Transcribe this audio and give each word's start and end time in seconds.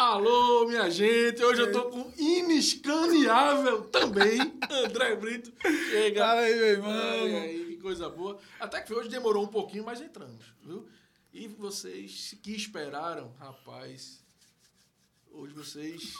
Alô, 0.00 0.66
minha 0.66 0.90
gente. 0.90 1.44
Hoje 1.44 1.60
eu 1.60 1.72
tô 1.72 1.90
com 1.90 2.10
inescaneável 2.16 3.82
também. 3.90 4.40
André 4.86 5.14
Brito. 5.14 5.52
Chega. 5.90 6.26
Fala 6.26 6.40
aí, 6.40 6.54
meu 6.54 6.66
irmão. 6.68 6.90
Ai, 6.90 7.34
ai, 7.36 7.64
que 7.66 7.76
coisa 7.76 8.08
boa. 8.08 8.38
Até 8.58 8.80
que 8.80 8.94
hoje 8.94 9.10
demorou 9.10 9.44
um 9.44 9.48
pouquinho, 9.48 9.84
mas 9.84 10.00
entramos, 10.00 10.42
viu? 10.62 10.88
E 11.34 11.46
vocês 11.48 12.34
que 12.42 12.56
esperaram, 12.56 13.30
rapaz, 13.38 14.24
hoje 15.32 15.52
vocês 15.52 16.14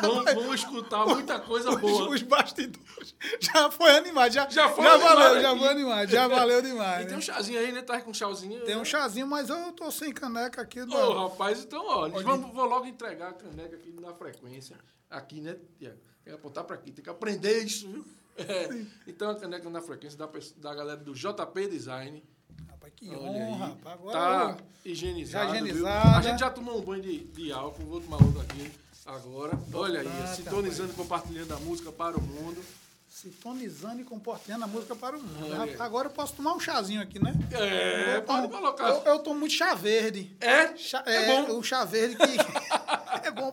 vão, 0.00 0.24
vão 0.24 0.54
escutar 0.54 1.06
muita 1.06 1.40
coisa 1.40 1.76
boa. 1.76 2.08
Os, 2.08 2.14
os 2.14 2.22
bastidores. 2.22 3.14
Já 3.40 3.70
foi 3.70 3.96
animado. 3.96 4.32
Já, 4.32 4.48
Já 4.48 4.68
foi 4.68 4.84
já 4.84 4.92
animado 4.94 5.16
valeu, 5.16 5.40
já 5.42 5.50
aqui. 5.50 5.58
foi 5.60 5.68
animado. 5.68 6.08
Já 6.10 6.28
valeu 6.28 6.62
demais. 6.62 7.02
E 7.02 7.04
tem 7.04 7.12
né? 7.12 7.18
um 7.18 7.22
chazinho 7.22 7.58
aí, 7.58 7.72
né? 7.72 7.82
Tá 7.82 8.00
com 8.00 8.10
um 8.10 8.14
chazinho. 8.14 8.64
Tem 8.64 8.76
um 8.76 8.80
né? 8.80 8.84
chazinho, 8.84 9.26
mas 9.26 9.48
eu 9.48 9.72
tô 9.72 9.90
sem 9.90 10.12
caneca 10.12 10.62
aqui. 10.62 10.80
Ô, 10.82 10.86
Do... 10.86 11.28
rapaz, 11.28 11.64
então, 11.64 11.84
ó, 11.86 12.08
vamos, 12.08 12.52
vou 12.52 12.66
logo 12.66 12.86
entregar 12.86 13.30
a 13.30 13.32
caneca 13.32 13.76
aqui 13.76 13.92
na 13.98 14.12
frequência. 14.12 14.76
Aqui, 15.10 15.40
né, 15.40 15.56
Tiago? 15.78 15.96
Tem 16.24 16.32
que 16.32 16.38
apontar 16.38 16.64
pra 16.64 16.76
aqui, 16.76 16.92
tem 16.92 17.02
que 17.02 17.10
aprender 17.10 17.64
isso, 17.64 17.88
viu? 17.88 18.04
É. 18.36 18.68
Então, 19.06 19.30
a 19.30 19.34
caneca 19.34 19.68
na 19.68 19.82
frequência 19.82 20.18
da, 20.18 20.28
da 20.56 20.74
galera 20.74 20.98
do 20.98 21.12
JP 21.12 21.68
Design. 21.68 22.22
Rapaz, 22.68 22.92
que 22.96 23.10
Olha 23.10 23.18
honra. 23.18 23.64
aí. 23.64 23.70
rapaz. 23.70 23.94
Agora 23.98 24.12
Tá 24.12 24.56
higienizada. 24.84 25.46
Já 25.46 25.52
viu? 25.52 25.66
higienizada. 25.66 26.18
A 26.18 26.22
gente 26.22 26.38
já 26.40 26.50
tomou 26.50 26.78
um 26.78 26.82
banho 26.82 27.02
de, 27.02 27.24
de 27.24 27.52
álcool, 27.52 27.84
vou 27.84 28.00
tomar 28.00 28.22
outro 28.22 28.40
aqui 28.40 28.70
agora. 29.06 29.58
Olha 29.72 30.00
aí, 30.00 30.06
Tá, 30.08 30.26
sintonizando 30.28 30.92
e 30.92 30.96
compartilhando 30.96 31.52
a 31.52 31.58
música 31.58 31.90
para 31.92 32.16
o 32.16 32.20
mundo. 32.20 32.62
sintonizando 33.08 34.00
e 34.00 34.04
comportando 34.04 34.64
a 34.64 34.66
música 34.66 34.96
para 34.96 35.16
o 35.16 35.22
mundo. 35.22 35.52
Olha. 35.60 35.82
Agora 35.82 36.08
eu 36.08 36.12
posso 36.12 36.32
tomar 36.34 36.54
um 36.54 36.60
chazinho 36.60 37.00
aqui, 37.02 37.18
né? 37.22 37.32
É, 37.52 38.16
Eu 38.16 38.22
pode 38.22 38.48
tomo- 38.48 38.54
colocar. 38.54 38.88
Eu, 38.88 39.02
eu 39.04 39.18
tomo 39.18 39.40
muito 39.40 39.52
chá 39.54 39.74
verde. 39.74 40.34
É? 40.40 40.74
Chá- 40.76 41.02
é, 41.06 41.14
é, 41.16 41.26
bom. 41.46 41.58
O 41.58 41.62
chá 41.62 41.84
verde 41.84 42.16
que 42.16 42.22
é 43.26 43.30
bom 43.30 43.52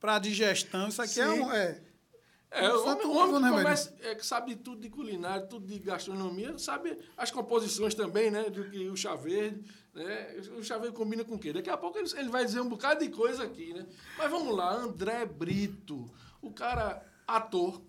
para 0.00 0.18
digestão. 0.18 0.88
Isso 0.88 1.00
aqui 1.00 1.20
é 1.20 1.24
Sim. 1.32 1.40
um. 1.40 1.52
É, 1.52 1.80
É, 2.50 2.68
o 2.72 2.84
homem, 2.86 3.06
homem 3.06 3.34
que, 3.34 3.40
né, 3.42 3.50
começa, 3.50 3.94
é, 4.00 4.14
que 4.14 4.26
sabe 4.26 4.54
de 4.54 4.60
tudo 4.62 4.80
de 4.80 4.88
culinária, 4.88 5.46
tudo 5.46 5.66
de 5.66 5.78
gastronomia, 5.78 6.58
sabe 6.58 6.98
as 7.16 7.30
composições 7.30 7.94
também, 7.94 8.30
né? 8.30 8.48
Do 8.50 8.64
que 8.70 8.88
o 8.88 8.96
chá 8.96 9.14
verde. 9.14 9.62
Né? 9.98 10.36
O 10.56 10.62
chá 10.62 10.78
verde 10.78 10.96
combina 10.96 11.24
com 11.24 11.34
o 11.34 11.38
quê? 11.38 11.52
Daqui 11.52 11.68
a 11.68 11.76
pouco 11.76 11.98
ele, 11.98 12.08
ele 12.16 12.28
vai 12.28 12.44
dizer 12.44 12.60
um 12.60 12.68
bocado 12.68 13.04
de 13.04 13.10
coisa 13.10 13.42
aqui, 13.42 13.74
né? 13.74 13.84
Mas 14.16 14.30
vamos 14.30 14.56
lá, 14.56 14.72
André 14.72 15.26
Brito, 15.26 16.08
o 16.40 16.52
cara 16.52 17.04
ator, 17.26 17.82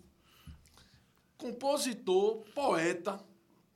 compositor, 1.38 2.44
poeta. 2.56 3.24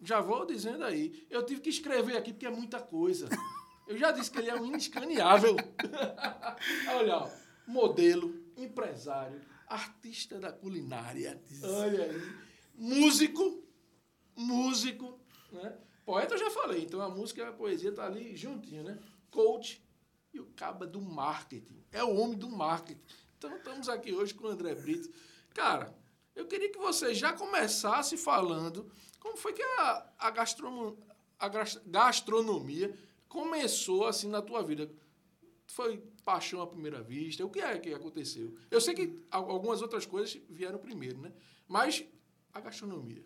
Já 0.02 0.20
vou 0.20 0.46
dizendo 0.48 0.84
aí. 0.84 1.26
Eu 1.30 1.46
tive 1.46 1.62
que 1.62 1.70
escrever 1.70 2.18
aqui 2.18 2.34
porque 2.34 2.48
é 2.48 2.50
muita 2.50 2.80
coisa. 2.80 3.30
Eu 3.88 3.98
já 3.98 4.12
disse 4.12 4.32
que 4.32 4.40
ele 4.40 4.50
é 4.50 4.56
um 4.56 4.66
inescaneável. 4.66 5.56
Olha, 6.98 7.18
ó, 7.18 7.30
modelo, 7.68 8.34
empresário, 8.58 9.40
artista 9.68 10.40
da 10.40 10.52
culinária. 10.52 11.40
Olha 11.64 12.06
aí. 12.06 12.22
Músico, 12.76 13.64
músico, 14.36 15.20
né? 15.52 15.78
Poeta 16.06 16.34
eu 16.34 16.38
já 16.38 16.50
falei, 16.52 16.84
então 16.84 17.02
a 17.02 17.10
música 17.10 17.42
e 17.42 17.46
a 17.46 17.52
poesia 17.52 17.92
tá 17.92 18.06
ali 18.06 18.36
juntinho, 18.36 18.84
né? 18.84 19.00
Coach 19.32 19.82
e 20.34 20.40
o 20.40 20.46
caba 20.56 20.86
do 20.86 21.00
marketing. 21.02 21.84
É 21.92 22.04
o 22.04 22.16
homem 22.18 22.38
do 22.38 22.50
marketing. 22.50 23.02
Então 23.38 23.56
estamos 23.56 23.88
aqui 23.90 24.12
hoje 24.14 24.34
com 24.34 24.46
o 24.46 24.50
André 24.50 24.76
Brito. 24.76 25.10
Cara, 25.54 25.96
eu 26.36 26.46
queria 26.46 26.70
que 26.72 26.78
você 26.80 27.14
já 27.14 27.32
começasse 27.34 28.18
falando 28.18 28.92
como 29.20 29.38
foi 29.38 29.54
que 29.54 29.62
a, 29.64 30.10
a, 30.20 30.30
gastrono- 30.32 30.98
a 31.40 31.48
gas- 31.48 31.82
gastronomia 31.86 32.98
começou 33.30 34.06
assim 34.06 34.28
na 34.28 34.42
tua 34.42 34.62
vida. 34.64 34.92
Foi 35.68 35.98
paixão 36.26 36.62
à 36.62 36.68
primeira 36.68 37.02
vista? 37.02 37.46
O 37.46 37.50
que 37.50 37.60
é 37.60 37.78
que 37.80 37.94
aconteceu? 37.94 38.54
Eu 38.70 38.82
sei 38.82 38.94
que 38.94 39.24
al- 39.32 39.50
algumas 39.50 39.82
outras 39.82 40.06
coisas 40.06 40.38
vieram 40.50 40.78
primeiro, 40.80 41.18
né? 41.20 41.32
Mas 41.68 42.04
a 42.54 42.60
gastronomia. 42.60 43.24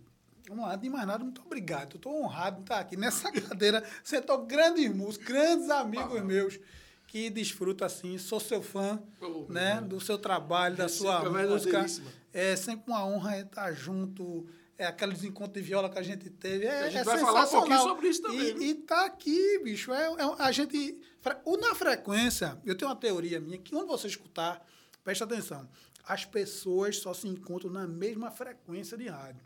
Vamos 0.48 0.66
lá, 0.66 0.76
de 0.76 0.90
mais 0.90 1.06
nada, 1.06 1.24
muito 1.24 1.42
obrigado. 1.46 1.98
Estou 1.98 2.24
honrado 2.24 2.58
de 2.58 2.62
estar 2.64 2.80
aqui 2.80 2.96
nessa 2.96 3.30
cadeira. 3.34 3.84
Sentou 4.04 4.46
grandes 4.46 4.94
músicos, 4.94 5.28
grandes 5.28 5.70
amigos 5.70 6.22
meus 6.24 6.60
que 7.08 7.30
desfrutam 7.30 7.86
assim. 7.86 8.18
Sou 8.18 8.40
seu 8.40 8.62
fã, 8.62 9.02
Oh, 9.22 9.46
né? 9.52 9.82
Do 9.82 10.00
seu 10.00 10.18
trabalho, 10.18 10.76
da 10.76 10.88
sua 10.88 11.30
música. 11.30 11.86
É 12.34 12.56
sempre 12.56 12.84
uma 12.92 13.06
honra 13.06 13.40
estar 13.40 13.72
junto. 13.74 14.48
É 14.78 14.86
aqueles 14.86 15.24
encontros 15.24 15.56
de 15.56 15.68
viola 15.68 15.90
que 15.90 15.98
a 15.98 16.04
gente 16.04 16.30
teve. 16.30 16.66
É, 16.66 16.82
A 16.82 16.90
gente 16.90 16.98
é 17.02 17.04
vai 17.04 17.18
falar 17.18 17.46
um 17.46 17.50
pouquinho 17.50 17.80
sobre 17.80 18.08
isso 18.10 18.22
também, 18.22 18.40
E, 18.40 18.54
viu? 18.54 18.62
e 18.62 18.74
tá 18.76 19.06
aqui, 19.06 19.60
bicho. 19.64 19.92
É, 19.92 20.06
é- 20.06 20.36
a 20.38 20.52
gente. 20.52 21.02
O 21.44 21.58
na 21.58 21.74
frequência, 21.74 22.58
eu 22.64 22.78
tenho 22.78 22.90
uma 22.92 22.96
teoria 22.96 23.40
minha 23.40 23.58
que 23.58 23.72
quando 23.72 23.88
você 23.88 24.06
escutar, 24.08 24.64
presta 25.04 25.24
atenção. 25.26 25.68
As 26.06 26.26
pessoas 26.26 27.00
só 27.00 27.12
se 27.14 27.28
encontram 27.28 27.72
na 27.72 27.88
mesma 27.88 28.30
frequência 28.30 28.96
de 28.96 29.08
rádio. 29.08 29.42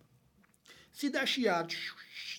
Se 0.94 1.10
der 1.10 1.28
chiado, 1.28 1.74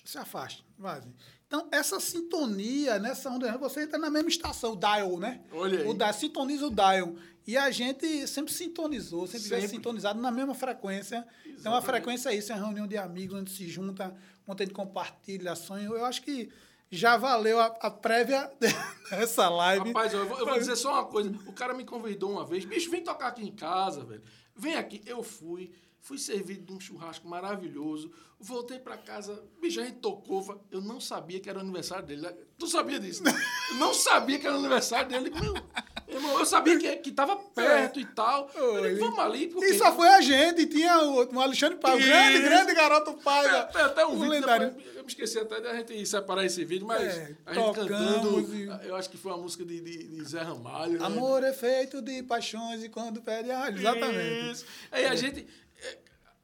se 0.05 0.17
afaste. 0.17 0.63
Vaze. 0.77 1.07
Então, 1.47 1.67
essa 1.71 1.99
sintonia, 1.99 2.97
nessa 2.97 3.29
onda, 3.29 3.55
você 3.57 3.83
entra 3.83 3.99
na 3.99 4.09
mesma 4.09 4.29
estação, 4.29 4.73
o 4.73 4.75
dial, 4.75 5.17
né? 5.19 5.41
Olha 5.51 5.81
aí. 5.81 5.87
O 5.87 5.93
dial, 5.93 6.13
sintoniza 6.13 6.65
o 6.65 6.71
dial. 6.71 7.15
E 7.45 7.57
a 7.57 7.69
gente 7.69 8.25
sempre 8.27 8.51
sintonizou, 8.53 9.27
sempre, 9.27 9.47
Sempre. 9.49 9.67
sintonizado 9.67 10.19
na 10.19 10.31
mesma 10.31 10.55
frequência. 10.55 11.25
Então, 11.41 11.51
a 11.73 11.77
Exatamente. 11.77 11.85
frequência 11.85 12.29
é 12.29 12.35
isso, 12.35 12.51
é 12.51 12.55
uma 12.55 12.65
reunião 12.65 12.87
de 12.87 12.97
amigos, 12.97 13.37
onde 13.39 13.51
se 13.51 13.67
junta, 13.67 14.15
onde 14.47 14.63
a 14.63 14.65
gente 14.65 14.73
compartilha 14.75 15.55
sonho. 15.55 15.93
Eu 15.93 16.05
acho 16.05 16.21
que 16.21 16.49
já 16.89 17.17
valeu 17.17 17.59
a, 17.59 17.65
a 17.65 17.91
prévia 17.91 18.51
dessa 19.11 19.49
live. 19.49 19.87
Rapaz, 19.87 20.13
eu 20.13 20.27
vou, 20.27 20.39
eu 20.39 20.45
vou 20.45 20.57
dizer 20.57 20.75
só 20.75 20.93
uma 20.93 21.05
coisa. 21.05 21.29
O 21.45 21.53
cara 21.53 21.73
me 21.73 21.83
convidou 21.83 22.31
uma 22.31 22.45
vez. 22.45 22.65
Bicho, 22.65 22.89
vem 22.89 23.03
tocar 23.03 23.27
aqui 23.27 23.43
em 23.43 23.51
casa, 23.51 24.03
velho. 24.03 24.23
Vem 24.55 24.75
aqui. 24.75 25.01
Eu 25.05 25.21
fui. 25.21 25.71
Fui 26.03 26.17
servido 26.17 26.65
de 26.65 26.73
um 26.73 26.79
churrasco 26.81 27.25
maravilhoso. 27.29 28.11
Voltei 28.37 28.77
pra 28.77 28.97
casa. 28.97 29.41
Bicho, 29.61 29.79
a 29.79 29.85
gente 29.85 29.99
tocou. 29.99 30.61
Eu 30.69 30.81
não 30.81 30.99
sabia 30.99 31.39
que 31.39 31.49
era 31.49 31.57
o 31.59 31.61
aniversário 31.61 32.05
dele. 32.05 32.27
Tu 32.57 32.67
sabia 32.67 32.99
disso? 32.99 33.23
né? 33.23 33.31
Eu 33.71 33.75
não 33.77 33.93
sabia 33.93 34.37
que 34.37 34.45
era 34.45 34.53
o 34.55 34.59
aniversário 34.59 35.07
dele. 35.09 35.29
Meu, 35.31 35.55
irmão, 36.17 36.37
eu 36.39 36.45
sabia 36.45 36.77
que, 36.77 36.95
que 36.97 37.11
tava 37.11 37.37
perto 37.37 37.99
e 37.99 38.05
tal. 38.05 38.51
Vamos 38.99 39.17
ali. 39.17 39.47
Porque... 39.47 39.65
E 39.65 39.77
só 39.79 39.95
foi 39.95 40.07
a 40.09 40.21
gente, 40.21 40.67
tinha 40.67 40.99
o, 40.99 41.33
o 41.33 41.39
Alexandre 41.41 41.77
Paiva, 41.79 41.97
o 41.97 42.05
grande, 42.05 42.39
grande 42.41 42.73
garoto 42.75 43.13
Paiva. 43.13 43.61
Até 43.73 44.05
um 44.05 44.11
vídeo, 44.15 44.29
lendário. 44.29 44.67
depois, 44.71 44.95
eu 44.95 45.01
me 45.03 45.07
esqueci 45.07 45.39
até 45.39 45.59
da 45.61 45.73
gente 45.75 46.05
separar 46.05 46.45
esse 46.45 46.63
vídeo, 46.65 46.85
mas 46.85 47.01
É, 47.01 47.35
a 47.47 47.53
gente 47.55 47.73
cantando, 47.75 48.55
e- 48.55 48.87
eu 48.87 48.95
acho 48.95 49.09
que 49.09 49.17
foi 49.17 49.31
uma 49.31 49.41
música 49.41 49.65
de, 49.65 49.79
de, 49.81 50.03
de 50.03 50.23
Zé 50.25 50.41
Ramalho. 50.43 50.99
né? 50.99 51.05
Amor 51.05 51.43
é 51.43 51.53
feito 51.53 51.99
de 52.01 52.21
paixões 52.21 52.83
e 52.83 52.89
quando 52.89 53.19
perde 53.21 53.49
a. 53.49 53.69
Exatamente. 53.71 54.51
Isso. 54.51 54.65
Aí 54.91 55.05
a 55.05 55.15
gente, 55.15 55.39
é, 55.41 55.45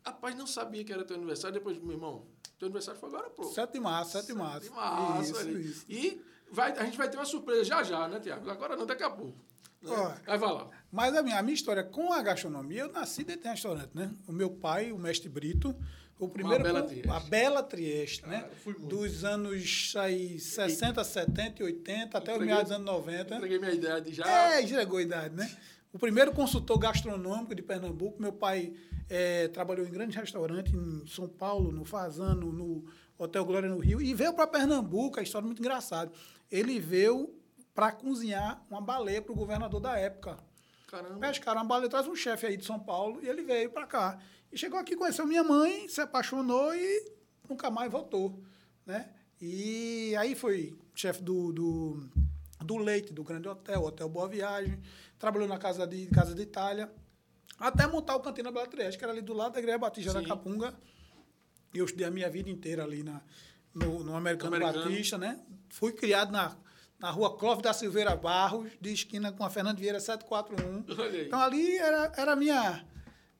rapaz, 0.10 0.36
não 0.36 0.48
sabia 0.48 0.84
que 0.84 0.92
era 0.94 1.04
teu 1.04 1.16
aniversário, 1.16 1.54
depois, 1.54 1.78
meu 1.80 1.92
irmão, 1.92 2.26
teu 2.58 2.68
aniversário 2.68 3.00
foi 3.00 3.10
agora, 3.10 3.30
pô. 3.30 3.44
7 3.44 3.74
de 3.74 3.80
março, 3.80 4.12
7 4.14 4.28
de 4.28 4.34
março. 4.34 4.70
De 4.70 4.76
março, 4.76 5.32
Isso, 5.32 5.40
ali. 5.40 5.70
isso. 5.70 5.86
E 5.90 6.22
vai, 6.52 6.72
a 6.78 6.84
gente 6.84 6.98
vai 6.98 7.10
ter 7.10 7.18
uma 7.18 7.26
surpresa 7.26 7.64
já 7.64 7.84
já, 7.84 8.08
né, 8.08 8.20
Tiago? 8.20 8.50
Agora 8.50 8.76
não, 8.76 8.86
daqui 8.86 9.04
a 9.04 9.10
pouco. 9.10 9.38
Né? 9.82 9.92
Vai 10.26 10.38
lá. 10.40 10.68
Mas 10.92 11.16
a 11.16 11.24
minha, 11.24 11.40
a 11.40 11.42
minha 11.42 11.54
história 11.54 11.84
com 11.84 12.12
a 12.12 12.22
gastronomia, 12.22 12.82
eu 12.82 12.92
nasci 12.92 13.24
dentro 13.24 13.44
de 13.44 13.48
um 13.48 13.52
restaurante, 13.52 13.92
né? 13.94 14.12
O 14.28 14.34
meu 14.34 14.50
pai, 14.50 14.92
o 14.92 14.98
mestre 14.98 15.30
Brito, 15.30 15.74
o 16.20 16.28
primeiro... 16.28 16.62
Bela 16.62 16.84
com-. 16.84 17.12
A 17.14 17.20
Bela 17.22 17.64
Trieste, 17.64 18.26
né? 18.28 18.42
Cara, 18.42 18.56
fui 18.62 18.74
muito. 18.74 18.88
Dos 18.88 19.24
anos 19.24 19.94
aí, 19.96 20.38
60, 20.38 21.02
70 21.02 21.62
e 21.62 21.66
80, 21.66 22.18
até 22.18 22.38
os 22.38 22.44
meados 22.44 22.64
dos 22.66 22.72
anos 22.74 22.86
90. 22.86 23.36
Entreguei 23.36 23.60
minha 23.60 23.72
idade 23.72 24.14
já. 24.14 24.28
É, 24.28 24.62
entregou 24.62 24.98
a 25.00 25.02
idade, 25.02 25.36
né? 25.36 25.58
O 25.92 25.98
primeiro 25.98 26.32
consultor 26.32 26.78
gastronômico 26.78 27.56
de 27.56 27.64
Pernambuco, 27.64 28.22
meu 28.22 28.32
pai 28.32 28.74
eh, 29.10 29.48
trabalhou 29.48 29.88
em 29.88 29.90
grandes 29.90 30.16
restaurantes 30.16 30.72
em 30.72 31.08
São 31.08 31.28
Paulo, 31.28 31.72
no 31.72 31.84
Fazano, 31.84 32.52
no 32.52 32.86
Hotel 33.18 33.44
Glória 33.44 33.68
no 33.68 33.80
Rio, 33.80 34.00
e 34.00 34.14
veio 34.14 34.34
para 34.34 34.46
Pernambuco, 34.46 35.20
a 35.20 35.24
história 35.24 35.46
é 35.46 35.48
muito 35.48 35.60
engraçada. 35.60 36.12
Ele 36.52 36.80
veio 36.80 37.34
para 37.74 37.92
cozinhar 37.92 38.64
uma 38.70 38.80
baleia 38.80 39.22
para 39.22 39.32
o 39.32 39.36
governador 39.36 39.80
da 39.80 39.98
época. 39.98 40.38
Caramba. 40.88 41.20
Pescaram 41.20 41.62
uma 41.62 41.68
baleia, 41.68 41.90
traz 41.90 42.08
um 42.08 42.16
chefe 42.16 42.46
aí 42.46 42.56
de 42.56 42.66
São 42.66 42.80
Paulo, 42.80 43.20
e 43.24 43.28
ele 43.28 43.42
veio 43.42 43.72
para 43.72 43.88
cá. 43.88 44.20
E 44.52 44.58
chegou 44.58 44.80
aqui, 44.80 44.96
conheceu 44.96 45.26
minha 45.26 45.44
mãe, 45.44 45.88
se 45.90 46.02
apaixonou 46.02 46.74
e 46.76 47.14
nunca 47.50 47.72
mais 47.72 47.92
voltou, 47.92 48.40
né? 48.86 49.10
E 49.42 50.16
aí 50.18 50.36
foi 50.36 50.78
chefe 50.94 51.24
do, 51.24 51.54
do, 51.54 52.10
do 52.64 52.78
Leite, 52.78 53.14
do 53.14 53.24
Grande 53.24 53.48
Hotel, 53.48 53.82
Hotel 53.82 54.10
Boa 54.10 54.28
Viagem, 54.28 54.80
trabalhou 55.20 55.48
na 55.48 55.58
Casa 55.58 55.86
de, 55.86 56.08
casa 56.08 56.34
de 56.34 56.42
Itália, 56.42 56.90
até 57.60 57.86
montar 57.86 58.16
o 58.16 58.22
Cantina 58.22 58.52
Bela 58.52 58.66
Trieste, 58.66 58.98
que 58.98 59.04
era 59.04 59.12
ali 59.12 59.22
do 59.22 59.34
lado 59.34 59.54
da 59.54 59.60
Igreja 59.60 59.78
Batista 59.78 60.12
Sim. 60.14 60.22
da 60.22 60.28
Capunga. 60.28 60.74
E 61.74 61.78
eu 61.78 61.86
estudei 61.86 62.08
a 62.08 62.12
minha 62.12 62.30
vida 62.30 62.50
inteira 62.50 62.84
ali 62.84 63.04
na, 63.04 63.22
no, 63.76 64.04
no 64.04 64.16
Americano, 64.16 64.56
Americano. 64.56 64.90
Batista, 64.90 65.18
né? 65.18 65.40
Fui 65.70 65.92
criado 65.92 66.32
na, 66.32 66.56
na 66.98 67.12
rua 67.12 67.38
Clóvis 67.38 67.62
da 67.62 67.74
Silveira 67.74 68.16
Barros, 68.16 68.72
de 68.80 68.92
esquina 68.94 69.32
com 69.32 69.44
a 69.44 69.50
Fernando 69.50 69.78
Vieira 69.78 70.00
741. 70.00 70.86
Olha 70.98 71.10
aí. 71.12 71.28
Então 71.28 71.40
ali 71.40 71.78
era, 71.78 72.12
era 72.18 72.32
a 72.32 72.36
minha, 72.36 72.86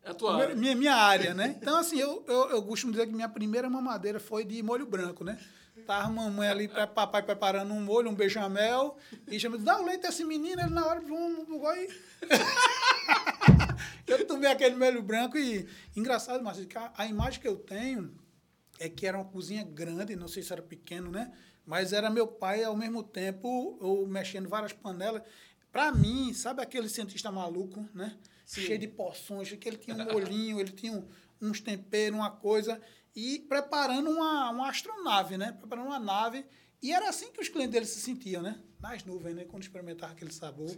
É 0.04 0.12
a 0.12 0.14
tua 0.14 0.34
minha, 0.34 0.44
área. 0.44 0.56
minha, 0.56 0.76
minha 0.76 0.96
área, 0.96 1.34
né? 1.34 1.56
Então, 1.60 1.78
assim, 1.78 1.98
eu, 1.98 2.24
eu, 2.28 2.50
eu 2.52 2.64
costumo 2.64 2.92
dizer 2.92 3.08
que 3.08 3.14
minha 3.14 3.30
primeira 3.30 3.70
mamadeira 3.70 4.20
foi 4.20 4.44
de 4.44 4.62
molho 4.62 4.86
branco, 4.86 5.24
né? 5.24 5.40
Tava 5.90 6.06
a 6.06 6.10
mamãe 6.10 6.48
ali, 6.48 6.68
papai 6.68 7.24
preparando 7.24 7.74
um 7.74 7.82
molho, 7.82 8.12
um 8.12 8.14
bechamel, 8.14 8.96
e 9.28 9.40
chama, 9.40 9.58
dá 9.58 9.82
o 9.82 9.84
leite 9.84 10.02
desse 10.02 10.24
menino, 10.24 10.62
ele 10.62 10.70
na 10.70 10.86
hora, 10.86 11.00
vum, 11.00 11.44
vum, 11.46 11.64
e... 11.74 11.90
eu 14.06 14.28
tomei 14.28 14.52
aquele 14.52 14.76
molho 14.76 15.02
branco 15.02 15.36
e... 15.36 15.68
Engraçado, 15.96 16.44
mas 16.44 16.60
a, 16.60 16.94
a 16.96 17.08
imagem 17.08 17.42
que 17.42 17.48
eu 17.48 17.58
tenho 17.58 18.14
é 18.80 18.88
que 18.88 19.08
era 19.08 19.18
uma 19.18 19.26
cozinha 19.26 19.64
grande, 19.64 20.16
não 20.16 20.28
sei 20.28 20.44
se 20.44 20.54
era 20.54 20.62
pequeno, 20.62 21.10
né? 21.10 21.34
Mas 21.66 21.92
era 21.92 22.08
meu 22.12 22.28
pai, 22.28 22.64
ao 22.64 22.78
mesmo 22.78 23.02
tempo, 23.02 23.76
eu 23.82 24.06
mexendo 24.06 24.48
várias 24.48 24.72
panelas. 24.72 25.24
Para 25.72 25.92
mim, 25.92 26.32
sabe 26.36 26.62
aquele 26.62 26.88
cientista 26.88 27.32
maluco, 27.32 27.84
né? 27.96 28.16
Sim. 28.46 28.62
Cheio 28.62 28.78
de 28.78 28.88
porções, 28.88 29.52
que 29.54 29.68
ele 29.68 29.78
tinha 29.78 29.96
um 29.96 30.06
molhinho, 30.06 30.60
ele 30.60 30.72
tinha 30.72 30.94
um, 30.94 31.08
uns 31.42 31.60
temperos, 31.60 32.20
uma 32.20 32.30
coisa, 32.30 32.80
e 33.16 33.40
preparando 33.48 34.10
uma, 34.10 34.50
uma 34.52 34.70
astronave, 34.70 35.38
né? 35.38 35.52
Preparando 35.52 35.88
uma 35.88 36.00
nave. 36.00 36.46
E 36.82 36.94
era 36.94 37.10
assim 37.10 37.32
que 37.32 37.42
os 37.42 37.50
clientes 37.50 37.72
dele 37.72 37.86
se 37.86 38.00
sentiam, 38.00 38.42
né? 38.42 38.60
Nas 38.80 39.04
nuvens, 39.04 39.36
né? 39.36 39.46
Quando 39.46 39.64
experimentavam 39.64 40.16
aquele 40.16 40.32
sabor. 40.32 40.76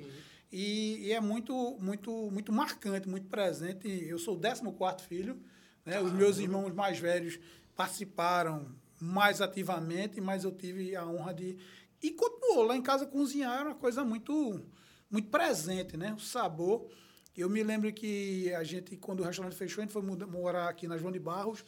E, 0.51 1.07
e, 1.07 1.13
é 1.13 1.21
muito, 1.21 1.77
muito, 1.79 2.11
muito 2.31 2.51
marcante, 2.51 3.07
muito 3.07 3.27
presente. 3.27 3.87
Eu 3.87 4.19
sou 4.19 4.35
o 4.35 4.39
14 4.39 5.07
filho, 5.07 5.41
né? 5.85 6.01
Os 6.01 6.11
meus 6.11 6.39
irmãos 6.39 6.73
mais 6.73 6.99
velhos 6.99 7.39
participaram 7.75 8.75
mais 8.99 9.41
ativamente, 9.41 10.19
mas 10.19 10.43
eu 10.43 10.51
tive 10.51 10.95
a 10.95 11.05
honra 11.05 11.33
de. 11.33 11.57
E 12.01 12.11
continuou. 12.11 12.63
Lá 12.63 12.75
em 12.75 12.81
casa 12.81 13.05
cozinhar 13.05 13.59
era 13.59 13.69
uma 13.69 13.75
coisa 13.75 14.03
muito, 14.03 14.61
muito 15.09 15.29
presente, 15.29 15.95
né? 15.95 16.13
O 16.13 16.19
sabor. 16.19 16.89
Eu 17.35 17.49
me 17.49 17.63
lembro 17.63 17.91
que 17.93 18.53
a 18.53 18.63
gente, 18.63 18.97
quando 18.97 19.21
o 19.21 19.23
restaurante 19.23 19.55
fechou, 19.55 19.81
a 19.81 19.85
gente 19.85 19.93
foi 19.93 20.01
morar 20.01 20.67
aqui 20.67 20.87
na 20.87 20.97
João 20.97 21.11
de 21.11 21.19
Barros, 21.19 21.63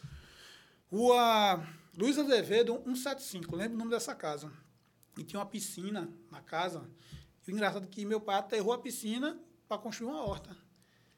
rua 0.93 1.67
Luiz 1.97 2.19
Azevedo 2.19 2.75
175, 2.85 3.55
lembro 3.55 3.73
o 3.73 3.79
nome 3.79 3.89
dessa 3.89 4.13
casa. 4.13 4.51
E 5.17 5.23
tinha 5.23 5.39
uma 5.39 5.45
piscina 5.45 6.07
na 6.29 6.39
casa. 6.39 6.87
E 7.47 7.51
o 7.51 7.53
engraçado 7.53 7.85
é 7.85 7.87
que 7.87 8.05
meu 8.05 8.21
pai 8.21 8.35
aterrou 8.35 8.73
a 8.73 8.77
piscina 8.77 9.39
para 9.67 9.79
construir 9.79 10.09
uma 10.09 10.23
horta. 10.23 10.55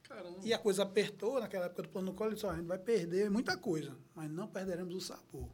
Caramba. 0.03 0.39
E 0.43 0.53
a 0.53 0.57
coisa 0.57 0.83
apertou 0.83 1.41
naquela 1.41 1.65
época 1.65 1.83
do 1.83 1.89
plano 1.89 2.13
colo, 2.13 2.29
ele 2.29 2.35
disse, 2.35 2.47
a 2.47 2.55
gente 2.55 2.67
vai 2.67 2.77
perder 2.77 3.29
muita 3.29 3.57
coisa, 3.57 3.97
mas 4.13 4.31
não 4.31 4.47
perderemos 4.47 4.95
o 4.95 5.01
sabor. 5.01 5.49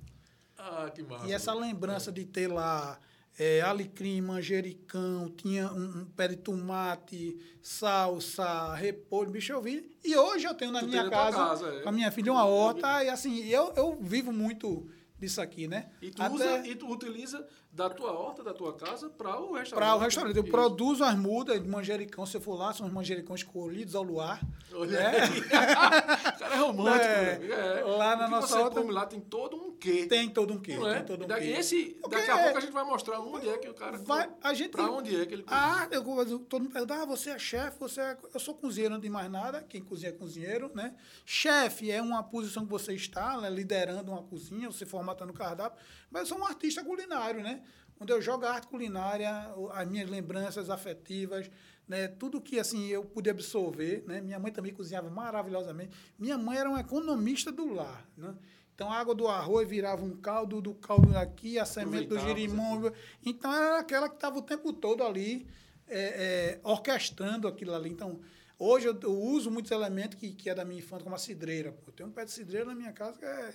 Ah, 0.56 0.92
que 0.94 1.02
massa. 1.02 1.26
E 1.26 1.34
essa 1.34 1.54
lembrança 1.54 2.12
é. 2.12 2.14
de 2.14 2.26
ter 2.26 2.48
lá 2.48 3.00
é, 3.38 3.62
alecrim, 3.62 4.22
manjericão, 4.22 5.30
tinha 5.30 5.72
um, 5.72 6.02
um, 6.02 6.06
pé 6.06 6.30
de 6.30 6.38
tomate, 6.38 7.38
salsa, 7.62 8.74
repolho, 8.76 9.32
bicho, 9.32 9.52
eu 9.54 9.62
vi. 9.62 9.98
E 10.04 10.16
hoje 10.16 10.46
eu 10.46 10.54
tenho 10.54 10.72
na 10.72 10.82
tu 10.82 10.88
minha 10.88 11.10
casa, 11.10 11.38
casa 11.38 11.68
é. 11.70 11.82
com 11.82 11.90
a 11.90 11.92
minha 11.92 12.12
filha, 12.12 12.32
uma 12.32 12.46
horta, 12.46 13.04
e 13.04 13.10
assim, 13.10 13.48
eu, 13.48 13.74
eu 13.76 13.98
vivo 14.02 14.32
muito 14.32 14.90
disso 15.22 15.40
aqui, 15.40 15.68
né? 15.68 15.92
E 16.02 16.10
tu, 16.10 16.22
Até... 16.22 16.34
usa, 16.34 16.68
e 16.68 16.76
tu 16.76 16.92
utiliza 16.92 17.48
da 17.72 17.90
tua 17.90 18.12
horta, 18.12 18.44
da 18.44 18.54
tua 18.54 18.74
casa, 18.74 19.10
para 19.10 19.40
o 19.40 19.54
restaurante. 19.54 19.74
Para 19.74 19.96
o 19.96 20.00
restaurante. 20.00 20.36
Eu 20.36 20.44
Isso. 20.44 20.52
produzo 20.52 21.04
as 21.04 21.16
mudas 21.16 21.62
de 21.62 21.70
manjericão, 21.70 22.26
se 22.26 22.40
for 22.40 22.56
lá, 22.56 22.74
são 22.74 22.88
os 22.88 22.92
manjericões 22.92 23.44
colhidos 23.44 23.96
ao 23.96 24.04
luar. 24.04 24.42
Olha 24.74 25.00
né? 25.00 25.26
o 25.38 26.40
cara 26.40 26.56
é 26.56 26.58
romântico. 26.58 27.02
É. 27.52 27.80
é. 27.80 27.84
Lá 27.84 28.16
na 28.16 28.28
nossa 28.28 28.48
você 28.48 28.58
horta... 28.58 28.82
come 28.82 28.92
lá 28.92 29.06
tem 29.06 29.20
todo 29.20 29.56
um 29.56 29.71
quê. 29.82 30.06
Tem 30.06 30.30
todo 30.30 30.54
um 30.54 30.60
quê. 30.60 30.74
É? 30.74 30.94
Tem 30.96 31.06
todo 31.06 31.26
um 31.26 31.28
daqui, 31.28 31.46
quê. 31.46 31.60
Esse, 31.60 31.98
daqui 32.10 32.30
a 32.30 32.38
pouco 32.38 32.58
a 32.58 32.62
gente 32.62 32.72
vai 32.72 32.86
mostrar 32.86 33.20
onde 33.20 33.50
é 33.50 33.58
que 33.58 33.68
o 33.68 33.74
cara 33.74 33.98
vai. 33.98 34.30
A 34.42 34.54
gente 34.54 34.70
para 34.70 34.90
onde 34.90 35.20
é 35.20 35.26
que 35.26 35.34
ele 35.34 35.44
Ah, 35.48 35.88
eu, 35.92 36.04
todo 36.40 36.62
mundo 36.62 36.72
pergunta, 36.72 37.02
ah, 37.02 37.06
você 37.06 37.32
é 37.32 37.40
chefe, 37.40 37.80
você 37.80 38.00
é... 38.00 38.18
Eu 38.34 38.40
sou 38.40 38.54
cozinheiro, 38.54 38.94
não 38.94 39.02
tem 39.02 39.10
mais 39.10 39.30
nada. 39.30 39.62
Quem 39.64 39.82
cozinha 39.82 40.10
é 40.10 40.14
cozinheiro, 40.14 40.72
né? 40.76 40.96
Chefe 41.26 41.92
é 41.92 42.02
uma 42.02 42.22
posição 42.24 42.64
que 42.64 42.72
você 42.72 42.94
está, 42.94 43.42
né? 43.42 43.50
liderando 43.50 44.12
uma 44.12 44.22
cozinha, 44.22 44.72
você 44.72 44.86
formatando 44.86 45.32
o 45.32 45.36
cardápio. 45.36 45.80
Mas 46.10 46.22
eu 46.22 46.28
sou 46.28 46.38
um 46.38 46.46
artista 46.46 46.84
culinário, 46.84 47.42
né? 47.42 47.64
onde 48.02 48.12
eu 48.12 48.20
jogo 48.20 48.46
a 48.46 48.54
arte 48.54 48.68
culinária, 48.68 49.30
as 49.74 49.88
minhas 49.88 50.10
lembranças 50.10 50.72
afetivas, 50.72 51.52
né, 51.88 52.08
tudo 52.08 52.42
que 52.42 52.60
assim 52.60 52.88
eu 52.88 53.06
pude 53.06 53.30
absorver. 53.30 54.04
Né? 54.08 54.20
Minha 54.22 54.40
mãe 54.40 54.52
também 54.52 54.74
cozinhava 54.74 55.10
maravilhosamente. 55.10 55.96
Minha 56.18 56.38
mãe 56.38 56.58
era 56.58 56.68
uma 56.68 56.80
economista 56.80 57.52
do 57.52 57.72
lar. 57.72 58.08
Né? 58.18 58.34
Então, 58.74 58.92
a 58.92 58.98
água 58.98 59.14
do 59.14 59.28
arroz 59.28 59.68
virava 59.68 60.04
um 60.04 60.16
caldo, 60.18 60.62
do 60.62 60.74
caldo 60.74 61.16
aqui, 61.18 61.60
a 61.60 61.66
semente 61.66 62.08
do 62.08 62.20
girimum. 62.20 62.92
Então, 63.26 63.54
era 63.54 63.80
aquela 63.80 64.10
que 64.10 64.16
estava 64.16 64.40
o 64.40 64.42
tempo 64.42 64.74
todo 64.74 65.04
ali, 65.04 65.48
é, 65.88 66.00
é, 66.00 66.60
orquestrando 66.64 67.48
aquilo 67.48 67.74
ali. 67.74 67.90
Então, 67.90 68.20
hoje 68.58 68.88
eu, 68.88 68.98
eu, 69.04 69.14
uso 69.14 69.52
muitos 69.52 69.72
elementos 69.72 70.18
que, 70.18 70.34
que 70.34 70.50
é 70.50 70.56
da 70.56 70.66
minha 70.66 70.80
infância, 70.80 71.04
como 71.04 71.16
a 71.16 71.20
cidreira. 71.20 71.72
Pô, 71.72 71.92
tem 71.92 72.06
um 72.06 72.12
pé 72.12 72.26
de 72.26 72.32
cidreira 72.32 72.66
na 72.66 72.76
minha 72.76 72.92
casa 72.92 73.20
que 73.20 73.26
é 73.26 73.54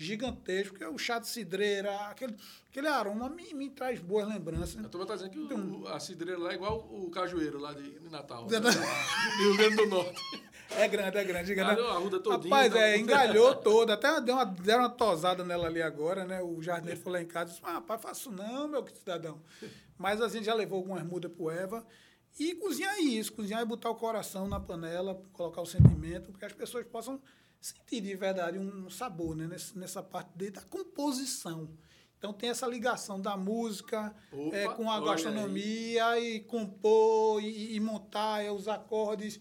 gigantesco, 0.00 0.76
que 0.76 0.82
é 0.82 0.88
o 0.88 0.96
chá 0.96 1.18
de 1.18 1.28
cidreira, 1.28 1.94
aquele, 2.06 2.34
aquele 2.70 2.88
aroma 2.88 3.28
me, 3.28 3.52
me 3.52 3.68
traz 3.68 4.00
boas 4.00 4.26
lembranças. 4.26 4.82
A 4.82 4.88
turma 4.88 5.04
está 5.04 5.14
dizendo 5.14 5.30
que 5.30 5.38
então, 5.38 5.82
o, 5.82 5.88
a 5.88 6.00
cidreira 6.00 6.40
lá 6.40 6.52
é 6.52 6.54
igual 6.54 6.78
o 6.90 7.10
cajueiro 7.10 7.58
lá 7.58 7.74
de, 7.74 7.98
de 7.98 8.08
Natal, 8.08 8.46
né? 8.48 8.58
Rio 9.38 9.56
Grande 9.58 9.76
do 9.76 9.86
Norte. 9.86 10.22
É 10.76 10.88
grande, 10.88 11.18
é 11.18 11.24
grande. 11.24 11.54
grande. 11.54 11.80
A 11.80 11.92
arruda 11.92 12.20
todinha. 12.20 12.54
Rapaz, 12.54 12.72
tá 12.72 12.80
é, 12.80 12.98
engalhou 12.98 13.54
toda. 13.56 13.94
Até 13.94 14.20
deu 14.20 14.34
uma, 14.34 14.44
deram 14.44 14.80
uma 14.80 14.90
tosada 14.90 15.44
nela 15.44 15.66
ali 15.66 15.82
agora, 15.82 16.24
né? 16.24 16.40
O 16.40 16.62
jardineiro 16.62 17.00
foi 17.00 17.12
lá 17.12 17.22
em 17.22 17.26
casa 17.26 17.50
e 17.50 17.54
disse, 17.54 17.66
ah, 17.66 17.74
rapaz, 17.74 18.00
faço 18.00 18.30
não, 18.30 18.68
meu 18.68 18.86
cidadão. 18.88 19.40
Mas 19.98 20.20
a 20.20 20.28
gente 20.28 20.44
já 20.44 20.54
levou 20.54 20.78
algumas 20.78 21.02
mudas 21.02 21.30
pro 21.32 21.50
Eva. 21.50 21.84
E 22.38 22.54
cozinhar 22.54 22.98
isso. 23.00 23.32
Cozinhar 23.32 23.60
é 23.60 23.64
botar 23.64 23.90
o 23.90 23.94
coração 23.94 24.48
na 24.48 24.60
panela, 24.60 25.20
colocar 25.32 25.60
o 25.60 25.66
sentimento, 25.66 26.30
porque 26.30 26.44
as 26.44 26.52
pessoas 26.52 26.86
possam 26.86 27.20
sentir 27.60 28.00
de 28.00 28.14
verdade 28.14 28.58
um 28.58 28.88
sabor 28.88 29.36
né? 29.36 29.46
nessa, 29.46 29.78
nessa 29.78 30.02
parte 30.02 30.30
de, 30.34 30.50
da 30.50 30.62
composição. 30.62 31.68
Então 32.16 32.32
tem 32.32 32.50
essa 32.50 32.66
ligação 32.66 33.20
da 33.20 33.36
música 33.36 34.14
Opa, 34.30 34.56
é, 34.56 34.68
com 34.68 34.90
a 34.90 35.00
gastronomia 35.00 36.06
aí. 36.06 36.36
e 36.36 36.40
compor 36.40 37.42
e, 37.42 37.74
e 37.74 37.80
montar 37.80 38.44
é, 38.44 38.50
os 38.50 38.68
acordes. 38.68 39.40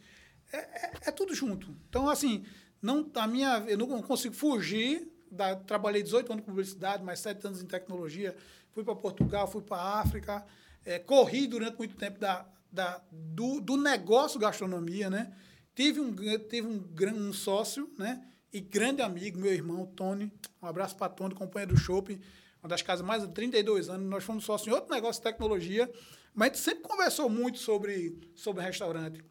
É, 0.52 0.58
é, 0.58 0.92
é, 1.08 1.12
tudo 1.12 1.34
junto. 1.34 1.76
Então, 1.90 2.10
assim, 2.10 2.46
não, 2.82 3.10
a 3.16 3.28
minha, 3.28 3.64
eu 3.68 3.78
não 3.78 4.02
consigo 4.02 4.36
fugir. 4.36 5.08
Da, 5.32 5.56
trabalhei 5.56 6.02
18 6.02 6.32
anos 6.32 6.44
com 6.44 6.52
publicidade, 6.52 7.04
mais 7.04 7.20
7 7.20 7.46
anos 7.46 7.62
em 7.62 7.68
tecnologia. 7.68 8.36
Fui 8.72 8.84
para 8.84 8.96
Portugal, 8.96 9.48
fui 9.48 9.62
para 9.62 9.78
África. 9.78 10.46
É, 10.84 10.98
corri 10.98 11.46
durante 11.46 11.78
muito 11.78 11.96
tempo 11.96 12.20
da, 12.20 12.48
da, 12.72 13.02
do, 13.12 13.60
do 13.60 13.78
negócio 13.78 14.40
gastronomia, 14.40 15.10
né? 15.10 15.32
Tive 15.76 16.00
um, 16.00 16.16
tive 16.16 16.68
um, 16.68 17.28
um 17.28 17.34
sócio, 17.34 17.90
né? 17.98 18.26
E 18.52 18.60
grande 18.60 19.02
amigo, 19.04 19.38
meu 19.40 19.54
irmão, 19.54 19.86
Tony. 19.86 20.32
Um 20.62 20.66
abraço 20.66 20.96
para 20.96 21.10
Tony, 21.10 21.36
companheiro 21.36 21.76
do 21.76 21.80
Shopping. 21.80 22.20
Uma 22.62 22.70
das 22.70 22.82
casas 22.82 23.06
mais 23.06 23.22
de 23.22 23.32
32 23.34 23.90
anos. 23.90 24.10
Nós 24.10 24.24
fomos 24.24 24.44
sócios 24.44 24.68
em 24.68 24.72
outro 24.72 24.94
negócio 24.94 25.22
de 25.22 25.30
tecnologia. 25.30 25.90
Mas 26.34 26.50
a 26.50 26.54
gente 26.54 26.64
sempre 26.64 26.84
conversou 26.84 27.30
muito 27.30 27.60
sobre, 27.60 28.20
sobre 28.36 28.64
restaurante. 28.64 29.24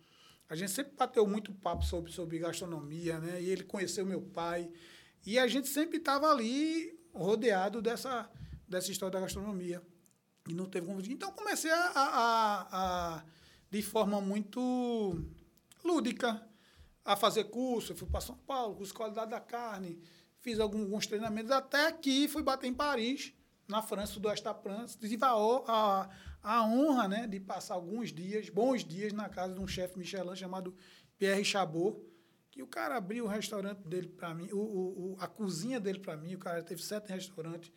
A 0.48 0.56
gente 0.56 0.70
sempre 0.70 0.94
bateu 0.96 1.26
muito 1.26 1.52
papo 1.52 1.84
sobre, 1.84 2.10
sobre 2.10 2.38
gastronomia, 2.38 3.18
né? 3.18 3.40
E 3.40 3.50
ele 3.50 3.64
conheceu 3.64 4.06
meu 4.06 4.22
pai. 4.22 4.70
E 5.26 5.38
a 5.38 5.46
gente 5.46 5.68
sempre 5.68 5.98
estava 5.98 6.30
ali 6.30 6.98
rodeado 7.12 7.82
dessa, 7.82 8.30
dessa 8.66 8.90
história 8.90 9.12
da 9.12 9.20
gastronomia. 9.20 9.82
E 10.48 10.54
não 10.54 10.66
teve 10.66 10.86
como. 10.86 11.00
Então 11.00 11.30
comecei 11.32 11.70
a, 11.70 11.92
a, 11.94 12.68
a, 12.70 13.24
de 13.70 13.82
forma 13.82 14.20
muito 14.20 15.22
lúdica, 15.84 16.42
a 17.04 17.14
fazer 17.14 17.44
curso. 17.44 17.92
Eu 17.92 17.96
fui 17.96 18.08
para 18.08 18.20
São 18.20 18.36
Paulo, 18.36 18.76
curso 18.76 18.92
de 18.92 18.96
qualidade 18.96 19.30
da 19.30 19.40
carne, 19.40 20.00
fiz 20.40 20.58
alguns 20.58 21.06
treinamentos, 21.06 21.50
até 21.50 21.92
que 21.92 22.26
fui 22.28 22.42
bater 22.42 22.66
em 22.66 22.74
Paris, 22.74 23.34
na 23.66 23.82
França, 23.82 24.14
sudoeste 24.14 24.44
da 24.44 24.54
França. 24.54 24.98
A, 25.20 25.72
a, 25.72 26.10
a 26.42 26.64
honra 26.64 27.08
né, 27.08 27.26
de 27.26 27.40
passar 27.40 27.74
alguns 27.74 28.12
dias, 28.12 28.48
bons 28.48 28.84
dias, 28.84 29.12
na 29.12 29.28
casa 29.28 29.54
de 29.54 29.60
um 29.60 29.66
chefe 29.66 29.98
Michelin 29.98 30.36
chamado 30.36 30.74
Pierre 31.18 31.44
Chabot, 31.44 32.00
que 32.50 32.62
o 32.62 32.66
cara 32.66 32.96
abriu 32.96 33.24
o 33.24 33.28
restaurante 33.28 33.86
dele 33.86 34.08
para 34.08 34.34
mim, 34.34 34.48
o, 34.52 34.58
o, 34.58 35.16
a 35.20 35.26
cozinha 35.26 35.78
dele 35.78 36.00
para 36.00 36.16
mim, 36.16 36.34
o 36.34 36.38
cara 36.38 36.62
teve 36.62 36.82
sete 36.82 37.08
restaurantes, 37.10 37.70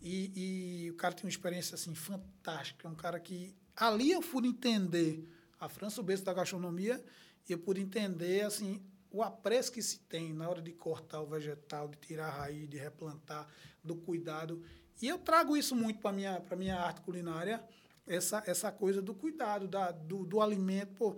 e, 0.00 0.86
e, 0.86 0.90
o 0.90 0.94
cara 0.94 1.14
tem 1.14 1.24
uma 1.24 1.30
experiência 1.30 1.74
assim 1.74 1.94
fantástica, 1.94 2.88
é 2.88 2.90
um 2.90 2.94
cara 2.94 3.20
que 3.20 3.54
ali 3.76 4.10
eu 4.10 4.20
fui 4.20 4.46
entender 4.46 5.28
a 5.60 5.68
França, 5.68 6.00
o 6.00 6.04
berço 6.04 6.24
da 6.24 6.34
gastronomia, 6.34 7.04
e 7.48 7.52
eu 7.52 7.58
pude 7.58 7.80
entender 7.80 8.42
assim 8.42 8.82
o 9.10 9.22
apreço 9.22 9.72
que 9.72 9.80
se 9.80 10.00
tem 10.00 10.32
na 10.32 10.48
hora 10.48 10.60
de 10.60 10.72
cortar 10.72 11.20
o 11.20 11.26
vegetal, 11.26 11.88
de 11.88 11.96
tirar 11.98 12.26
a 12.26 12.30
raiz, 12.30 12.68
de 12.68 12.76
replantar, 12.76 13.46
do 13.82 13.96
cuidado. 13.96 14.62
E 15.00 15.08
eu 15.08 15.18
trago 15.18 15.56
isso 15.56 15.74
muito 15.74 16.00
para 16.00 16.12
minha, 16.12 16.42
minha 16.56 16.76
arte 16.76 17.00
culinária, 17.00 17.62
essa, 18.06 18.42
essa 18.46 18.70
coisa 18.70 19.02
do 19.02 19.14
cuidado, 19.14 19.66
da, 19.66 19.90
do, 19.90 20.24
do 20.24 20.40
alimento. 20.40 20.94
Pô, 20.94 21.16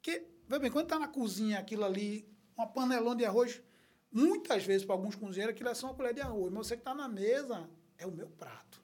que, 0.00 0.26
bem, 0.48 0.70
quando 0.70 0.84
está 0.84 0.98
na 0.98 1.08
cozinha, 1.08 1.58
aquilo 1.58 1.84
ali, 1.84 2.28
uma 2.56 2.66
panelão 2.66 3.14
de 3.14 3.24
arroz, 3.24 3.62
muitas 4.10 4.64
vezes, 4.64 4.84
para 4.84 4.94
alguns 4.94 5.14
cozinheiros, 5.14 5.54
aquilo 5.54 5.68
é 5.68 5.74
só 5.74 5.88
uma 5.88 5.94
colher 5.94 6.14
de 6.14 6.20
arroz. 6.20 6.52
Mas 6.52 6.66
você 6.66 6.76
que 6.76 6.80
está 6.80 6.94
na 6.94 7.08
mesa, 7.08 7.68
é 7.98 8.06
o 8.06 8.12
meu 8.12 8.28
prato. 8.28 8.82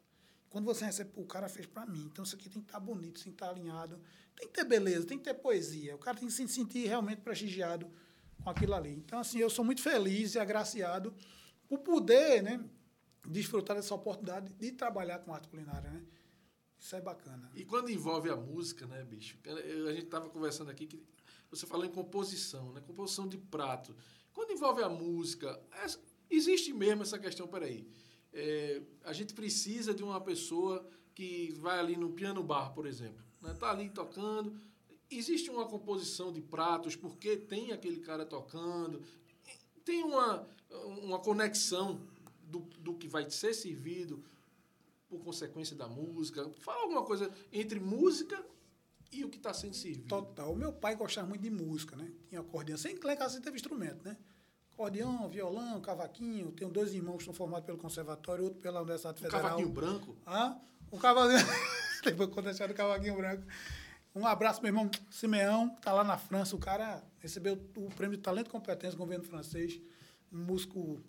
Quando 0.51 0.65
você 0.65 0.85
recebe, 0.85 1.11
o 1.17 1.27
cara 1.27 1.49
fez 1.49 1.67
para 1.67 1.85
mim. 1.87 2.09
Então, 2.11 2.25
isso 2.25 2.35
aqui 2.35 2.49
tem 2.49 2.63
que 2.63 2.69
estar 2.69 2.81
tá 2.81 2.85
bonito, 2.85 3.23
tem 3.23 3.25
que 3.25 3.37
estar 3.37 3.47
tá 3.47 3.53
alinhado. 3.53 4.01
Tem 4.35 4.47
que 4.47 4.55
ter 4.55 4.65
beleza, 4.65 5.07
tem 5.07 5.19
que 5.19 5.25
ter 5.25 5.35
poesia. 5.35 5.95
O 5.95 5.99
cara 5.99 6.17
tem 6.17 6.29
que 6.29 6.35
se 6.35 6.47
sentir 6.49 6.87
realmente 6.87 7.21
prestigiado 7.21 7.91
com 8.43 8.49
aquilo 8.49 8.75
ali. 8.75 8.93
Então, 8.93 9.19
assim, 9.19 9.39
eu 9.39 9.51
sou 9.51 9.65
muito 9.65 9.83
feliz 9.83 10.35
e 10.35 10.39
agraciado 10.39 11.15
por 11.69 11.81
poder, 11.81 12.43
né, 12.43 12.65
desfrutar 13.27 13.77
dessa 13.77 13.95
oportunidade 13.95 14.53
de 14.55 14.73
trabalhar 14.73 15.19
com 15.19 15.35
arte 15.35 15.49
culinária, 15.49 15.91
né? 15.91 16.03
Isso 16.79 16.95
é 16.95 17.01
bacana. 17.01 17.51
E 17.55 17.65
quando 17.65 17.91
envolve 17.91 18.31
a 18.31 18.37
música, 18.37 18.87
né, 18.87 19.03
bicho? 19.05 19.37
A 19.45 19.93
gente 19.93 20.05
estava 20.05 20.29
conversando 20.29 20.71
aqui 20.71 20.87
que 20.87 21.03
você 21.51 21.67
falou 21.67 21.85
em 21.85 21.91
composição, 21.91 22.73
né? 22.73 22.81
Composição 22.81 23.27
de 23.27 23.37
prato. 23.37 23.95
Quando 24.33 24.53
envolve 24.53 24.83
a 24.83 24.89
música, 24.89 25.61
existe 26.31 26.73
mesmo 26.73 27.03
essa 27.03 27.19
questão, 27.19 27.49
peraí. 27.49 27.87
É, 28.33 28.83
a 29.05 29.13
gente 29.13 29.35
precisa 29.35 29.93
de 29.93 30.03
uma 30.03 30.21
pessoa 30.21 30.89
que 31.15 31.53
vai 31.59 31.79
ali 31.79 31.97
no 31.97 32.11
piano 32.13 32.43
bar, 32.43 32.73
por 32.73 32.87
exemplo. 32.87 33.25
Né? 33.41 33.53
Tá 33.55 33.71
ali 33.71 33.91
tocando. 33.91 34.55
Existe 35.11 35.51
uma 35.51 35.67
composição 35.67 36.33
de 36.33 36.41
pratos 36.41 36.95
porque 36.95 37.37
tem 37.37 37.73
aquele 37.73 38.01
cara 38.01 38.25
tocando. 38.25 39.03
Tem 39.85 40.05
uma, 40.05 40.47
uma 40.85 41.19
conexão 41.19 42.07
do, 42.43 42.61
do 42.79 42.95
que 42.95 43.09
vai 43.09 43.29
ser 43.31 43.55
servido 43.55 44.23
por 45.09 45.21
consequência 45.21 45.75
da 45.75 45.89
música. 45.89 46.49
Fala 46.61 46.83
alguma 46.83 47.03
coisa 47.05 47.31
entre 47.53 47.81
música 47.81 48.45
e 49.11 49.25
o 49.25 49.29
que 49.29 49.39
está 49.39 49.55
sendo 49.55 49.75
servido. 49.75 50.07
Total. 50.07 50.53
O 50.53 50.57
meu 50.57 50.73
pai 50.73 50.95
gostava 50.95 51.27
muito 51.27 51.43
de 51.43 51.51
música, 51.51 51.97
né? 51.97 52.11
Tinha 52.29 52.41
acordeão. 52.41 52.77
Sem 52.77 52.95
em 52.95 52.99
casa 52.99 53.41
teve 53.41 53.57
instrumento, 53.57 54.05
né? 54.05 54.17
Acordeão, 54.73 55.29
violão, 55.29 55.81
cavaquinho. 55.81 56.53
Tenho 56.53 56.71
dois 56.71 56.95
irmãos 56.95 57.19
que 57.19 57.25
são 57.25 57.35
formados 57.35 57.67
pelo 57.67 57.79
conservatório, 57.79 58.45
outro 58.45 58.61
pela 58.61 58.81
Universidade 58.81 59.21
Federal. 59.21 59.43
cavaquinho 59.43 59.69
branco? 59.71 60.17
Ah, 60.27 60.59
o 60.91 60.99
cavaquinho... 60.99 61.39
Depois 62.05 62.29
aconteceu 62.29 62.69
do 62.69 62.75
cavaquinho 62.75 63.17
branco. 63.17 63.43
Um 64.15 64.27
abraço, 64.27 64.63
meu 64.63 64.69
irmão 64.69 64.91
Simeão, 65.11 65.71
tá 65.81 65.93
lá 65.93 66.05
na 66.05 66.17
França. 66.17 66.55
O 66.55 66.59
cara 66.59 67.03
recebeu 67.19 67.55
o 67.77 67.89
prêmio 67.91 68.17
de 68.17 68.23
talento 68.23 68.49
e 68.49 68.51
competência 68.51 68.93
do 68.93 68.99
governo 68.99 69.25
francês. 69.25 69.81
Um 70.31 70.45
músico... 70.45 71.01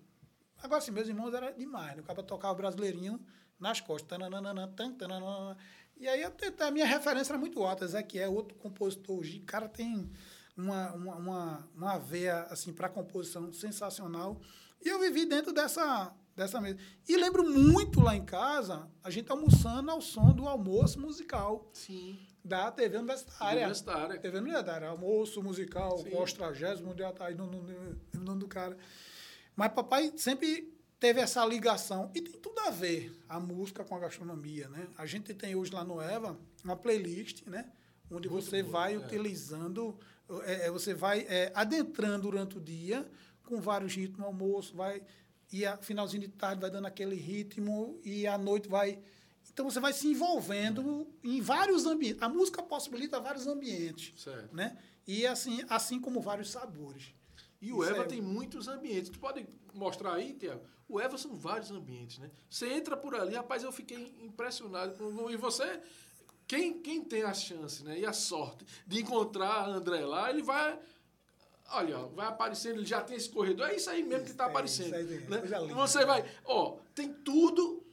Agora, 0.57 0.79
assim, 0.79 0.91
meus 0.91 1.07
irmãos 1.07 1.33
era 1.33 1.51
demais, 1.51 1.95
né? 1.95 2.01
O 2.01 2.05
cara 2.05 2.23
tocava 2.23 2.53
brasileirinho 2.55 3.19
nas 3.59 3.81
costas. 3.81 4.07
Tananana, 4.07 4.67
tan, 4.69 4.93
tananana. 4.93 5.57
E 5.97 6.07
aí 6.07 6.23
a 6.23 6.71
minha 6.71 6.85
referência 6.85 7.33
era 7.33 7.39
muito 7.39 7.61
alta. 7.63 7.85
Ezequiel, 7.85 8.33
outro 8.33 8.55
compositor. 8.55 9.19
O 9.19 9.41
cara 9.45 9.67
tem 9.67 10.09
uma, 10.55 10.93
uma, 10.93 11.15
uma, 11.15 11.69
uma 11.75 11.97
veia 11.97 12.43
assim, 12.43 12.73
para 12.73 12.87
composição 12.87 13.51
sensacional. 13.51 14.39
E 14.81 14.87
eu 14.87 14.99
vivi 14.99 15.25
dentro 15.25 15.51
dessa, 15.51 16.13
dessa 16.35 16.61
mesa. 16.61 16.77
E 17.07 17.17
lembro 17.17 17.43
muito 17.43 17.99
lá 17.99 18.15
em 18.15 18.23
casa, 18.23 18.87
a 19.03 19.09
gente 19.09 19.29
almoçando 19.31 19.91
ao 19.91 20.01
som 20.01 20.31
do 20.31 20.47
almoço 20.47 20.99
musical. 20.99 21.69
Sim. 21.73 22.17
Da 22.43 22.71
TV 22.71 22.97
Universitária. 22.97 23.57
Universitária. 23.57 24.19
TV 24.19 24.37
Universitária. 24.37 24.87
Almoço 24.87 25.43
musical, 25.43 25.97
Sim. 25.97 26.11
com 26.11 26.23
os 26.23 26.31
tragésimo, 26.31 26.95
aí 27.19 27.35
no, 27.35 27.45
no, 27.45 27.61
no 28.13 28.21
nome 28.21 28.39
do 28.39 28.47
cara. 28.47 28.77
Mas 29.55 29.73
papai 29.73 30.13
sempre 30.15 30.73
teve 30.99 31.21
essa 31.21 31.45
ligação. 31.45 32.11
E 32.13 32.21
tem 32.21 32.33
tudo 32.33 32.59
a 32.59 32.69
ver 32.69 33.11
a 33.27 33.39
música 33.39 33.83
com 33.83 33.95
a 33.95 33.99
gastronomia, 33.99 34.67
né? 34.69 34.87
A 34.97 35.05
gente 35.05 35.33
tem 35.33 35.55
hoje 35.55 35.71
lá 35.71 35.83
no 35.83 36.01
Eva 36.01 36.37
uma 36.63 36.75
playlist, 36.75 37.45
né? 37.47 37.71
Onde 38.11 38.29
Muito 38.29 38.43
você 38.43 38.63
bom, 38.63 38.71
vai 38.71 38.95
é. 38.95 38.97
utilizando, 38.97 39.97
é, 40.43 40.67
é, 40.67 40.71
você 40.71 40.93
vai 40.93 41.25
é, 41.29 41.51
adentrando 41.55 42.23
durante 42.23 42.57
o 42.57 42.61
dia 42.61 43.09
com 43.43 43.61
vários 43.61 43.95
ritmos, 43.95 44.25
almoço, 44.25 44.75
vai 44.75 45.01
e 45.51 45.65
a 45.65 45.77
finalzinho 45.77 46.21
de 46.21 46.27
tarde 46.27 46.61
vai 46.61 46.69
dando 46.69 46.85
aquele 46.85 47.15
ritmo 47.15 47.99
e 48.03 48.27
à 48.27 48.37
noite 48.37 48.69
vai 48.69 48.99
então 49.51 49.69
você 49.69 49.79
vai 49.79 49.91
se 49.93 50.07
envolvendo 50.07 51.07
em 51.23 51.41
vários 51.41 51.85
ambientes. 51.85 52.21
A 52.21 52.29
música 52.29 52.61
possibilita 52.61 53.19
vários 53.19 53.47
ambientes, 53.47 54.13
certo. 54.21 54.55
né? 54.55 54.77
E 55.07 55.25
assim, 55.25 55.63
assim 55.67 55.99
como 55.99 56.21
vários 56.21 56.51
sabores. 56.51 57.13
E 57.61 57.73
o 57.73 57.83
Isso 57.83 57.91
Eva 57.91 58.03
é... 58.03 58.07
tem 58.07 58.21
muitos 58.21 58.67
ambientes. 58.67 59.09
Tu 59.09 59.19
pode 59.19 59.45
mostrar 59.73 60.13
aí, 60.13 60.33
Tiago? 60.33 60.61
O 60.87 60.99
Eva 60.99 61.17
são 61.17 61.35
vários 61.35 61.69
ambientes, 61.71 62.17
né? 62.17 62.31
Você 62.49 62.67
entra 62.67 62.97
por 62.97 63.13
ali, 63.13 63.35
rapaz, 63.35 63.63
eu 63.63 63.71
fiquei 63.71 64.15
impressionado. 64.21 64.97
Com, 64.97 65.29
e 65.29 65.35
você, 65.35 65.81
quem, 66.47 66.81
quem 66.81 67.03
tem 67.03 67.23
a 67.23 67.33
chance 67.33 67.83
né, 67.83 67.99
e 67.99 68.05
a 68.05 68.13
sorte 68.13 68.65
de 68.87 69.01
encontrar 69.01 69.67
André 69.67 70.05
lá, 70.05 70.29
ele 70.29 70.41
vai. 70.41 70.79
Olha, 71.71 71.97
vai 72.07 72.25
aparecendo, 72.25 72.77
ele 72.77 72.85
já 72.85 73.01
tem 73.01 73.15
esse 73.15 73.29
corredor. 73.29 73.69
É 73.69 73.75
isso 73.75 73.89
aí 73.89 74.01
mesmo 74.01 74.25
que 74.25 74.31
está 74.31 74.45
é, 74.45 74.47
aparecendo. 74.47 74.95
Aí, 74.95 75.03
né? 75.03 75.41
Você 75.75 76.05
vai. 76.05 76.25
Ó, 76.45 76.77
tem 76.95 77.13
tudo. 77.13 77.85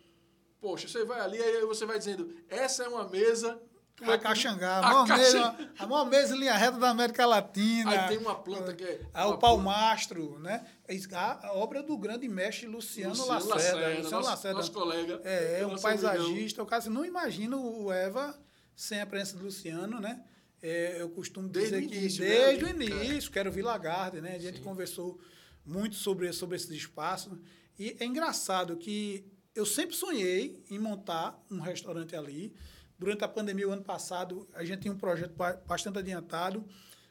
Poxa, 0.59 0.89
você 0.89 1.05
vai 1.05 1.21
ali, 1.21 1.39
aí 1.39 1.67
você 1.67 1.85
vai 1.85 1.99
dizendo: 1.99 2.35
essa 2.49 2.85
é 2.85 2.89
uma 2.89 3.07
mesa 3.07 3.61
a 4.03 4.13
é 4.13 4.19
Caxangá, 4.19 4.79
a, 4.79 4.83
maior 4.83 5.09
mesa, 5.09 5.57
a 5.79 5.87
maior 5.87 6.05
mesa 6.05 6.37
em 6.37 6.41
linha 6.41 6.55
reta 6.55 6.79
da 6.79 6.91
América 6.91 7.25
Latina. 7.25 7.91
Aí 7.91 8.09
tem 8.09 8.19
uma 8.19 8.35
planta 8.35 8.75
que 8.75 8.85
é. 8.85 9.01
é 9.15 9.25
o 9.25 9.39
palmastro, 9.39 10.39
né? 10.39 10.67
A, 11.13 11.53
obra 11.55 11.83
do 11.83 11.97
grande 11.97 12.29
mestre 12.29 12.67
Luciano, 12.67 13.11
Luciano 13.11 13.33
Lacerda. 13.33 13.55
Lacerda 13.55 13.89
Luciano 13.89 14.11
nosso, 14.11 14.31
Lacerda. 14.31 14.59
Nosso 14.59 14.73
colega. 14.73 15.21
É, 15.25 15.61
é 15.61 15.67
um 15.67 15.79
paisagista. 15.79 16.63
O 16.63 16.67
caso, 16.67 16.91
não 16.91 17.05
imagino 17.05 17.59
o 17.59 17.91
Eva 17.91 18.39
sem 18.75 19.01
a 19.01 19.07
presença 19.07 19.39
do 19.39 19.45
Luciano, 19.45 20.01
né? 20.01 20.23
É, 20.63 21.01
eu 21.01 21.09
costumo 21.11 21.49
desde 21.49 21.81
dizer 21.81 21.97
início, 21.97 22.25
que 22.25 22.31
desde 22.31 22.65
né? 22.65 22.73
o 22.73 23.05
início, 23.05 23.31
quero 23.31 23.51
Vila 23.51 23.77
Garden, 23.79 24.21
né? 24.21 24.35
A 24.35 24.39
gente 24.39 24.59
Sim. 24.59 24.65
conversou 24.65 25.19
muito 25.65 25.97
sobre, 25.97 26.33
sobre 26.33 26.57
esses 26.57 26.71
espaços. 26.71 27.39
E 27.79 27.97
é 27.99 28.05
engraçado 28.05 28.77
que 28.77 29.25
eu 29.55 29.65
sempre 29.65 29.97
sonhei 29.97 30.63
em 30.71 30.79
montar 30.79 31.43
um 31.51 31.61
restaurante 31.61 32.15
ali. 32.15 32.55
Durante 32.99 33.25
a 33.25 33.29
pandemia, 33.29 33.69
o 33.69 33.73
ano 33.73 33.83
passado, 33.83 34.49
a 34.55 34.65
gente 34.65 34.83
tinha 34.83 34.93
um 34.93 34.99
projeto 34.99 35.35
bastante 35.67 35.99
adiantado. 35.99 36.65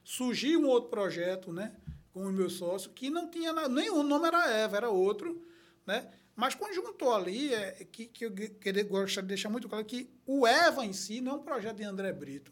Surgiu 0.04 0.62
um 0.62 0.68
outro 0.68 0.89
projeto, 0.89 1.51
né, 1.51 1.75
com 2.13 2.25
o 2.25 2.32
meu 2.32 2.50
sócio, 2.50 2.92
que 2.92 3.10
não 3.10 3.30
tinha 3.30 3.51
nada, 3.51 3.70
o 3.70 4.04
nome 4.04 4.27
era 4.27 4.50
Eva, 4.51 4.77
era 4.77 4.89
outro, 4.89 5.46
né? 5.86 6.10
Mas 6.36 6.54
quando 6.54 6.74
juntou 6.74 7.13
ali, 7.13 7.54
é, 7.54 7.72
que, 7.89 8.08
que 8.08 8.25
eu 8.25 8.32
queria, 8.32 8.84
gostaria 8.84 9.24
de 9.24 9.27
deixar 9.30 9.50
muito 9.50 9.70
claro 9.70 9.86
que 9.86 10.10
o 10.25 10.46
Eva 10.46 10.86
em 10.86 10.92
si 10.92 11.22
não 11.22 11.34
é 11.34 11.36
um 11.36 11.44
projeto 11.44 11.77
de 11.77 11.84
André 11.84 12.12
Brito. 12.12 12.51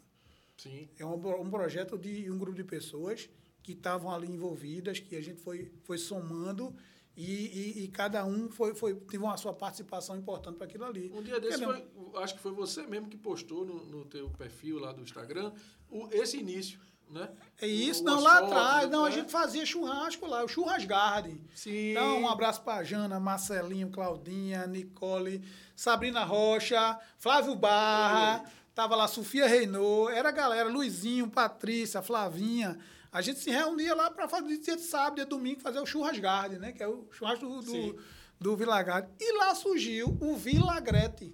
Sim. 0.58 0.88
É 0.98 1.06
um, 1.06 1.42
um 1.42 1.50
projeto 1.50 1.98
de 1.98 2.32
um 2.32 2.38
grupo 2.38 2.56
de 2.56 2.64
pessoas 2.64 3.30
que 3.62 3.74
estavam 3.74 4.12
ali 4.12 4.28
envolvidas, 4.28 5.00
que 5.00 5.16
a 5.16 5.22
gente 5.22 5.42
foi, 5.42 5.72
foi 5.84 5.98
somando 5.98 6.74
e, 7.16 7.24
e, 7.24 7.84
e, 7.84 7.88
cada 7.90 8.26
um 8.26 8.50
foi, 8.50 8.74
foi, 8.74 8.96
teve 8.96 9.24
uma 9.24 9.38
sua 9.38 9.54
participação 9.54 10.18
importante 10.18 10.56
para 10.56 10.66
aquilo 10.66 10.86
ali. 10.86 11.12
Um 11.14 11.22
dia 11.22 11.40
desse, 11.40 11.64
foi, 11.64 11.88
acho 12.16 12.34
que 12.34 12.40
foi 12.40 12.52
você 12.52 12.88
mesmo 12.88 13.08
que 13.08 13.18
postou 13.18 13.64
no, 13.64 13.86
no 13.86 14.06
teu 14.06 14.30
perfil 14.32 14.80
lá 14.80 14.92
do 14.92 15.02
Instagram 15.04 15.52
o, 15.92 16.08
esse 16.12 16.38
início, 16.38 16.80
né? 17.08 17.30
É 17.62 17.68
isso, 17.68 18.02
o, 18.02 18.06
não, 18.06 18.20
lá 18.20 18.40
atrás. 18.40 18.90
Não, 18.90 19.06
a 19.06 19.12
gente 19.12 19.32
fazia 19.32 19.64
churrasco 19.64 20.26
lá, 20.26 20.44
o 20.44 20.48
Churras 20.48 20.86
Garden. 20.86 21.40
Sim. 21.54 21.92
Então, 21.92 22.22
um 22.22 22.28
abraço 22.28 22.64
para 22.64 22.84
Jana, 22.84 23.20
Marcelinho, 23.20 23.92
Claudinha, 23.92 24.66
Nicole, 24.66 25.44
Sabrina 25.76 26.24
Rocha, 26.24 26.98
Flávio 27.20 27.56
Barra, 27.56 28.44
tava 28.74 28.96
lá 28.96 29.08
Sofia 29.08 29.46
Reinou, 29.46 30.10
era 30.10 30.30
a 30.30 30.32
galera, 30.32 30.68
Luizinho, 30.68 31.30
Patrícia, 31.30 32.02
Flavinha. 32.02 32.80
A 33.14 33.22
gente 33.22 33.40
se 33.40 33.52
reunia 33.52 33.94
lá 33.94 34.10
para 34.10 34.28
fazer 34.28 34.58
dia 34.58 34.76
de 34.76 34.82
sábado, 34.82 35.16
dia 35.16 35.24
de 35.24 35.30
domingo, 35.30 35.62
fazer 35.62 35.80
o 35.80 35.86
churrasgarde, 35.86 36.58
né? 36.58 36.72
Que 36.72 36.82
é 36.82 36.88
o 36.88 37.08
churrasco 37.12 37.46
do, 37.48 37.62
do, 37.62 38.04
do 38.40 38.58
Vilagrete. 38.58 39.10
E 39.20 39.38
lá 39.38 39.54
surgiu 39.54 40.18
o 40.20 40.36
Vilagrete, 40.36 41.32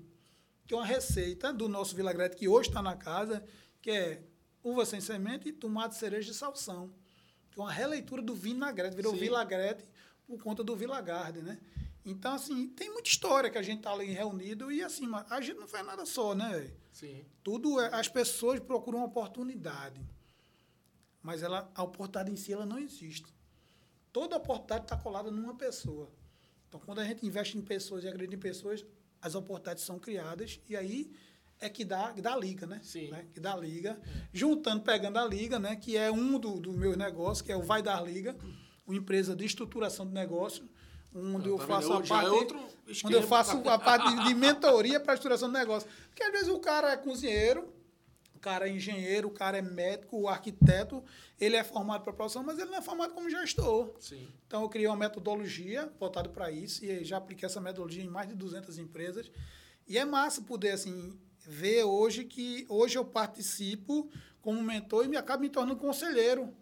que 0.68 0.74
é 0.74 0.78
uma 0.78 0.86
receita 0.86 1.54
do 1.54 1.70
nosso 1.70 1.96
Vilagrete, 1.96 2.36
que 2.36 2.50
hoje 2.50 2.68
está 2.68 2.82
na 2.82 2.98
casa, 2.98 3.42
que 3.82 3.90
é 3.90 4.22
uva 4.62 4.86
sem 4.86 5.00
semente 5.00 5.48
e 5.48 5.54
tomate 5.54 5.96
cereja 5.96 6.34
de 6.34 6.38
salsão. 6.38 6.94
Que 7.50 7.62
é 7.62 7.64
uma 7.64 7.72
releitura 7.72 8.22
do 8.22 8.36
vinagrete, 8.36 8.94
virou 8.94 9.14
Sim. 9.14 9.20
Vilagrete 9.20 9.86
por 10.28 10.44
conta 10.44 10.62
do 10.66 10.76
Vilagarde, 10.76 11.42
né? 11.42 11.58
Então, 12.04 12.34
assim, 12.34 12.68
tem 12.68 12.92
muita 12.92 13.08
história 13.08 13.50
que 13.50 13.58
a 13.58 13.62
gente 13.62 13.84
tá 13.84 13.94
ali 13.94 14.06
reunido 14.06 14.70
e, 14.70 14.84
assim, 14.84 15.10
a 15.30 15.40
gente 15.40 15.58
não 15.58 15.68
faz 15.68 15.86
nada 15.86 16.06
só, 16.06 16.36
né? 16.36 16.70
Sim. 16.92 17.24
Tudo 17.42 17.80
é, 17.80 17.88
as 17.94 18.10
pessoas 18.10 18.60
procuram 18.60 19.00
uma 19.00 19.08
oportunidade 19.08 20.02
mas 21.22 21.44
ela, 21.44 21.70
a 21.76 21.84
oportunidade 21.84 22.32
em 22.32 22.36
si 22.36 22.54
ela 22.54 22.66
não 22.66 22.80
existe. 22.80 23.26
Toda 24.12 24.38
oportunidade 24.38 24.84
está 24.86 24.98
colada 24.98 25.30
numa 25.30 25.56
pessoa. 25.56 26.10
Então, 26.68 26.80
quando 26.80 27.00
a 27.00 27.04
gente 27.04 27.26
investe 27.26 27.58
em 27.58 27.62
pessoas 27.62 28.04
e 28.04 28.08
acredita 28.08 28.36
em 28.36 28.40
pessoas, 28.40 28.86
as 29.22 29.36
oportunidades 29.36 29.84
são 29.84 30.00
criadas 30.00 30.60
e 30.68 30.76
aí 30.76 31.12
é 31.60 31.70
que 31.70 31.84
dá, 31.84 32.14
que 32.14 32.22
dá 32.22 32.36
liga, 32.36 32.66
né? 32.66 32.80
Sim. 32.82 33.10
Né? 33.10 33.26
Que 33.34 33.40
dá 33.40 33.56
liga. 33.56 34.00
Juntando, 34.32 34.82
pegando 34.82 35.18
a 35.18 35.26
liga, 35.26 35.60
né? 35.60 35.76
Que 35.76 35.98
é 35.98 36.12
um 36.12 36.40
dos 36.40 36.60
do 36.60 36.72
meus 36.72 36.96
negócios, 36.96 37.42
que 37.42 37.52
é 37.52 37.56
o 37.56 37.62
Vai 37.62 37.82
Dar 37.82 38.02
Liga, 38.02 38.36
uma 38.88 38.96
empresa 38.96 39.36
de 39.36 39.46
estruturação 39.46 40.08
de 40.08 40.14
negócio, 40.14 40.68
onde 41.14 41.50
eu, 41.50 41.58
eu 41.58 41.68
faço 41.68 41.92
a 41.92 42.02
parte. 42.02 42.54
É 42.54 43.06
onde 43.06 43.16
eu 43.16 43.24
faço 43.24 43.58
a 43.70 43.78
parte 43.78 44.16
de, 44.16 44.28
de 44.30 44.34
mentoria 44.36 45.00
para 45.00 45.14
a 45.14 45.16
estruturação 45.16 45.50
de 45.50 45.58
negócio. 45.58 45.90
Porque 46.08 46.24
às 46.24 46.32
vezes 46.32 46.48
o 46.48 46.60
cara 46.60 46.94
é 46.94 46.98
cozinheiro, 46.98 47.68
o 48.39 48.41
cara 48.41 48.69
é 48.69 48.72
engenheiro, 48.72 49.27
o 49.27 49.31
cara 49.31 49.58
é 49.58 49.62
médico, 49.62 50.17
o 50.17 50.29
arquiteto, 50.29 51.03
ele 51.38 51.58
é 51.58 51.63
formado 51.63 52.03
para 52.03 52.13
a 52.13 52.15
profissão, 52.15 52.41
mas 52.41 52.58
ele 52.58 52.72
não 52.72 52.77
é 52.77 52.81
formado 52.81 53.13
como 53.13 53.29
gestor. 53.29 53.93
Sim. 54.00 54.29
Então, 54.48 54.62
eu 54.62 54.69
criei 54.69 54.88
uma 54.88 54.96
metodologia 54.96 55.91
voltada 56.00 56.29
para 56.29 56.50
isso 56.50 56.86
e 56.86 57.03
já 57.03 57.17
apliquei 57.17 57.46
essa 57.46 57.60
metodologia 57.60 58.01
em 58.01 58.08
mais 58.08 58.29
de 58.29 58.36
200 58.36 58.79
empresas. 58.79 59.29
E 59.86 59.98
é 59.98 60.05
massa 60.05 60.41
poder, 60.41 60.72
assim, 60.72 61.19
ver 61.38 61.84
hoje 61.84 62.24
que 62.24 62.65
hoje 62.69 62.98
eu 62.98 63.03
participo 63.03 64.10
como 64.41 64.63
mentor 64.63 65.03
e 65.03 65.10
me 65.10 65.17
acabo 65.17 65.43
me 65.43 65.50
tornando 65.50 65.77
conselheiro. 65.77 66.53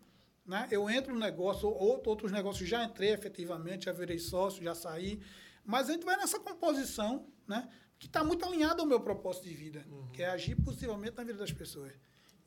Né? 0.43 0.67
Eu 0.71 0.89
entro 0.89 1.13
no 1.13 1.19
negócio, 1.19 1.69
outros 1.69 2.31
negócios 2.31 2.67
já 2.67 2.83
entrei 2.83 3.11
efetivamente, 3.11 3.85
já 3.85 3.91
virei 3.91 4.17
sócio, 4.17 4.63
já 4.63 4.73
saí, 4.73 5.21
Mas 5.63 5.89
a 5.89 5.91
gente 5.91 6.05
vai 6.05 6.17
nessa 6.17 6.39
composição, 6.39 7.27
né? 7.45 7.67
Que 7.99 8.05
está 8.07 8.23
muito 8.23 8.45
alinhado 8.45 8.81
ao 8.81 8.87
meu 8.87 8.99
propósito 8.99 9.45
de 9.45 9.53
vida, 9.53 9.85
Uhum. 9.89 10.07
que 10.11 10.21
é 10.21 10.29
agir 10.29 10.55
positivamente 10.55 11.17
na 11.17 11.23
vida 11.23 11.39
das 11.39 11.51
pessoas. 11.51 11.93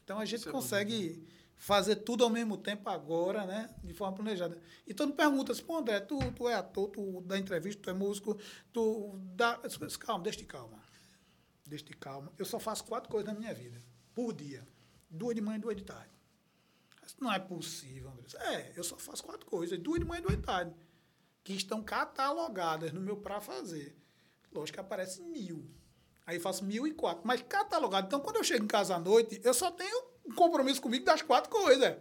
Então 0.04 0.18
a 0.18 0.24
gente 0.24 0.40
Isso 0.40 0.48
é 0.48 0.52
consegue 0.52 1.26
fazer 1.56 1.96
tudo 1.96 2.24
ao 2.24 2.30
mesmo 2.30 2.56
tempo 2.56 2.88
agora, 2.88 3.44
né? 3.44 3.68
De 3.84 3.92
forma 3.92 4.16
planejada. 4.16 4.58
E 4.86 4.94
todo 4.94 5.08
mundo 5.08 5.16
pergunta 5.16 5.52
assim, 5.52 5.62
pô, 5.62 5.76
André, 5.78 6.00
tu, 6.00 6.18
tu 6.32 6.48
é 6.48 6.54
ator, 6.54 6.88
tu 6.88 7.20
dá 7.22 7.36
entrevista, 7.38 7.82
tu 7.82 7.90
é 7.90 7.92
músico, 7.92 8.38
tu 8.72 9.18
dá. 9.34 9.60
Calma, 9.98 10.22
deixa 10.24 10.38
de 10.38 10.46
calma. 10.46 10.80
Deixa 11.66 11.84
de 11.84 11.92
calma. 11.94 12.32
Eu 12.38 12.44
só 12.44 12.58
faço 12.58 12.84
quatro 12.84 13.10
coisas 13.10 13.32
na 13.32 13.38
minha 13.38 13.52
vida, 13.54 13.80
por 14.14 14.32
dia. 14.32 14.66
Duas 15.08 15.34
de 15.34 15.40
manhã 15.40 15.58
e 15.58 15.60
duas 15.60 15.76
de 15.76 15.84
tarde. 15.84 16.10
Não 17.20 17.32
é 17.32 17.38
possível, 17.38 18.10
André. 18.10 18.26
É, 18.54 18.72
eu 18.76 18.84
só 18.84 18.96
faço 18.96 19.22
quatro 19.24 19.44
coisas, 19.44 19.78
duas 19.78 20.00
de 20.00 20.06
manhã 20.06 20.20
e 20.20 20.22
duas 20.22 20.36
de 20.36 20.42
tarde, 20.42 20.74
que 21.44 21.52
estão 21.52 21.82
catalogadas 21.82 22.92
no 22.92 23.00
meu 23.00 23.16
para 23.16 23.40
fazer. 23.40 23.96
Lógico 24.52 24.76
que 24.76 24.80
aparece 24.80 25.22
mil. 25.22 25.64
Aí 26.26 26.36
eu 26.36 26.40
faço 26.40 26.64
mil 26.64 26.86
e 26.86 26.92
quatro. 26.92 27.22
Mas 27.24 27.42
catalogado. 27.42 28.06
Então, 28.06 28.20
quando 28.20 28.36
eu 28.36 28.44
chego 28.44 28.64
em 28.64 28.68
casa 28.68 28.94
à 28.96 28.98
noite, 28.98 29.40
eu 29.44 29.54
só 29.54 29.70
tenho 29.70 30.04
um 30.26 30.34
compromisso 30.34 30.80
comigo 30.80 31.04
das 31.04 31.22
quatro 31.22 31.50
coisas. 31.50 31.96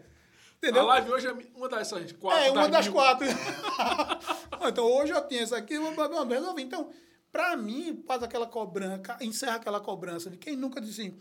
Entendeu? 0.58 0.82
A 0.82 0.86
live 0.86 1.12
hoje 1.12 1.28
é 1.28 1.32
uma 1.56 1.70
dessas 1.70 2.12
quatro. 2.12 2.44
É, 2.44 2.52
uma 2.52 2.68
das 2.68 2.86
mil. 2.86 2.94
quatro. 2.94 3.26
então, 4.68 4.86
hoje 4.86 5.14
eu 5.14 5.28
tinha 5.28 5.44
isso 5.44 5.56
aqui, 5.56 5.76
eu 5.76 6.26
resolvi. 6.28 6.64
Então, 6.64 6.92
para 7.32 7.56
mim, 7.56 8.04
faz 8.06 8.24
aquela 8.24 8.48
cobrança, 8.48 9.18
encerra 9.22 9.56
aquela 9.56 9.80
cobrança 9.80 10.30
de 10.30 10.38
quem 10.38 10.56
nunca 10.56 10.82
disse 10.82 11.02
assim, 11.02 11.20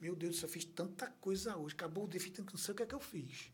meu 0.00 0.14
Deus 0.14 0.40
eu 0.42 0.48
fiz 0.48 0.64
tanta 0.64 1.08
coisa 1.20 1.56
hoje, 1.56 1.74
acabou 1.74 2.04
o 2.04 2.08
tanto- 2.08 2.52
não 2.52 2.58
sei 2.58 2.72
o 2.72 2.76
que 2.76 2.82
é 2.84 2.86
que 2.86 2.94
eu 2.94 3.00
fiz. 3.00 3.50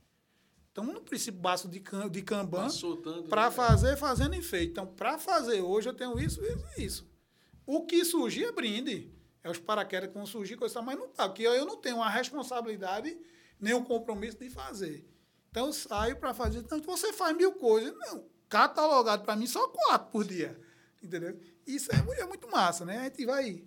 Então, 0.77 0.85
no 0.85 1.01
princípio 1.01 1.41
básico 1.41 1.71
de, 1.71 1.81
can, 1.81 2.07
de 2.07 2.21
Kanban, 2.21 2.69
tanto, 2.69 3.31
para 3.31 3.47
né? 3.47 3.51
fazer, 3.51 3.97
fazendo 3.97 4.35
e 4.35 4.43
feito. 4.43 4.73
Então, 4.73 4.87
para 4.87 5.17
fazer 5.17 5.63
hoje, 5.63 5.89
eu 5.89 5.95
tenho 5.95 6.21
isso, 6.21 6.45
isso 6.45 6.67
e 6.77 6.85
isso. 6.85 7.11
O 7.65 7.87
que 7.87 8.05
surgir 8.05 8.45
é 8.45 8.53
brinde. 8.53 9.11
É 9.43 9.49
os 9.51 9.59
paraquedas 9.59 10.11
que 10.11 10.15
vão 10.15 10.27
surgir, 10.27 10.55
coisa 10.55 10.83
mas 10.83 10.99
não 10.99 11.09
tá. 11.09 11.31
Porque 11.31 11.45
eu 11.45 11.65
não 11.65 11.79
tenho 11.79 12.03
a 12.03 12.11
responsabilidade 12.11 13.17
nem 13.59 13.73
o 13.73 13.85
compromisso 13.85 14.39
de 14.39 14.51
fazer. 14.51 15.09
Então, 15.51 15.69
eu 15.69 15.73
saio 15.73 16.17
para 16.17 16.35
fazer. 16.35 16.59
Então, 16.59 16.79
você 16.83 17.11
faz 17.11 17.35
mil 17.35 17.53
coisas. 17.53 17.95
Não, 17.97 18.27
catalogado 18.47 19.25
para 19.25 19.35
mim 19.35 19.47
só 19.47 19.67
quatro 19.69 20.11
por 20.11 20.27
dia. 20.27 20.61
Entendeu? 21.03 21.41
Isso 21.67 21.91
é, 21.91 22.21
é 22.21 22.27
muito 22.27 22.51
massa, 22.51 22.85
né? 22.85 22.99
A 22.99 23.05
gente 23.05 23.25
vai 23.25 23.65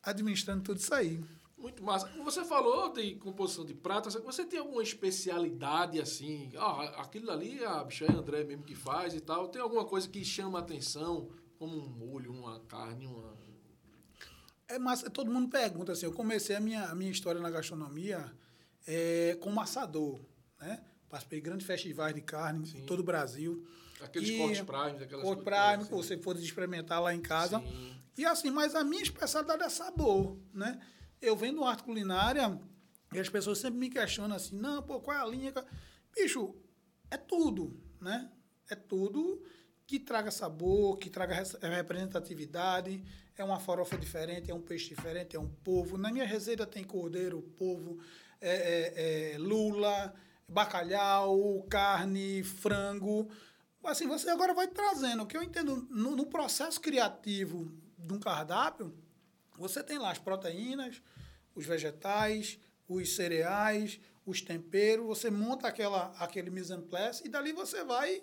administrando 0.00 0.62
tudo 0.62 0.78
isso 0.78 0.94
aí. 0.94 1.20
Muito 1.66 1.82
massa. 1.82 2.08
Você 2.22 2.44
falou 2.44 2.92
de 2.92 3.16
composição 3.16 3.64
de 3.64 3.74
prata. 3.74 4.08
Você 4.08 4.44
tem 4.44 4.60
alguma 4.60 4.84
especialidade 4.84 6.00
assim? 6.00 6.52
Ah, 6.56 7.02
aquilo 7.02 7.28
ali, 7.28 7.64
a 7.64 7.82
bicha 7.82 8.04
é 8.04 8.12
André 8.12 8.44
mesmo 8.44 8.62
que 8.62 8.76
faz 8.76 9.14
e 9.14 9.20
tal. 9.20 9.48
Tem 9.48 9.60
alguma 9.60 9.84
coisa 9.84 10.08
que 10.08 10.24
chama 10.24 10.60
a 10.60 10.62
atenção? 10.62 11.28
Como 11.58 11.76
um 11.76 11.88
molho, 11.88 12.30
uma 12.32 12.60
carne, 12.60 13.08
uma. 13.08 13.34
É 14.68 14.78
massa, 14.78 15.10
todo 15.10 15.28
mundo 15.28 15.48
pergunta 15.48 15.90
assim. 15.90 16.06
Eu 16.06 16.12
comecei 16.12 16.54
a 16.54 16.60
minha, 16.60 16.84
a 16.84 16.94
minha 16.94 17.10
história 17.10 17.40
na 17.40 17.50
gastronomia 17.50 18.32
é, 18.86 19.36
como 19.40 19.60
assador, 19.60 20.20
né? 20.60 20.84
Participei 21.08 21.40
de 21.40 21.44
grandes 21.46 21.66
festivais 21.66 22.14
de 22.14 22.20
carne 22.20 22.64
Sim. 22.64 22.78
em 22.78 22.86
todo 22.86 23.00
o 23.00 23.02
Brasil. 23.02 23.66
Aqueles 24.00 24.28
E- 24.28 24.38
cortes 24.38 24.60
primes, 24.60 25.02
aquelas 25.02 25.24
Corte 25.24 25.42
prime, 25.42 25.58
assim. 25.58 25.84
que 25.86 25.90
você 25.90 26.16
pôde 26.16 26.44
experimentar 26.44 27.02
lá 27.02 27.12
em 27.12 27.20
casa. 27.20 27.58
Sim. 27.58 27.96
E 28.18 28.24
assim, 28.24 28.50
mas 28.52 28.76
a 28.76 28.84
minha 28.84 29.02
especialidade 29.02 29.64
é 29.64 29.68
sabor, 29.68 30.36
né? 30.54 30.80
Eu 31.20 31.36
vendo 31.36 31.64
arte 31.64 31.82
culinária 31.82 32.60
e 33.12 33.18
as 33.18 33.28
pessoas 33.28 33.58
sempre 33.58 33.78
me 33.78 33.90
questionam 33.90 34.36
assim, 34.36 34.56
não, 34.56 34.82
pô, 34.82 35.00
qual 35.00 35.16
é 35.16 35.20
a 35.20 35.26
linha? 35.26 35.52
Bicho, 36.14 36.54
é 37.10 37.16
tudo, 37.16 37.80
né? 38.00 38.30
É 38.68 38.74
tudo 38.74 39.42
que 39.86 39.98
traga 40.00 40.30
sabor, 40.30 40.98
que 40.98 41.08
traga 41.08 41.34
res- 41.34 41.56
representatividade, 41.62 43.02
é 43.36 43.44
uma 43.44 43.60
farofa 43.60 43.96
diferente, 43.96 44.50
é 44.50 44.54
um 44.54 44.60
peixe 44.60 44.88
diferente, 44.88 45.36
é 45.36 45.40
um 45.40 45.48
polvo. 45.48 45.96
Na 45.96 46.10
minha 46.10 46.26
receita 46.26 46.66
tem 46.66 46.82
cordeiro, 46.82 47.40
polvo, 47.56 47.98
é, 48.40 48.50
é- 48.50 49.32
é 49.34 49.38
lula, 49.38 50.12
bacalhau, 50.48 51.62
carne, 51.70 52.42
frango. 52.42 53.30
Assim, 53.84 54.08
você 54.08 54.28
agora 54.30 54.52
vai 54.52 54.66
trazendo. 54.66 55.22
O 55.22 55.26
que 55.26 55.36
eu 55.36 55.42
entendo 55.42 55.86
no, 55.88 56.16
no 56.16 56.26
processo 56.26 56.80
criativo 56.80 57.70
de 57.96 58.12
um 58.12 58.18
cardápio, 58.18 58.92
você 59.58 59.82
tem 59.82 59.98
lá 59.98 60.10
as 60.10 60.18
proteínas, 60.18 61.02
os 61.54 61.64
vegetais, 61.64 62.58
os 62.88 63.16
cereais, 63.16 64.00
os 64.24 64.40
temperos, 64.42 65.06
você 65.06 65.30
monta 65.30 65.68
aquela, 65.68 66.12
aquele 66.18 66.50
mise 66.50 66.72
en 66.72 66.82
place 66.82 67.26
e 67.26 67.28
dali 67.28 67.52
você 67.52 67.84
vai 67.84 68.22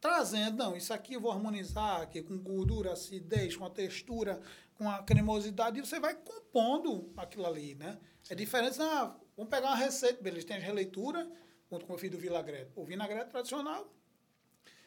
trazendo, 0.00 0.56
não, 0.56 0.76
isso 0.76 0.92
aqui 0.92 1.14
eu 1.14 1.20
vou 1.20 1.30
harmonizar 1.30 2.00
aqui 2.00 2.22
com 2.22 2.36
gordura, 2.36 2.92
acidez, 2.92 3.56
com 3.56 3.64
a 3.64 3.70
textura, 3.70 4.40
com 4.74 4.90
a 4.90 5.00
cremosidade, 5.02 5.78
e 5.78 5.80
você 5.80 6.00
vai 6.00 6.14
compondo 6.14 7.12
aquilo 7.16 7.46
ali, 7.46 7.76
né? 7.76 8.00
É 8.28 8.34
diferente, 8.34 8.82
ah, 8.82 9.16
vamos 9.36 9.48
pegar 9.48 9.68
uma 9.68 9.76
receita, 9.76 10.20
beleza, 10.20 10.48
tem 10.48 10.56
as 10.56 10.62
releituras, 10.64 11.28
junto 11.70 11.86
com 11.86 11.94
o 11.94 11.98
filho 11.98 12.12
do 12.12 12.18
vinagrete. 12.18 12.72
O 12.74 12.84
vinagrete 12.84 13.30
tradicional, 13.30 13.94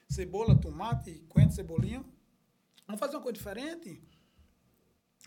cebola, 0.09 0.53
tomate, 0.55 1.23
coentro, 1.29 1.55
cebolinha. 1.55 2.03
Vamos 2.85 2.99
fazer 2.99 3.15
uma 3.15 3.23
coisa 3.23 3.37
diferente? 3.37 4.03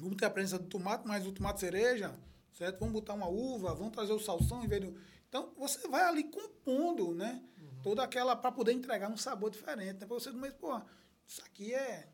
Vamos 0.01 0.17
ter 0.17 0.27
a 0.27 0.31
presença 0.31 0.59
do 0.59 0.69
tomate, 0.69 1.07
mais 1.07 1.27
o 1.27 1.33
tomate 1.33 1.61
cereja, 1.61 2.19
certo? 2.53 2.79
Vamos 2.79 2.95
botar 2.95 3.15
uma 3.15 3.29
uva, 3.29 3.75
vamos 3.75 3.93
trazer 3.93 4.13
o 4.13 4.21
salsão 4.21 4.65
em 4.65 4.69
vez 4.69 4.83
do... 4.83 4.99
Então, 5.29 5.53
você 5.57 5.87
vai 5.89 6.03
ali 6.03 6.25
compondo, 6.25 7.15
né? 7.15 7.43
Toda 7.83 8.03
aquela... 8.03 8.35
para 8.35 8.53
poder 8.53 8.73
entregar 8.73 9.11
um 9.11 9.17
sabor 9.17 9.51
diferente. 9.51 10.01
Né? 10.01 10.07
Para 10.07 10.19
você 10.19 10.31
comer, 10.31 10.53
pô, 10.53 10.81
isso 11.27 11.43
aqui 11.43 11.75
é... 11.75 12.09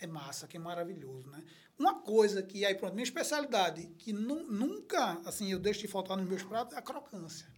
É 0.00 0.06
massa, 0.06 0.46
que 0.46 0.56
é 0.56 0.60
maravilhoso, 0.60 1.28
né? 1.28 1.42
Uma 1.76 2.00
coisa 2.02 2.40
que, 2.42 2.64
aí 2.64 2.74
pronto, 2.74 2.94
minha 2.94 3.02
especialidade, 3.02 3.88
que 3.98 4.12
nu, 4.12 4.44
nunca, 4.44 5.20
assim, 5.24 5.50
eu 5.50 5.58
deixo 5.58 5.80
de 5.80 5.88
faltar 5.88 6.16
nos 6.16 6.28
meus 6.28 6.42
pratos, 6.42 6.74
é 6.74 6.78
a 6.78 6.82
crocância. 6.82 7.48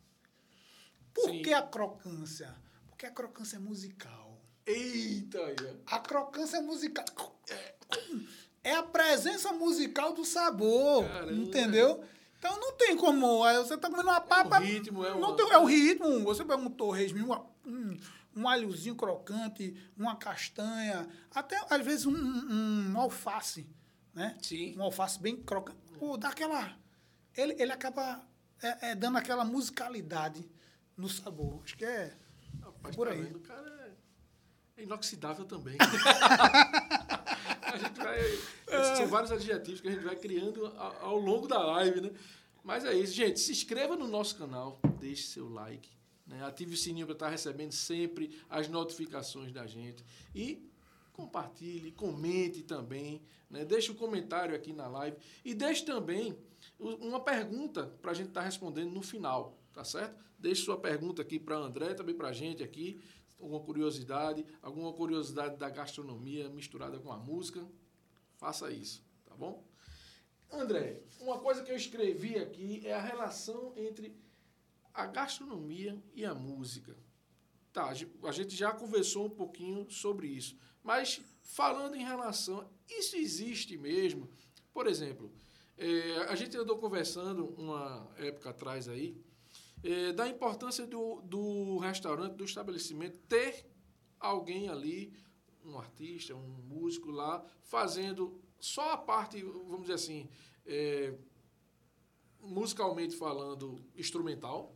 Por 1.13 1.31
Sim. 1.31 1.43
que 1.43 1.53
a 1.53 1.63
crocância? 1.63 2.57
Porque 2.89 3.05
a 3.05 3.11
crocância 3.11 3.57
é 3.57 3.59
musical. 3.59 4.41
Eita. 4.65 5.39
A 5.87 5.99
crocância 5.99 6.59
é 6.59 6.61
musical. 6.61 7.05
É 8.63 8.75
a 8.75 8.83
presença 8.83 9.53
musical 9.53 10.13
do 10.13 10.25
sabor. 10.25 11.05
Caramba. 11.09 11.33
Entendeu? 11.33 12.05
Então 12.39 12.59
não 12.59 12.73
tem 12.77 12.97
como. 12.97 13.39
Você 13.55 13.77
tá 13.77 13.89
comendo 13.91 14.09
uma 14.09 14.21
papa. 14.21 14.59
ritmo, 14.59 15.05
é 15.05 15.11
não 15.11 15.19
uma- 15.19 15.37
tem, 15.37 15.51
é 15.51 15.59
o 15.59 15.65
ritmo. 15.65 16.21
Você 16.25 16.45
pega 16.45 16.61
um 16.61 16.71
torresminho, 16.71 17.27
uma- 17.27 17.47
um, 17.67 17.97
um 18.37 18.49
alhozinho 18.49 18.95
crocante, 18.97 19.75
uma 19.97 20.17
castanha, 20.17 21.09
até 21.35 21.59
às 21.71 21.85
vezes 21.85 22.07
um, 22.07 22.15
um, 22.15 22.93
um 22.95 23.01
alface. 23.01 23.69
Né? 24.15 24.37
Sim. 24.43 24.75
Um 24.79 24.83
alface 24.83 25.19
bem 25.21 25.37
crocante. 25.37 25.79
Pô, 25.99 26.17
dá 26.17 26.29
aquela. 26.29 26.77
Ele, 27.37 27.55
ele 27.63 27.73
acaba 27.73 28.23
é, 28.63 28.91
é, 28.91 28.95
dando 28.95 29.17
aquela 29.19 29.45
musicalidade 29.45 30.51
no 30.97 31.09
sabor. 31.09 31.61
Acho 31.65 31.77
que 31.77 31.85
é. 31.85 32.15
Rapaz, 32.63 32.97
Por 32.97 33.07
tá 33.07 33.13
aí. 33.15 33.23
vendo? 33.23 33.37
O 33.37 33.41
cara 33.41 33.95
é 34.77 34.83
inoxidável 34.83 35.45
também. 35.45 35.77
a 37.75 37.79
gente 37.79 37.99
vai. 37.99 38.97
São 38.97 39.07
vários 39.09 39.33
adjetivos 39.33 39.81
que 39.81 39.89
a 39.89 39.91
gente 39.91 40.05
vai 40.05 40.17
criando 40.17 40.67
ao 41.01 41.19
longo 41.19 41.47
da 41.47 41.59
live, 41.59 42.01
né? 42.01 42.11
Mas 42.63 42.85
é 42.85 42.95
isso, 42.95 43.13
gente. 43.13 43.41
Se 43.41 43.53
inscreva 43.53 43.97
no 43.97 44.07
nosso 44.07 44.37
canal, 44.37 44.79
deixe 45.01 45.25
seu 45.25 45.49
like, 45.49 45.89
né? 46.27 46.45
ative 46.45 46.75
o 46.75 46.77
sininho 46.77 47.07
para 47.07 47.15
estar 47.15 47.29
recebendo 47.29 47.73
sempre 47.73 48.39
as 48.49 48.69
notificações 48.69 49.53
da 49.53 49.67
gente. 49.67 50.05
E 50.35 50.63
compartilhe, 51.13 51.93
comente 51.93 52.63
também, 52.63 53.21
né? 53.51 53.65
Deixe 53.65 53.91
um 53.91 53.95
comentário 53.95 54.55
aqui 54.55 54.73
na 54.73 54.89
live 54.89 55.17
e 55.45 55.55
deixe 55.55 55.85
também 55.85 56.37
uma 56.79 57.21
pergunta 57.21 57.87
para 58.01 58.13
a 58.13 58.15
gente 58.15 58.29
estar 58.29 58.43
respondendo 58.43 58.91
no 58.91 59.03
final, 59.03 59.59
tá 59.73 59.85
certo? 59.85 60.15
Deixe 60.39 60.63
sua 60.63 60.79
pergunta 60.79 61.21
aqui 61.21 61.39
para 61.39 61.57
André, 61.57 61.93
também 61.93 62.15
para 62.15 62.29
a 62.29 62.33
gente 62.33 62.63
aqui, 62.63 62.99
alguma 63.41 63.61
curiosidade, 63.61 64.45
alguma 64.63 64.93
curiosidade 64.93 65.57
da 65.57 65.69
gastronomia 65.71 66.49
misturada 66.51 66.99
com 66.99 67.11
a 67.11 67.17
música, 67.17 67.67
faça 68.37 68.71
isso, 68.71 69.03
tá 69.25 69.35
bom? 69.35 69.65
André, 70.53 71.03
uma 71.21 71.39
coisa 71.39 71.63
que 71.63 71.71
eu 71.71 71.77
escrevi 71.77 72.37
aqui 72.37 72.87
é 72.87 72.93
a 72.93 73.01
relação 73.01 73.73
entre 73.77 74.15
a 74.93 75.07
gastronomia 75.07 76.03
e 76.13 76.25
a 76.25 76.35
música. 76.35 76.97
Tá, 77.73 77.87
a 77.87 77.95
gen- 77.95 78.11
a 78.25 78.33
gente 78.33 78.55
já 78.57 78.73
conversou 78.73 79.27
um 79.27 79.31
pouquinho 79.31 79.89
sobre 79.91 80.27
isso. 80.27 80.57
Mas 80.83 81.21
falando 81.43 81.95
em 81.95 82.03
relação. 82.05 82.69
Isso 82.89 83.17
existe 83.17 83.77
mesmo? 83.77 84.29
Por 84.73 84.89
exemplo, 84.89 85.33
eh, 85.79 86.17
a 86.29 86.35
gente 86.35 86.57
andou 86.57 86.77
conversando 86.79 87.47
uma 87.57 88.11
época 88.17 88.51
atrás 88.51 88.89
aí 88.89 89.17
eh, 89.83 90.13
da 90.13 90.29
importância 90.29 90.87
do, 90.87 91.21
do 91.23 91.79
restaurante, 91.79 92.35
do 92.35 92.45
estabelecimento, 92.45 93.19
ter 93.29 93.67
alguém 94.19 94.69
ali, 94.69 95.13
um 95.65 95.79
artista, 95.79 96.35
um 96.35 96.49
músico 96.69 97.11
lá, 97.11 97.45
fazendo 97.63 98.41
só 98.59 98.93
a 98.93 98.97
parte, 98.99 99.43
vamos 99.43 99.83
dizer 99.83 99.95
assim, 99.95 100.29
eh, 100.67 101.15
musicalmente 102.41 103.17
falando, 103.17 103.83
instrumental, 103.97 104.75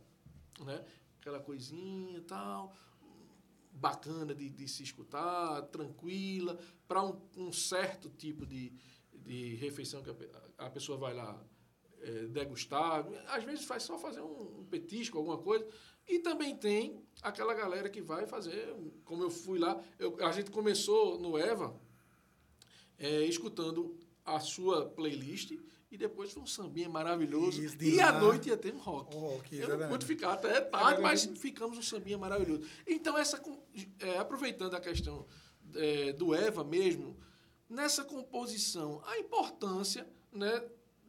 né? 0.59 0.83
Aquela 1.19 1.39
coisinha 1.39 2.17
e 2.17 2.21
tal. 2.21 2.73
bacana 3.71 4.33
de, 4.33 4.49
de 4.49 4.67
se 4.69 4.83
escutar, 4.83 5.61
tranquila, 5.63 6.57
para 6.87 7.03
um, 7.03 7.21
um 7.35 7.51
certo 7.51 8.09
tipo 8.09 8.45
de, 8.45 8.71
de 9.13 9.55
refeição 9.55 10.01
que 10.01 10.09
a, 10.09 10.65
a 10.65 10.69
pessoa 10.69 10.97
vai 10.97 11.13
lá 11.13 11.43
é, 12.05 12.27
degustar. 12.27 13.05
Às 13.27 13.43
vezes 13.43 13.65
faz 13.65 13.83
só 13.83 13.97
fazer 13.97 14.21
um, 14.21 14.59
um 14.59 14.65
petisco, 14.65 15.17
alguma 15.17 15.39
coisa. 15.39 15.67
E 16.07 16.19
também 16.19 16.55
tem 16.55 17.03
aquela 17.21 17.53
galera 17.53 17.89
que 17.89 18.01
vai 18.01 18.27
fazer, 18.27 18.75
como 19.03 19.23
eu 19.23 19.31
fui 19.31 19.57
lá, 19.57 19.81
eu, 19.97 20.15
a 20.23 20.31
gente 20.31 20.51
começou 20.51 21.19
no 21.19 21.35
Eva 21.35 21.75
é, 22.99 23.25
escutando 23.25 23.97
a 24.23 24.39
sua 24.39 24.85
playlist 24.85 25.51
e 25.91 25.97
depois 25.97 26.31
foi 26.31 26.43
um 26.43 26.47
sambinha 26.47 26.89
maravilhoso. 26.89 27.63
Isso, 27.63 27.81
e 27.81 27.99
à 27.99 28.11
noite 28.11 28.49
ia 28.49 28.57
ter 28.57 28.73
um 28.73 28.79
rock. 28.79 29.15
Oh, 29.15 29.39
eu 29.51 29.77
não 29.77 29.89
pude 29.89 30.05
ficar 30.05 30.33
até 30.33 30.61
tarde, 30.61 31.01
mas 31.01 31.25
ficamos 31.25 31.77
um 31.77 31.81
sambinha 31.81 32.17
maravilhoso. 32.17 32.63
Então, 32.85 33.17
essa, 33.17 33.41
é, 33.99 34.17
aproveitando 34.17 34.75
a 34.75 34.79
questão 34.79 35.25
é, 35.73 36.13
do 36.13 36.35
Eva 36.35 36.63
mesmo, 36.63 37.17
nessa 37.67 38.03
composição, 38.03 39.01
a 39.05 39.17
importância 39.17 40.07
né, 40.31 40.63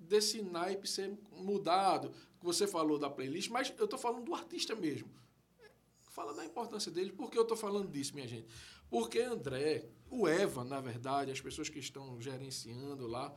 desse 0.06 0.42
naipe 0.42 0.88
ser 0.88 1.16
mudado. 1.32 2.12
Você 2.40 2.66
falou 2.66 2.98
da 2.98 3.10
playlist, 3.10 3.50
mas 3.50 3.72
eu 3.78 3.84
estou 3.84 3.98
falando 3.98 4.24
do 4.24 4.34
artista 4.34 4.74
mesmo. 4.74 5.08
Fala 6.10 6.32
da 6.32 6.44
importância 6.44 6.90
dele. 6.90 7.12
Por 7.12 7.30
que 7.30 7.38
eu 7.38 7.42
estou 7.42 7.56
falando 7.56 7.90
disso, 7.90 8.14
minha 8.14 8.26
gente? 8.26 8.46
Porque 8.88 9.20
André, 9.20 9.88
o 10.10 10.26
Eva, 10.26 10.64
na 10.64 10.80
verdade, 10.80 11.30
as 11.30 11.40
pessoas 11.40 11.68
que 11.68 11.78
estão 11.78 12.20
gerenciando 12.20 13.06
lá, 13.06 13.34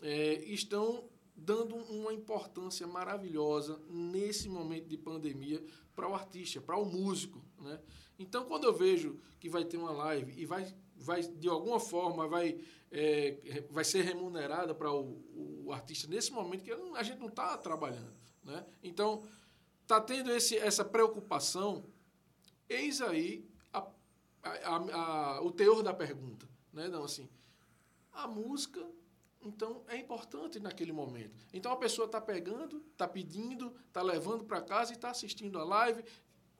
é, 0.00 0.34
estão 0.44 1.08
dando 1.34 1.74
uma 1.74 2.12
importância 2.12 2.86
maravilhosa 2.86 3.80
nesse 3.88 4.48
momento 4.48 4.86
de 4.86 4.96
pandemia 4.96 5.62
para 5.94 6.08
o 6.08 6.14
artista, 6.14 6.60
para 6.60 6.76
o 6.76 6.84
músico. 6.84 7.42
Né? 7.60 7.80
Então, 8.18 8.44
quando 8.44 8.64
eu 8.64 8.72
vejo 8.72 9.18
que 9.40 9.48
vai 9.48 9.64
ter 9.64 9.76
uma 9.76 9.90
live 9.90 10.32
e 10.36 10.46
vai, 10.46 10.72
vai 10.96 11.22
de 11.22 11.48
alguma 11.48 11.80
forma, 11.80 12.28
vai, 12.28 12.58
é, 12.92 13.64
vai 13.70 13.84
ser 13.84 14.02
remunerada 14.02 14.74
para 14.74 14.92
o, 14.92 15.64
o, 15.64 15.72
artista 15.72 16.06
nesse 16.06 16.30
momento 16.30 16.62
que 16.62 16.70
a 16.70 17.02
gente 17.02 17.18
não 17.18 17.28
está 17.28 17.56
trabalhando. 17.56 18.12
Né? 18.44 18.64
Então, 18.82 19.26
está 19.80 19.98
tendo 20.00 20.30
esse, 20.30 20.58
essa 20.58 20.84
preocupação, 20.84 21.84
eis 22.68 23.00
aí 23.00 23.48
a, 23.72 23.86
a, 24.42 24.76
a, 24.76 25.42
o 25.42 25.50
teor 25.50 25.82
da 25.82 25.94
pergunta. 25.94 26.46
Né? 26.70 26.86
Não, 26.88 27.04
assim, 27.04 27.28
a 28.12 28.28
música 28.28 28.86
então, 29.44 29.82
é 29.88 29.96
importante 29.96 30.60
naquele 30.60 30.92
momento. 30.92 31.34
Então, 31.52 31.72
a 31.72 31.76
pessoa 31.76 32.06
está 32.06 32.20
pegando, 32.20 32.84
está 32.92 33.08
pedindo, 33.08 33.74
está 33.88 34.02
levando 34.02 34.44
para 34.44 34.60
casa 34.60 34.92
e 34.92 34.94
está 34.96 35.10
assistindo 35.10 35.58
a 35.58 35.64
live. 35.64 36.04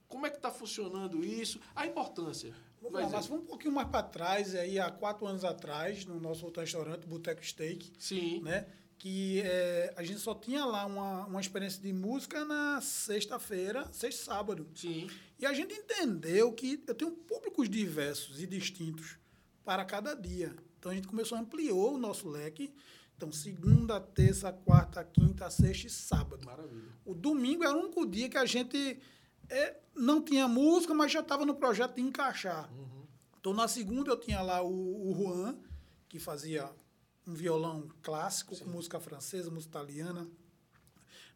Como 0.08 0.26
é 0.26 0.30
que 0.30 0.36
está 0.36 0.50
funcionando 0.50 1.24
isso? 1.24 1.60
A 1.74 1.86
importância. 1.86 2.54
Vamos 2.82 3.00
lá, 3.00 3.08
mas 3.08 3.26
vamos 3.26 3.44
um 3.44 3.46
pouquinho 3.46 3.72
mais 3.72 3.88
para 3.88 4.02
trás, 4.02 4.56
aí, 4.56 4.76
há 4.80 4.90
quatro 4.90 5.24
anos 5.24 5.44
atrás, 5.44 6.04
no 6.04 6.18
nosso 6.18 6.44
outro 6.44 6.60
restaurante, 6.60 7.06
Boteco 7.06 7.44
Steak. 7.46 7.92
Sim. 7.96 8.40
Né? 8.42 8.66
Que 8.98 9.40
é, 9.42 9.94
a 9.96 10.02
gente 10.02 10.18
só 10.18 10.34
tinha 10.34 10.64
lá 10.64 10.84
uma, 10.84 11.26
uma 11.26 11.40
experiência 11.40 11.80
de 11.80 11.92
música 11.92 12.44
na 12.44 12.80
sexta-feira, 12.80 13.88
sexta 13.92 14.24
sábado. 14.24 14.66
Sim. 14.74 15.08
E 15.38 15.46
a 15.46 15.52
gente 15.52 15.72
entendeu 15.74 16.52
que 16.52 16.82
eu 16.86 16.94
tenho 16.94 17.12
públicos 17.12 17.70
diversos 17.70 18.42
e 18.42 18.46
distintos 18.48 19.16
para 19.64 19.84
cada 19.84 20.14
dia. 20.14 20.54
Então 20.78 20.90
a 20.90 20.94
gente 20.94 21.06
começou, 21.06 21.38
ampliou 21.38 21.94
o 21.94 21.98
nosso 21.98 22.28
leque. 22.28 22.74
Então, 23.16 23.30
segunda, 23.30 24.00
terça, 24.00 24.52
quarta, 24.52 25.04
quinta, 25.04 25.48
sexta 25.48 25.86
e 25.86 25.90
sábado. 25.90 26.44
Maravilha. 26.44 26.90
O 27.04 27.14
domingo 27.14 27.62
era 27.62 27.76
o 27.76 27.80
único 27.80 28.04
dia 28.04 28.28
que 28.28 28.36
a 28.36 28.44
gente 28.44 28.98
é, 29.48 29.76
não 29.94 30.22
tinha 30.22 30.48
música, 30.48 30.94
mas 30.94 31.12
já 31.12 31.20
estava 31.20 31.44
no 31.44 31.54
projeto 31.54 31.96
de 31.96 32.02
encaixar. 32.02 32.72
Uhum. 32.72 33.06
Então, 33.38 33.52
na 33.52 33.68
segunda 33.68 34.10
eu 34.10 34.16
tinha 34.18 34.40
lá 34.40 34.62
o, 34.62 35.10
o 35.10 35.14
Juan, 35.14 35.56
que 36.08 36.18
fazia 36.18 36.70
um 37.26 37.34
violão 37.34 37.88
clássico 38.02 38.54
Sim. 38.54 38.64
com 38.64 38.70
música 38.70 39.00
francesa, 39.00 39.50
música 39.50 39.78
italiana, 39.78 40.28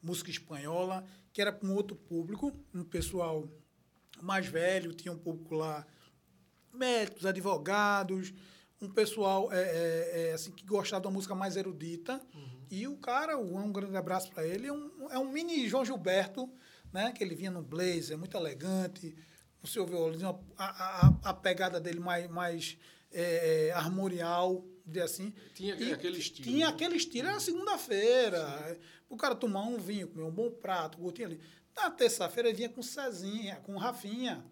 música 0.03 0.31
espanhola, 0.31 1.05
que 1.33 1.41
era 1.41 1.53
para 1.53 1.69
um 1.69 1.75
outro 1.75 1.97
público, 1.97 2.53
um 2.75 2.85
pessoal 2.85 3.49
mais 4.21 4.47
velho, 4.47 4.95
tinha 4.95 5.13
um 5.13 5.19
público 5.19 5.55
lá, 5.55 5.87
médicos, 6.73 7.27
advogados, 7.27 8.33
um 8.81 8.91
pessoal 8.91 9.53
é, 9.53 9.61
é, 9.61 10.29
é, 10.29 10.33
assim 10.33 10.51
que 10.51 10.65
gostava 10.65 11.01
de 11.01 11.07
uma 11.09 11.15
música 11.15 11.35
mais 11.35 11.57
erudita. 11.57 12.21
Uhum. 12.35 12.67
E 12.71 12.87
o 12.87 12.97
cara, 12.97 13.39
um 13.39 13.73
grande 13.73 13.97
abraço 13.97 14.31
para 14.31 14.47
ele, 14.47 14.67
é 14.67 14.73
um, 14.73 15.11
é 15.11 15.19
um 15.19 15.31
mini 15.31 15.69
João 15.69 15.85
Gilberto, 15.85 16.51
né? 16.93 17.13
Que 17.13 17.23
ele 17.23 17.35
vinha 17.35 17.51
no 17.51 17.63
blazer, 17.63 18.17
muito 18.17 18.37
elegante. 18.37 19.15
O 19.63 19.67
seu 19.67 19.87
violino, 19.87 20.41
a, 20.57 21.07
a, 21.07 21.31
a 21.31 21.35
pegada 21.35 21.81
dele 21.81 21.99
mais, 21.99 22.29
mais 22.29 22.79
é, 23.13 23.69
é 23.69 23.73
armorial, 23.73 24.65
de 24.87 25.01
assim. 25.01 25.35
Tinha 25.55 25.75
e 25.75 25.93
aquele 25.93 26.19
estilo. 26.19 26.49
Tinha 26.49 26.67
né? 26.67 26.73
aquele 26.73 26.97
estilo, 26.97 27.29
era 27.29 27.41
segunda-feira. 27.41 28.79
O 29.09 29.17
cara 29.17 29.35
tomar 29.35 29.63
um 29.63 29.79
vinho, 29.79 30.09
comer 30.09 30.25
um 30.25 30.31
bom 30.31 30.51
prato, 30.51 30.99
gotinha 30.99 31.27
ali. 31.27 31.41
Na 31.77 31.91
terça-feira 31.91 32.49
ele 32.49 32.57
vinha 32.57 32.69
com 32.69 32.83
Cezinha, 32.83 33.57
com 33.57 33.77
Rafinha. 33.77 34.45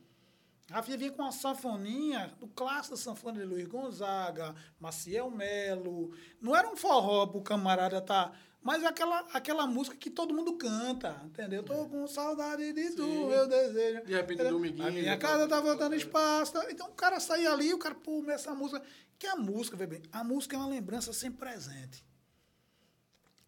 Rafinha 0.71 0.97
vinha 0.97 1.13
com 1.13 1.23
uma 1.23 1.33
sanfoninha 1.33 2.35
do 2.41 2.47
clássico 2.49 2.97
sanfona 2.97 3.39
de 3.39 3.45
Luiz 3.45 3.67
Gonzaga, 3.67 4.55
Maciel 4.81 5.31
Melo. 5.31 6.13
Não 6.41 6.57
era 6.57 6.69
um 6.69 6.77
forró 6.77 7.27
pro 7.27 7.43
camarada 7.43 8.01
tá, 8.01 8.33
mas 8.65 8.83
é 8.83 8.87
aquela, 8.87 9.19
aquela 9.35 9.67
música 9.67 9.95
que 9.95 10.09
todo 10.09 10.33
mundo 10.33 10.55
canta, 10.55 11.21
entendeu? 11.23 11.63
Tô 11.63 11.85
é. 11.85 11.87
com 11.87 12.07
saudade 12.07 12.73
de 12.73 12.93
tu, 12.93 13.07
meu 13.07 13.47
desejo. 13.47 14.07
De 14.07 14.15
repente, 14.15 14.43
Dominguinho. 14.43 14.89
A 14.89 14.91
minha 14.91 15.19
casa 15.19 15.47
tá 15.47 15.61
voltando 15.61 15.95
espaço. 15.95 16.55
Tá? 16.55 16.67
Então 16.71 16.89
o 16.89 16.95
cara 16.95 17.21
saía 17.21 17.53
ali, 17.53 17.75
o 17.75 17.79
cara, 17.79 17.95
pô, 17.95 18.25
essa 18.29 18.55
música. 18.55 18.83
Que 19.19 19.27
a 19.27 19.37
música, 19.37 19.77
bem, 19.77 20.01
a 20.11 20.25
música 20.25 20.57
é 20.57 20.59
uma 20.59 20.67
lembrança 20.67 21.13
sempre 21.13 21.41
presente. 21.41 22.03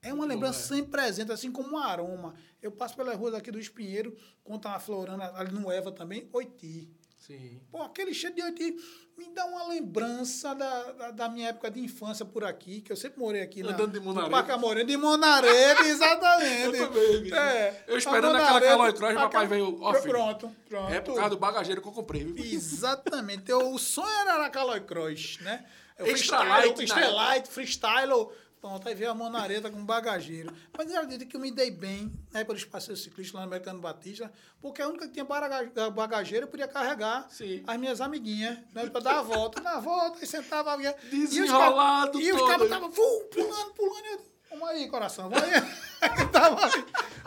É 0.02 0.12
uma 0.12 0.26
lembrança 0.26 0.60
é. 0.60 0.76
sempre 0.76 0.90
presente, 0.90 1.32
assim 1.32 1.50
como 1.50 1.76
um 1.76 1.78
aroma. 1.78 2.34
Eu 2.60 2.70
passo 2.70 2.94
pelas 2.94 3.16
ruas 3.16 3.32
aqui 3.32 3.50
do 3.50 3.58
Espinheiro, 3.58 4.14
quando 4.44 4.60
tá 4.60 4.78
florando 4.78 5.22
ali 5.22 5.50
no 5.50 5.72
Eva 5.72 5.90
também, 5.90 6.28
Oiti. 6.30 6.90
Sim. 7.26 7.60
Pô, 7.72 7.82
aquele 7.82 8.14
cheiro 8.14 8.36
de 8.36 8.42
oiti 8.42 8.76
me 9.18 9.26
dá 9.34 9.46
uma 9.46 9.66
lembrança 9.66 10.54
da, 10.54 10.92
da, 10.92 11.10
da, 11.10 11.28
minha 11.28 11.48
época 11.48 11.70
de 11.70 11.80
infância 11.80 12.24
por 12.24 12.44
aqui, 12.44 12.80
que 12.80 12.92
eu 12.92 12.96
sempre 12.96 13.18
morei 13.18 13.42
aqui 13.42 13.62
Andando 13.62 13.92
de 13.92 13.98
Monarete. 13.98 14.30
no 14.30 14.36
Parque 14.36 14.52
Amoreno, 14.52 14.86
de 14.86 14.96
Monarete, 14.96 15.82
exatamente. 15.88 16.76
eu 16.76 16.88
também, 16.88 17.32
é, 17.32 17.84
Eu 17.88 17.98
esperando 17.98 18.36
aquela 18.36 18.60
Calói 18.60 18.92
Cross, 18.92 19.14
papai 19.14 19.46
veio, 19.48 19.78
ó, 19.82 19.92
Pronto, 19.94 20.54
pronto. 20.68 20.92
É 20.92 21.00
por 21.00 21.14
causa 21.16 21.30
do 21.30 21.38
bagageiro 21.38 21.82
que 21.82 21.88
eu 21.88 21.92
comprei. 21.92 22.24
Viu? 22.24 22.44
Exatamente. 22.44 23.50
eu, 23.50 23.72
o 23.72 23.78
sonho 23.78 24.28
era 24.28 24.46
a 24.46 24.50
Calói 24.50 24.80
Cross, 24.80 25.38
né? 25.40 25.64
Eu 25.98 26.06
Extra 26.06 26.42
light, 26.42 26.82
Extra 26.82 27.08
light, 27.08 27.48
freestyle, 27.48 28.28
Pronto, 28.66 28.88
aí 28.88 28.96
veio 28.96 29.12
a 29.12 29.14
monareta 29.14 29.70
com 29.70 29.84
bagageiro. 29.84 30.52
Mas 30.76 30.90
eu 30.90 31.00
acredito 31.00 31.28
que 31.28 31.36
eu 31.36 31.40
me 31.40 31.52
dei 31.52 31.70
bem 31.70 32.12
na 32.32 32.40
época 32.40 32.54
dos 32.54 32.64
passeios 32.64 33.00
ciclistas 33.00 33.32
lá 33.32 33.44
no 33.44 33.50
Mercado 33.50 33.78
Batista, 33.78 34.32
porque 34.60 34.82
a 34.82 34.88
única 34.88 35.06
que 35.06 35.12
tinha 35.12 35.24
bagageiro 35.24 36.48
podia 36.48 36.66
carregar 36.66 37.28
Sim. 37.30 37.62
as 37.64 37.78
minhas 37.78 38.00
amiguinhas, 38.00 38.58
né, 38.74 38.90
para 38.90 39.00
dar 39.00 39.18
a 39.20 39.22
volta. 39.22 39.60
Na 39.62 39.78
volta, 39.78 40.24
e 40.24 40.26
sentava. 40.26 40.76
Desenrolado 41.08 42.20
E 42.20 42.32
os 42.32 42.42
cabos 42.42 42.64
estavam 42.64 42.90
pulando, 42.90 43.72
pulando. 43.74 44.35
Vamos 44.50 44.68
aí, 44.68 44.88
coração, 44.88 45.28
vamos 45.28 45.44
aí. 45.44 45.60
tava 46.32 46.64
ali 46.64 46.84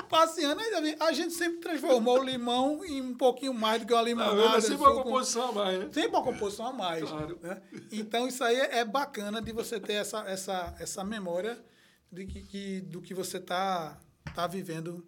passeando, 0.09 0.59
ainda 0.59 1.05
a 1.05 1.11
gente 1.11 1.33
sempre 1.33 1.59
transformou 1.59 2.19
o 2.19 2.23
limão 2.23 2.83
em 2.83 2.99
um 3.01 3.15
pouquinho 3.15 3.53
mais 3.53 3.81
do 3.81 3.87
que 3.87 3.93
uma 3.93 4.01
limonada. 4.01 4.57
É 4.57 4.61
sempre 4.61 4.77
uma 4.77 5.03
composição 5.03 5.49
a 5.49 5.51
mais, 5.51 5.79
né? 5.79 5.89
Sempre 5.93 6.09
uma 6.09 6.23
composição 6.23 6.65
a 6.65 6.73
mais. 6.73 7.07
Claro. 7.07 7.39
Né? 7.41 7.61
Então, 7.91 8.27
isso 8.27 8.43
aí 8.43 8.55
é 8.55 8.83
bacana 8.83 9.41
de 9.41 9.51
você 9.51 9.79
ter 9.79 9.93
essa, 9.93 10.19
essa, 10.27 10.75
essa 10.79 11.03
memória 11.03 11.63
de 12.11 12.25
que, 12.25 12.41
que 12.41 12.81
do 12.81 13.01
que 13.01 13.13
você 13.13 13.37
está 13.37 13.99
tá 14.33 14.47
vivendo 14.47 15.05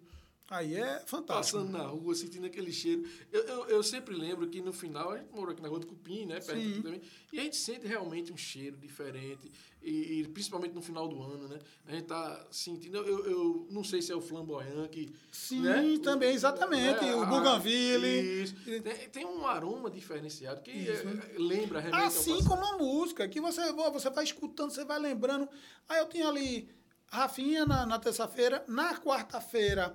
Aí 0.50 0.74
é 0.76 1.00
fantástico. 1.06 1.58
Passando 1.58 1.70
na 1.70 1.84
rua, 1.84 2.14
sentindo 2.14 2.46
aquele 2.46 2.72
cheiro. 2.72 3.08
Eu, 3.32 3.42
eu, 3.44 3.68
eu, 3.68 3.82
sempre 3.82 4.14
lembro 4.14 4.46
que 4.48 4.60
no 4.60 4.72
final, 4.72 5.12
a 5.12 5.18
gente 5.18 5.32
morou 5.32 5.52
aqui 5.52 5.62
na 5.62 5.68
rua 5.68 5.80
do 5.80 5.86
Cupim, 5.86 6.26
né? 6.26 6.40
Perto 6.40 6.52
aqui 6.52 6.82
também. 6.82 7.00
E 7.32 7.40
a 7.40 7.42
gente 7.42 7.56
sente 7.56 7.86
realmente 7.86 8.32
um 8.32 8.36
cheiro 8.36 8.76
diferente. 8.76 9.50
E, 9.82 10.20
e, 10.20 10.28
principalmente 10.28 10.74
no 10.74 10.82
final 10.82 11.08
do 11.08 11.20
ano, 11.22 11.48
né? 11.48 11.58
A 11.86 11.92
gente 11.92 12.04
tá 12.04 12.46
sentindo. 12.50 12.98
Eu, 12.98 13.26
eu 13.26 13.66
não 13.70 13.82
sei 13.82 14.02
se 14.02 14.12
é 14.12 14.16
o 14.16 14.20
flamboyant 14.20 14.88
que. 14.88 15.12
Sim, 15.30 15.62
né? 15.62 15.98
também, 16.02 16.34
exatamente. 16.34 17.04
É, 17.04 17.16
o 17.16 17.24
Bougainville. 17.24 18.42
Isso. 18.42 18.54
Tem, 18.64 19.08
tem, 19.08 19.24
um 19.24 19.46
aroma 19.46 19.90
diferenciado 19.90 20.60
que 20.60 20.88
é, 20.88 21.34
lembra 21.38 21.80
realmente. 21.80 22.06
Assim 22.06 22.44
como 22.44 22.64
a 22.64 22.76
música, 22.76 23.26
que 23.26 23.40
você, 23.40 23.72
você 23.72 24.10
vai 24.10 24.24
escutando, 24.24 24.70
você 24.70 24.84
vai 24.84 24.98
lembrando. 24.98 25.48
Aí 25.88 25.98
eu 25.98 26.08
tinha 26.08 26.28
ali 26.28 26.68
Rafinha 27.12 27.66
na, 27.66 27.84
na 27.84 27.98
terça-feira, 27.98 28.64
na 28.66 28.94
quarta-feira 28.98 29.94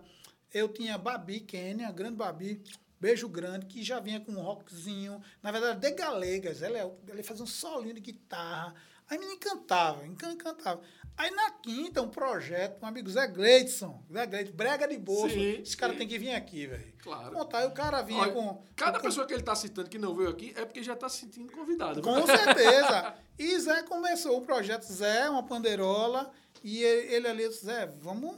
eu 0.53 0.67
tinha 0.69 0.97
Babi 0.97 1.39
Kenya, 1.41 1.91
grande 1.91 2.15
Babi, 2.15 2.62
beijo 2.99 3.27
grande, 3.29 3.65
que 3.65 3.83
já 3.83 3.99
vinha 3.99 4.19
com 4.19 4.31
um 4.33 4.41
rockzinho, 4.41 5.21
na 5.41 5.51
verdade, 5.51 5.79
de 5.79 5.91
galegas. 5.91 6.62
Ela, 6.62 6.77
ela 7.07 7.23
fazia 7.23 7.43
um 7.43 7.47
solinho 7.47 7.93
de 7.93 8.01
guitarra. 8.01 8.73
Aí 9.10 9.17
me 9.17 9.25
encantava, 9.25 10.05
encan- 10.05 10.33
encantava. 10.33 10.81
Aí 11.15 11.31
na 11.31 11.49
quinta, 11.51 12.01
um 12.01 12.10
projeto, 12.10 12.83
um 12.83 12.86
amigo 12.86 13.10
Zé 13.10 13.25
Gleidson, 13.25 14.03
Zé 14.12 14.27
Gleidson, 14.27 14.53
brega 14.53 14.88
de 14.88 14.97
bolso. 14.97 15.33
Sim, 15.33 15.62
Esse 15.62 15.75
cara 15.77 15.93
sim. 15.93 15.99
tem 15.99 16.07
que 16.07 16.19
vir 16.19 16.33
aqui, 16.36 16.67
velho. 16.67 16.93
Claro. 17.01 17.31
Contar, 17.33 17.60
aí 17.60 17.67
o 17.67 17.71
cara 17.71 18.01
vinha 18.01 18.19
Olha, 18.21 18.33
com. 18.33 18.62
Cada 18.75 18.99
com- 18.99 19.05
pessoa 19.05 19.25
que 19.25 19.33
ele 19.33 19.41
está 19.41 19.55
citando 19.55 19.89
que 19.89 19.97
não 19.97 20.13
veio 20.13 20.29
aqui 20.29 20.53
é 20.57 20.65
porque 20.65 20.83
já 20.83 20.93
está 20.93 21.07
se 21.10 21.19
sentindo 21.21 21.51
convidado. 21.53 22.01
Com 22.01 22.21
certeza. 22.27 23.15
E 23.39 23.57
Zé 23.60 23.81
começou 23.83 24.38
o 24.38 24.41
projeto 24.41 24.83
Zé, 24.83 25.29
uma 25.29 25.41
panderola, 25.41 26.29
e 26.63 26.83
ele, 26.83 27.13
ele 27.15 27.27
ali 27.29 27.47
disse, 27.47 27.65
Zé, 27.65 27.88
vamos 27.88 28.38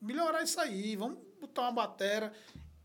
melhorar 0.00 0.42
isso 0.42 0.60
aí, 0.60 0.96
vamos 0.96 1.18
botar 1.40 1.62
uma 1.62 1.72
batera. 1.72 2.32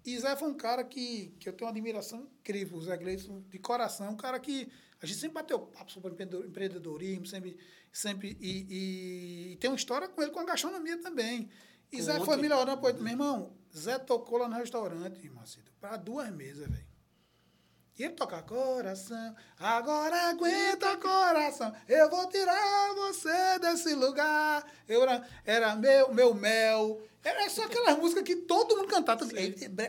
E 0.06 0.20
Zé 0.20 0.36
foi 0.36 0.50
um 0.50 0.54
cara 0.54 0.84
que, 0.84 1.34
que 1.40 1.48
eu 1.48 1.54
tenho 1.54 1.68
uma 1.68 1.72
admiração 1.72 2.28
incrível, 2.42 2.78
o 2.78 2.82
Zé 2.82 2.98
Gleison, 2.98 3.42
de 3.50 3.58
coração, 3.58 4.10
um 4.12 4.18
cara 4.18 4.38
que 4.40 4.70
a 5.02 5.06
gente 5.06 5.18
sempre 5.20 5.36
bateu 5.36 5.60
papo 5.60 5.92
sobre 5.92 6.12
empreendedor- 6.12 6.46
empreendedorismo, 6.46 7.26
sempre, 7.26 7.58
sempre 7.92 8.38
e, 8.42 8.66
e- 8.70 9.52
e 9.54 9.56
tem 9.58 9.70
uma 9.70 9.76
história 9.78 10.08
com 10.10 10.22
ele 10.22 10.32
com 10.32 10.40
a 10.40 10.46
gastronomia 10.46 10.98
também. 11.02 11.50
E 11.92 12.02
Zé 12.02 12.14
Conte. 12.16 12.26
foi 12.26 12.38
melhorando, 12.38 12.82
meu 12.82 13.08
irmão, 13.12 13.54
Zé 13.76 13.98
tocou 14.00 14.38
lá 14.40 14.48
no 14.50 14.56
restaurante, 14.56 15.30
Marcito, 15.30 15.72
para 15.80 15.96
duas 15.96 16.30
mesas, 16.32 16.68
velho. 16.70 16.93
E 17.98 18.04
ele 18.04 18.14
toca 18.14 18.42
coração, 18.42 19.36
agora 19.60 20.30
aguenta 20.30 20.98
coração, 20.98 21.72
eu 21.88 22.10
vou 22.10 22.28
tirar 22.28 22.94
você 22.96 23.60
desse 23.60 23.94
lugar. 23.94 24.66
Eu 24.90 25.04
era, 25.04 25.28
era 25.46 25.76
meu, 25.76 26.12
meu 26.12 26.34
mel. 26.34 27.02
Era 27.24 27.48
só 27.50 27.64
aquelas 27.64 27.96
músicas 27.98 28.24
que 28.24 28.36
todo 28.36 28.76
mundo 28.76 28.88
cantava. 28.88 29.24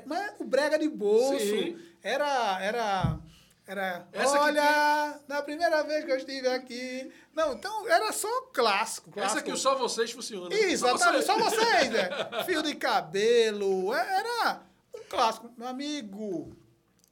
Mas 0.07 0.33
o 0.39 0.45
brega 0.45 0.79
de 0.79 0.89
bolso. 0.89 1.39
Sim. 1.41 1.79
Era, 2.03 2.63
era, 2.63 3.19
era. 3.67 4.07
Essa 4.13 4.33
que 4.33 4.39
Olha, 4.39 5.21
na 5.27 5.43
primeira 5.43 5.83
vez 5.83 6.05
que 6.05 6.13
eu 6.13 6.17
estive 6.17 6.47
aqui. 6.49 7.11
Não, 7.35 7.55
então 7.55 7.89
era 7.89 8.13
só 8.13 8.29
clássico. 8.53 9.09
Essa 9.11 9.21
clássico. 9.21 9.39
aqui 9.41 9.51
o 9.53 9.57
Só 9.57 9.75
Vocês 9.77 10.13
funciona. 10.13 10.55
Exatamente, 10.55 11.25
Só 11.25 11.39
só 11.39 11.43
você. 11.43 11.57
vocês, 11.57 11.91
né? 11.91 12.09
Fio 12.45 12.63
de 12.63 12.75
cabelo. 12.75 13.93
é- 13.95 14.19
Era 14.19 14.61
um 14.95 15.03
clássico. 15.09 15.51
Meu 15.57 15.67
amigo, 15.67 16.55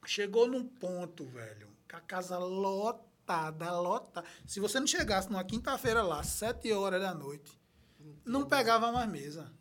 chegou 0.09 0.47
num 0.47 0.65
ponto, 0.65 1.25
velho, 1.25 1.69
com 1.89 1.97
a 1.97 2.01
casa 2.01 2.37
lotada, 2.37 3.71
lotada. 3.79 4.27
Se 4.45 4.59
você 4.59 4.79
não 4.79 4.87
chegasse 4.87 5.29
numa 5.29 5.43
quinta-feira 5.43 6.01
lá, 6.01 6.23
sete 6.23 6.71
horas 6.71 7.01
da 7.01 7.13
noite, 7.13 7.59
não 8.25 8.45
pegava 8.45 8.91
mais 8.91 9.09
mesa. 9.09 9.51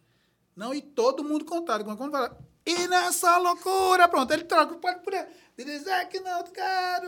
Não, 0.55 0.74
e 0.74 0.83
todo 0.83 1.24
mundo 1.24 1.44
contado. 1.44 1.85
Quando 1.85 2.11
fala, 2.11 2.38
e 2.64 2.87
nessa 2.87 3.38
loucura, 3.38 4.09
pronto, 4.09 4.33
ele 4.33 4.44
troca, 4.44 4.76
pode 4.76 5.00
poder 5.02 5.26
dizer 5.57 6.09
que 6.09 6.20
não 6.20 6.42
quero. 6.44 7.07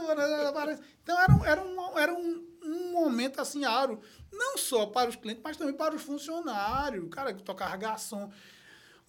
Então 1.03 1.21
era, 1.21 1.33
um, 1.33 1.45
era, 1.45 1.63
um, 1.63 1.99
era 1.99 2.15
um, 2.15 2.47
um 2.65 2.93
momento 2.93 3.41
assim, 3.41 3.65
aro, 3.65 4.01
não 4.33 4.59
só 4.59 4.87
para 4.87 5.11
os 5.11 5.17
clientes, 5.17 5.43
mas 5.45 5.57
também 5.57 5.75
para 5.75 5.95
os 5.95 6.03
funcionários, 6.03 7.05
o 7.05 7.09
cara 7.09 7.33
que 7.33 7.43
tocava 7.43 7.77
garçom. 7.77 8.31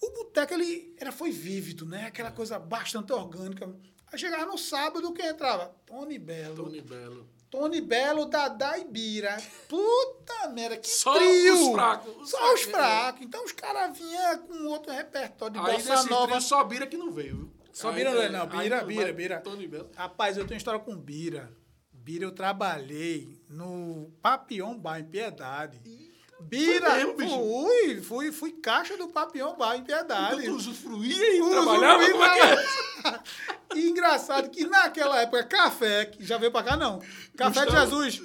O 0.00 0.10
boteco, 0.10 0.52
ele 0.54 0.94
era, 0.98 1.10
foi 1.10 1.30
vívido, 1.30 1.86
né? 1.86 2.06
Aquela 2.06 2.30
coisa 2.30 2.58
bastante 2.58 3.12
orgânica. 3.12 3.74
Aí 4.16 4.20
chegava 4.20 4.46
no 4.46 4.56
sábado, 4.56 5.12
quem 5.12 5.26
entrava? 5.26 5.76
Tony 5.84 6.18
Belo. 6.18 6.64
Tony 6.64 6.80
Belo. 6.80 7.28
Tony 7.50 7.80
Belo, 7.82 8.24
Dadá 8.24 8.78
e 8.78 8.84
Bira. 8.86 9.36
Puta 9.68 10.48
merda, 10.48 10.78
que 10.78 10.88
Só 10.88 11.14
trio! 11.14 11.68
os 11.68 11.74
fracos, 11.74 12.16
os 12.22 12.30
Só 12.30 12.54
os 12.54 12.62
fracos. 12.62 13.22
Então 13.22 13.44
os 13.44 13.52
caras 13.52 13.96
vinham 13.96 14.38
com 14.38 14.64
outro 14.68 14.90
repertório 14.90 15.52
de 15.52 15.58
Aí 15.70 15.76
bossa 15.76 16.02
nova. 16.04 16.26
trio 16.28 16.40
só 16.40 16.64
Bira 16.64 16.86
que 16.86 16.96
não 16.96 17.10
veio. 17.12 17.36
viu? 17.36 17.52
Só 17.74 17.90
Aí, 17.90 17.96
Bira 17.96 18.14
não 18.14 18.22
é, 18.22 18.24
é, 18.24 18.28
não. 18.30 18.46
Bira, 18.46 18.84
Bira, 18.84 19.12
Bira. 19.12 19.40
Tony 19.40 19.68
Belo. 19.68 19.90
Rapaz, 19.94 20.38
eu 20.38 20.46
tenho 20.46 20.56
história 20.56 20.80
com 20.80 20.96
Bira. 20.96 21.52
Bira, 21.92 22.24
eu 22.24 22.32
trabalhei 22.32 23.38
no 23.50 24.10
Papião 24.22 24.78
Bar, 24.78 25.00
em 25.00 25.04
Piedade. 25.04 25.78
Bira, 26.40 26.94
mesmo, 26.94 27.16
fui, 27.16 28.02
fui, 28.02 28.32
fui 28.32 28.52
caixa 28.52 28.96
do 28.96 29.08
Papião 29.08 29.56
Bar, 29.56 29.76
em 29.76 29.82
Piedade. 29.84 30.42
Então 30.42 30.52
tu 30.52 30.56
usufruía 30.56 31.36
e 31.36 31.50
trabalhava? 31.50 32.04
lá. 32.16 33.22
E 33.74 33.88
engraçado 33.88 34.50
que 34.50 34.66
naquela 34.66 35.20
época, 35.22 35.44
café, 35.44 36.04
que 36.06 36.24
já 36.24 36.36
veio 36.38 36.52
pra 36.52 36.62
cá, 36.62 36.76
não. 36.76 37.00
Café 37.36 37.60
de 37.60 37.66
Gustavo. 37.66 38.02
Jesus. 38.04 38.22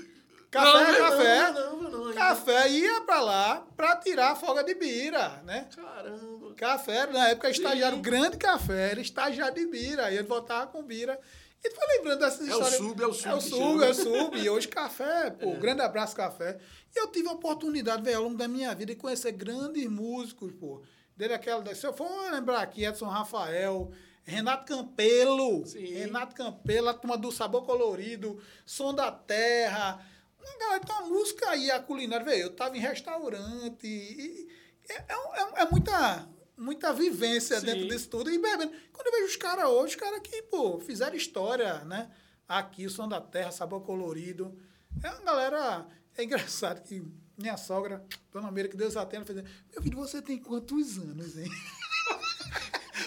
Café, 0.52 0.92
Não, 0.92 0.98
café. 1.10 1.52
não, 1.54 1.82
não. 1.90 2.14
Café 2.14 2.70
ia 2.70 3.02
pra 3.02 3.22
lá 3.22 3.66
pra 3.78 3.96
tirar 3.96 4.32
a 4.32 4.36
folga 4.36 4.64
de 4.66 4.74
bira, 4.76 5.42
né? 5.46 5.68
Caramba. 5.74 6.54
Café, 6.56 7.08
na 7.08 7.30
época, 7.30 7.50
estagiário, 7.50 7.96
Sim. 7.96 8.02
grande 8.02 8.36
café, 8.38 8.92
era 8.92 9.00
estagiário 9.00 9.56
de 9.56 9.66
bira. 9.66 10.08
Aí 10.08 10.18
ele 10.18 10.28
voltava 10.28 10.68
com 10.68 10.84
bira. 10.84 11.18
E 11.64 11.70
tu 11.70 11.76
foi 11.76 11.98
lembrando 11.98 12.20
dessas 12.20 12.48
É 12.48 12.52
o 12.52 12.54
histórias. 12.54 12.76
sub, 12.78 13.04
é 13.04 13.08
o 13.08 13.14
sub 13.14 13.30
É 13.30 13.36
o 13.36 13.42
sub, 13.42 13.58
chama. 13.60 13.86
é 13.86 13.90
o 13.90 13.94
sub. 13.94 14.40
E 14.40 14.50
hoje 14.50 14.68
café, 14.68 15.30
pô, 15.30 15.54
grande 15.58 15.82
abraço, 15.82 16.16
café. 16.16 16.58
E 16.96 17.00
eu 17.00 17.08
tive 17.08 17.28
a 17.30 17.34
oportunidade, 17.34 18.02
velho, 18.04 18.18
ao 18.18 18.24
longo 18.24 18.38
da 18.38 18.48
minha 18.48 18.74
vida, 18.74 18.94
de 18.94 19.00
conhecer 19.00 19.32
grandes 19.34 19.88
músicos, 19.90 20.52
pô. 20.54 20.82
Desde 21.16 21.36
aquela, 21.36 21.76
se 21.76 21.86
eu 21.86 21.94
for 21.94 22.10
lembrar 22.32 22.62
aqui, 22.62 22.84
Edson 22.84 23.06
Rafael, 23.06 23.92
Renato 24.24 24.66
Campelo, 24.66 25.66
Sim. 25.68 25.86
Renato 25.86 26.36
Campelo, 26.36 26.90
a 26.90 26.94
turma 26.96 27.16
do 27.18 27.32
Sabor 27.32 27.64
Colorido, 27.64 28.42
Som 28.66 28.94
da 28.94 29.12
Terra. 29.12 30.04
Uma 30.40 30.58
galera, 30.58 30.82
então 30.84 30.98
a 30.98 31.02
música 31.08 31.50
aí, 31.52 31.70
a 31.70 31.80
culinária, 31.80 32.26
velho, 32.26 32.42
eu 32.44 32.56
tava 32.56 32.76
em 32.76 32.80
restaurante. 32.80 33.86
E, 33.86 34.48
e 34.90 34.92
é, 34.92 34.96
é 34.96 35.60
é 35.60 35.62
é 35.62 35.70
muita, 35.70 36.28
muita 36.62 36.94
vivência 36.94 37.60
Sim. 37.60 37.66
dentro 37.66 37.88
disso 37.88 38.08
tudo. 38.10 38.30
E 38.30 38.38
bebendo. 38.38 38.72
Quando 38.94 39.08
eu 39.08 39.14
vejo 39.14 39.26
os 39.26 39.36
caras 39.36 39.66
hoje, 39.66 39.96
os 39.96 40.02
caras 40.02 40.22
que, 40.22 40.44
pô, 40.44 40.80
fizeram 40.80 41.16
história, 41.16 41.80
né? 41.86 42.10
Aqui, 42.48 42.86
o 42.86 42.90
Som 42.90 43.08
da 43.08 43.20
Terra, 43.20 43.52
Sabor 43.52 43.82
Colorido. 43.82 44.58
É 45.04 45.10
uma 45.10 45.22
galera. 45.22 45.88
É 46.16 46.24
engraçado 46.24 46.82
que 46.84 47.04
minha 47.38 47.58
sogra, 47.58 48.06
Dona 48.32 48.52
Meira, 48.52 48.70
que 48.70 48.78
Deus 48.78 48.96
a 48.96 49.06
tenha, 49.06 49.26
fez 49.26 49.44
Meu 49.72 49.82
filho, 49.82 49.98
você 49.98 50.22
tem 50.22 50.38
quantos 50.38 50.98
anos, 50.98 51.38
hein? 51.38 51.50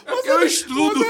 Porque 0.04 0.28
eu 0.30 0.42
estudo. 0.42 1.00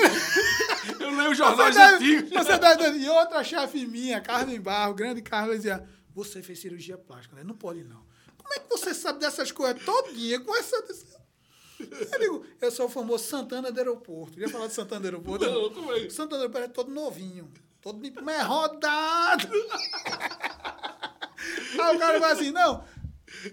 Eu 1.01 1.17
leio 1.17 1.35
jornais 1.35 1.75
Você 1.75 1.81
antigos. 1.81 2.31
Você 2.31 2.59
deve, 2.59 2.99
e 2.99 3.09
outra 3.09 3.43
chefe 3.43 3.87
minha, 3.87 4.21
Carmen 4.21 4.61
Barro, 4.61 4.95
grande 4.95 5.23
Carmen, 5.23 5.57
dizia: 5.57 5.89
Você 6.15 6.43
fez 6.43 6.61
cirurgia 6.61 6.99
plástica, 6.99 7.37
né? 7.37 7.45
Não 7.45 7.57
pode 7.57 7.85
não. 7.85 8.05
Como 8.37 8.53
é 8.53 8.59
que 8.59 8.69
você 8.69 8.93
sabe 8.93 9.21
dessas 9.21 9.51
coisas 9.51 9.83
todinha 9.83 10.39
com 10.41 10.55
essa. 10.57 10.77
Eu 11.81 12.19
digo, 12.19 12.47
eu 12.61 12.71
sou 12.71 12.87
o 12.87 12.89
famoso 12.89 13.25
Santana 13.25 13.73
do 13.73 13.79
Aeroporto. 13.79 14.33
Queria 14.35 14.49
falar 14.49 14.69
de 14.69 14.75
Santana 14.75 15.01
do 15.01 15.07
Aeroporto? 15.07 15.45
Não, 15.45 15.71
como 15.71 15.93
é? 15.93 16.09
Santana 16.09 16.49
do 16.49 16.57
Aeroporto 16.57 16.67
é 16.67 16.69
todo 16.69 16.91
novinho. 16.91 17.51
Todo 17.81 18.01
mas 18.23 18.37
é 18.37 18.43
rodado. 18.43 19.49
Aí 21.79 21.97
o 21.97 21.99
cara 21.99 22.19
vai 22.19 22.33
assim, 22.33 22.51
não. 22.51 22.83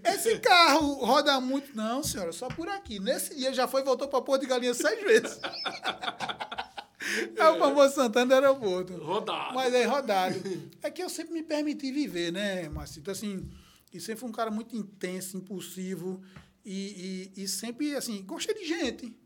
Esse 0.03 0.39
carro 0.39 1.03
roda 1.03 1.41
muito. 1.41 1.75
Não, 1.75 2.01
senhora, 2.03 2.31
só 2.31 2.47
por 2.47 2.69
aqui. 2.69 2.99
Nesse 2.99 3.35
dia 3.35 3.53
já 3.53 3.67
foi 3.67 3.81
e 3.81 3.83
voltou 3.83 4.07
para 4.07 4.21
Porto 4.21 4.41
de 4.41 4.47
Galinha 4.47 4.73
seis 4.73 5.01
vezes. 5.01 5.39
É 7.35 7.49
o 7.49 7.59
famoso 7.59 7.95
Santana 7.95 8.27
do 8.27 8.33
Aeroporto. 8.33 8.95
Rodado. 8.97 9.53
Mas 9.53 9.73
é 9.73 9.83
rodado. 9.83 10.71
É 10.81 10.89
que 10.89 11.03
eu 11.03 11.09
sempre 11.09 11.33
me 11.33 11.43
permiti 11.43 11.91
viver, 11.91 12.31
né, 12.31 12.69
Marcito? 12.69 13.11
Assim, 13.11 13.49
e 13.93 13.99
sempre 13.99 14.21
fui 14.21 14.29
um 14.29 14.33
cara 14.33 14.49
muito 14.49 14.77
intenso, 14.77 15.35
impulsivo. 15.35 16.21
E, 16.63 17.31
e, 17.35 17.43
e 17.43 17.47
sempre, 17.47 17.95
assim, 17.95 18.23
gostei 18.23 18.53
de 18.55 18.65
gente. 18.65 19.17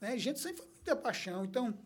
Né? 0.00 0.16
Gente 0.18 0.40
sempre 0.40 0.62
foi 0.62 0.66
muita 0.74 0.96
paixão. 0.96 1.44
Então, 1.44 1.78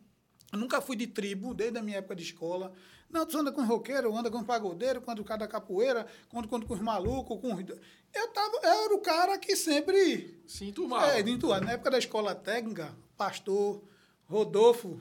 eu 0.52 0.58
nunca 0.58 0.80
fui 0.80 0.96
de 0.96 1.06
tribo, 1.06 1.52
desde 1.54 1.78
a 1.78 1.82
minha 1.82 1.98
época 1.98 2.16
de 2.16 2.22
escola. 2.22 2.72
Não, 3.10 3.24
tu 3.26 3.38
anda 3.38 3.52
com 3.52 3.64
roqueiro, 3.64 4.16
anda 4.16 4.30
com 4.30 4.42
pagodeiro, 4.42 5.00
quando 5.00 5.20
o 5.20 5.24
cara 5.24 5.40
da 5.40 5.48
capoeira, 5.48 6.06
quando, 6.28 6.48
quando 6.48 6.66
com 6.66 6.74
os 6.74 6.80
malucos, 6.80 7.40
com 7.40 7.54
os... 7.54 7.64
Eu, 8.12 8.28
tava, 8.28 8.56
eu 8.62 8.84
era 8.84 8.94
o 8.94 9.00
cara 9.00 9.38
que 9.38 9.54
sempre 9.54 10.42
Sinto 10.46 10.88
mal. 10.88 11.04
é, 11.10 11.20
entoado. 11.20 11.64
Na 11.64 11.72
época 11.72 11.90
da 11.90 11.98
escola 11.98 12.34
técnica, 12.34 12.94
pastor 13.16 13.82
Rodolfo, 14.26 14.98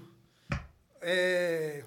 é, 1.02 1.84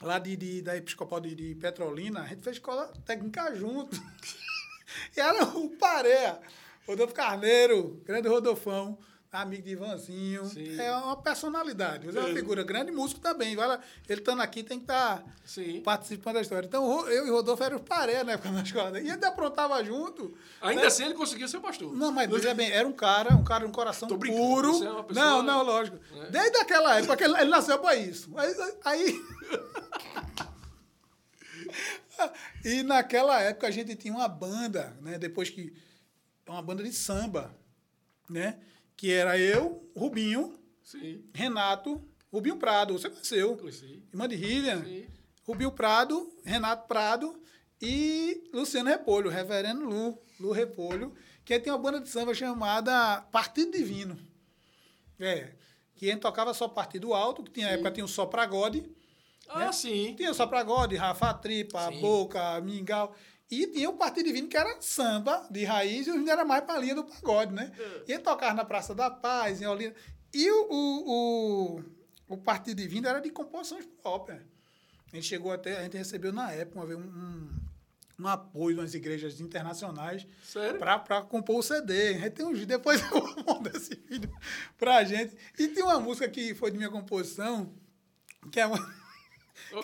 lá 0.00 0.18
de, 0.18 0.36
de- 0.36 0.62
da 0.62 0.76
Episcopal 0.76 1.20
de, 1.20 1.34
de 1.34 1.54
Petrolina, 1.54 2.20
a 2.22 2.26
gente 2.26 2.42
fez 2.42 2.56
escola 2.56 2.86
técnica 3.04 3.54
junto. 3.54 3.96
e 5.16 5.20
era 5.20 5.44
o 5.44 5.70
Pareia, 5.76 6.40
Rodolfo 6.88 7.12
Carneiro, 7.12 8.00
grande 8.02 8.26
Rodolfão, 8.28 8.96
amigo 9.30 9.62
de 9.62 9.72
Ivanzinho. 9.72 10.46
Sim. 10.46 10.80
É 10.80 10.90
uma 10.90 11.16
personalidade, 11.18 12.08
é 12.08 12.10
uma 12.18 12.30
figura 12.30 12.64
grande 12.64 12.90
músico 12.90 13.20
também. 13.20 13.54
Vai 13.54 13.68
lá, 13.68 13.78
ele 14.08 14.20
estando 14.22 14.40
aqui 14.40 14.62
tem 14.62 14.78
que 14.78 14.84
estar 14.84 15.22
Sim. 15.44 15.82
participando 15.82 16.36
da 16.36 16.40
história. 16.40 16.66
Então, 16.66 17.06
eu 17.10 17.26
e 17.26 17.30
Rodolfo 17.30 17.62
eram 17.62 17.76
os 17.76 17.82
Pareia 17.82 18.24
na 18.24 18.32
época 18.32 18.48
da 18.52 18.62
escola. 18.62 18.98
E 18.98 19.10
ainda 19.10 19.28
aprontava 19.28 19.84
junto. 19.84 20.34
Ainda 20.62 20.80
né? 20.80 20.86
assim 20.86 21.04
ele 21.04 21.12
conseguiu 21.12 21.46
ser 21.46 21.60
pastor. 21.60 21.94
Não, 21.94 22.10
mas 22.10 22.30
veja 22.30 22.54
bem, 22.54 22.70
era 22.70 22.88
um 22.88 22.92
cara, 22.92 23.34
um 23.34 23.44
cara 23.44 23.64
de 23.64 23.70
um 23.70 23.72
coração 23.72 24.08
puro. 24.08 24.72
você 24.72 24.86
é 24.86 24.90
uma 24.90 25.04
pessoa- 25.04 25.26
Não, 25.26 25.42
não, 25.42 25.62
lógico. 25.62 25.98
É. 26.22 26.30
Desde 26.30 26.56
aquela 26.56 26.98
época 26.98 27.18
que 27.18 27.24
ele, 27.24 27.34
ele 27.38 27.50
nasceu 27.50 27.78
para 27.78 27.96
isso. 27.96 28.32
Aí, 28.34 28.54
aí- 28.86 29.22
e 32.64 32.82
naquela 32.82 33.40
época 33.42 33.66
a 33.66 33.70
gente 33.70 33.94
tinha 33.94 34.14
uma 34.14 34.26
banda, 34.28 34.96
né? 35.02 35.18
Depois 35.18 35.50
que 35.50 35.72
uma 36.52 36.62
banda 36.62 36.82
de 36.82 36.92
samba, 36.92 37.54
né? 38.28 38.58
Que 38.96 39.12
era 39.12 39.38
eu, 39.38 39.88
Rubinho, 39.96 40.58
Sim. 40.82 41.24
Renato, 41.34 42.02
Rubinho 42.32 42.56
Prado, 42.56 42.92
você 42.94 43.08
conheceu? 43.10 43.56
Conheci. 43.56 44.02
Irmã 44.12 44.28
de 44.28 44.34
Rivian. 44.36 44.82
Sim. 44.84 45.06
Rubinho 45.46 45.70
Prado, 45.72 46.30
Renato 46.44 46.86
Prado 46.88 47.40
e 47.80 48.48
Luciano 48.52 48.88
Repolho, 48.90 49.30
Reverendo 49.30 49.84
Lu, 49.84 50.18
Lu 50.38 50.52
Repolho, 50.52 51.14
que 51.44 51.58
tem 51.58 51.72
uma 51.72 51.78
banda 51.78 52.00
de 52.00 52.08
samba 52.08 52.34
chamada 52.34 53.22
Partido 53.32 53.72
Divino. 53.72 54.18
É, 55.18 55.54
que 55.94 56.08
a 56.08 56.12
gente 56.12 56.20
tocava 56.20 56.52
só 56.54 56.68
Partido 56.68 57.14
Alto, 57.14 57.42
que 57.42 57.50
tinha 57.50 57.68
época 57.68 57.90
tinha 57.90 58.04
o 58.04 58.08
Só 58.08 58.26
Pra 58.26 58.44
God, 58.46 58.84
Ah, 59.48 59.58
né? 59.60 59.72
sim. 59.72 60.14
Tinha 60.16 60.30
o 60.30 60.34
Só 60.34 60.46
Pra 60.46 60.62
God, 60.62 60.92
Rafa 60.94 61.32
Tripa, 61.34 61.90
Sim. 61.90 62.00
Boca, 62.00 62.60
Mingau. 62.60 63.14
E 63.50 63.66
tinha 63.68 63.88
o 63.88 63.94
Partido 63.94 64.26
Divino, 64.26 64.46
que 64.46 64.56
era 64.56 64.80
samba 64.80 65.46
de 65.50 65.64
raiz, 65.64 66.06
e 66.06 66.10
o 66.10 66.12
Divino 66.12 66.30
era 66.30 66.44
mais 66.44 66.64
pra 66.64 66.78
linha 66.78 66.94
do 66.94 67.04
pagode, 67.04 67.52
né? 67.52 67.72
É. 67.78 68.02
E 68.08 68.12
ele 68.12 68.22
tocava 68.22 68.54
na 68.54 68.64
Praça 68.64 68.94
da 68.94 69.10
Paz, 69.10 69.62
em 69.62 69.66
Olinda. 69.66 69.94
E 70.34 70.50
o, 70.50 70.66
o, 70.70 71.78
o, 71.78 72.34
o 72.34 72.36
Partido 72.36 72.76
Divino 72.76 73.08
era 73.08 73.20
de 73.20 73.30
composições 73.30 73.86
próprias. 74.02 74.42
A 75.10 75.16
gente 75.16 75.26
chegou 75.26 75.50
até, 75.50 75.78
a 75.78 75.82
gente 75.84 75.96
recebeu 75.96 76.32
na 76.32 76.52
época 76.52 76.78
uma 76.78 76.86
vez 76.86 76.98
um, 76.98 77.02
um, 77.02 77.48
um 78.18 78.28
apoio 78.28 78.74
de 78.74 78.80
umas 78.82 78.94
igrejas 78.94 79.40
internacionais 79.40 80.26
para 80.78 81.22
compor 81.22 81.60
o 81.60 81.62
CD. 81.62 82.08
A 82.08 82.18
gente 82.18 82.30
tem 82.30 82.52
vídeo, 82.52 82.66
depois 82.66 83.00
eu 83.08 83.08
vou 83.08 83.54
mandar 83.54 83.74
esse 83.74 83.94
vídeo 83.94 84.30
pra 84.76 85.02
gente. 85.04 85.34
E 85.58 85.68
tem 85.68 85.82
uma 85.82 85.98
música 85.98 86.28
que 86.28 86.54
foi 86.54 86.70
de 86.70 86.76
minha 86.76 86.90
composição, 86.90 87.72
que 88.52 88.60
é 88.60 88.66
uma. 88.66 89.07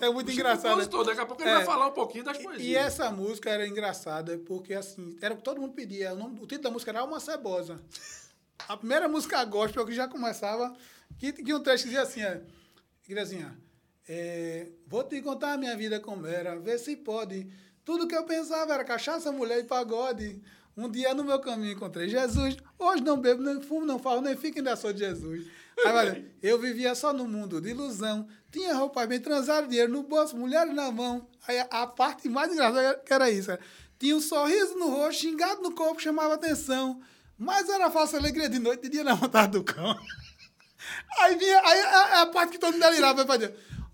É 0.01 0.09
muito 0.11 0.27
Você 0.29 0.35
engraçado. 0.35 0.71
compositor, 0.71 1.05
Daqui 1.05 1.21
a 1.21 1.27
pouco 1.27 1.43
ele 1.43 1.51
É. 1.51 1.55
vai 1.55 1.65
falar 1.65 1.89
um 1.89 1.93
pouquinho 1.93 2.25
das 2.25 2.39
poesias. 2.39 2.63
E 2.67 2.75
essa 2.77 3.11
música 3.11 3.51
era 3.51 3.67
engraçada, 3.67 4.39
porque 4.47 4.75
assim, 4.75 5.17
era 5.21 5.35
o 5.35 5.37
que 5.37 5.43
todo 5.43 5.61
mundo 5.61 5.73
pedia. 5.75 6.13
O, 6.13 6.17
nome- 6.17 6.37
o 6.41 6.47
título 6.47 6.63
da 6.63 6.71
música 6.71 6.91
era 6.91 7.01
Alma 7.01 7.21
Cebosa. 7.21 7.81
A 8.69 8.77
primeira 8.77 9.09
música 9.09 9.45
gospel 9.45 9.85
que 9.85 9.93
já 9.95 10.09
começava, 10.09 10.75
que 11.19 11.33
tinha 11.33 11.57
um 11.57 11.61
trecho 11.63 11.85
que 11.85 11.91
dizia 11.91 12.03
assim, 12.03 12.23
é, 12.23 12.41
dizia 13.07 13.23
assim, 13.23 13.47
é, 14.09 14.69
vou 14.87 15.03
te 15.05 15.21
contar 15.23 15.53
a 15.53 15.57
minha 15.57 15.77
vida 15.77 15.99
como 16.01 16.27
era, 16.27 16.59
vê 16.59 16.79
se 16.79 16.97
pode. 16.97 17.47
Tudo 17.85 18.07
que 18.09 18.15
eu 18.15 18.25
pensava 18.25 18.73
era 18.75 18.85
cachaça, 18.85 19.31
mulher 19.33 19.59
e 19.61 19.65
pagode. 19.65 20.41
Um 20.77 20.89
dia 20.91 21.15
no 21.15 21.23
meu 21.23 21.39
caminho 21.39 21.73
encontrei 21.73 22.09
Jesus. 22.09 22.57
Hoje 22.79 23.03
não 23.03 23.21
bebo, 23.21 23.43
nem 23.43 23.61
fumo, 23.61 23.85
não 23.87 23.99
falo, 23.99 24.21
nem 24.21 24.37
fico, 24.37 24.59
ainda 24.59 24.75
sou 24.77 24.93
de 24.93 25.01
Jesus. 25.01 25.47
Aí, 25.79 25.93
olha, 25.93 26.25
eu 26.43 26.59
vivia 26.59 26.95
só 26.95 27.13
no 27.13 27.27
mundo 27.27 27.61
de 27.61 27.71
ilusão. 27.71 28.29
Tinha 28.51 28.75
roupa 28.75 29.07
bem 29.07 29.21
transada, 29.21 29.67
dinheiro 29.67 29.93
no 29.93 30.03
bolso, 30.03 30.37
mulheres 30.37 30.73
na 30.75 30.91
mão. 30.91 31.27
Aí 31.47 31.59
a, 31.59 31.87
parte 31.87 32.29
mais 32.29 32.53
engraçada 32.53 33.03
era 33.09 33.31
isso. 33.31 33.51
era, 33.51 33.61
Tinha 33.99 34.17
um 34.17 34.21
sorriso 34.21 34.77
no 34.77 34.89
rosto, 34.91 35.23
xingado 35.23 35.63
no 35.63 35.73
corpo, 35.73 36.01
chamava 36.01 36.35
atenção. 36.35 37.01
Mas 37.37 37.69
era 37.69 37.91
falsa 37.91 38.17
alegria 38.17 38.49
de 38.49 38.59
noite, 38.59 38.83
de 38.83 38.89
dia 38.91 39.05
na 39.05 39.15
vontade 39.15 39.53
do 39.53 39.65
cão. 39.65 39.99
Aí 41.19 41.37
vinha 41.37 41.61
aí 41.65 41.81
a, 41.81 42.21
a 42.23 42.27
parte 42.27 42.53
que 42.53 42.59
todo 42.59 42.73
mundo 42.73 42.83
delirava. 42.83 43.25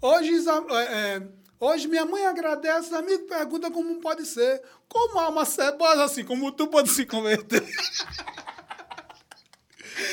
Hoje, 0.03 0.33
é, 0.71 0.83
é, 0.83 1.23
hoje 1.61 1.87
minha 1.87 2.05
mãe 2.05 2.27
agradece, 2.27 2.89
os 2.89 2.93
amigos 2.93 3.29
perguntam 3.29 3.71
como 3.71 4.01
pode 4.01 4.27
ser. 4.27 4.61
Como 4.89 5.19
há 5.21 5.29
uma 5.29 5.45
cebosa 5.45 6.05
assim, 6.05 6.25
como 6.25 6.51
tu 6.51 6.67
pode 6.67 6.91
se 6.91 7.07
converter? 7.07 7.65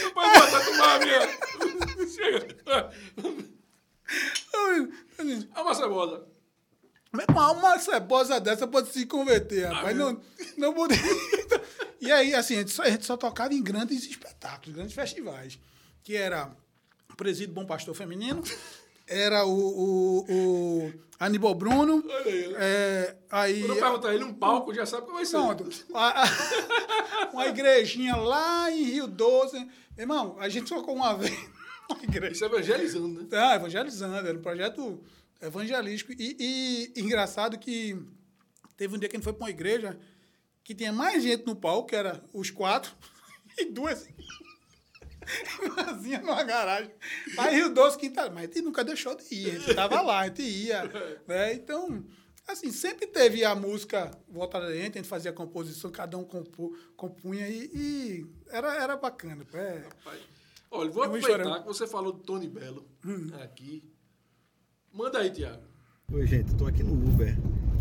Depois 0.03 0.39
bota 0.39 0.65
tomar 0.65 0.95
a 0.95 0.99
minha. 0.99 2.07
Chega. 2.07 2.91
É 5.55 5.61
uma 5.61 5.73
cebosa. 5.73 6.27
Uma 7.13 7.79
cebosa 7.79 8.39
dessa 8.39 8.67
pode 8.67 8.91
se 8.91 9.05
converter, 9.05 9.65
rapaz. 9.65 9.95
Não, 9.95 10.21
não 10.57 10.73
pode... 10.73 10.95
E 11.99 12.11
aí, 12.11 12.33
assim, 12.35 12.55
a 12.55 12.57
gente, 12.59 12.71
só, 12.71 12.83
a 12.83 12.89
gente 12.89 13.05
só 13.05 13.17
tocava 13.17 13.53
em 13.53 13.63
grandes 13.63 14.03
espetáculos, 14.05 14.75
grandes 14.75 14.93
festivais. 14.93 15.57
Que 16.03 16.15
era 16.15 16.55
Presídio 17.17 17.55
Bom 17.55 17.65
Pastor 17.65 17.95
Feminino, 17.95 18.43
era 19.07 19.45
o, 19.45 19.49
o, 19.51 20.25
o 20.87 20.93
Aníbal 21.19 21.55
Bruno. 21.55 22.03
Olha 22.07 22.25
aí. 22.25 22.53
É, 22.57 23.15
aí 23.31 23.59
Quando 23.61 23.73
eu 23.77 23.81
perguntar 23.81 24.09
a 24.09 24.15
ele 24.15 24.23
um 24.23 24.33
palco, 24.33 24.73
já 24.73 24.85
sabe 24.85 25.03
como 25.05 25.15
vai 25.17 25.25
ser. 25.25 25.37
Pronto. 25.37 25.69
A- 25.93 26.23
a- 26.23 27.29
uma 27.33 27.47
igrejinha 27.47 28.15
lá 28.15 28.71
em 28.71 28.83
Rio 28.83 29.07
Doce. 29.07 29.67
Irmão, 29.97 30.35
a 30.39 30.47
gente 30.49 30.69
tocou 30.69 30.93
uma 30.95 31.15
vez 31.15 31.31
uma 31.89 32.03
igreja. 32.03 32.33
Isso 32.33 32.43
é 32.43 32.47
evangelizando, 32.47 33.21
né? 33.23 33.27
Ah, 33.31 33.55
evangelizando, 33.55 34.15
era 34.15 34.37
um 34.37 34.41
projeto 34.41 35.01
evangelístico. 35.41 36.11
E, 36.13 36.93
e 36.95 37.01
engraçado 37.01 37.57
que 37.57 37.97
teve 38.75 38.95
um 38.95 38.99
dia 38.99 39.09
que 39.09 39.15
a 39.15 39.17
gente 39.17 39.23
foi 39.23 39.33
para 39.33 39.45
uma 39.45 39.49
igreja 39.49 39.97
que 40.63 40.75
tinha 40.75 40.91
mais 40.91 41.23
gente 41.23 41.45
no 41.45 41.55
palco, 41.55 41.87
que 41.89 41.95
era 41.95 42.21
os 42.33 42.51
quatro, 42.51 42.91
e 43.57 43.65
duas 43.65 44.07
irmãzinhas 45.61 46.21
numa 46.21 46.43
garagem. 46.43 46.91
Aí 47.37 47.55
Rio 47.55 47.73
Doce, 47.73 47.97
quinta. 47.97 48.29
Mas 48.29 48.43
a 48.43 48.45
gente 48.47 48.61
nunca 48.61 48.83
deixou 48.83 49.15
de 49.15 49.23
ir, 49.33 49.49
a 49.49 49.53
gente 49.59 49.69
estava 49.69 50.01
lá, 50.01 50.21
a 50.21 50.27
gente 50.27 50.41
ia. 50.41 50.83
Né? 51.27 51.53
Então, 51.53 52.03
assim, 52.47 52.71
sempre 52.71 53.07
teve 53.07 53.43
a 53.43 53.53
música 53.55 54.11
voltada 54.27 54.67
a 54.67 54.73
gente, 54.73 54.97
a 54.97 55.01
gente 55.01 55.09
fazia 55.09 55.31
a 55.31 55.33
composição, 55.33 55.91
cada 55.91 56.17
um 56.17 56.23
compu, 56.23 56.75
compunha 56.95 57.47
e, 57.47 57.69
e 57.73 58.25
era, 58.49 58.75
era 58.81 58.95
bacana. 58.95 59.45
É. 59.53 59.83
Rapaz. 59.83 60.19
Olha, 60.69 60.89
vou 60.89 61.05
vou 61.07 61.17
aproveitar 61.17 61.59
que 61.61 61.65
você 61.67 61.87
falou 61.87 62.11
do 62.11 62.19
Tony 62.19 62.47
Belo 62.47 62.85
Hum. 63.05 63.29
aqui. 63.41 63.83
Manda 64.93 65.19
aí, 65.19 65.29
Tiago. 65.29 65.63
Oi, 66.11 66.25
gente, 66.25 66.55
tô 66.55 66.65
aqui 66.65 66.83
no 66.83 66.93
Uber, 66.93 67.35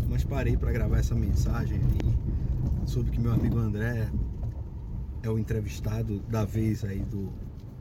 mas 0.09 0.23
parei 0.23 0.55
para 0.55 0.71
gravar 0.71 0.99
essa 0.99 1.15
mensagem 1.15 1.79
e 2.85 2.89
soube 2.89 3.09
que 3.11 3.19
meu 3.19 3.31
amigo 3.31 3.57
André 3.57 4.09
é 5.27 5.29
o 5.29 5.37
entrevistado 5.37 6.19
da 6.29 6.45
vez 6.45 6.83
aí 6.83 6.99
do 6.99 7.31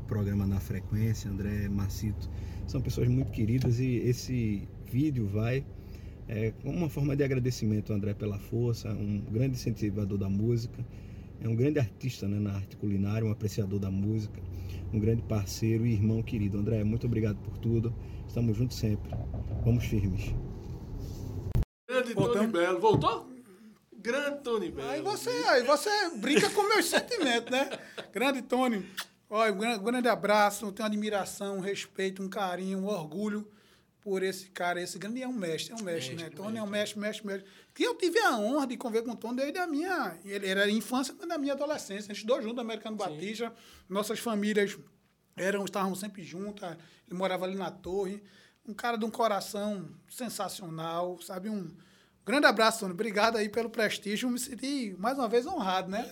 programa 0.09 0.47
Na 0.47 0.59
Frequência, 0.59 1.31
André 1.31 1.69
Macito. 1.69 2.29
São 2.67 2.81
pessoas 2.81 3.09
muito 3.09 3.31
queridas 3.31 3.79
e 3.79 3.97
esse 3.99 4.69
vídeo 4.91 5.29
vai 5.29 5.65
é, 6.29 6.53
como 6.63 6.77
uma 6.77 6.89
forma 6.89 7.15
de 7.15 7.23
agradecimento 7.23 7.93
ao 7.93 7.99
André 7.99 8.15
pela 8.15 8.39
força, 8.39 8.89
um 8.93 9.21
grande 9.31 9.55
incentivador 9.55 10.19
da 10.19 10.29
música, 10.29 10.85
é 11.41 11.49
um 11.49 11.55
grande 11.55 11.79
artista 11.79 12.27
né, 12.27 12.41
na 12.41 12.55
arte 12.55 12.77
culinária, 12.77 13.27
um 13.27 13.31
apreciador 13.31 13.79
da 13.79 13.91
música, 13.91 14.41
um 14.93 14.99
grande 14.99 15.23
parceiro 15.23 15.87
e 15.87 15.93
irmão 15.93 16.23
querido. 16.23 16.59
André, 16.59 16.83
muito 16.83 17.07
obrigado 17.07 17.37
por 17.37 17.57
tudo. 17.59 17.95
Estamos 18.27 18.57
juntos 18.57 18.77
sempre. 18.77 19.11
Vamos 19.65 19.85
firmes. 19.85 20.35
Voltou? 22.15 23.36
Grande 24.07 24.39
Tony 24.39 24.71
Belo. 24.71 24.89
Aí 24.89 25.03
você, 25.03 25.31
aí 25.49 25.65
você 25.65 25.91
brinca 26.11 26.49
com 26.51 26.63
meus 26.63 26.87
sentimentos, 26.89 27.51
né? 27.51 27.69
Grande 28.13 28.41
Tony, 28.41 28.89
olha, 29.29 29.53
um 29.53 29.83
grande, 29.83 30.07
abraço, 30.07 30.71
tenho 30.71 30.87
admiração, 30.87 31.57
um 31.57 31.61
respeito, 31.61 32.23
um 32.23 32.29
carinho, 32.29 32.79
um 32.79 32.87
orgulho 32.87 33.51
por 34.01 34.23
esse 34.23 34.49
cara. 34.51 34.81
Esse 34.81 34.97
grande 34.97 35.21
é 35.21 35.27
um 35.27 35.33
mestre, 35.33 35.73
é 35.73 35.75
um 35.75 35.83
mestre, 35.83 36.15
né? 36.15 36.23
Mestre, 36.23 36.37
Tony 36.37 36.57
é 36.57 36.63
um 36.63 36.69
mestre. 36.69 37.01
mestre, 37.01 37.27
mestre. 37.27 37.51
Que 37.75 37.83
eu 37.83 37.97
tive 37.97 38.21
a 38.21 38.39
honra 38.39 38.69
de 38.69 38.77
conviver 38.77 39.03
com 39.03 39.11
o 39.11 39.17
Tony 39.17 39.39
desde 39.39 39.59
a 39.59 39.67
minha. 39.67 40.17
Ele 40.25 40.47
era 40.47 40.71
infância, 40.71 41.13
mas 41.19 41.29
da 41.29 41.37
minha 41.37 41.55
adolescência. 41.55 42.05
A 42.05 42.15
gente 42.15 42.19
estudou 42.19 42.41
junto 42.41 42.55
no 42.55 42.61
Americano 42.61 42.97
Batista, 42.97 43.53
nossas 43.89 44.21
famílias 44.21 44.79
eram, 45.37 45.65
estávamos 45.65 45.99
sempre 45.99 46.23
juntas. 46.23 46.77
Ele 47.09 47.19
morava 47.19 47.45
ali 47.45 47.57
na 47.57 47.73
torre. 47.73 48.23
Um 48.65 48.73
cara 48.73 48.97
de 48.97 49.05
um 49.05 49.11
coração 49.11 49.89
sensacional, 50.09 51.21
sabe? 51.21 51.49
Um 51.51 51.75
grande 52.27 52.47
abraço, 52.47 52.81
Tony. 52.81 52.93
Obrigado 52.93 53.37
aí 53.37 53.49
pelo 53.49 53.71
prestígio. 53.71 54.29
Me 54.29 54.39
senti 54.39 54.95
mais 54.99 55.17
uma 55.17 55.29
vez 55.29 55.47
honrado, 55.47 55.89
né? 55.91 56.03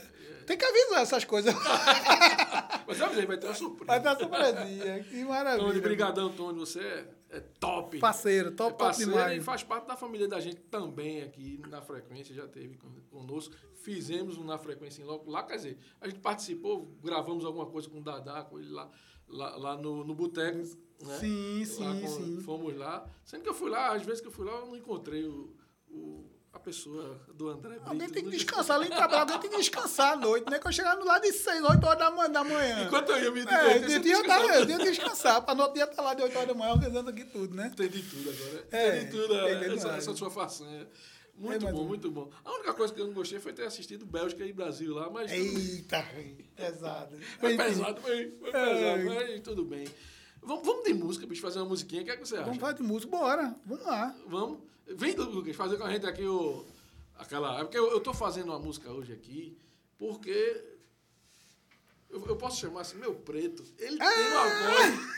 Tem 0.46 0.56
que 0.58 0.64
avisar 0.64 1.02
essas 1.02 1.24
coisas. 1.24 1.54
Mas 2.86 2.98
eu 3.00 3.06
avisei, 3.06 3.26
vai 3.26 3.38
ter 3.38 3.46
uma 3.46 3.54
surpresa. 3.54 3.86
Vai 3.86 4.00
dar 4.00 4.18
surpresinha. 4.18 5.02
Que 5.04 5.24
maravilha. 5.24 5.66
Tony, 5.68 5.80
brigadão, 5.80 6.30
Tony. 6.32 6.58
Você 6.58 6.80
é, 6.80 7.08
é 7.30 7.40
top. 7.58 7.98
Parceiro, 7.98 8.50
top, 8.50 8.68
é 8.68 8.72
top 8.72 8.78
parceiro 8.84 9.12
demais. 9.12 9.38
e 9.38 9.40
faz 9.44 9.62
parte 9.62 9.86
da 9.86 9.96
família 9.96 10.28
da 10.28 10.38
gente 10.40 10.56
também 10.70 11.22
aqui 11.22 11.62
na 11.68 11.80
frequência, 11.80 12.34
já 12.34 12.46
teve 12.46 12.76
con- 12.76 12.92
conosco. 13.10 13.54
Fizemos 13.74 14.36
um 14.36 14.44
na 14.44 14.58
frequência 14.58 15.00
em 15.02 15.04
logo 15.06 15.30
lá, 15.30 15.42
quer 15.42 15.56
dizer, 15.56 15.78
a 16.00 16.06
gente 16.06 16.20
participou, 16.20 16.94
gravamos 17.02 17.44
alguma 17.44 17.66
coisa 17.66 17.88
com 17.88 17.98
o 17.98 18.02
Dadá, 18.02 18.42
com 18.42 18.58
ele 18.58 18.70
lá, 18.70 18.90
lá, 19.28 19.56
lá 19.56 19.76
no, 19.78 20.04
no 20.04 20.14
boteco. 20.14 20.58
Né? 21.02 21.18
Sim, 21.18 21.58
Lá 21.60 21.64
sim, 21.94 22.00
com- 22.02 22.06
sim. 22.08 22.40
Fomos 22.42 22.76
lá. 22.76 23.06
Sendo 23.24 23.42
que 23.42 23.48
eu 23.48 23.54
fui 23.54 23.70
lá, 23.70 23.94
às 23.94 24.02
vezes 24.02 24.20
que 24.20 24.26
eu 24.28 24.32
fui 24.32 24.44
lá, 24.46 24.52
eu 24.52 24.66
não 24.66 24.76
encontrei 24.76 25.24
o, 25.24 25.54
o- 25.94 26.24
a 26.52 26.58
pessoa 26.60 27.20
do 27.34 27.48
André 27.48 27.76
Alguém 27.84 27.98
Brito. 27.98 28.12
tem 28.14 28.24
que 28.24 28.30
descansar, 28.30 28.76
além 28.76 28.88
de 28.88 28.96
trabalhar, 28.96 29.22
alguém 29.22 29.38
tem 29.40 29.50
que 29.50 29.56
descansar 29.56 30.12
à 30.12 30.16
noite, 30.16 30.48
né? 30.50 30.58
Que 30.58 30.66
eu 30.68 30.72
chegar 30.72 30.96
no 30.96 31.04
lado 31.04 31.22
de 31.22 31.32
6, 31.32 31.62
8 31.62 31.84
horas 31.84 31.98
da 31.98 32.10
manhã. 32.10 32.30
Da 32.30 32.44
manhã. 32.44 32.84
Enquanto 32.86 33.10
eu 33.10 33.22
ia 33.24 33.30
me 33.30 33.40
É, 33.40 33.44
divertir, 33.44 33.80
de 33.80 33.92
você 33.92 34.00
dia 34.00 34.12
eu 34.14 34.22
descansava. 34.22 34.46
tava, 34.48 34.58
eu 34.60 34.66
tinha 34.66 34.78
que 34.78 34.84
descansar, 34.84 35.42
para 35.42 35.54
no 35.54 35.60
outro 35.62 35.74
dia 35.76 35.84
estar 35.84 36.02
lá 36.02 36.14
de 36.14 36.22
8 36.22 36.36
horas 36.36 36.48
da 36.48 36.54
manhã 36.54 36.72
organizando 36.72 37.10
aqui 37.10 37.24
tudo, 37.24 37.54
né? 37.54 37.66
Entendi 37.72 38.02
tudo 38.02 38.30
agora. 38.30 38.68
É, 38.72 38.96
Entendi 38.98 39.10
tudo, 39.10 39.34
é, 39.34 39.52
entendi 39.54 39.66
essa, 39.74 39.78
demais. 39.84 39.98
essa 40.08 40.16
sua 40.16 40.30
façanha. 40.30 40.88
Muito 41.36 41.66
É, 41.66 41.72
bom, 41.72 41.84
muito 41.84 42.10
bom. 42.12 42.30
A 42.44 42.52
única 42.52 42.72
coisa 42.74 42.94
que 42.94 43.00
eu 43.00 43.06
não 43.08 43.12
gostei 43.14 43.40
foi 43.40 43.52
ter 43.52 43.64
assistido 43.66 44.06
Bélgica 44.06 44.44
e 44.44 44.52
Brasil 44.52 44.94
lá, 44.94 45.10
mas. 45.10 45.32
Eita, 45.32 46.06
pesado. 46.54 47.16
Foi 47.40 47.56
pesado, 47.56 48.00
foi, 48.00 48.30
foi 48.38 48.48
É. 48.50 48.52
pesado, 48.52 49.04
mas 49.06 49.40
tudo 49.40 49.64
bem. 49.64 49.88
Vamos, 50.40 50.64
vamos 50.64 50.84
de 50.84 50.94
música, 50.94 51.26
bicho, 51.26 51.42
fazer 51.42 51.58
uma 51.58 51.68
musiquinha. 51.70 52.02
O 52.02 52.04
que 52.04 52.10
é 52.12 52.16
que 52.16 52.24
você 52.28 52.36
acha? 52.36 52.44
Vamos 52.44 52.60
falar 52.60 52.72
de 52.74 52.82
música, 52.84 53.10
bora. 53.10 53.56
Vamos 53.66 53.84
lá. 53.84 54.14
Vamos. 54.28 54.60
Vem, 54.86 55.14
Lucas, 55.14 55.56
fazer 55.56 55.76
com 55.76 55.84
a 55.84 55.90
gente 55.90 56.06
aqui 56.06 56.24
o. 56.24 56.64
Aquela. 57.18 57.60
É 57.60 57.64
porque 57.64 57.78
eu, 57.78 57.90
eu 57.90 58.00
tô 58.00 58.12
fazendo 58.12 58.50
uma 58.50 58.58
música 58.58 58.90
hoje 58.90 59.12
aqui, 59.12 59.56
porque. 59.98 60.62
Eu, 62.10 62.24
eu 62.26 62.36
posso 62.36 62.60
chamar 62.60 62.82
assim, 62.82 62.96
meu 62.96 63.14
preto. 63.14 63.64
Ele 63.78 63.98
tem 63.98 64.28
uma 64.28 64.44
voz. 64.44 65.14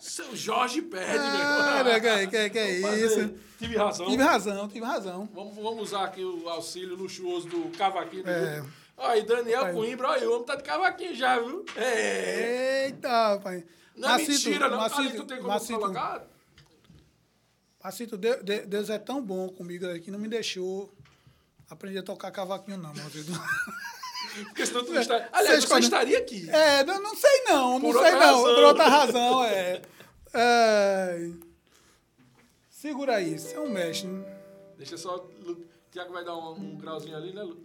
Seu 0.00 0.36
Jorge 0.36 0.82
meu 0.82 1.00
Ah, 1.00 1.80
irmão. 1.80 2.00
que, 2.00 2.26
que, 2.26 2.50
que 2.50 2.58
é 2.58 2.80
isso? 3.06 3.34
Tive 3.58 3.76
razão. 3.76 4.06
Tive 4.06 4.22
razão, 4.22 4.68
tive 4.68 4.84
razão. 4.84 5.28
Vamos, 5.32 5.54
vamos 5.54 5.82
usar 5.84 6.04
aqui 6.04 6.22
o 6.22 6.46
auxílio 6.48 6.96
luxuoso 6.96 7.48
do 7.48 7.70
cavaquinho. 7.78 8.24
do 8.24 8.28
É. 8.30 8.62
Olha 8.96 9.12
aí, 9.12 9.22
Daniel 9.22 9.62
Pai. 9.62 9.72
Coimbra, 9.72 10.08
olha 10.08 10.20
aí, 10.20 10.26
o 10.26 10.32
homem 10.34 10.44
tá 10.44 10.56
de 10.56 10.62
cavaquinho 10.62 11.14
já, 11.14 11.38
viu? 11.38 11.64
É. 11.76 12.86
Eita, 12.86 13.40
pai. 13.42 13.64
Não 13.96 14.10
é 14.10 14.18
mentira, 14.18 14.68
não. 14.68 14.80
Ali 14.82 15.12
tu 15.16 15.24
tem 15.24 15.38
como 15.38 15.48
Macito, 15.48 15.78
colocar? 15.78 16.26
Macito, 17.82 18.16
Deus, 18.16 18.38
Deus 18.66 18.90
é 18.90 18.98
tão 18.98 19.20
bom 19.20 19.48
comigo 19.48 19.86
que 20.00 20.10
não 20.10 20.18
me 20.18 20.28
deixou 20.28 20.92
aprender 21.68 21.98
a 21.98 22.02
tocar 22.02 22.30
cavaquinho, 22.30 22.78
não, 22.78 22.94
Macito. 22.94 23.32
Porque 24.44 24.64
senão 24.64 24.84
tu 24.84 24.92
não 24.92 25.00
está... 25.00 25.28
Aliás, 25.32 25.64
você 25.64 25.78
estaria 25.80 26.18
aqui. 26.18 26.48
É, 26.48 26.84
não, 26.84 27.02
não 27.02 27.14
sei 27.14 27.44
não, 27.44 27.78
não 27.78 27.80
Por 27.80 28.02
sei 28.02 28.12
outra 28.12 28.26
não. 28.26 28.26
razão. 28.36 28.54
Por 28.54 28.64
outra 28.64 28.88
razão, 28.88 29.44
é. 29.44 29.82
É. 30.32 31.30
Segura 32.70 33.16
aí, 33.16 33.38
você 33.38 33.54
é 33.54 33.60
um 33.60 33.68
mestre. 33.68 34.08
né? 34.08 34.24
Deixa 34.78 34.96
só... 34.96 35.28
Tiago 35.90 36.12
vai 36.12 36.24
dar 36.24 36.34
um, 36.36 36.52
um 36.52 36.76
grauzinho 36.78 37.16
ali, 37.16 37.34
né, 37.34 37.42
Lu? 37.42 37.60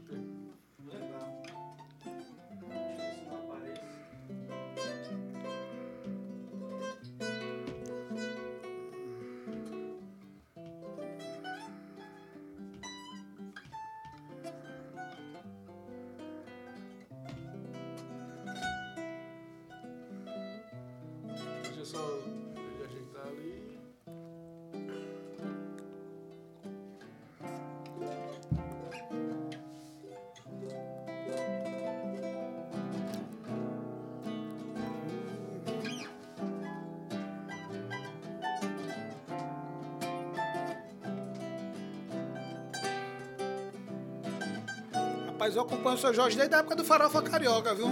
Rapaz, 45.48 45.56
eu 45.56 45.62
acompanho 45.62 45.96
o 45.96 46.00
seu 46.00 46.14
Jorge 46.14 46.36
desde 46.36 46.56
a 46.56 46.60
época 46.60 46.76
do 46.76 46.84
Farofa 46.84 47.22
Carioca, 47.22 47.74
viu? 47.74 47.88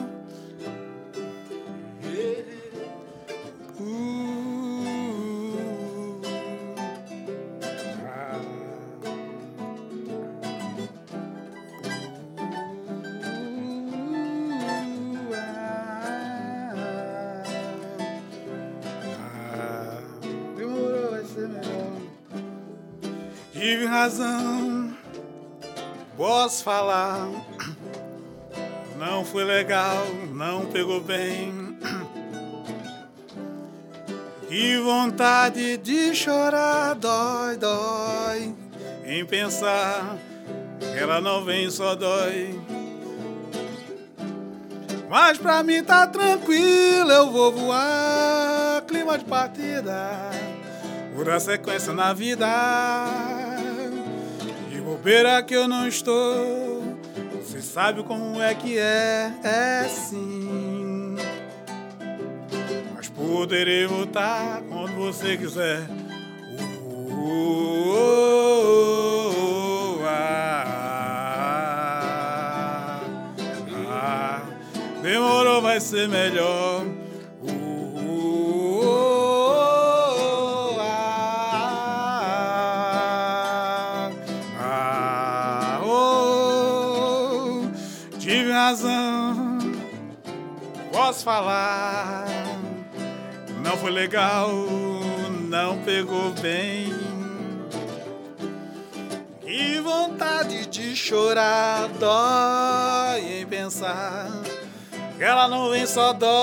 Uh, 3.80 4.06
ah. 24.22 24.65
Posso 26.26 26.64
falar. 26.64 27.30
Não 28.98 29.24
foi 29.24 29.44
legal, 29.44 30.08
não 30.34 30.66
pegou 30.66 31.00
bem. 31.00 31.78
Que 34.48 34.80
vontade 34.80 35.78
de 35.78 36.16
chorar, 36.16 36.96
dói, 36.96 37.58
dói. 37.58 38.56
Em 39.06 39.24
pensar 39.24 40.18
que 40.80 40.98
ela 40.98 41.22
não 41.22 41.46
vem, 41.46 41.70
só 41.70 41.94
dói. 41.94 42.60
Mas 45.08 45.38
pra 45.38 45.62
mim 45.62 45.84
tá 45.84 46.08
tranquilo, 46.08 47.12
eu 47.12 47.30
vou 47.30 47.52
voar. 47.52 48.82
Clima 48.88 49.16
de 49.16 49.26
partida, 49.26 50.32
a 51.36 51.40
sequência 51.40 51.94
na 51.94 52.14
vida. 52.14 53.35
Bobeira 55.06 55.44
que 55.44 55.54
eu 55.54 55.68
não 55.68 55.88
estou. 55.88 56.98
Você 57.40 57.62
sabe 57.62 58.02
como 58.02 58.42
é 58.42 58.56
que 58.56 58.80
é, 58.80 59.32
é 59.44 59.88
sim. 59.88 61.16
Mas 62.96 63.08
poderei 63.10 63.86
voltar 63.86 64.64
quando 64.68 64.96
você 64.96 65.38
quiser. 65.38 65.82
Uh, 66.90 67.14
uh, 67.88 68.00
uh, 70.00 70.06
ah, 70.08 70.82
ah, 73.88 74.42
demorou, 75.04 75.62
vai 75.62 75.80
ser 75.80 76.10
melhor. 76.10 76.84
Falar. 91.26 92.28
Não 93.64 93.76
foi 93.78 93.90
legal, 93.90 94.48
não 95.50 95.80
pegou 95.80 96.30
bem. 96.34 96.94
Que 99.42 99.80
vontade 99.80 100.68
de 100.68 100.96
chorar, 100.96 101.88
dói 102.00 103.42
em 103.42 103.46
pensar 103.48 104.30
que 105.18 105.24
ela 105.24 105.48
não 105.48 105.72
vem 105.72 105.88
só 105.88 106.14
dói. 106.14 106.36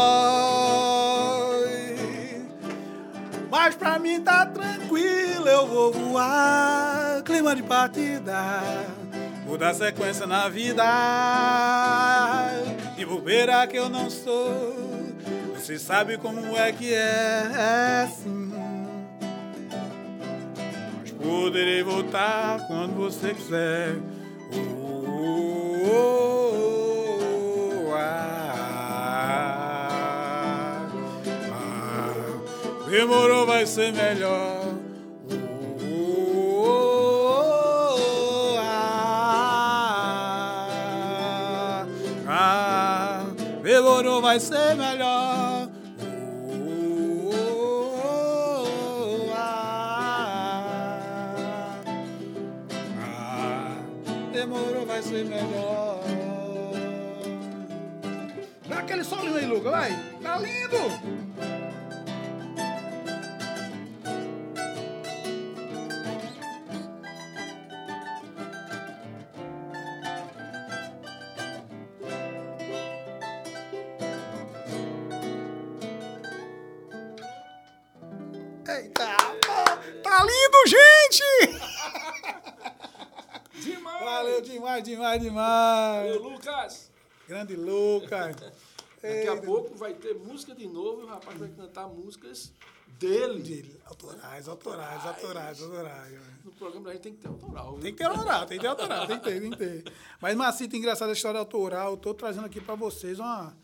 Mas 3.49 3.77
pra 3.77 4.01
mim 4.01 4.21
tá 4.21 4.47
tranquilo, 4.47 5.47
eu 5.47 5.65
vou 5.69 5.93
voar. 5.93 7.23
Clima 7.25 7.55
de 7.55 7.63
partida, 7.63 8.61
vou 9.47 9.57
dar 9.57 9.75
sequência 9.75 10.27
na 10.27 10.49
vida. 10.49 10.83
De 13.03 13.07
bobeira 13.07 13.67
que 13.67 13.77
eu 13.77 13.89
não 13.89 14.09
sou, 14.09 14.87
você 15.57 15.77
sabe 15.77 16.17
como 16.19 16.57
é 16.57 16.71
que 16.71 16.95
é, 16.95 17.51
é 17.51 18.07
sim. 18.07 18.53
Mas 21.01 21.11
poderei 21.11 21.83
voltar 21.83 22.65
quando 22.69 22.95
você 22.95 23.35
quiser. 23.35 23.97
Uh, 24.53 24.61
uh, 25.85 25.99
uh, 27.89 27.93
ah, 27.93 28.79
ah, 31.51 32.89
demorou, 32.89 33.47
vai 33.47 33.67
ser 33.67 33.93
melhor. 33.93 34.62
Demorou, 44.13 44.21
vai 44.21 44.39
ser 44.41 44.75
melhor. 44.75 45.69
Uh, 47.25 47.33
ah, 49.35 50.99
ah, 53.01 53.75
demorou, 54.33 54.85
vai 54.85 55.03
ser 55.03 55.25
melhor. 55.25 56.03
Dá 58.69 58.81
aquele 58.81 59.05
solinho 59.05 59.37
aí, 59.37 59.47
Luca, 59.47 59.71
vai. 59.71 59.91
Tá 60.23 60.37
lindo. 60.39 61.62
Demais, 84.81 84.85
demais, 84.85 85.23
demais. 85.23 86.17
Ô, 86.17 86.29
Lucas! 86.29 86.91
Grande 87.29 87.57
Lucas. 87.57 88.37
Daqui 89.03 89.29
a 89.29 89.37
pouco 89.43 89.75
vai 89.75 89.95
ter 89.95 90.15
música 90.15 90.55
de 90.55 90.67
novo 90.67 91.03
e 91.03 91.05
o 91.05 91.09
rapaz 91.09 91.37
vai 91.39 91.49
cantar 91.49 91.89
músicas 91.89 92.53
dele. 92.87 93.43
De 93.43 93.81
autorais, 93.85 94.49
autorais, 94.49 95.05
autorais, 95.05 95.61
autorais. 95.61 96.19
No 96.45 96.53
programa 96.53 96.91
a 96.91 96.93
gente 96.93 97.03
tem 97.03 97.15
que 97.15 97.21
ter 97.21 97.29
autoral. 97.29 97.73
viu? 97.73 97.83
Tem 97.83 97.93
que 97.93 97.99
ter 97.99 98.05
autoral, 98.05 98.47
tem 98.47 98.59
que 98.59 98.63
ter 98.63 98.69
autoral, 98.69 99.07
tem 99.07 99.19
que 99.19 99.25
ter, 99.25 99.41
tem 99.41 99.51
que 99.51 99.57
ter. 99.57 99.93
Mas, 100.21 100.37
Macita, 100.37 100.77
engraçada 100.77 101.11
a 101.11 101.15
história 101.15 101.41
autoral. 101.41 101.97
Tô 101.97 102.15
trazendo 102.15 102.47
aqui 102.47 102.61
para 102.61 102.77
vocês 102.77 103.19
uma, 103.19 103.57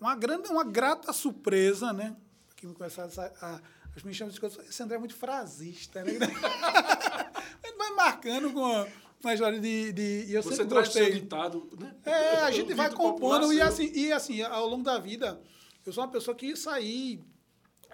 uma 0.00 0.16
grande, 0.16 0.48
uma 0.48 0.64
grata 0.64 1.12
surpresa, 1.12 1.92
né? 1.92 2.16
que 2.56 2.66
me 2.66 2.74
começaram 2.74 3.10
a, 3.42 3.60
as 3.94 4.02
meninas 4.02 4.16
chamam 4.16 4.32
de 4.32 4.40
coisa, 4.40 4.62
esse 4.62 4.82
André 4.82 4.96
é 4.96 4.98
muito 4.98 5.14
frasista, 5.14 6.02
né? 6.02 6.12
Ele 7.62 7.76
vai 7.76 7.90
marcando 7.90 8.50
com 8.52 8.64
a, 8.64 8.86
uma 9.26 9.34
história 9.34 9.60
de, 9.60 9.92
de 9.92 10.24
e 10.28 10.34
eu 10.34 10.42
Você 10.42 10.56
sempre 10.56 10.68
traz 10.68 10.88
seu 10.92 11.02
gostei. 11.04 11.20
ditado, 11.20 11.68
né? 11.80 11.94
É, 12.04 12.36
a 12.42 12.50
gente 12.50 12.72
vai 12.74 12.90
compondo 12.92 13.52
e 13.52 13.56
seu. 13.56 13.66
assim, 13.66 13.92
e 13.94 14.12
assim, 14.12 14.42
ao 14.42 14.66
longo 14.68 14.82
da 14.84 14.98
vida, 14.98 15.40
eu 15.84 15.92
sou 15.92 16.02
uma 16.04 16.10
pessoa 16.10 16.34
que 16.36 16.54
saí 16.56 17.20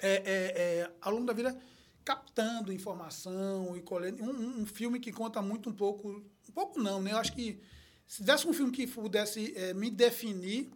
é, 0.01 0.13
é, 0.15 0.23
é, 0.27 0.91
ao 1.01 1.13
longo 1.13 1.27
da 1.27 1.33
vida 1.33 1.57
captando 2.05 2.73
informação 2.73 3.77
e 3.77 3.83
colhendo. 3.83 4.23
Um, 4.23 4.31
um- 4.31 4.61
um 4.63 4.67
filme 4.67 4.99
que 4.99 5.13
conta 5.13 5.41
muito 5.41 5.71
um 5.71 5.73
pouco. 5.73 6.09
Um 6.49 6.53
pouco 6.53 6.81
não, 6.81 7.01
né? 7.01 7.13
Eu 7.13 7.19
acho 7.19 7.33
que 7.33 7.61
se 8.07 8.23
desse 8.23 8.47
um 8.49 8.53
filme 8.53 8.73
que 8.73 8.87
pudesse 8.87 9.53
é, 9.57 9.73
me 9.73 9.89
definir, 9.91 10.71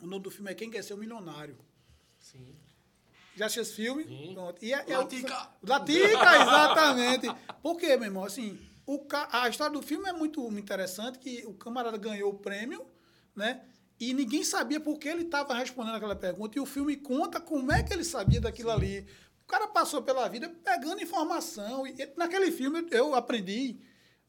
o 0.00 0.06
nome 0.06 0.22
do 0.22 0.30
filme 0.30 0.50
é 0.50 0.54
Quem 0.54 0.70
Quer 0.70 0.82
Ser 0.84 0.94
o 0.94 0.96
Milionário. 0.96 1.56
Sim. 2.20 2.54
Já 3.36 3.46
assistiu 3.46 3.62
esse 3.64 3.74
filme? 3.74 4.04
Sim. 4.04 4.30
Pronto. 4.34 4.64
E 4.64 4.72
é, 4.72 4.84
é 4.88 4.96
Latica. 4.96 5.50
Latica, 5.60 6.06
exatamente. 6.08 7.26
Por 7.60 7.76
quê, 7.76 7.96
meu 7.96 8.04
irmão? 8.06 8.22
Assim, 8.24 8.56
o, 8.86 9.06
a 9.30 9.48
história 9.48 9.72
do 9.72 9.82
filme 9.82 10.08
é 10.08 10.12
muito 10.12 10.46
interessante, 10.58 11.18
que 11.18 11.44
o 11.46 11.54
camarada 11.54 11.96
ganhou 11.96 12.30
o 12.30 12.38
prêmio, 12.38 12.86
né? 13.34 13.64
E 13.98 14.12
ninguém 14.12 14.42
sabia 14.44 14.80
por 14.80 14.98
que 14.98 15.08
ele 15.08 15.22
estava 15.22 15.54
respondendo 15.54 15.94
aquela 15.94 16.16
pergunta. 16.16 16.58
E 16.58 16.60
o 16.60 16.66
filme 16.66 16.96
conta 16.96 17.40
como 17.40 17.72
é 17.72 17.82
que 17.82 17.92
ele 17.92 18.04
sabia 18.04 18.40
daquilo 18.40 18.70
ali. 18.70 19.06
O 19.42 19.46
cara 19.46 19.68
passou 19.68 20.02
pela 20.02 20.28
vida 20.28 20.48
pegando 20.64 21.02
informação. 21.02 21.86
E 21.86 21.94
naquele 22.16 22.50
filme 22.50 22.86
eu 22.90 23.14
aprendi 23.14 23.78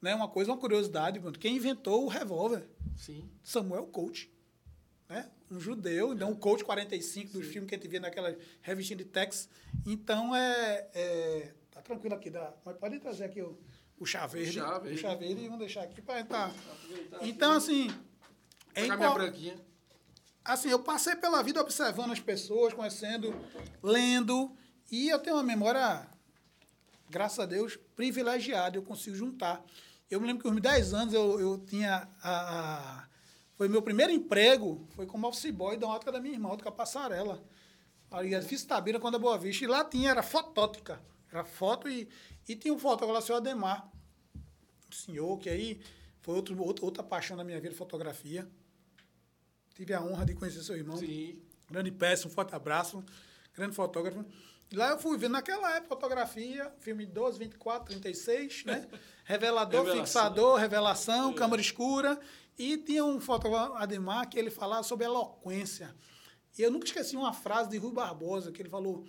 né, 0.01 0.13
uma 0.13 0.27
coisa, 0.27 0.51
uma 0.51 0.57
curiosidade. 0.57 1.19
Quem 1.39 1.55
inventou 1.55 2.05
o 2.05 2.07
revólver? 2.07 2.69
Sim. 2.95 3.29
Samuel 3.43 3.87
Coach. 3.87 4.31
Né? 5.09 5.29
Um 5.51 5.59
judeu, 5.59 6.13
então 6.13 6.31
o 6.31 6.37
Coach 6.37 6.63
45 6.63 7.33
dos 7.33 7.47
filmes 7.47 7.69
que 7.69 7.75
a 7.75 7.77
gente 7.77 7.87
vê 7.87 7.99
naquela 7.99 8.35
revistinha 8.61 8.97
de 8.97 9.05
Tex. 9.05 9.49
Então 9.85 10.35
é, 10.35 10.87
é. 10.93 11.53
Tá 11.71 11.81
tranquilo 11.81 12.15
aqui, 12.15 12.29
dá, 12.29 12.53
mas 12.63 12.77
pode 12.77 12.99
trazer 12.99 13.25
aqui 13.25 13.41
o, 13.41 13.59
o 13.99 14.05
chá 14.05 14.25
verde. 14.27 14.53
chá 14.53 14.77
verde. 14.79 14.97
O 14.97 15.01
chá 15.01 15.15
verde 15.15 15.41
e 15.41 15.45
vamos 15.45 15.59
deixar 15.59 15.83
aqui 15.83 16.01
para 16.01 16.19
entrar. 16.19 16.49
Aproveitar 16.49 17.19
Então, 17.27 17.51
assim. 17.53 17.87
É 18.73 18.81
minha 18.83 18.95
impor- 18.95 19.13
branquinha. 19.13 19.55
assim, 20.43 20.69
eu 20.69 20.79
passei 20.79 21.15
pela 21.15 21.41
vida 21.41 21.61
observando 21.61 22.11
as 22.11 22.19
pessoas, 22.19 22.73
conhecendo, 22.73 23.33
lendo, 23.81 24.51
e 24.91 25.07
eu 25.09 25.17
tenho 25.19 25.37
uma 25.37 25.43
memória, 25.43 26.05
graças 27.09 27.39
a 27.39 27.45
Deus, 27.45 27.77
privilegiada, 27.95 28.77
eu 28.77 28.83
consigo 28.83 29.15
juntar. 29.15 29.63
Eu 30.11 30.19
me 30.19 30.27
lembro 30.27 30.43
que 30.43 30.49
aos 30.49 30.61
10 30.61 30.93
anos 30.93 31.13
eu, 31.13 31.39
eu 31.39 31.57
tinha 31.57 32.07
a, 32.21 32.99
a- 33.01 33.07
Foi 33.55 33.67
meu 33.69 33.81
primeiro 33.81 34.11
emprego, 34.11 34.85
foi 34.95 35.05
como 35.05 35.25
office 35.27 35.49
boy 35.51 35.77
da 35.77 35.87
ótica 35.87 36.11
da 36.11 36.19
minha 36.19 36.33
irmã, 36.33 36.49
ótica 36.49 36.69
passarela. 36.71 37.41
Aí 38.11 38.39
fiz 38.43 38.63
Tabira 38.65 38.99
quando 38.99 39.15
a 39.15 39.19
Boa 39.19 39.37
Vista, 39.37 39.63
e 39.63 39.67
lá 39.67 39.83
tinha, 39.85 40.11
era 40.11 40.21
fotótica. 40.21 41.01
Era 41.31 41.43
foto 41.45 41.89
e, 41.89 42.07
e 42.47 42.55
tinha 42.55 42.73
um 42.73 42.79
fotógrafo 42.79 43.13
lá, 43.13 43.19
o 43.19 43.21
senhor 43.21 43.37
Ademar. 43.37 43.91
Um 44.89 44.93
senhor 44.95 45.37
que 45.39 45.49
aí 45.49 45.81
foi 46.21 46.35
outro, 46.35 46.59
outro- 46.61 46.85
outra 46.85 47.03
paixão 47.03 47.35
da 47.37 47.43
minha 47.43 47.59
vida, 47.59 47.75
fotografia. 47.75 48.47
Tive 49.73 49.93
a 49.93 50.01
honra 50.01 50.25
de 50.25 50.33
conhecer 50.33 50.63
seu 50.63 50.75
irmão. 50.75 50.97
Sim. 50.97 51.39
Grande 51.69 51.91
peça, 51.91 52.27
um 52.27 52.31
forte 52.31 52.55
abraço. 52.55 53.03
Grande 53.53 53.75
fotógrafo. 53.75 54.23
E 54.71 54.75
lá 54.75 54.89
eu 54.91 54.99
fui 54.99 55.17
ver 55.17 55.29
naquela 55.29 55.75
época 55.75 55.95
fotografia, 55.95 56.73
filme 56.79 57.05
12, 57.05 57.37
24, 57.39 57.85
36, 57.99 58.65
né? 58.65 58.87
Revelador, 59.25 59.81
Revelação. 59.85 60.05
fixador, 60.05 60.59
revelação, 60.59 61.33
câmera 61.33 61.61
escura. 61.61 62.19
E 62.57 62.77
tinha 62.77 63.03
um 63.03 63.19
fotógrafo, 63.19 63.73
Ademar, 63.73 64.29
que 64.29 64.39
ele 64.39 64.49
falava 64.49 64.81
sobre 64.83 65.05
eloquência. 65.05 65.93
E 66.57 66.61
eu 66.61 66.71
nunca 66.71 66.85
esqueci 66.85 67.15
uma 67.17 67.33
frase 67.33 67.69
de 67.69 67.77
Rui 67.77 67.91
Barbosa, 67.91 68.51
que 68.51 68.61
ele 68.61 68.69
falou: 68.69 69.05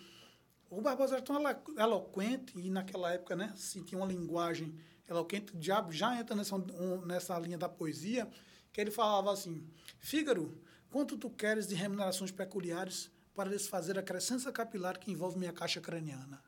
o 0.71 0.81
Barbosa 0.81 1.17
era 1.17 1.23
tão 1.23 1.37
elo- 1.37 1.79
eloquente, 1.79 2.59
e 2.59 2.71
naquela 2.71 3.13
época, 3.13 3.37
né, 3.37 3.53
se 3.57 3.83
tinha 3.83 3.99
uma 4.01 4.07
linguagem 4.07 4.75
eloquente, 5.09 5.53
já, 5.61 5.85
já 5.91 6.19
entra 6.19 6.35
nessa, 6.35 6.57
nessa 7.07 7.39
linha 7.39 7.59
da 7.59 7.69
poesia, 7.69 8.29
que 8.73 8.81
ele 8.81 8.91
falava 8.91 9.33
assim: 9.33 9.67
Fígaro, 9.99 10.61
quanto 10.91 11.17
tu 11.17 11.31
queres 11.31 11.67
de 11.67 11.75
remunerações 11.75 12.31
peculiares 12.31 13.11
para 13.35 13.51
desfazer 13.51 13.99
a 13.99 14.03
crescência 14.03 14.51
capilar 14.51 14.99
que 14.99 15.11
envolve 15.11 15.39
minha 15.39 15.53
caixa 15.53 15.81
craniana? 15.81 16.43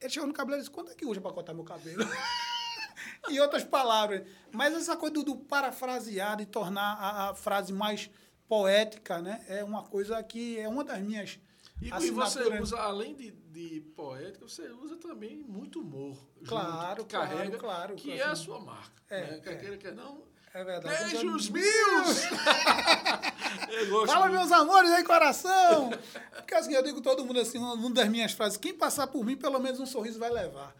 Ele 0.00 0.10
chegou 0.10 0.26
no 0.26 0.34
cabelo 0.34 0.56
e 0.56 0.60
disse: 0.60 0.70
quanto 0.70 0.90
é 0.90 0.94
que 0.94 1.06
usa 1.06 1.20
para 1.20 1.32
cortar 1.32 1.54
meu 1.54 1.64
cabelo? 1.64 2.02
em 3.30 3.38
outras 3.38 3.64
palavras. 3.64 4.26
Mas 4.50 4.74
essa 4.74 4.96
coisa 4.96 5.14
do, 5.14 5.22
do 5.22 5.36
parafrasear 5.36 6.40
e 6.40 6.46
tornar 6.46 6.94
a, 6.94 7.30
a 7.30 7.34
frase 7.34 7.72
mais 7.72 8.10
poética, 8.48 9.20
né? 9.20 9.44
É 9.48 9.62
uma 9.62 9.84
coisa 9.84 10.20
que 10.22 10.58
é 10.58 10.68
uma 10.68 10.84
das 10.84 11.00
minhas 11.00 11.38
E, 11.82 12.06
e 12.06 12.10
você 12.10 12.60
usa, 12.60 12.78
além 12.78 13.14
de, 13.14 13.32
de 13.32 13.80
poética, 13.96 14.46
você 14.46 14.68
usa 14.70 14.96
também 14.96 15.36
muito 15.36 15.80
humor. 15.80 16.16
junto, 16.36 16.48
Claro, 16.48 17.04
que 17.04 17.10
claro, 17.10 17.30
carrega, 17.30 17.58
claro, 17.58 17.96
Que 17.96 18.12
é 18.12 18.22
a 18.22 18.36
sua 18.36 18.60
marca. 18.60 19.02
É, 19.10 19.32
né? 19.32 19.40
Quer 19.40 19.52
é. 19.52 19.56
queira, 19.56 19.76
quer 19.76 19.94
não. 19.94 20.22
É 20.54 20.62
verdade. 20.62 21.10
Beijos 21.10 21.48
meus! 21.48 22.24
Fala, 24.06 24.28
muito. 24.28 24.38
meus 24.38 24.52
amores 24.52 24.90
aí, 24.90 25.02
coração! 25.02 25.90
Porque 26.36 26.54
assim, 26.54 26.74
eu 26.74 26.82
digo 26.82 27.00
todo 27.00 27.24
mundo 27.24 27.40
assim, 27.40 27.58
uma 27.58 27.90
das 27.90 28.08
minhas 28.08 28.32
frases, 28.32 28.58
quem 28.58 28.74
passar 28.74 29.06
por 29.06 29.24
mim, 29.24 29.36
pelo 29.36 29.58
menos 29.58 29.80
um 29.80 29.86
sorriso 29.86 30.18
vai 30.18 30.30
levar. 30.30 30.76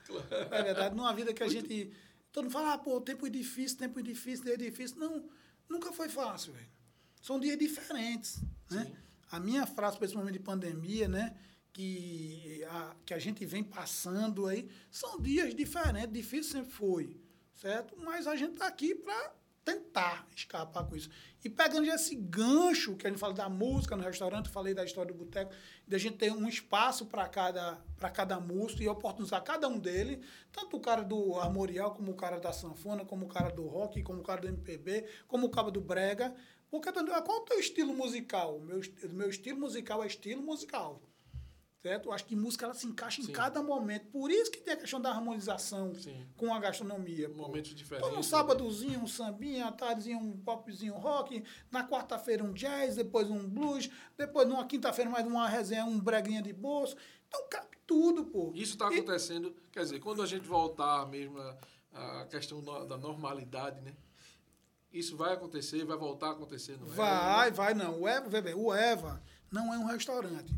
É 0.50 0.62
verdade, 0.62 0.94
numa 0.94 1.12
vida 1.14 1.32
que 1.32 1.42
a 1.42 1.48
gente. 1.48 1.90
Todo 2.30 2.44
mundo 2.44 2.53
fala, 2.53 2.74
ah, 2.74 2.78
pô, 2.78 3.00
tempo 3.00 3.28
difícil, 3.28 3.78
tempo 3.78 4.03
difícil, 4.03 4.44
dia 4.44 4.59
difícil. 4.59 4.98
Não, 4.98 5.24
nunca 5.68 5.90
foi 5.92 6.09
fácil, 6.09 6.53
velho. 6.53 6.68
São 7.22 7.40
dias 7.40 7.59
diferentes. 7.59 8.40
Né? 8.70 8.84
Sim. 8.84 8.96
A 9.33 9.41
minha 9.41 9.66
frase 9.66 9.97
para 9.97 10.05
esse 10.05 10.14
momento 10.14 10.35
de 10.35 10.41
pandemia, 10.41 11.09
né? 11.09 11.35
Que 11.72 12.62
a, 12.68 12.95
que 13.07 13.14
a 13.14 13.18
gente 13.18 13.47
vem 13.47 13.64
passando 13.64 14.47
aí, 14.47 14.68
são 14.91 15.18
dias 15.18 15.55
diferentes, 15.55 16.12
difícil 16.12 16.53
sempre 16.53 16.70
foi, 16.70 17.16
certo? 17.55 17.97
Mas 17.97 18.26
a 18.26 18.37
gente 18.37 18.53
está 18.53 18.66
aqui 18.66 18.95
para 18.95 19.33
tentar 19.64 20.26
escapar 20.37 20.85
com 20.85 20.95
isso. 20.95 21.09
E 21.45 21.49
pegando 21.49 21.87
esse 21.87 22.14
gancho 22.14 22.95
que 22.95 23.07
a 23.07 23.11
gente 23.11 23.18
fala 23.18 23.33
da 23.33 23.49
música 23.49 23.97
no 23.97 24.03
restaurante, 24.03 24.49
falei 24.49 24.74
da 24.74 24.85
história 24.85 25.12
do 25.12 25.18
boteco, 25.18 25.53
de 25.87 25.97
a 25.97 25.99
gente 25.99 26.16
ter 26.16 26.30
um 26.30 26.49
espaço 26.49 27.07
para 27.07 27.26
cada, 27.28 27.80
para 27.97 28.11
cada 28.11 28.39
músico 28.39 28.83
e 28.83 28.89
oportunizar 28.89 29.43
cada 29.43 29.66
um 29.68 29.78
dele, 29.78 30.20
tanto 30.53 30.76
o 30.76 30.80
cara 30.80 31.03
do 31.03 31.39
armorial, 31.39 31.95
como 31.95 32.12
o 32.12 32.14
cara 32.14 32.39
da 32.39 32.53
sanfona, 32.53 33.05
como 33.05 33.24
o 33.24 33.28
cara 33.28 33.51
do 33.51 33.66
rock, 33.66 34.03
como 34.03 34.20
o 34.20 34.22
cara 34.22 34.43
do 34.43 34.49
MPB, 34.49 35.07
como 35.26 35.47
o 35.47 35.51
cara 35.51 35.70
do 35.70 35.80
brega. 35.80 36.35
Porque 36.73 36.89
ah, 36.89 37.20
qual 37.20 37.37
é 37.37 37.41
o 37.43 37.45
teu 37.45 37.61
estilo 37.61 37.93
musical? 37.95 38.59
Meu, 38.59 38.81
meu 39.11 39.29
estilo 39.29 39.61
musical 39.61 40.03
é 40.03 40.07
estilo 40.07 40.43
musical. 40.43 41.03
Certo? 41.83 42.09
Eu 42.09 42.12
acho 42.12 42.25
que 42.25 42.35
música 42.35 42.64
ela 42.64 42.73
se 42.75 42.87
encaixa 42.87 43.20
em 43.20 43.25
Sim. 43.25 43.33
cada 43.33 43.62
momento. 43.62 44.07
Por 44.07 44.31
isso 44.31 44.51
que 44.51 44.61
tem 44.61 44.73
a 44.73 44.77
questão 44.77 44.99
da 45.01 45.11
harmonização 45.11 45.95
Sim. 45.97 46.27
com 46.35 46.55
a 46.55 46.59
gastronomia. 46.59 47.29
pô. 47.29 47.43
Momentos 47.43 47.75
diferentes. 47.75 48.09
Então, 48.09 48.20
um 48.20 48.23
sábadozinho, 48.23 49.01
um 49.01 49.07
sambinha, 49.07 49.66
à 49.66 49.73
tardezinho, 49.73 50.18
um 50.18 50.35
popzinho 50.39 50.95
rock, 50.95 51.45
na 51.70 51.87
quarta-feira 51.87 52.43
um 52.43 52.55
jazz, 52.55 52.97
depois 52.97 53.29
um 53.29 53.47
blues, 53.47 53.91
depois 54.16 54.49
numa 54.49 54.64
quinta-feira 54.64 55.11
mais 55.11 55.27
uma 55.27 55.47
resenha, 55.47 55.85
um 55.85 56.01
breguinha 56.01 56.41
de 56.41 56.55
bolso. 56.55 56.97
Então, 57.29 57.49
cabe 57.51 57.77
tudo, 57.87 58.25
pô. 58.25 58.51
Isso 58.55 58.73
está 58.75 58.91
E- 58.91 58.95
acontecendo, 58.99 59.55
quer 59.73 59.81
dizer, 59.83 59.99
quando 60.01 60.23
a 60.23 60.27
gente 60.27 60.47
voltar 60.47 61.07
mesmo 61.11 61.37
a 61.93 62.27
questão 62.31 62.62
da 62.62 62.97
normalidade, 62.97 63.81
né? 63.83 63.95
Isso 64.93 65.16
vai 65.16 65.32
acontecer, 65.32 65.84
vai 65.84 65.97
voltar 65.97 66.28
a 66.28 66.30
acontecer, 66.32 66.76
não 66.78 66.86
é? 66.86 66.90
Vai, 66.90 67.51
vai, 67.51 67.74
não. 67.74 68.01
O 68.01 68.09
Eva, 68.09 68.40
bem, 68.40 68.55
o 68.55 68.72
Eva 68.72 69.22
não 69.51 69.72
é 69.72 69.78
um 69.78 69.86
restaurante. 69.86 70.55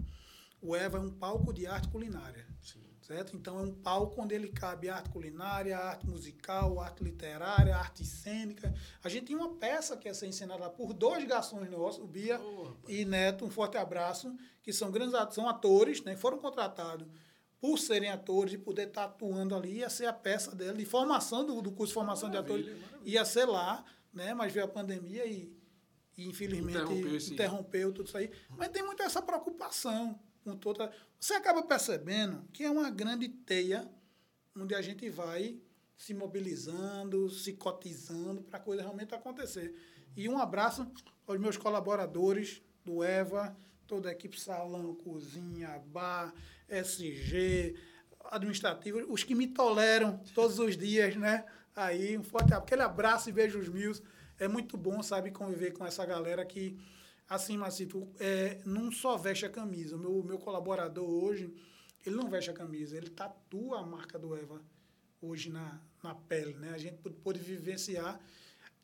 O 0.61 0.75
Eva 0.75 0.99
é 0.99 1.01
um 1.01 1.11
palco 1.11 1.53
de 1.53 1.67
arte 1.67 1.89
culinária. 1.89 2.47
Sim. 2.61 2.81
Certo? 3.03 3.37
Então 3.37 3.59
é 3.59 3.63
um 3.63 3.71
palco 3.75 4.23
onde 4.23 4.35
ele 4.35 4.49
cabe 4.49 4.89
arte 4.89 5.11
culinária, 5.11 5.77
arte 5.77 6.07
musical, 6.07 6.81
arte 6.81 7.05
literária, 7.05 7.77
arte 7.77 8.03
cênica. 8.03 8.75
A 9.03 9.11
gente 9.11 9.27
tem 9.27 9.37
uma 9.37 9.57
peça 9.57 9.95
que 9.95 10.09
ia 10.09 10.15
ser 10.15 10.27
encenada 10.27 10.71
por 10.71 10.95
dois 10.95 11.23
garçons 11.27 11.71
nossos, 11.71 12.03
o 12.03 12.07
Bia 12.07 12.39
rapaz. 12.39 12.75
e 12.89 13.05
Neto, 13.05 13.45
um 13.45 13.51
forte 13.51 13.77
abraço, 13.77 14.35
que 14.63 14.73
são 14.73 14.91
grandes 14.91 15.13
atores, 15.15 15.35
são 15.35 15.47
atores, 15.47 16.03
né? 16.03 16.17
Foram 16.17 16.39
contratados 16.39 17.07
por 17.61 17.79
serem 17.79 18.09
atores 18.11 18.55
e 18.55 18.59
poder 18.59 18.89
estar 18.89 19.05
atuando 19.05 19.55
ali, 19.55 19.81
ia 19.81 19.91
ser 19.91 20.07
a 20.07 20.13
peça 20.13 20.55
dela, 20.57 20.73
de 20.73 20.87
formação 20.87 21.45
do, 21.45 21.61
do 21.61 21.73
curso 21.73 21.91
de 21.91 21.95
formação 21.95 22.31
de 22.31 22.37
Maravilha, 22.37 22.71
atores, 22.73 22.81
maravilha. 22.83 23.11
ia 23.11 23.25
ser 23.27 23.45
lá, 23.45 23.85
né? 24.15 24.33
Mas 24.33 24.53
veio 24.53 24.67
a 24.67 24.69
pandemia 24.69 25.27
e, 25.27 25.53
e 26.17 26.27
infelizmente 26.27 26.79
Interrompeu 26.79 27.17
interrompeu, 27.17 27.93
tudo 27.93 28.07
isso 28.07 28.17
aí. 28.17 28.31
Mas 28.51 28.69
tem 28.69 28.83
muito 28.83 29.03
essa 29.03 29.21
preocupação 29.21 30.19
com 30.43 30.57
toda. 30.57 30.93
Você 31.19 31.35
acaba 31.35 31.63
percebendo 31.63 32.47
que 32.53 32.65
é 32.65 32.71
uma 32.71 32.91
grande 32.91 33.29
teia 33.29 33.91
onde 34.57 34.75
a 34.75 34.83
gente 34.83 35.09
vai 35.11 35.59
se 35.97 36.15
mobilizando, 36.15 37.31
se 37.31 37.55
cotizando 37.55 38.43
para 38.43 38.59
a 38.59 38.63
coisa 38.63 38.83
realmente 38.83 39.15
acontecer. 39.15 39.75
E 40.17 40.29
um 40.29 40.39
abraço 40.39 40.87
aos 41.27 41.39
meus 41.39 41.57
colaboradores 41.57 42.63
do 42.85 43.03
EVA, 43.03 43.57
toda 43.87 44.09
a 44.09 44.13
equipe 44.13 44.39
salão, 44.41 44.95
cozinha, 44.95 45.83
bar, 45.87 46.35
SG, 46.69 47.75
administrativo, 48.31 49.05
os 49.13 49.25
que 49.25 49.35
me 49.35 49.47
toleram 49.47 50.19
todos 50.35 50.59
os 50.59 50.77
dias, 50.77 51.17
né? 51.17 51.45
Aí, 51.75 52.17
um 52.17 52.23
forte 52.23 52.55
aquele 52.55 52.83
abraço 52.83 53.29
e 53.29 53.33
beijos 53.33 53.69
mil. 53.69 53.93
É 54.39 54.49
muito 54.49 54.77
bom, 54.77 55.03
sabe, 55.03 55.31
conviver 55.31 55.73
com 55.73 55.85
essa 55.85 56.05
galera 56.05 56.45
que 56.45 56.79
assim, 57.29 57.57
Macito, 57.57 58.09
é, 58.19 58.61
não 58.65 58.91
só 58.93 59.17
veste 59.17 59.47
a 59.47 59.51
camisa. 59.51 59.97
O 59.97 59.99
meu, 59.99 60.23
meu 60.23 60.39
colaborador 60.39 61.09
hoje, 61.09 61.53
ele 62.05 62.17
não 62.17 62.29
veste 62.29 62.51
a 62.51 62.55
camisa, 62.55 62.97
ele 62.97 63.11
tatua 63.11 63.81
a 63.81 63.83
marca 63.83 64.19
do 64.19 64.37
Eva 64.37 64.63
hoje 65.21 65.51
na, 65.51 65.81
na 66.03 66.15
pele, 66.15 66.55
né? 66.55 66.71
A 66.75 66.79
gente 66.79 66.97
pôde 67.23 67.41
vivenciar 67.41 68.21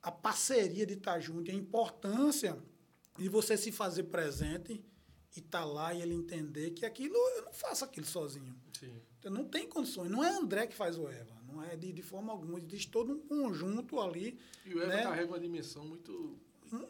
a 0.02 0.10
parceria 0.10 0.86
de 0.86 0.94
estar 0.94 1.20
junto, 1.20 1.50
a 1.50 1.54
importância 1.54 2.58
de 3.18 3.28
você 3.28 3.56
se 3.56 3.70
fazer 3.70 4.04
presente 4.04 4.82
e 5.36 5.40
estar 5.40 5.60
tá 5.60 5.64
lá 5.64 5.92
e 5.92 6.00
ele 6.00 6.14
entender 6.14 6.70
que 6.70 6.86
aquilo, 6.86 7.14
eu 7.14 7.44
não 7.44 7.52
faço 7.52 7.84
aquilo 7.84 8.06
sozinho. 8.06 8.58
Sim. 8.78 9.00
Então, 9.18 9.30
não 9.30 9.44
tem 9.44 9.68
condições. 9.68 10.10
Não 10.10 10.24
é 10.24 10.30
André 10.30 10.66
que 10.66 10.74
faz 10.74 10.96
o 10.96 11.06
Eva, 11.06 11.34
não 11.52 11.62
é 11.62 11.76
de, 11.76 11.92
de 11.92 12.02
forma 12.02 12.32
alguma. 12.32 12.58
Existe 12.58 12.90
todo 12.90 13.12
um 13.12 13.18
conjunto 13.20 14.00
ali. 14.00 14.38
E 14.64 14.74
o 14.74 14.82
Eva 14.82 14.92
né? 14.94 15.02
carrega 15.02 15.28
uma 15.28 15.40
dimensão 15.40 15.84
muito 15.84 16.38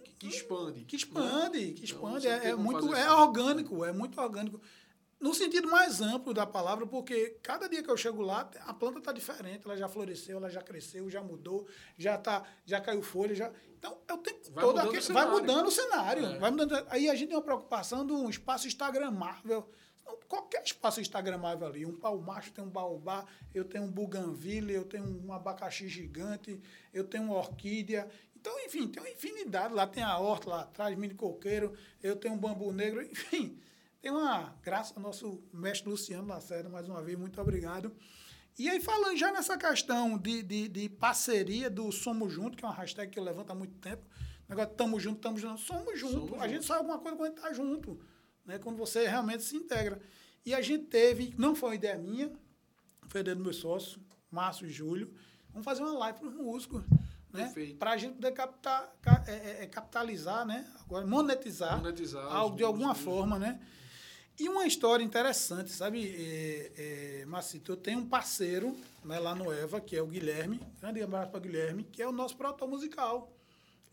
que, 0.05 0.13
que 0.15 0.29
expande. 0.29 0.85
Que 0.85 0.97
expande, 0.97 1.67
né? 1.67 1.73
que 1.73 1.85
expande. 1.85 2.27
Então, 2.27 2.41
é, 2.41 2.51
é 2.51 2.55
muito 2.55 2.95
é 2.95 3.13
orgânico, 3.13 3.85
é 3.85 3.93
muito 3.93 4.21
orgânico. 4.21 4.61
No 5.19 5.35
sentido 5.35 5.69
mais 5.69 6.01
amplo 6.01 6.33
da 6.33 6.47
palavra, 6.47 6.87
porque 6.87 7.39
cada 7.43 7.69
dia 7.69 7.83
que 7.83 7.91
eu 7.91 7.97
chego 7.97 8.23
lá, 8.23 8.51
a 8.61 8.73
planta 8.73 8.99
está 9.01 9.13
diferente, 9.13 9.67
ela 9.67 9.77
já 9.77 9.87
floresceu, 9.87 10.39
ela 10.39 10.49
já 10.49 10.63
cresceu, 10.63 11.11
já 11.11 11.23
mudou, 11.23 11.67
já 11.99 12.17
tá, 12.17 12.43
já 12.65 12.81
caiu 12.81 13.03
folha, 13.03 13.35
já. 13.35 13.53
Então, 13.79 13.99
é 14.09 14.15
o 14.15 14.19
tempo 14.19 14.51
vai 14.51 14.65
todo 14.65 14.79
aquele, 14.79 15.01
vai 15.13 15.31
mudando 15.31 15.67
o 15.67 15.71
cenário. 15.71 16.25
É. 16.25 16.39
Vai 16.39 16.51
mudando, 16.51 16.87
aí 16.89 17.09
a 17.09 17.15
gente 17.15 17.29
tem 17.29 17.37
uma 17.37 17.43
preocupação 17.43 18.07
de 18.07 18.13
um 18.13 18.31
espaço 18.31 18.67
instagramável. 18.67 19.69
Qualquer 20.29 20.63
espaço 20.63 21.01
instagramável 21.01 21.67
ali. 21.67 21.87
Um 21.87 21.97
pau 21.97 22.19
macho 22.19 22.53
tem 22.53 22.65
um 22.65 22.69
baobá, 22.69 23.25
eu 23.55 23.65
tenho 23.65 23.85
um 23.85 23.91
buganville, 23.91 24.73
eu 24.73 24.85
tenho 24.85 25.05
um 25.05 25.33
abacaxi 25.33 25.89
gigante, 25.89 26.61
eu 26.93 27.05
tenho 27.05 27.25
uma 27.25 27.37
orquídea. 27.37 28.09
Então, 28.35 28.59
enfim, 28.65 28.89
tem 28.89 29.03
uma 29.03 29.11
infinidade. 29.11 29.75
Lá 29.75 29.87
tem 29.87 30.03
a 30.03 30.19
horta 30.19 30.51
lá 30.51 30.61
atrás, 30.63 30.97
mini 30.97 31.15
coqueiro, 31.15 31.75
eu 32.03 32.17
tenho 32.17 32.35
um 32.35 32.39
bambu 32.39 32.73
negro, 32.73 33.03
enfim. 33.03 33.59
Tem 34.01 34.11
uma 34.11 34.57
graça 34.63 34.95
ao 34.97 35.03
nosso 35.03 35.43
mestre 35.53 35.91
Luciano 35.91 36.27
Lacerda, 36.27 36.69
mais 36.69 36.89
uma 36.89 37.03
vez, 37.03 37.19
muito 37.19 37.39
obrigado. 37.41 37.95
E 38.59 38.69
aí, 38.69 38.81
falando 38.81 39.17
já 39.17 39.31
nessa 39.31 39.57
questão 39.57 40.19
de, 40.19 40.43
de, 40.43 40.69
de 40.69 40.89
parceria 40.89 41.71
do 41.71 41.91
Somos 41.93 42.33
Junto, 42.33 42.57
que 42.57 42.65
é 42.65 42.69
uma 42.69 42.75
hashtag 42.75 43.11
que 43.11 43.19
eu 43.19 43.25
levanto 43.25 43.51
há 43.51 43.55
muito 43.55 43.75
tempo, 43.79 44.03
negócio 44.49 44.73
estamos 44.73 45.03
juntos, 45.03 45.19
estamos 45.19 45.41
juntos, 45.41 45.65
somos 45.65 45.99
juntos. 45.99 46.41
a 46.41 46.49
gente 46.49 46.65
sabe 46.65 46.81
alguma 46.81 46.99
coisa 46.99 47.17
quando 47.17 47.27
a 47.27 47.29
gente 47.29 47.39
está 47.39 47.53
junto, 47.53 48.01
né? 48.45 48.59
quando 48.59 48.77
você 48.77 49.07
realmente 49.07 49.43
se 49.43 49.57
integra. 49.57 50.01
E 50.45 50.55
a 50.55 50.61
gente 50.61 50.87
teve, 50.87 51.35
não 51.37 51.55
foi 51.55 51.71
uma 51.71 51.75
ideia 51.75 51.99
minha, 51.99 52.33
foi 53.09 53.21
ideia 53.21 53.37
do 53.37 53.43
meu 53.43 53.53
sócio, 53.53 54.01
Márcio 54.31 54.67
e 54.67 54.71
Júlio, 54.71 55.13
vamos 55.51 55.65
fazer 55.65 55.83
uma 55.83 55.99
live 55.99 56.19
para 56.19 56.29
os 56.29 56.35
músicos 56.35 56.85
né? 57.33 57.53
Para 57.79 57.93
a 57.93 57.97
gente 57.97 58.15
poder 58.15 58.33
captar, 58.33 58.93
é, 59.27 59.33
é, 59.33 59.63
é, 59.63 59.67
capitalizar, 59.67 60.45
né? 60.45 60.67
Agora, 60.81 61.07
monetizar, 61.07 61.77
monetizar 61.77 62.25
algo 62.25 62.57
de 62.57 62.65
alguma 62.65 62.95
forma, 62.95 63.39
né? 63.39 63.61
E 64.39 64.49
uma 64.49 64.67
história 64.67 65.05
interessante, 65.05 65.71
sabe, 65.71 66.09
é, 66.17 67.21
é, 67.21 67.27
Macito? 67.27 67.73
Eu 67.73 67.77
tenho 67.77 67.99
um 68.01 68.09
parceiro 68.09 68.77
né, 69.05 69.19
lá 69.19 69.35
no 69.35 69.53
EVA, 69.53 69.81
que 69.81 69.95
é 69.95 70.03
o 70.03 70.07
Guilherme, 70.07 70.61
grande 70.81 71.03
abraço 71.03 71.31
para 71.31 71.41
Guilherme, 71.41 71.85
que 71.85 72.03
é 72.03 72.09
o 72.09 72.13
nosso 72.13 72.37
produtor 72.37 72.69
musical. 72.69 73.31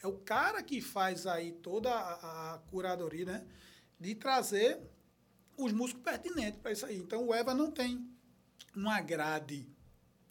É 0.02 0.08
o 0.08 0.14
cara 0.14 0.64
que 0.64 0.80
faz 0.80 1.28
aí 1.28 1.52
toda 1.52 1.92
a, 1.92 2.54
a 2.54 2.58
curadoria, 2.70 3.26
né? 3.26 3.46
De 4.00 4.16
trazer 4.16 4.80
os 5.58 5.72
músicos 5.72 6.04
pertinentes 6.04 6.60
para 6.60 6.72
isso 6.72 6.86
aí. 6.86 6.98
Então, 6.98 7.26
o 7.26 7.34
EVA 7.34 7.54
não 7.54 7.72
tem 7.72 8.08
uma 8.76 9.02
grade, 9.02 9.68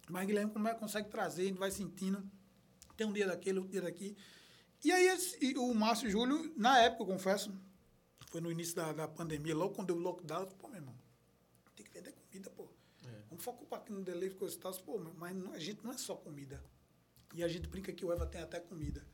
mas 0.09 0.25
Guilherme 0.25 0.51
como 0.51 0.67
é, 0.67 0.73
consegue 0.73 1.09
trazer, 1.09 1.43
a 1.43 1.45
gente 1.45 1.57
vai 1.57 1.71
sentindo 1.71 2.23
tem 2.97 3.05
um 3.05 3.13
dia 3.13 3.27
daquele, 3.27 3.59
um 3.59 3.67
dia 3.67 3.81
daqui. 3.81 4.17
E 4.83 4.91
aí 4.91 5.07
esse, 5.07 5.55
o 5.55 5.73
Márcio 5.73 6.07
e 6.07 6.11
Júlio, 6.11 6.51
na 6.57 6.79
época, 6.79 7.03
eu 7.03 7.07
confesso, 7.07 7.53
foi 8.31 8.41
no 8.41 8.51
início 8.51 8.75
da, 8.75 8.91
da 8.91 9.07
pandemia, 9.07 9.55
logo 9.55 9.75
quando 9.75 9.87
deu 9.87 9.95
o 9.95 9.99
lockdown, 9.99 10.41
eu 10.41 10.47
pô, 10.47 10.67
meu 10.67 10.77
irmão, 10.77 10.95
tem 11.75 11.85
que 11.85 11.91
vender 11.91 12.11
comida, 12.11 12.49
pô. 12.49 12.67
É. 13.05 13.21
Vamos 13.29 13.43
focar 13.43 13.79
aqui 13.79 13.93
no 13.93 14.03
delivery, 14.03 14.35
coisa 14.35 14.55
e 14.55 14.59
tal. 14.59 14.73
Pô, 14.79 14.99
mas 15.15 15.35
não, 15.35 15.53
a 15.53 15.59
gente 15.59 15.83
não 15.83 15.91
é 15.91 15.97
só 15.97 16.15
comida. 16.15 16.61
E 17.35 17.43
a 17.43 17.47
gente 17.47 17.67
brinca 17.69 17.93
que 17.93 18.03
o 18.03 18.11
Eva 18.11 18.25
tem 18.25 18.41
até 18.41 18.59
comida. 18.59 19.05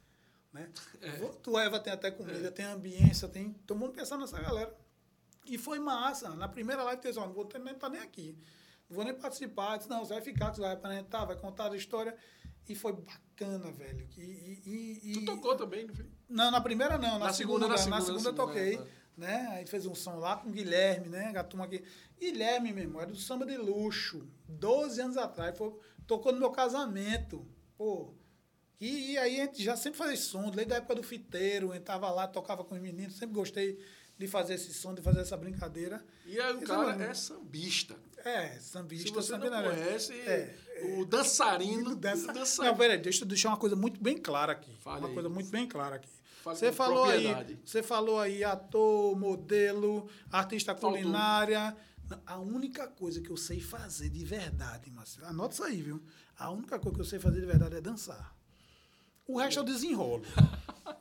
Né? 0.54 0.70
É. 1.02 1.50
O 1.50 1.60
Eva 1.60 1.80
tem 1.80 1.92
até 1.92 2.12
comida, 2.12 2.48
é. 2.48 2.52
tem 2.52 2.66
ambiência, 2.66 3.28
tem. 3.28 3.56
Então 3.64 3.78
vamos 3.78 3.96
pensar 3.96 4.18
nessa 4.18 4.40
galera. 4.40 4.74
E 5.46 5.58
foi 5.58 5.80
massa. 5.80 6.30
Na 6.36 6.48
primeira 6.48 6.84
live, 6.84 7.02
teve, 7.02 7.20
não 7.20 7.34
vou 7.34 7.50
nem 7.52 7.74
estar 7.74 7.80
tá 7.80 7.90
nem 7.90 8.02
aqui. 8.02 8.38
Não 8.90 8.96
vou 8.96 9.04
nem 9.04 9.14
participar. 9.14 9.78
Disse, 9.78 9.90
não, 9.90 10.06
você 10.06 10.14
vai 10.14 10.22
ficar, 10.22 10.54
você 10.54 10.62
vai 10.62 10.74
apresentar, 10.74 11.26
vai 11.26 11.36
contar 11.36 11.72
a 11.72 11.76
história. 11.76 12.16
E 12.70 12.76
foi 12.76 12.94
bacana, 12.94 13.72
velho. 13.72 14.08
E, 14.16 14.22
e, 14.22 15.12
e, 15.12 15.14
tu 15.14 15.26
tocou 15.26 15.56
também, 15.56 15.86
não 15.86 15.94
foi? 15.94 16.06
Não, 16.30 16.50
na 16.50 16.62
primeira 16.62 16.98
não. 16.98 17.20
Na, 17.20 17.26
na 17.26 17.34
segunda, 17.34 17.66
segunda, 17.66 17.68
na 17.68 17.78
segunda, 17.78 17.98
na 17.98 18.06
segunda, 18.06 18.30
eu 18.30 18.34
toquei. 18.34 18.76
É, 18.78 18.88
né? 19.18 19.48
Aí 19.52 19.68
fez 19.68 19.86
um 19.86 19.94
som 19.94 20.18
lá 20.18 20.38
com 20.38 20.50
o 20.50 20.52
Guilherme, 20.52 21.10
né? 21.10 21.34
A 21.36 21.44
turma 21.44 21.66
aqui. 21.66 21.84
Guilherme, 22.18 22.72
meu 22.72 22.84
irmão, 22.84 23.02
era 23.02 23.12
do 23.12 23.18
samba 23.18 23.46
de 23.46 23.58
luxo. 23.58 24.26
12 24.48 25.02
anos 25.02 25.18
atrás. 25.18 25.58
Foi, 25.58 25.74
tocou 26.08 26.32
no 26.32 26.40
meu 26.40 26.52
casamento. 26.52 27.46
Pô. 27.78 28.14
E, 28.84 29.14
e, 29.14 29.18
aí 29.18 29.40
a 29.40 29.46
gente 29.46 29.64
já 29.64 29.78
sempre 29.78 29.98
fazia 29.98 30.18
som, 30.18 30.52
desde 30.52 30.74
a 30.74 30.76
época 30.76 30.96
do 30.96 31.04
fiteiro, 31.04 31.72
a 31.72 31.76
gente 31.76 31.86
tava 31.86 32.12
lá, 32.12 32.28
tocava 32.28 32.66
com 32.66 32.76
os 32.76 32.82
meninos, 32.82 33.16
sempre 33.16 33.34
gostei 33.34 33.80
de 34.18 34.28
fazer 34.28 34.56
esse 34.56 34.74
som, 34.74 34.94
de 34.94 35.02
fazer 35.02 35.22
essa 35.22 35.38
brincadeira. 35.38 36.04
E 36.26 36.38
aí 36.38 36.54
o 36.54 36.62
cara 36.64 37.02
é 37.02 37.14
sambista. 37.14 37.96
É, 38.26 38.60
sambista. 38.60 39.08
Se 39.08 39.14
você 39.14 39.38
não 39.38 39.50
conhece, 39.50 40.12
é, 40.14 40.54
o 40.98 41.06
dançarino. 41.06 41.96
Dança... 41.96 42.28
dançarino. 42.34 42.74
Não, 42.74 42.78
peraí, 42.78 42.98
deixa 42.98 43.24
eu 43.24 43.28
deixar 43.28 43.50
uma 43.52 43.58
coisa 43.58 43.74
muito 43.74 44.04
bem 44.04 44.18
clara 44.18 44.52
aqui. 44.52 44.76
Fale 44.82 45.00
uma 45.00 45.14
coisa 45.14 45.30
muito 45.30 45.50
bem 45.50 45.66
clara 45.66 45.96
aqui. 45.96 46.10
Você 46.44 46.74
falou 46.74 47.06
aí, 47.06 47.58
você 47.64 47.82
falou 47.82 48.20
aí 48.20 48.44
ator, 48.44 49.18
modelo, 49.18 50.10
artista 50.30 50.76
culinária. 50.76 51.74
A 52.26 52.38
única 52.38 52.86
coisa 52.90 53.22
que 53.22 53.30
eu 53.30 53.38
sei 53.38 53.62
fazer 53.62 54.10
de 54.10 54.26
verdade, 54.26 54.92
Marcelo, 54.92 55.28
anota 55.28 55.54
isso 55.54 55.64
aí, 55.64 55.82
viu? 55.82 56.04
A 56.38 56.52
única 56.52 56.78
coisa 56.78 56.96
que 56.96 57.02
eu 57.02 57.06
sei 57.06 57.18
fazer 57.18 57.40
de 57.40 57.46
verdade 57.46 57.78
é 57.78 57.82
dançar. 57.82 58.43
O 59.28 59.38
resto 59.38 59.60
eu 59.60 59.64
desenrolo. 59.64 60.24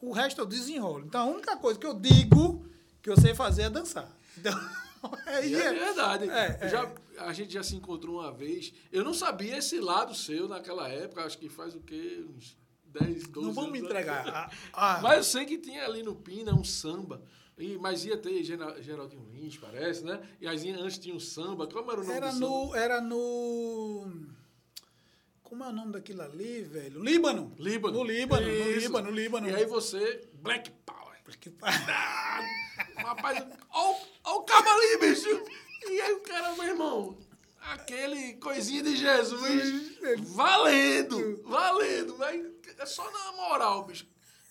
o 0.01 0.13
resto 0.13 0.41
eu 0.41 0.47
desenrolo. 0.47 1.05
Então 1.07 1.21
a 1.21 1.33
única 1.33 1.57
coisa 1.57 1.79
que 1.79 1.87
eu 1.87 1.95
digo 1.95 2.65
que 3.03 3.11
eu 3.11 3.21
sei 3.21 3.35
fazer 3.35 3.63
é 3.63 3.71
dançar. 3.71 4.09
Então, 4.39 4.53
é, 5.27 5.53
é, 5.53 5.73
verdade. 5.73 6.31
É, 6.31 6.59
é. 6.61 6.69
Já, 6.69 6.93
a 7.19 7.33
gente 7.33 7.53
já 7.53 7.63
se 7.63 7.75
encontrou 7.75 8.21
uma 8.21 8.33
vez. 8.33 8.73
Eu 8.93 9.05
não 9.05 9.13
sabia 9.13 9.59
esse 9.59 9.81
lado 9.81 10.15
seu 10.15 10.49
naquela 10.49 10.89
época, 10.89 11.25
acho 11.25 11.39
que 11.39 11.49
faz 11.49 11.75
o 11.75 11.81
quê? 11.81 12.25
Uns 12.29 12.57
10, 12.85 13.29
12 13.29 13.47
Não 13.47 13.55
vamos 13.55 13.73
me 13.73 13.81
entregar. 13.81 14.23
Ah, 14.73 14.99
ah. 14.99 15.01
Mas 15.03 15.17
eu 15.17 15.25
sei 15.25 15.45
que 15.45 15.59
tinha 15.59 15.85
ali 15.85 16.03
no 16.03 16.15
Pina 16.15 16.55
um 16.55 16.65
samba. 16.65 17.23
E, 17.59 17.77
mas 17.79 18.05
ia 18.05 18.17
ter 18.17 18.43
Geraldinho 18.43 19.29
Lins, 19.31 19.57
parece, 19.59 20.05
né? 20.05 20.21
E 20.41 20.47
antes 20.47 20.99
tinha 20.99 21.15
um 21.15 21.21
samba. 21.21 21.67
Como 21.67 21.91
era 21.93 22.01
o 22.01 22.05
nome 22.05 22.17
era 22.17 22.33
do 22.33 22.41
no, 22.41 22.65
samba? 22.65 22.79
Era 22.79 23.01
no. 23.01 24.11
Como 25.53 25.65
é 25.65 25.69
o 25.69 25.73
nome 25.73 25.93
daquilo 25.93 26.23
ali, 26.23 26.63
velho? 26.63 27.05
Líbano. 27.05 27.55
Líbano. 27.59 27.99
No 27.99 28.05
Líbano, 28.05 28.49
Isso. 28.49 28.65
no 28.65 28.81
Líbano, 28.81 29.11
no 29.11 29.15
Líbano. 29.15 29.51
E 29.51 29.55
aí 29.55 29.67
você, 29.67 30.27
Black 30.33 30.71
Power. 30.87 31.19
Black 31.27 31.51
Power. 31.51 31.75
Rapaz, 32.97 33.47
olha 33.71 33.99
o 34.25 34.43
cabo 34.45 34.71
ali, 34.71 34.97
bicho. 34.97 35.29
E 35.91 36.01
aí 36.01 36.13
o 36.15 36.21
cara, 36.21 36.55
meu 36.55 36.65
irmão, 36.65 37.19
aquele 37.61 38.33
coisinha 38.37 38.83
de 38.83 38.97
Jesus, 38.97 39.99
valendo, 40.21 41.43
valendo. 41.45 42.17
Mas 42.17 42.47
é 42.79 42.87
só 42.87 43.05
na 43.11 43.33
moral, 43.33 43.85
bicho. 43.85 44.07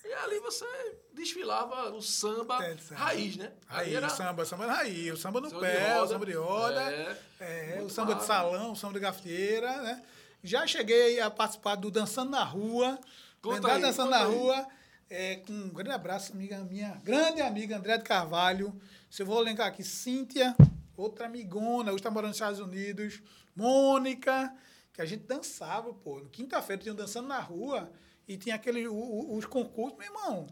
E 0.06 0.14
ali 0.14 0.40
você 0.40 0.66
desfilava 1.14 1.96
o 1.96 2.02
samba 2.04 2.64
é, 2.64 2.78
raiz, 2.94 3.38
né? 3.38 3.52
Raiz, 3.66 3.96
era... 3.96 4.08
samba, 4.08 4.46
samba 4.46 4.68
raiz, 4.68 5.14
o 5.14 5.18
samba 5.18 5.42
no 5.42 5.50
samba 5.50 5.62
pé, 5.62 5.94
roda, 5.94 6.04
o 6.04 6.08
samba 6.10 6.26
de 6.28 6.34
roda, 6.34 6.94
é, 6.94 7.18
é, 7.40 7.82
o 7.82 7.90
samba 7.90 8.14
de 8.14 8.24
salão, 8.24 8.74
o 8.74 8.76
samba 8.76 8.94
de 8.94 9.00
gafieira, 9.00 9.82
né? 9.82 10.04
Já 10.44 10.66
cheguei 10.66 11.20
a 11.20 11.30
participar 11.30 11.76
do 11.76 11.92
Dançando 11.92 12.32
na 12.32 12.44
Rua, 12.44 13.00
Conta 13.42 13.74
aí, 13.74 13.82
Dançando 13.82 14.10
na 14.10 14.26
aí. 14.26 14.26
Rua, 14.26 14.68
é, 15.08 15.36
com 15.36 15.54
um 15.54 15.70
grande 15.70 15.92
abraço, 15.92 16.34
amiga 16.34 16.58
minha, 16.64 17.00
grande 17.04 17.42
amiga 17.42 17.78
André 17.78 17.98
de 18.00 18.04
Carvalho. 18.04 18.74
Se 19.08 19.22
eu 19.22 19.26
vou 19.26 19.40
lembrar 19.40 19.68
aqui, 19.68 19.84
Cíntia, 19.84 20.56
outra 20.98 21.28
amigona, 21.28 21.92
hoje 21.92 22.00
está 22.00 22.10
morando 22.10 22.30
nos 22.30 22.38
Estados 22.38 22.60
Unidos, 22.60 23.22
Mônica, 23.56 24.52
que 24.92 25.02
a 25.02 25.06
gente 25.06 25.26
dançava, 25.26 25.94
pô. 25.94 26.22
Quinta-feira 26.32 26.82
tinha 26.82 26.96
dançando 26.96 27.28
na 27.28 27.40
rua 27.40 27.92
e 28.28 28.36
tinha 28.36 28.56
aquele, 28.56 28.88
o, 28.88 28.96
o, 28.96 29.38
os 29.38 29.46
concursos, 29.46 29.98
meu 30.00 30.08
irmão. 30.08 30.48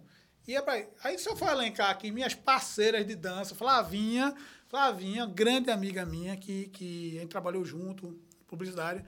Ia 0.47 0.61
pra, 0.61 0.83
aí 1.03 1.17
se 1.17 1.27
eu 1.27 1.35
for 1.35 1.49
elencar 1.49 1.89
aqui 1.89 2.11
minhas 2.11 2.35
parceiras 2.35 3.07
de 3.07 3.15
dança, 3.15 3.55
Flavinha, 3.55 4.35
Flavinha, 4.67 5.25
grande 5.25 5.71
amiga 5.71 6.05
minha, 6.05 6.37
que, 6.37 6.67
que 6.67 7.17
a 7.17 7.21
gente 7.21 7.29
trabalhou 7.29 7.65
junto, 7.65 8.19
publicidade. 8.47 9.03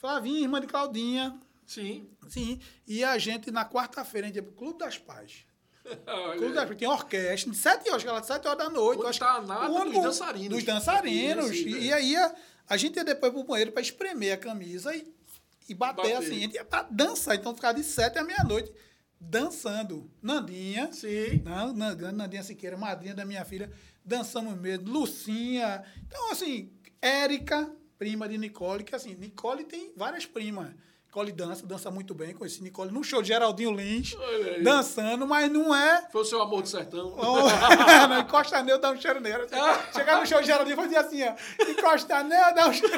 Flavinha, 0.00 0.40
irmã 0.40 0.60
de 0.60 0.66
Claudinha. 0.66 1.38
Sim. 1.66 2.08
Sim. 2.28 2.58
E 2.86 3.04
a 3.04 3.16
gente, 3.18 3.50
na 3.50 3.64
quarta-feira, 3.68 4.26
a 4.26 4.28
gente 4.28 4.36
ia 4.36 4.42
pro 4.42 4.52
Clube 4.52 4.78
das 4.78 4.98
Pais. 4.98 5.44
Clube 6.38 6.54
das 6.54 6.64
Pais. 6.64 6.78
Tem 6.78 6.88
orquestra, 6.88 7.50
de 7.52 7.56
sete 7.56 7.90
horas, 7.90 8.02
de 8.22 8.26
sete 8.26 8.48
horas 8.48 8.58
da 8.58 8.70
noite. 8.70 9.02
Onde 9.04 9.18
tá 9.18 9.40
nada 9.42 9.84
dos 9.84 10.02
dançarinos. 10.02 10.48
Dos 10.56 10.64
dançarinos. 10.64 11.50
Isso, 11.50 11.68
e, 11.68 11.86
e 11.86 11.92
aí 11.92 12.16
a, 12.16 12.34
a 12.68 12.76
gente 12.76 12.96
ia 12.96 13.04
depois 13.04 13.32
pro 13.32 13.44
banheiro 13.44 13.72
para 13.72 13.82
espremer 13.82 14.32
a 14.34 14.36
camisa 14.38 14.94
e, 14.96 15.06
e 15.68 15.74
bater, 15.74 15.96
bater. 16.02 16.16
assim. 16.16 16.36
A 16.36 16.40
gente 16.40 16.54
ia 16.54 16.64
pra 16.64 16.82
dançar, 16.90 17.36
então 17.36 17.54
ficava 17.54 17.74
de 17.74 17.84
sete 17.84 18.18
à 18.18 18.24
meia-noite 18.24 18.72
dançando. 19.20 20.10
Nandinha. 20.22 20.90
Sim. 20.92 21.42
Não, 21.44 21.72
Nan- 21.74 21.94
Nandinha 22.12 22.42
Siqueira, 22.42 22.76
madrinha 22.76 23.14
da 23.14 23.24
minha 23.24 23.44
filha, 23.44 23.70
dançamos 24.04 24.58
mesmo. 24.58 24.88
Lucinha. 24.90 25.84
Então, 26.06 26.32
assim, 26.32 26.72
Érica, 27.02 27.70
prima 28.00 28.26
de 28.26 28.38
Nicole, 28.38 28.82
que 28.82 28.96
assim, 28.96 29.14
Nicole 29.14 29.62
tem 29.62 29.92
várias 29.94 30.24
primas. 30.24 30.70
Nicole 31.04 31.32
dança, 31.32 31.66
dança 31.66 31.90
muito 31.90 32.14
bem. 32.14 32.32
Conheci 32.32 32.62
Nicole 32.62 32.90
no 32.90 33.04
show 33.04 33.20
de 33.20 33.28
Geraldinho 33.28 33.72
Lins, 33.72 34.16
dançando, 34.62 35.26
mas 35.26 35.52
não 35.52 35.74
é. 35.74 36.08
Foi 36.10 36.22
o 36.22 36.24
seu 36.24 36.40
amor 36.40 36.62
do 36.62 36.68
sertão. 36.68 37.14
Oh, 37.20 38.08
não, 38.08 38.20
encosta 38.20 38.62
nele, 38.62 38.78
dá 38.78 38.90
um 38.90 38.98
cheiro 38.98 39.20
nele. 39.20 39.46
Chegar 39.92 40.18
no 40.18 40.26
show 40.26 40.40
de 40.40 40.46
Geraldinho, 40.46 40.76
fazia 40.76 41.00
assim, 41.00 41.22
ó. 41.24 41.34
Encosta 41.68 42.22
nele, 42.22 42.54
dá 42.54 42.68
um 42.68 42.72
cheiro 42.72 42.96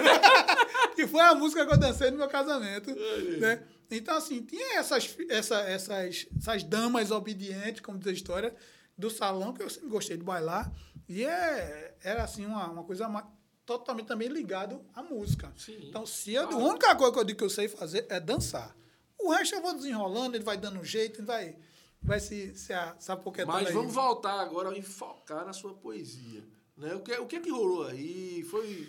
Que 0.94 1.04
foi 1.08 1.20
a 1.20 1.34
música 1.34 1.66
que 1.66 1.72
eu 1.72 1.78
dancei 1.78 2.12
no 2.12 2.18
meu 2.18 2.28
casamento. 2.28 2.94
Né? 3.40 3.64
Então, 3.90 4.16
assim, 4.16 4.40
tinha 4.42 4.78
essas, 4.78 5.16
essa, 5.28 5.56
essas, 5.62 6.26
essas 6.38 6.62
damas 6.62 7.10
obedientes, 7.10 7.80
como 7.80 7.98
diz 7.98 8.06
a 8.08 8.12
história, 8.12 8.54
do 8.96 9.10
salão, 9.10 9.52
que 9.52 9.62
eu 9.62 9.68
sempre 9.68 9.88
gostei 9.88 10.16
de 10.16 10.22
bailar. 10.22 10.70
E 11.08 11.24
é, 11.24 11.96
era, 12.04 12.22
assim, 12.22 12.46
uma, 12.46 12.70
uma 12.70 12.84
coisa 12.84 13.08
totalmente 13.78 14.06
também 14.06 14.28
ligado 14.28 14.80
à 14.94 15.02
música. 15.02 15.52
Sim. 15.56 15.78
Então, 15.88 16.04
se 16.06 16.32
eu, 16.34 16.46
Claro. 16.48 16.64
a 16.64 16.68
única 16.70 16.94
coisa 16.96 17.12
que 17.12 17.18
eu 17.18 17.24
digo 17.24 17.38
que 17.38 17.44
eu 17.44 17.50
sei 17.50 17.68
fazer 17.68 18.06
é 18.08 18.18
dançar. 18.20 18.74
O 19.18 19.30
resto 19.30 19.54
eu 19.54 19.62
vou 19.62 19.74
desenrolando, 19.74 20.36
ele 20.36 20.44
vai 20.44 20.56
dando 20.56 20.80
um 20.80 20.84
jeito, 20.84 21.20
ele 21.20 21.26
vai, 21.26 21.56
vai 22.02 22.18
se, 22.20 22.54
se, 22.56 22.72
a- 22.72 22.96
se 22.98 23.10
apoquetando 23.12 23.52
Mas 23.56 23.68
aí. 23.68 23.72
vamos 23.74 23.94
voltar 23.94 24.40
agora 24.40 24.76
e 24.76 24.82
focar 24.82 25.44
na 25.46 25.52
sua 25.52 25.74
poesia. 25.74 26.42
Né? 26.76 26.94
O, 26.94 27.00
que, 27.00 27.12
o 27.12 27.26
que 27.26 27.36
é 27.36 27.40
que 27.40 27.50
rolou 27.50 27.86
aí? 27.86 28.42
Foi. 28.50 28.88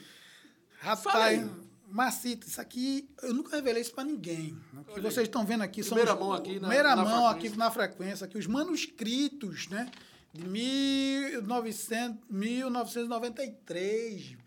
Rapaz. 0.80 1.48
Macita, 1.86 2.48
isso 2.48 2.60
aqui, 2.60 3.08
eu 3.22 3.34
nunca 3.36 3.56
revelei 3.56 3.82
isso 3.82 3.94
pra 3.94 4.04
ninguém. 4.04 4.58
O 4.90 4.94
que 4.96 5.00
vocês 5.02 5.28
estão 5.28 5.46
vendo 5.46 5.62
aqui 5.62 5.84
são. 5.84 5.96
Primeira 5.96 6.16
mão 6.20 6.34
aqui 6.34 6.54
na- 6.60 6.68
primeira 6.68 6.96
na 6.96 7.04
mão 7.04 7.30
frequência. 7.30 7.50
aqui 7.50 7.58
na 7.58 7.70
frequência, 7.72 8.26
aqui, 8.26 8.38
os 8.40 8.48
manuscritos, 8.48 9.68
né? 9.68 9.92
De 10.34 10.48
1900, 10.48 12.20
1993, 12.28 14.22
bicho. 14.22 14.43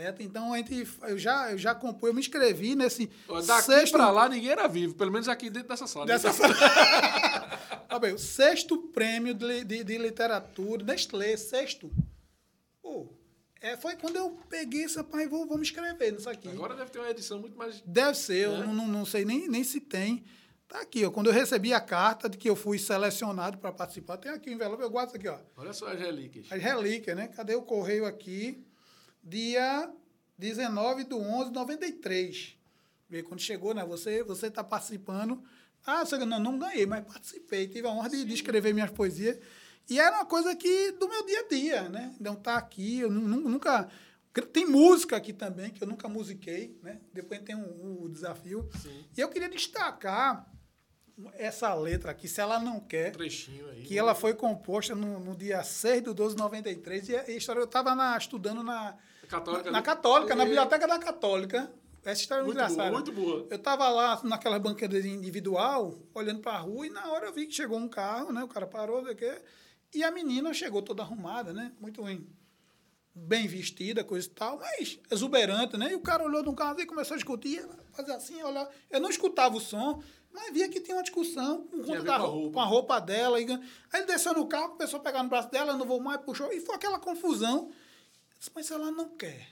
Certo? 0.00 0.22
Então, 0.22 0.54
a 0.54 0.56
gente, 0.56 0.88
eu, 1.02 1.18
já, 1.18 1.52
eu 1.52 1.58
já 1.58 1.74
compus, 1.74 2.08
eu 2.08 2.14
me 2.14 2.20
inscrevi 2.20 2.74
nesse. 2.74 3.10
Daqui 3.46 3.64
sexto, 3.64 3.92
pra 3.92 4.10
lá 4.10 4.28
ninguém 4.30 4.50
era 4.50 4.66
vivo, 4.66 4.94
pelo 4.94 5.12
menos 5.12 5.28
aqui 5.28 5.50
dentro 5.50 5.68
dessa 5.68 5.86
sala. 5.86 6.06
Dessa 6.06 6.30
Tá 7.86 7.98
bem, 8.00 8.14
o 8.14 8.18
sexto 8.18 8.78
prêmio 8.78 9.34
de, 9.34 9.62
de, 9.64 9.84
de 9.84 9.98
literatura, 9.98 10.82
Nestlé, 10.84 11.36
sexto. 11.36 11.90
Pô, 12.80 13.12
é, 13.60 13.76
foi 13.76 13.94
quando 13.96 14.16
eu 14.16 14.30
peguei 14.48 14.84
essa 14.84 15.04
pai, 15.04 15.28
vou, 15.28 15.46
vou 15.46 15.56
me 15.58 15.62
inscrever 15.62 16.12
nisso 16.12 16.30
aqui. 16.30 16.48
Agora 16.48 16.74
deve 16.74 16.90
ter 16.90 16.98
uma 16.98 17.10
edição 17.10 17.38
muito 17.38 17.58
mais. 17.58 17.82
Deve 17.84 18.16
ser, 18.16 18.46
eu 18.46 18.58
Né? 18.58 18.66
não, 18.66 18.88
não 18.88 19.04
sei 19.04 19.24
nem, 19.26 19.48
nem 19.48 19.62
se 19.62 19.80
tem. 19.80 20.24
Tá 20.66 20.80
aqui, 20.80 21.04
ó. 21.04 21.10
Quando 21.10 21.26
eu 21.26 21.32
recebi 21.32 21.74
a 21.74 21.80
carta 21.80 22.28
de 22.28 22.38
que 22.38 22.48
eu 22.48 22.54
fui 22.56 22.78
selecionado 22.78 23.58
para 23.58 23.72
participar, 23.72 24.16
tem 24.16 24.30
aqui 24.32 24.48
o 24.50 24.52
envelope, 24.54 24.82
eu 24.82 24.88
guardo 24.88 25.08
isso 25.08 25.16
aqui, 25.16 25.28
ó. 25.28 25.38
Olha 25.56 25.72
só 25.72 25.88
as 25.88 25.98
relíquias. 25.98 26.46
As 26.50 26.62
relíquias, 26.62 27.16
né? 27.16 27.28
Cadê 27.28 27.54
o 27.54 27.62
correio 27.62 28.06
aqui? 28.06 28.64
Dia 29.22 29.90
19 30.38 31.04
do 31.04 31.18
11 31.18 31.50
de 31.50 31.54
93. 31.54 32.56
Vê, 33.08 33.22
quando 33.22 33.40
chegou, 33.40 33.74
né? 33.74 33.84
Você 33.84 34.22
você 34.22 34.46
está 34.46 34.62
participando. 34.64 35.42
Ah, 35.84 36.04
você 36.04 36.18
não, 36.18 36.38
não 36.38 36.58
ganhei, 36.58 36.86
mas 36.86 37.04
participei. 37.04 37.66
Tive 37.68 37.86
a 37.86 37.90
honra 37.90 38.08
de, 38.10 38.24
de 38.24 38.34
escrever 38.34 38.72
minhas 38.72 38.90
poesias. 38.90 39.38
E 39.88 39.98
era 39.98 40.16
uma 40.16 40.26
coisa 40.26 40.54
que 40.54 40.92
do 40.92 41.08
meu 41.08 41.24
dia 41.26 41.40
a 41.40 41.48
dia, 41.48 41.88
né? 41.88 42.14
Então 42.20 42.34
tá 42.36 42.56
aqui, 42.56 43.00
eu 43.00 43.10
nu- 43.10 43.26
nu- 43.26 43.48
nunca. 43.48 43.88
Tem 44.52 44.64
música 44.64 45.16
aqui 45.16 45.32
também, 45.32 45.70
que 45.70 45.82
eu 45.82 45.88
nunca 45.88 46.08
musiquei, 46.08 46.78
né? 46.82 47.00
Depois 47.12 47.40
tem 47.42 47.56
um, 47.56 48.04
um 48.04 48.08
desafio. 48.10 48.68
Sim. 48.80 49.04
E 49.16 49.20
eu 49.20 49.28
queria 49.28 49.48
destacar 49.48 50.48
essa 51.34 51.74
letra 51.74 52.12
aqui, 52.12 52.28
se 52.28 52.40
ela 52.40 52.58
não 52.60 52.78
quer 52.78 53.08
Um 53.10 53.12
trechinho 53.18 53.68
aí. 53.70 53.82
que 53.82 53.98
ela 53.98 54.14
foi 54.14 54.32
composta 54.34 54.94
no, 54.94 55.18
no 55.18 55.34
dia 55.36 55.62
6 55.64 56.04
de 56.04 56.14
12 56.14 56.36
de 56.36 56.40
93. 56.42 57.08
E 57.08 57.16
a 57.16 57.30
história, 57.32 57.58
eu 57.60 57.64
estava 57.64 58.16
estudando 58.16 58.62
na, 58.62 58.96
Católica. 59.30 59.64
na, 59.66 59.78
na? 59.78 59.82
Católica, 59.82 60.34
na 60.34 60.42
E- 60.44 60.46
Biblioteca 60.46 60.86
da 60.88 60.98
Católica. 60.98 61.72
Essa 62.04 62.22
história 62.22 62.40
é 62.40 62.44
muito, 62.44 62.56
engraçada. 62.56 62.90
muito 62.90 63.12
boa. 63.12 63.46
Eu 63.50 63.56
estava 63.56 63.88
lá 63.90 64.18
naquela 64.24 64.58
banqueta 64.58 64.96
individual, 64.98 65.98
olhando 66.14 66.40
para 66.40 66.52
a 66.52 66.58
rua, 66.58 66.86
e 66.86 66.90
na 66.90 67.10
hora 67.10 67.26
eu 67.26 67.32
vi 67.32 67.46
que 67.46 67.52
chegou 67.54 67.78
um 67.78 67.88
carro, 67.88 68.32
né? 68.32 68.42
O 68.42 68.48
cara 68.48 68.66
parou, 68.66 69.04
sei 69.04 69.12
o 69.12 69.16
quê. 69.16 69.42
E 69.94 70.02
a 70.02 70.10
menina 70.10 70.52
chegou 70.54 70.80
toda 70.80 71.02
arrumada, 71.02 71.52
né? 71.52 71.72
Muito 71.78 72.02
bem, 72.02 72.26
bem 73.14 73.46
vestida, 73.46 74.02
coisa 74.02 74.26
e 74.26 74.30
tal, 74.30 74.58
mas 74.58 74.98
exuberante, 75.10 75.76
né? 75.76 75.92
E 75.92 75.94
o 75.94 76.00
cara 76.00 76.24
olhou 76.24 76.42
de 76.42 76.48
um 76.48 76.54
carro 76.54 76.80
e 76.80 76.86
começou 76.86 77.14
a 77.14 77.18
discutir, 77.18 77.62
fazer 77.92 78.12
assim, 78.12 78.42
olhar. 78.42 78.66
Eu 78.90 79.00
não 79.00 79.10
escutava 79.10 79.56
o 79.56 79.60
som, 79.60 80.02
mas 80.32 80.54
via 80.54 80.68
que 80.70 80.80
tinha 80.80 80.96
uma 80.96 81.02
discussão 81.02 81.66
com, 81.66 81.82
conta 81.82 82.02
da 82.02 82.04
com 82.04 82.12
a 82.12 82.16
roupa, 82.16 82.32
roupa. 82.32 82.52
com 82.54 82.60
a 82.60 82.64
roupa 82.64 83.00
dela. 83.00 83.40
E, 83.40 83.44
aí 83.52 83.60
ele 83.92 84.04
desceu 84.06 84.32
no 84.32 84.46
carro, 84.46 84.70
começou 84.70 85.00
a 85.00 85.02
pegar 85.02 85.22
no 85.22 85.28
braço 85.28 85.50
dela, 85.50 85.74
não 85.76 85.84
vou 85.84 86.00
mais, 86.00 86.20
puxou, 86.22 86.50
e 86.50 86.60
foi 86.60 86.76
aquela 86.76 86.98
confusão. 86.98 87.70
Disse, 88.40 88.50
Mas 88.54 88.70
ela 88.70 88.90
não 88.90 89.16
quer. 89.16 89.46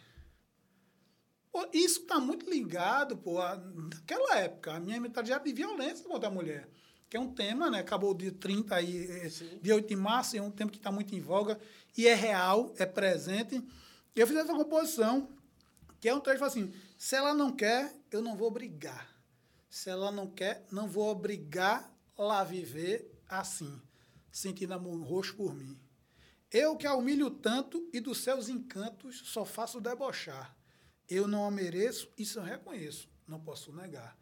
Pô, 1.53 1.69
isso 1.73 2.01
está 2.01 2.19
muito 2.19 2.49
ligado, 2.49 3.17
pô, 3.17 3.41
a, 3.41 3.57
naquela 3.57 4.39
época, 4.39 4.75
a 4.75 4.81
minha 4.81 5.01
mentalidade 5.01 5.45
de 5.45 5.53
violência 5.53 6.05
contra 6.09 6.29
a 6.29 6.33
mulher. 6.33 6.69
Que 7.09 7.17
é 7.17 7.21
um 7.21 7.33
tema, 7.33 7.71
né? 7.71 7.81
Acabou 7.81 8.11
o 8.11 8.15
dia 8.15 8.33
30 8.33 8.75
aí, 8.75 9.31
Sim. 9.31 9.59
dia 9.63 9.75
8 9.75 9.89
de 9.89 9.97
março, 9.97 10.37
é 10.37 10.43
um 10.43 10.51
tema 10.51 10.71
que 10.71 10.77
está 10.79 10.91
muito 10.91 11.15
em 11.15 11.21
voga 11.21 11.59
e 11.97 12.07
é 12.07 12.15
real, 12.15 12.75
é 12.79 12.85
presente. 12.85 13.63
E 14.15 14.21
eu 14.21 14.27
fiz 14.27 14.37
essa 14.37 14.55
composição, 14.55 15.29
que 16.01 16.09
é 16.09 16.15
um 16.15 16.21
trecho 16.21 16.45
assim: 16.45 16.73
se 16.99 17.17
ela 17.17 17.33
não 17.33 17.51
quer, 17.51 17.95
eu 18.11 18.21
não 18.21 18.37
vou 18.37 18.51
brigar. 18.51 19.09
Se 19.71 19.89
ela 19.89 20.11
não 20.11 20.27
quer, 20.27 20.67
não 20.71 20.87
vou 20.87 21.09
obrigar 21.09 21.91
lá 22.17 22.45
viver 22.45 23.11
assim, 23.29 23.81
sentindo 24.31 24.75
amor 24.75 25.01
roxo 25.03 25.35
por 25.35 25.55
mim. 25.55 25.79
Eu 26.51 26.77
que 26.77 26.87
a 26.87 26.95
humilho 26.95 27.31
tanto 27.31 27.89
e 27.93 28.01
dos 28.01 28.19
seus 28.19 28.49
encantos 28.49 29.23
só 29.27 29.45
faço 29.45 29.81
debochar. 29.81 30.57
Eu 31.09 31.29
não 31.29 31.47
a 31.47 31.51
mereço, 31.51 32.11
isso 32.17 32.39
eu 32.39 32.43
reconheço, 32.43 33.09
não 33.27 33.39
posso 33.39 33.73
negar. 33.73 34.17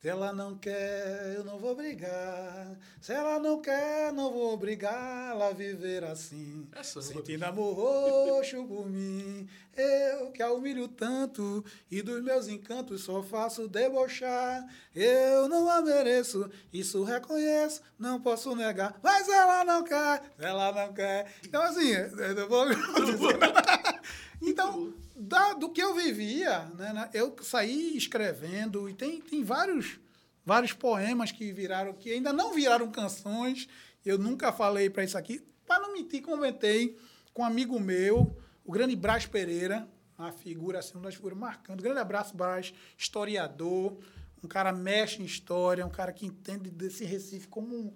Se 0.00 0.08
ela 0.08 0.30
não 0.30 0.56
quer, 0.58 1.34
eu 1.36 1.42
não 1.42 1.58
vou 1.58 1.74
brigar. 1.74 2.76
Se 3.00 3.12
ela 3.12 3.38
não 3.40 3.60
quer, 3.62 4.12
não 4.12 4.30
vou 4.30 4.52
obrigá-la 4.52 5.48
a 5.48 5.52
viver 5.52 6.04
assim. 6.04 6.68
É 6.74 6.82
Sentindo 6.82 7.44
amor 7.44 7.74
roxo 7.74 8.62
por 8.66 8.88
mim. 8.90 9.48
Eu 9.74 10.30
que 10.32 10.42
a 10.42 10.52
humilho 10.52 10.86
tanto 10.86 11.64
e 11.90 12.02
dos 12.02 12.22
meus 12.22 12.46
encantos 12.46 13.04
só 13.04 13.22
faço 13.22 13.68
debochar. 13.68 14.66
Eu 14.94 15.48
não 15.48 15.68
a 15.68 15.80
mereço, 15.80 16.50
isso 16.72 17.02
reconheço, 17.02 17.80
não 17.98 18.20
posso 18.20 18.54
negar. 18.54 18.98
Mas 19.02 19.28
ela 19.28 19.64
não 19.64 19.82
quer, 19.82 20.22
ela 20.38 20.72
não 20.72 20.92
quer. 20.92 21.32
Então, 21.42 21.62
assim, 21.62 21.90
eu 21.90 22.48
vou. 22.48 22.66
Então, 24.40 24.94
da- 25.14 25.54
do 25.54 25.70
que 25.70 25.82
eu 25.82 25.94
vivia, 25.94 26.64
né, 26.78 26.92
né, 26.92 27.10
eu 27.12 27.34
saí 27.42 27.96
escrevendo 27.96 28.88
e 28.88 28.94
tem, 28.94 29.20
tem 29.20 29.42
vários, 29.42 29.98
vários 30.44 30.72
poemas 30.72 31.32
que 31.32 31.52
viraram, 31.52 31.92
que 31.94 32.12
ainda 32.12 32.32
não 32.32 32.52
viraram 32.54 32.90
canções. 32.90 33.68
Eu 34.04 34.18
nunca 34.18 34.52
falei 34.52 34.90
para 34.90 35.04
isso 35.04 35.16
aqui. 35.18 35.42
Para 35.66 35.80
não 35.80 35.92
mentir, 35.94 36.22
comentei 36.22 36.96
com 37.34 37.42
um 37.42 37.44
amigo 37.44 37.78
meu, 37.80 38.36
o 38.64 38.70
grande 38.72 38.94
Brás 38.94 39.26
Pereira, 39.26 39.88
uma 40.18 40.32
figura 40.32 40.78
assim, 40.78 40.94
uma 40.94 41.02
das 41.02 41.14
figuras 41.14 41.36
marcantes. 41.36 41.82
Grande 41.82 41.98
abraço, 42.00 42.36
Brás, 42.36 42.72
historiador, 42.96 43.98
um 44.42 44.48
cara 44.48 44.72
mexe 44.72 45.20
em 45.20 45.24
história, 45.24 45.84
um 45.84 45.90
cara 45.90 46.12
que 46.12 46.24
entende 46.24 46.70
desse 46.70 47.04
Recife 47.04 47.48
como, 47.48 47.94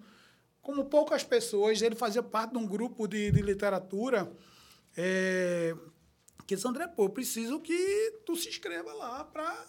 como 0.61 0.85
poucas 0.85 1.23
pessoas. 1.23 1.81
Ele 1.81 1.95
fazia 1.95 2.21
parte 2.21 2.51
de 2.51 2.57
um 2.57 2.67
grupo 2.67 3.07
de, 3.07 3.31
de 3.31 3.41
literatura. 3.41 4.31
É, 4.97 5.73
que 6.45 6.55
disse, 6.55 6.67
André, 6.67 6.87
pô, 6.87 7.05
eu 7.05 7.09
preciso 7.09 7.59
que 7.59 8.21
tu 8.25 8.35
se 8.35 8.49
inscreva 8.49 8.93
lá 8.93 9.23
para 9.23 9.65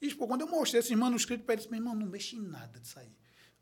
expor. 0.00 0.28
Quando 0.28 0.42
eu 0.42 0.46
mostrei 0.48 0.80
esses 0.80 0.96
manuscritos 0.96 1.44
para 1.44 1.54
ele, 1.54 1.60
disse, 1.62 1.70
meu 1.70 1.80
irmão, 1.80 1.94
não 1.94 2.06
mexe 2.06 2.36
em 2.36 2.40
nada 2.40 2.78
disso 2.80 2.98
aí. 2.98 3.12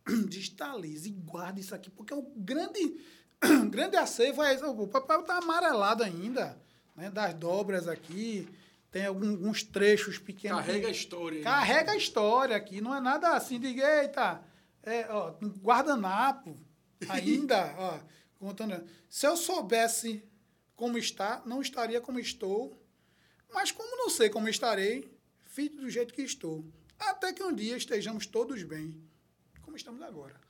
Digitalize 0.29 1.09
e 1.09 1.13
guarde 1.13 1.61
isso 1.61 1.75
aqui, 1.75 1.91
porque 1.91 2.15
o 2.15 2.23
grande, 2.37 3.01
grande 3.71 3.97
acervo 3.97 4.43
é. 4.43 4.57
O 4.67 4.87
papel 4.89 5.21
está 5.21 5.39
amarelado 5.39 6.03
ainda, 6.03 6.61
né, 6.97 7.11
das 7.11 7.35
dobras 7.35 7.87
aqui, 7.89 8.49
tem 8.91 9.07
alguns 9.07 9.63
trechos 9.63 10.19
pequenos. 10.19 10.59
Carrega 10.59 10.89
a 10.89 10.91
história. 10.91 11.39
né? 11.39 11.45
Carrega 11.45 11.93
a 11.93 11.97
história 11.97 12.57
aqui, 12.57 12.81
não 12.81 12.95
é 12.95 13.01
nada 13.01 13.37
assim 13.37 13.61
de 13.61 13.81
eita, 13.81 14.43
é, 14.83 15.07
ó, 15.11 15.35
um 15.43 15.49
guardanapo 15.49 16.59
ainda, 17.09 17.75
ó, 17.79 18.01
contando. 18.39 18.83
Se 19.09 19.27
eu 19.27 19.37
soubesse 19.37 20.25
como 20.81 20.97
está, 20.97 21.43
não 21.45 21.61
estaria 21.61 22.01
como 22.01 22.19
estou, 22.19 22.75
mas 23.53 23.71
como 23.71 23.99
não 23.99 24.09
sei 24.09 24.31
como 24.31 24.49
estarei, 24.49 25.15
fiz 25.45 25.69
do 25.73 25.91
jeito 25.91 26.15
que 26.15 26.23
estou. 26.23 26.65
Até 26.99 27.35
que 27.35 27.43
um 27.43 27.55
dia 27.55 27.77
estejamos 27.77 28.25
todos 28.25 28.63
bem, 28.63 28.99
como 29.61 29.77
estamos 29.77 30.01
agora. 30.01 30.41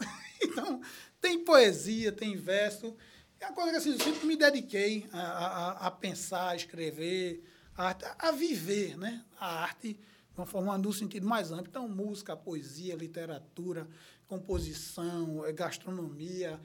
então, 0.42 0.82
tem 1.20 1.44
poesia, 1.44 2.10
tem 2.10 2.34
verso. 2.34 2.96
É 3.38 3.46
uma 3.46 3.54
coisa 3.54 3.70
que 3.70 3.76
assim, 3.76 3.92
eu 3.92 4.00
sempre 4.00 4.26
me 4.26 4.34
dediquei 4.34 5.06
a, 5.12 5.20
a, 5.20 5.86
a 5.86 5.90
pensar, 5.92 6.48
a 6.48 6.56
escrever, 6.56 7.44
a, 7.76 7.96
a 8.26 8.32
viver 8.32 8.98
né? 8.98 9.24
a 9.38 9.62
arte 9.62 9.96
uma 10.36 10.46
forma 10.46 10.76
no 10.76 10.92
sentido 10.92 11.28
mais 11.28 11.52
amplo. 11.52 11.68
Então, 11.68 11.88
música, 11.88 12.36
poesia, 12.36 12.96
literatura, 12.96 13.88
composição, 14.26 15.46
é, 15.46 15.52
gastronomia. 15.52 16.60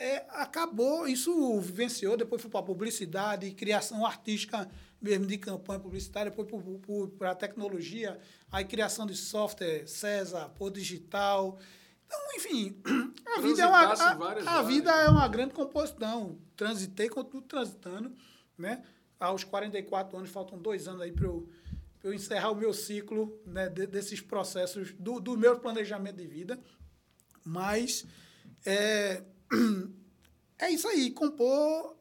É, 0.00 0.24
acabou, 0.30 1.06
isso 1.06 1.60
vivenciou, 1.60 2.16
depois 2.16 2.40
foi 2.40 2.50
para 2.50 2.62
publicidade, 2.62 3.50
criação 3.50 4.06
artística 4.06 4.66
mesmo 4.98 5.26
de 5.26 5.36
campanha 5.36 5.78
publicitária, 5.78 6.30
depois 6.30 7.10
para 7.18 7.32
a 7.32 7.34
tecnologia, 7.34 8.18
aí 8.50 8.64
criação 8.64 9.04
de 9.04 9.14
software, 9.14 9.86
César, 9.86 10.48
por 10.56 10.70
digital. 10.70 11.58
Então, 12.06 12.18
enfim, 12.34 12.80
a 13.36 13.42
vida, 13.42 13.62
é 13.62 13.66
uma, 13.66 13.78
a, 13.78 14.58
a 14.58 14.62
vida 14.62 14.90
é 14.90 15.08
uma 15.10 15.28
grande 15.28 15.52
composição. 15.52 16.38
Transitei, 16.56 17.10
continuo 17.10 17.42
transitando, 17.42 18.10
né? 18.56 18.82
Aos 19.18 19.44
44 19.44 20.16
anos, 20.16 20.30
faltam 20.30 20.58
dois 20.58 20.88
anos 20.88 21.02
aí 21.02 21.12
para 21.12 21.26
eu, 21.26 21.46
eu 22.02 22.14
encerrar 22.14 22.50
o 22.52 22.54
meu 22.54 22.72
ciclo 22.72 23.38
né, 23.44 23.68
desses 23.68 24.22
processos 24.22 24.94
do, 24.94 25.20
do 25.20 25.36
meu 25.36 25.60
planejamento 25.60 26.16
de 26.16 26.26
vida. 26.26 26.58
Mas 27.44 28.06
é, 28.64 29.22
é 30.58 30.70
isso 30.70 30.88
aí, 30.88 31.10
compor, 31.10 31.96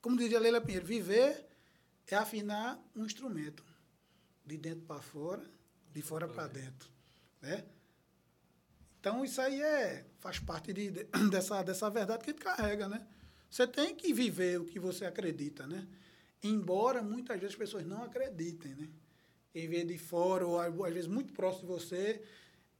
como 0.00 0.16
diria 0.16 0.40
Leila 0.40 0.60
Pinheiro, 0.60 0.86
viver 0.86 1.46
é 2.10 2.16
afinar 2.16 2.82
um 2.96 3.04
instrumento, 3.04 3.62
de 4.44 4.56
dentro 4.56 4.86
para 4.86 5.02
fora, 5.02 5.44
de 5.92 6.00
fora 6.00 6.26
para 6.26 6.46
dentro, 6.46 6.90
né? 7.40 7.64
Então 8.98 9.24
isso 9.24 9.40
aí 9.40 9.60
é 9.60 10.06
faz 10.18 10.38
parte 10.38 10.72
de, 10.72 10.90
de, 10.90 11.04
dessa 11.30 11.62
dessa 11.62 11.90
verdade 11.90 12.24
que 12.24 12.30
a 12.30 12.32
gente 12.32 12.42
carrega, 12.42 12.88
né? 12.88 13.06
Você 13.50 13.66
tem 13.66 13.94
que 13.94 14.12
viver 14.12 14.60
o 14.60 14.64
que 14.64 14.78
você 14.78 15.04
acredita, 15.04 15.66
né? 15.66 15.86
Embora 16.42 17.02
muitas 17.02 17.38
vezes 17.38 17.54
as 17.54 17.58
pessoas 17.58 17.86
não 17.86 18.02
acreditem, 18.02 18.74
né? 18.74 18.88
Em 19.54 19.68
vez 19.68 19.86
de 19.86 19.98
fora 19.98 20.46
ou 20.46 20.58
às 20.58 20.94
vezes 20.94 21.08
muito 21.08 21.32
próximo 21.32 21.66
de 21.66 21.84
você, 21.84 22.22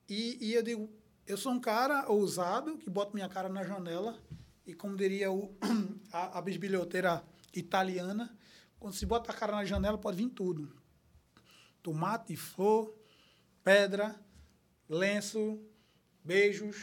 e, 0.08 0.38
e 0.40 0.54
eu 0.54 0.62
digo, 0.62 0.90
eu 1.28 1.36
sou 1.36 1.52
um 1.52 1.60
cara 1.60 2.08
ousado 2.10 2.78
que 2.78 2.88
bota 2.88 3.12
minha 3.12 3.28
cara 3.28 3.50
na 3.50 3.62
janela 3.62 4.18
e 4.66 4.72
como 4.72 4.96
diria 4.96 5.30
o, 5.30 5.54
a, 6.10 6.38
a 6.38 6.42
bisbilhoteira 6.42 7.22
italiana, 7.54 8.34
quando 8.80 8.94
se 8.94 9.04
bota 9.04 9.30
a 9.30 9.34
cara 9.34 9.52
na 9.52 9.64
janela, 9.64 9.98
pode 9.98 10.16
vir 10.16 10.30
tudo. 10.30 10.72
Tomate, 11.82 12.34
flor, 12.34 12.94
pedra, 13.62 14.18
lenço, 14.88 15.60
beijos, 16.24 16.76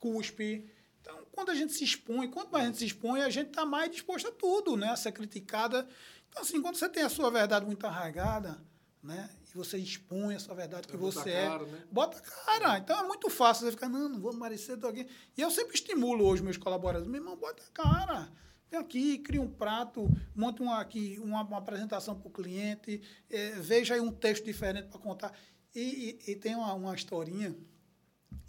cuspe. 0.00 0.68
Então, 1.00 1.24
quando 1.30 1.50
a 1.50 1.54
gente 1.54 1.72
se 1.72 1.84
expõe, 1.84 2.28
quanto 2.28 2.50
mais 2.50 2.64
a 2.64 2.66
gente 2.68 2.78
se 2.78 2.86
expõe, 2.86 3.22
a 3.22 3.30
gente 3.30 3.50
está 3.50 3.64
mais 3.64 3.90
disposto 3.90 4.28
a 4.28 4.32
tudo, 4.32 4.76
né? 4.76 4.90
A 4.90 4.96
ser 4.96 5.12
criticada. 5.12 5.86
Então, 6.28 6.42
assim, 6.42 6.60
quando 6.60 6.76
você 6.76 6.88
tem 6.88 7.04
a 7.04 7.08
sua 7.08 7.30
verdade 7.30 7.66
muito 7.66 7.86
arraigada, 7.86 8.60
né? 9.00 9.30
E 9.52 9.56
você 9.56 9.76
expõe 9.76 10.34
a 10.34 10.40
sua 10.40 10.54
verdade 10.54 10.88
que 10.88 10.96
você 10.96 11.30
é. 11.30 11.46
Cara, 11.46 11.66
né? 11.66 11.82
Bota 11.90 12.18
a 12.18 12.20
cara. 12.20 12.78
Então 12.78 12.98
é 12.98 13.06
muito 13.06 13.28
fácil 13.28 13.66
você 13.66 13.72
ficar, 13.72 13.88
não, 13.88 14.08
não 14.08 14.20
vou 14.20 14.32
marecer, 14.32 14.78
tô 14.78 14.86
aqui. 14.86 15.06
E 15.36 15.40
eu 15.40 15.50
sempre 15.50 15.74
estimulo 15.74 16.24
hoje 16.24 16.42
meus 16.42 16.56
colaboradores, 16.56 17.06
meu 17.06 17.20
irmão, 17.20 17.36
bota 17.36 17.62
a 17.62 17.72
cara. 17.72 18.32
Vem 18.70 18.80
aqui, 18.80 19.18
cria 19.18 19.42
um 19.42 19.50
prato, 19.50 20.08
monte 20.34 20.62
uma, 20.62 20.80
aqui, 20.80 21.18
uma, 21.22 21.42
uma 21.42 21.58
apresentação 21.58 22.18
para 22.18 22.26
o 22.26 22.30
cliente, 22.30 23.02
é, 23.28 23.50
veja 23.50 23.92
aí 23.92 24.00
um 24.00 24.10
texto 24.10 24.44
diferente 24.44 24.88
para 24.88 24.98
contar. 24.98 25.38
E, 25.74 26.18
e, 26.26 26.30
e, 26.30 26.36
tem 26.36 26.54
uma, 26.54 26.72
uma 26.72 26.94
historinha, 26.94 27.54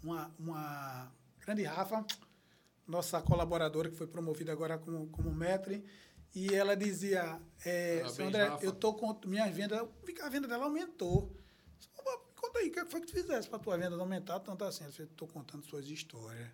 uma, 0.01 0.33
uma 0.39 1.11
grande 1.41 1.63
Rafa, 1.63 2.05
nossa 2.87 3.21
colaboradora 3.21 3.89
que 3.89 3.97
foi 3.97 4.07
promovida 4.07 4.53
agora 4.53 4.77
como, 4.77 5.07
como 5.07 5.29
metre, 5.33 5.83
e 6.35 6.53
ela 6.53 6.75
dizia, 6.75 7.39
é, 7.65 8.03
André, 8.19 8.47
Rafa. 8.47 8.65
eu 8.65 8.71
tô 8.71 8.93
com 8.93 9.15
minha 9.25 9.49
venda, 9.51 9.87
a 10.21 10.29
venda 10.29 10.47
dela 10.47 10.65
aumentou. 10.65 11.31
Conta 12.35 12.59
aí, 12.59 12.67
o 12.67 12.71
que 12.71 12.85
foi 12.85 12.99
que 12.99 13.07
tu 13.07 13.13
fizesse 13.13 13.47
para 13.47 13.57
tua 13.57 13.77
venda 13.77 13.95
aumentar 13.95 14.39
tanto 14.39 14.65
assim? 14.65 14.83
Eu 14.83 15.05
estou 15.05 15.27
contando 15.27 15.63
suas 15.63 15.87
histórias. 15.87 16.49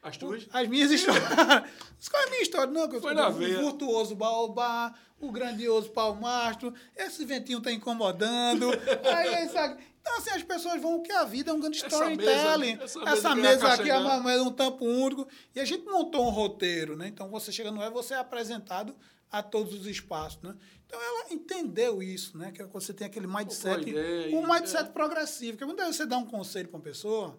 As 0.00 0.16
tuas? 0.18 0.46
As 0.52 0.68
minhas 0.68 0.90
histórias. 0.90 1.24
Qual 2.08 2.22
é 2.22 2.26
a 2.26 2.30
minha 2.30 2.42
história? 2.42 2.70
Não, 2.70 2.88
que 2.88 2.96
eu 2.96 3.00
Foi 3.00 3.14
na 3.14 3.28
o 3.28 3.32
virtuoso 3.32 4.14
baobá, 4.14 4.94
o 5.18 5.32
grandioso 5.32 5.90
palmastro, 5.90 6.72
esse 6.94 7.24
ventinho 7.24 7.58
está 7.58 7.72
incomodando. 7.72 8.70
aí, 9.02 9.48
sabe? 9.48 9.82
Então, 10.00 10.18
assim, 10.18 10.30
as 10.30 10.42
pessoas 10.42 10.80
vão 10.80 11.02
que 11.02 11.10
a 11.10 11.24
vida 11.24 11.50
é 11.50 11.54
um 11.54 11.58
grande 11.58 11.78
storytelling. 11.78 12.78
Essa 12.82 13.00
mesa, 13.00 13.10
essa 13.10 13.34
mesa 13.34 13.72
aqui 13.72 13.90
é 13.90 13.98
uma, 13.98 14.32
é 14.32 14.40
um 14.42 14.52
tampo 14.52 14.84
único. 14.84 15.26
E 15.54 15.60
a 15.60 15.64
gente 15.64 15.86
montou 15.86 16.26
um 16.26 16.30
roteiro, 16.30 16.94
né? 16.94 17.08
Então, 17.08 17.30
você 17.30 17.50
chega 17.50 17.70
no 17.70 17.82
é 17.82 17.88
você 17.88 18.12
é 18.12 18.18
apresentado 18.18 18.94
a 19.30 19.42
todos 19.42 19.74
os 19.74 19.86
espaços, 19.86 20.40
né? 20.42 20.56
Então, 20.86 21.00
ela 21.00 21.32
entendeu 21.32 22.02
isso, 22.02 22.38
né? 22.38 22.52
Que 22.52 22.62
você 22.64 22.94
tem 22.94 23.06
aquele 23.06 23.26
mindset, 23.26 23.92
um 24.32 24.46
mindset 24.46 24.88
é. 24.88 24.92
progressivo. 24.92 25.58
Porque 25.58 25.74
quando 25.74 25.92
você 25.92 26.06
dá 26.06 26.16
um 26.16 26.26
conselho 26.26 26.68
para 26.68 26.76
uma 26.76 26.82
pessoa 26.82 27.38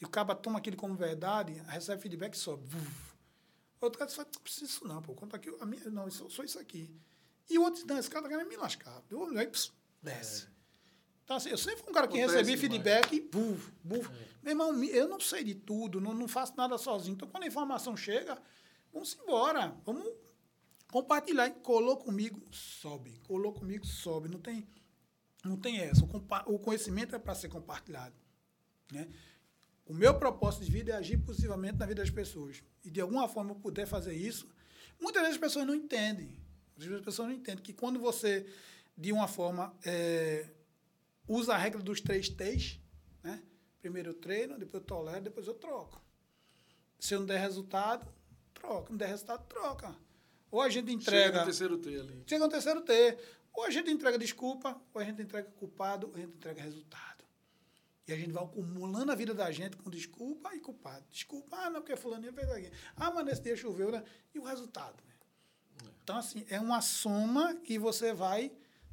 e 0.00 0.04
o 0.04 0.08
cara 0.08 0.34
toma 0.34 0.58
aquilo 0.58 0.76
como 0.76 0.94
verdade, 0.94 1.52
recebe 1.66 2.00
feedback 2.00 2.34
e 2.34 2.38
sobe. 2.38 2.64
Outro 3.80 3.98
cara 3.98 4.10
fala, 4.10 4.28
não 4.32 4.40
precisa 4.40 4.66
disso 4.66 4.86
não, 4.86 5.02
pô. 5.02 5.14
Conta 5.14 5.36
aqui, 5.36 5.54
a 5.60 5.66
minha, 5.66 5.90
não, 5.90 6.10
só, 6.10 6.28
só 6.28 6.42
isso 6.42 6.58
aqui. 6.58 6.90
E 7.50 7.58
o 7.58 7.62
outro, 7.62 7.84
não, 7.86 7.98
esse 7.98 8.08
cara 8.08 8.22
tá 8.22 8.28
querendo 8.28 8.48
me 8.48 8.56
lascar. 8.56 9.02
Eu, 9.10 9.36
aí, 9.36 9.46
pss, 9.46 9.70
desce. 10.00 10.46
É. 10.46 10.54
Então, 11.24 11.36
assim, 11.36 11.50
eu 11.50 11.58
sempre 11.58 11.80
fui 11.80 11.90
um 11.90 11.94
cara 11.94 12.06
que 12.06 12.18
recebia 12.18 12.56
feedback 12.56 13.14
e 13.14 13.20
buf, 13.20 13.72
buf. 13.82 14.10
É. 14.10 14.26
Meu 14.42 14.52
irmão, 14.52 14.84
eu 14.84 15.08
não 15.08 15.18
sei 15.18 15.42
de 15.42 15.54
tudo, 15.54 16.00
não, 16.00 16.12
não 16.12 16.28
faço 16.28 16.54
nada 16.56 16.76
sozinho. 16.76 17.14
Então, 17.14 17.26
quando 17.28 17.44
a 17.44 17.46
informação 17.46 17.96
chega, 17.96 18.38
vamos 18.92 19.16
embora. 19.22 19.74
Vamos 19.84 20.06
compartilhar. 20.94 21.50
Colou 21.50 21.96
comigo, 21.96 22.40
sobe. 22.52 23.18
Colou 23.26 23.52
comigo, 23.52 23.84
sobe. 23.84 24.28
Não 24.28 24.38
tem, 24.38 24.64
não 25.44 25.56
tem 25.56 25.80
essa. 25.80 26.04
O, 26.04 26.54
o 26.54 26.58
conhecimento 26.60 27.16
é 27.16 27.18
para 27.18 27.34
ser 27.34 27.48
compartilhado. 27.48 28.14
Né? 28.92 29.08
O 29.84 29.92
meu 29.92 30.16
propósito 30.16 30.64
de 30.64 30.70
vida 30.70 30.92
é 30.92 30.94
agir 30.94 31.18
positivamente 31.18 31.78
na 31.78 31.86
vida 31.86 32.00
das 32.00 32.10
pessoas. 32.10 32.62
E 32.84 32.90
de 32.92 33.00
alguma 33.00 33.26
forma 33.26 33.50
eu 33.50 33.56
puder 33.56 33.86
fazer 33.86 34.14
isso, 34.14 34.48
muitas 35.00 35.20
vezes 35.22 35.34
as 35.34 35.40
pessoas 35.40 35.66
não 35.66 35.74
entendem. 35.74 36.40
Às 36.76 36.84
vezes 36.84 37.00
as 37.00 37.04
pessoas 37.04 37.28
não 37.28 37.34
entendem 37.34 37.64
que 37.64 37.72
quando 37.72 37.98
você, 37.98 38.46
de 38.96 39.10
uma 39.10 39.26
forma, 39.26 39.76
é, 39.84 40.48
usa 41.26 41.54
a 41.54 41.58
regra 41.58 41.82
dos 41.82 42.00
três 42.00 42.28
T's, 42.28 42.78
né? 43.20 43.42
Primeiro 43.80 44.10
eu 44.10 44.14
treino, 44.14 44.56
depois 44.56 44.80
eu 44.80 44.86
tolero, 44.86 45.24
depois 45.24 45.48
eu 45.48 45.54
troco. 45.54 46.00
Se 47.00 47.14
eu 47.14 47.18
não 47.18 47.26
der 47.26 47.40
resultado, 47.40 48.06
troca. 48.54 48.90
Não 48.90 48.96
der 48.96 49.08
resultado, 49.08 49.44
troca. 49.46 50.04
Ou 50.54 50.62
a 50.62 50.68
gente 50.68 50.92
entrega. 50.92 51.24
Chega 51.24 51.38
no 51.40 51.44
terceiro 51.46 51.78
T 51.78 51.88
ali. 51.88 52.22
Chega 52.28 52.44
no 52.44 52.48
terceiro 52.48 52.80
T. 52.82 53.18
Ou 53.52 53.64
a 53.64 53.70
gente 53.70 53.90
entrega 53.90 54.16
desculpa, 54.16 54.80
ou 54.94 55.00
a 55.00 55.04
gente 55.04 55.20
entrega 55.20 55.50
culpado, 55.58 56.06
ou 56.06 56.14
a 56.14 56.18
gente 56.20 56.36
entrega 56.36 56.62
resultado. 56.62 57.24
E 58.06 58.12
a 58.12 58.16
gente 58.16 58.30
vai 58.30 58.44
acumulando 58.44 59.10
a 59.10 59.16
vida 59.16 59.34
da 59.34 59.50
gente 59.50 59.76
com 59.76 59.90
desculpa 59.90 60.54
e 60.54 60.60
culpado. 60.60 61.04
Desculpa, 61.10 61.56
ah, 61.56 61.70
não, 61.70 61.80
porque 61.80 61.96
fulano 61.96 62.32
fez 62.32 62.48
aqui. 62.48 62.70
Ah, 62.94 63.10
mas 63.10 63.24
nesse 63.24 63.42
dia 63.42 63.56
choveu, 63.56 63.90
né? 63.90 64.04
E 64.32 64.38
o 64.38 64.44
resultado, 64.44 64.94
né? 65.04 65.90
Então, 66.04 66.18
assim, 66.18 66.46
é 66.48 66.60
uma 66.60 66.80
soma 66.80 67.56
que 67.56 67.76
você 67.76 68.12
vai 68.12 68.52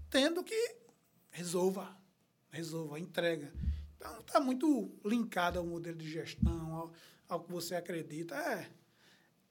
tendo 0.09 0.43
que 0.43 0.76
resolva, 1.30 1.95
resolva, 2.49 2.99
entrega. 2.99 3.53
Então, 3.97 4.20
está 4.20 4.39
muito 4.39 4.91
linkado 5.05 5.59
ao 5.59 5.66
modelo 5.66 5.99
de 5.99 6.09
gestão, 6.09 6.74
ao, 6.74 6.93
ao 7.30 7.43
que 7.43 7.51
você 7.51 7.76
acredita. 7.76 8.34
É, 8.36 8.68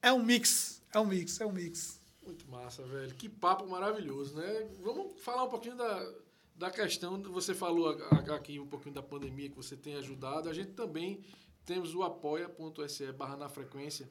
é 0.01 0.11
um 0.11 0.21
mix, 0.21 0.81
é 0.93 0.99
um 0.99 1.05
mix, 1.05 1.39
é 1.39 1.45
um 1.45 1.53
mix. 1.53 2.00
Muito 2.31 2.49
massa, 2.49 2.81
velho. 2.83 3.13
Que 3.15 3.27
papo 3.27 3.67
maravilhoso, 3.67 4.37
né? 4.37 4.69
Vamos 4.81 5.19
falar 5.19 5.43
um 5.43 5.49
pouquinho 5.49 5.75
da, 5.75 6.13
da 6.55 6.71
questão, 6.71 7.21
você 7.23 7.53
falou 7.53 7.89
aqui 8.33 8.57
um 8.57 8.65
pouquinho 8.65 8.95
da 8.95 9.03
pandemia 9.03 9.49
que 9.49 9.55
você 9.55 9.75
tem 9.75 9.95
ajudado, 9.95 10.47
a 10.47 10.53
gente 10.53 10.71
também 10.71 11.19
temos 11.65 11.93
o 11.93 12.03
apoia.se 12.03 13.11
barra 13.11 13.35
na 13.35 13.49
frequência, 13.49 14.09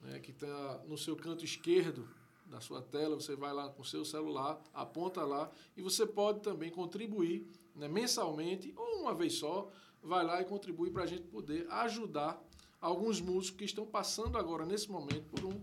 né, 0.00 0.18
que 0.18 0.32
está 0.32 0.82
no 0.88 0.98
seu 0.98 1.14
canto 1.14 1.44
esquerdo 1.44 2.08
da 2.44 2.60
sua 2.60 2.82
tela, 2.82 3.14
você 3.14 3.36
vai 3.36 3.52
lá 3.52 3.68
com 3.68 3.82
o 3.82 3.84
seu 3.84 4.04
celular, 4.04 4.60
aponta 4.74 5.24
lá 5.24 5.48
e 5.76 5.80
você 5.80 6.04
pode 6.04 6.40
também 6.40 6.70
contribuir 6.70 7.46
né, 7.76 7.86
mensalmente 7.86 8.74
ou 8.76 9.02
uma 9.02 9.14
vez 9.14 9.34
só, 9.34 9.70
vai 10.02 10.24
lá 10.24 10.42
e 10.42 10.44
contribui 10.44 10.90
para 10.90 11.04
a 11.04 11.06
gente 11.06 11.22
poder 11.22 11.70
ajudar 11.70 12.42
alguns 12.80 13.20
músicos 13.20 13.58
que 13.58 13.64
estão 13.64 13.86
passando 13.86 14.36
agora, 14.36 14.66
nesse 14.66 14.90
momento, 14.90 15.22
por 15.26 15.44
um 15.44 15.62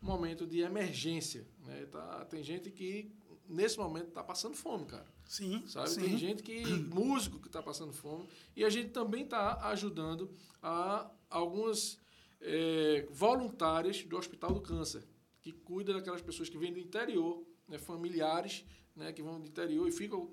momento 0.00 0.46
de 0.46 0.60
emergência. 0.60 1.46
Né? 1.66 1.86
Tá, 1.86 2.24
tem 2.24 2.42
gente 2.42 2.70
que, 2.70 3.10
nesse 3.48 3.78
momento, 3.78 4.08
está 4.08 4.22
passando 4.22 4.56
fome, 4.56 4.86
cara. 4.86 5.06
Sim. 5.24 5.62
Sabe? 5.66 5.90
Sim. 5.90 6.00
Tem 6.02 6.18
gente 6.18 6.42
que. 6.42 6.64
músico 6.92 7.38
que 7.38 7.48
está 7.48 7.62
passando 7.62 7.92
fome. 7.92 8.26
E 8.56 8.64
a 8.64 8.70
gente 8.70 8.90
também 8.90 9.24
está 9.24 9.68
ajudando 9.68 10.30
a 10.62 11.10
algumas 11.28 11.98
é, 12.40 13.06
voluntárias 13.10 14.02
do 14.04 14.16
Hospital 14.16 14.52
do 14.52 14.60
Câncer, 14.60 15.02
que 15.40 15.52
cuida 15.52 15.92
daquelas 15.92 16.22
pessoas 16.22 16.48
que 16.48 16.58
vêm 16.58 16.72
do 16.72 16.78
interior, 16.78 17.44
né, 17.68 17.78
familiares 17.78 18.64
né, 18.94 19.12
que 19.12 19.22
vão 19.22 19.40
do 19.40 19.46
interior 19.46 19.88
e 19.88 19.92
ficam 19.92 20.30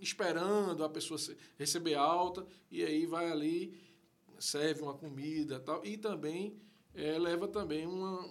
esperando 0.00 0.84
a 0.84 0.88
pessoa 0.88 1.18
receber 1.56 1.94
alta, 1.94 2.44
e 2.70 2.82
aí 2.82 3.06
vai 3.06 3.30
ali, 3.30 3.74
serve 4.38 4.82
uma 4.82 4.94
comida 4.94 5.60
tal, 5.60 5.84
e 5.84 5.96
também 5.96 6.56
é, 6.94 7.18
leva 7.18 7.46
também 7.46 7.86
uma, 7.86 8.28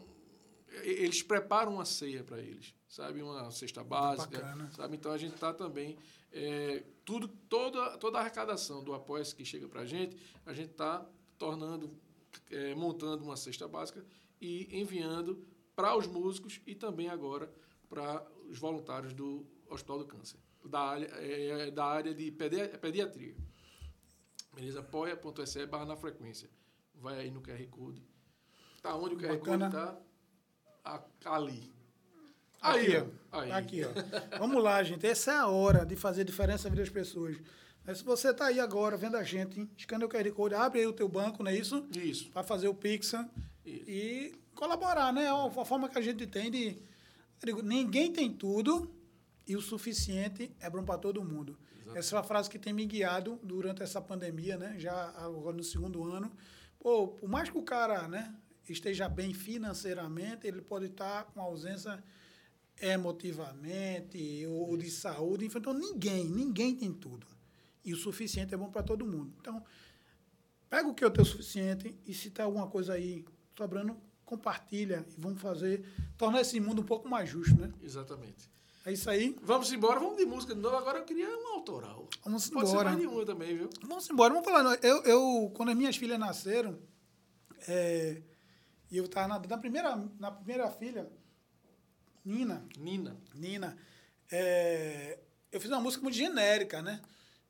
eles 0.83 1.21
preparam 1.21 1.73
uma 1.75 1.85
ceia 1.85 2.23
para 2.23 2.39
eles, 2.39 2.73
sabe? 2.87 3.21
Uma 3.21 3.51
cesta 3.51 3.83
básica, 3.83 4.37
sabe? 4.71 4.95
Então 4.95 5.11
a 5.11 5.17
gente 5.17 5.33
está 5.35 5.53
também 5.53 5.97
é, 6.31 6.83
tudo, 7.03 7.27
toda, 7.27 7.97
toda 7.97 8.17
a 8.17 8.21
arrecadação 8.21 8.83
do 8.83 8.93
apoio 8.93 9.23
que 9.35 9.43
chega 9.43 9.67
para 9.67 9.81
a 9.81 9.85
gente, 9.85 10.15
a 10.45 10.53
gente 10.53 10.71
está 10.71 11.05
tornando, 11.37 11.91
é, 12.49 12.73
montando 12.75 13.23
uma 13.23 13.35
cesta 13.35 13.67
básica 13.67 14.05
e 14.39 14.67
enviando 14.79 15.45
para 15.75 15.95
os 15.95 16.07
músicos 16.07 16.61
e 16.65 16.73
também 16.75 17.09
agora 17.09 17.51
para 17.89 18.25
os 18.49 18.57
voluntários 18.59 19.13
do 19.13 19.45
Hospital 19.69 19.99
do 19.99 20.05
Câncer, 20.05 20.39
da 20.63 20.79
área, 20.79 21.05
é, 21.17 21.71
da 21.71 21.85
área 21.85 22.13
de 22.13 22.31
pedi- 22.31 22.77
pediatria. 22.77 23.35
Beleza? 24.53 24.79
Apoia.se 24.81 25.65
barra 25.65 25.85
na 25.85 25.95
frequência. 25.95 26.49
Vai 26.95 27.19
aí 27.19 27.31
no 27.31 27.41
QR 27.41 27.65
Code. 27.67 28.05
Tá 28.81 28.95
onde 28.95 29.15
o 29.15 29.17
QR 29.17 29.37
Bacana. 29.37 29.69
Code 29.69 29.71
tá? 29.85 30.01
A- 30.83 31.01
Ali. 31.25 31.71
Aqui, 32.61 32.79
Aí, 32.95 32.97
ó. 33.31 33.39
Aí. 33.39 33.51
Aqui, 33.51 33.81
ó. 33.83 34.37
Vamos 34.37 34.61
lá, 34.63 34.83
gente. 34.83 35.05
Essa 35.05 35.31
é 35.31 35.35
a 35.37 35.47
hora 35.47 35.85
de 35.85 35.95
fazer 35.95 36.23
diferença 36.23 36.65
na 36.65 36.69
vida 36.71 36.83
das 36.83 36.93
pessoas. 36.93 37.37
Mas 37.85 37.97
se 37.99 38.03
você 38.03 38.29
está 38.29 38.45
aí 38.47 38.59
agora 38.59 38.95
vendo 38.95 39.17
a 39.17 39.23
gente, 39.23 39.67
escaneia 39.77 40.05
o 40.07 40.09
QR 40.09 40.31
Code, 40.31 40.53
abre 40.53 40.79
aí 40.81 40.85
o 40.87 40.93
teu 40.93 41.09
banco, 41.09 41.43
não 41.43 41.49
é 41.49 41.55
isso? 41.55 41.87
Isso. 41.95 42.29
Para 42.29 42.43
fazer 42.43 42.67
o 42.67 42.75
Pix 42.75 43.13
e 43.65 44.35
colaborar, 44.53 45.11
né? 45.11 45.25
É 45.25 45.33
uma 45.33 45.65
forma 45.65 45.89
que 45.89 45.97
a 45.97 46.01
gente 46.01 46.27
tem 46.27 46.51
de. 46.51 46.67
eu 46.67 47.45
digo, 47.45 47.61
ninguém 47.63 48.11
tem 48.11 48.31
tudo 48.31 48.91
e 49.47 49.55
o 49.55 49.61
suficiente 49.61 50.51
é 50.59 50.69
bom 50.69 50.83
para 50.83 50.99
todo 50.99 51.23
mundo. 51.23 51.57
Essa 51.95 52.15
é 52.15 52.17
uma 52.19 52.23
frase 52.23 52.49
que 52.49 52.57
tem 52.59 52.71
me 52.71 52.85
guiado 52.85 53.37
durante 53.43 53.81
essa 53.83 53.99
pandemia, 53.99 54.55
né? 54.57 54.75
Já 54.77 55.09
agora 55.17 55.57
no 55.57 55.63
segundo 55.63 56.03
ano. 56.05 56.31
Pô, 56.79 57.07
por 57.09 57.27
mais 57.27 57.49
que 57.49 57.57
o 57.57 57.63
cara, 57.63 58.07
né, 58.07 58.33
esteja 58.67 59.09
bem 59.09 59.33
financeiramente, 59.33 60.47
ele 60.47 60.61
pode 60.61 60.85
estar 60.85 61.25
com 61.25 61.41
ausência 61.41 62.03
emotivamente 62.79 64.45
ou 64.47 64.75
de 64.77 64.89
saúde. 64.89 65.45
Então, 65.45 65.73
ninguém, 65.73 66.27
ninguém 66.27 66.75
tem 66.75 66.91
tudo. 66.91 67.27
E 67.83 67.93
o 67.93 67.97
suficiente 67.97 68.53
é 68.53 68.57
bom 68.57 68.69
para 68.69 68.83
todo 68.83 69.05
mundo. 69.05 69.33
Então, 69.39 69.63
pega 70.69 70.87
o 70.87 70.93
que 70.93 71.03
é 71.03 71.07
o 71.07 71.11
teu 71.11 71.25
suficiente 71.25 71.95
e 72.05 72.13
se 72.13 72.29
tem 72.29 72.45
alguma 72.45 72.67
coisa 72.67 72.93
aí 72.93 73.25
sobrando, 73.57 73.95
compartilha 74.25 75.05
e 75.17 75.19
vamos 75.19 75.41
fazer, 75.41 75.85
tornar 76.17 76.41
esse 76.41 76.59
mundo 76.59 76.81
um 76.81 76.85
pouco 76.85 77.09
mais 77.09 77.29
justo, 77.29 77.55
né? 77.55 77.71
Exatamente. 77.81 78.49
É 78.85 78.91
isso 78.91 79.09
aí. 79.09 79.37
Vamos 79.43 79.71
embora, 79.71 79.99
vamos 79.99 80.17
de 80.17 80.25
música 80.25 80.55
de 80.55 80.61
novo. 80.61 80.75
Agora 80.75 80.99
eu 80.99 81.03
queria 81.03 81.27
um 81.27 81.47
autoral. 81.53 82.07
Vamos 82.23 82.49
Pode 82.49 82.67
ser 82.67 82.73
embora. 82.73 82.89
mais 82.89 83.01
de 83.01 83.07
uma 83.07 83.25
também, 83.25 83.55
viu? 83.55 83.69
Vamos 83.83 84.09
embora. 84.09 84.33
Vamos 84.33 84.49
falar. 84.49 84.79
Eu, 84.81 85.03
eu 85.03 85.51
quando 85.53 85.69
as 85.69 85.77
minhas 85.77 85.95
filhas 85.95 86.17
nasceram, 86.17 86.79
é, 87.67 88.23
e 88.91 88.97
eu 88.97 89.05
estava 89.05 89.27
na, 89.27 89.39
na 89.39 89.57
primeira, 89.57 89.95
na 90.19 90.31
primeira 90.31 90.69
filha, 90.69 91.09
Nina, 92.23 92.63
Nina. 92.77 93.17
Nina, 93.33 93.77
é, 94.29 95.17
eu 95.51 95.59
fiz 95.59 95.71
uma 95.71 95.79
música 95.79 96.03
muito 96.03 96.15
genérica, 96.15 96.81
né? 96.81 97.01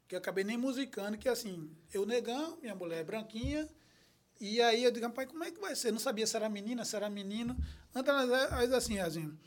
Que 0.07 0.15
eu 0.15 0.19
acabei 0.19 0.43
nem 0.43 0.55
musicando, 0.55 1.17
que 1.17 1.27
assim, 1.27 1.75
eu 1.91 2.05
negão, 2.05 2.57
minha 2.61 2.75
mulher 2.75 2.99
é 2.99 3.03
branquinha, 3.03 3.67
e 4.39 4.61
aí 4.61 4.83
eu 4.83 4.91
digo, 4.91 5.09
pai, 5.11 5.25
como 5.25 5.43
é 5.43 5.51
que 5.51 5.59
vai 5.59 5.75
ser? 5.75 5.91
Não 5.91 5.99
sabia 5.99 6.25
se 6.25 6.35
era 6.35 6.49
menina, 6.49 6.83
se 6.85 6.95
era 6.95 7.09
menino. 7.09 7.55
Antes, 7.93 8.13
aí 8.51 8.73
assim, 8.73 8.99
assim, 8.99 9.37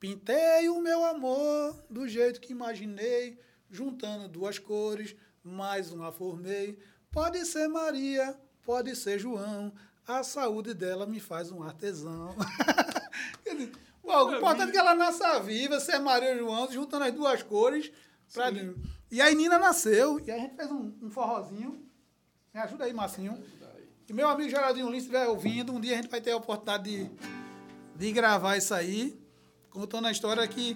pintei 0.00 0.68
o 0.68 0.80
meu 0.80 1.04
amor 1.04 1.84
do 1.90 2.08
jeito 2.08 2.40
que 2.40 2.52
imaginei, 2.52 3.38
juntando 3.70 4.28
duas 4.28 4.58
cores, 4.58 5.14
mais 5.42 5.92
uma 5.92 6.12
formei. 6.12 6.78
Pode 7.10 7.44
ser 7.44 7.68
Maria, 7.68 8.38
pode 8.62 8.94
ser 8.96 9.18
João, 9.18 9.72
a 10.08 10.22
saúde 10.22 10.72
dela 10.72 11.06
me 11.06 11.20
faz 11.20 11.52
um 11.52 11.62
artesão. 11.62 12.34
O 14.10 14.36
importante 14.36 14.70
é 14.70 14.72
que 14.72 14.78
ela 14.78 14.94
nasça 14.94 15.38
viva, 15.40 15.78
ser 15.78 15.98
Maria 15.98 16.34
e 16.34 16.38
João, 16.38 16.72
juntando 16.72 17.04
as 17.04 17.12
duas 17.12 17.42
cores. 17.42 17.92
Pra... 18.32 18.50
E 19.10 19.20
aí 19.20 19.34
Nina 19.34 19.58
nasceu, 19.58 20.18
e 20.20 20.30
aí 20.30 20.38
a 20.38 20.42
gente 20.44 20.56
fez 20.56 20.70
um, 20.70 20.94
um 21.02 21.10
forrozinho. 21.10 21.86
Me 22.54 22.60
ajuda 22.60 22.84
aí, 22.84 22.92
Marcinho. 22.94 23.38
E 24.08 24.12
meu 24.14 24.26
amigo 24.26 24.48
Geraldinho 24.48 24.88
Lins 24.88 25.02
estiver 25.02 25.26
ouvindo, 25.26 25.74
um 25.74 25.80
dia 25.80 25.92
a 25.92 25.96
gente 25.96 26.08
vai 26.10 26.22
ter 26.22 26.30
a 26.30 26.38
oportunidade 26.38 26.84
de, 26.84 27.10
de 27.96 28.12
gravar 28.12 28.56
isso 28.56 28.72
aí, 28.72 29.20
contando 29.68 30.06
a 30.06 30.10
história 30.10 30.48
que, 30.48 30.74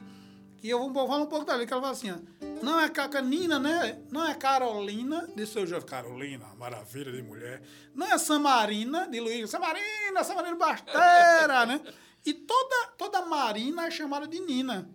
que 0.62 0.68
eu 0.68 0.78
vou 0.92 1.08
falar 1.08 1.24
um 1.24 1.26
pouco 1.26 1.44
dali, 1.44 1.66
que 1.66 1.72
ela 1.72 1.82
fala 1.82 1.92
assim, 1.92 2.12
ó, 2.12 2.18
não 2.62 2.78
é 2.78 2.88
Caca 2.88 3.20
Nina, 3.20 3.58
né? 3.58 3.98
Não 4.12 4.24
é 4.24 4.32
Carolina, 4.32 5.28
de 5.34 5.44
seu 5.44 5.66
jovem. 5.66 5.88
Carolina, 5.88 6.46
maravilha 6.56 7.10
de 7.10 7.20
mulher. 7.20 7.60
Não 7.92 8.06
é 8.06 8.16
Samarina, 8.16 9.08
de 9.08 9.18
Luiz. 9.18 9.50
Samarina, 9.50 10.22
Samarina 10.22 10.54
Basteira, 10.54 11.66
né? 11.66 11.80
E 12.24 12.32
toda, 12.32 12.92
toda 12.96 13.26
marina 13.26 13.88
é 13.88 13.90
chamada 13.90 14.28
de 14.28 14.38
Nina. 14.38 14.88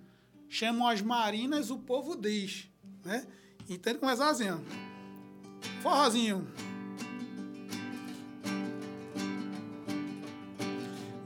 Chamam 0.47 0.87
as 0.87 1.01
marinas, 1.01 1.69
o 1.69 1.79
povo 1.79 2.15
diz, 2.15 2.69
né? 3.03 3.27
Então 3.67 3.91
ele 3.91 3.99
começa 3.99 4.25
assim, 4.25 4.49
ó. 4.49 4.59
Forrozinho. 5.81 6.47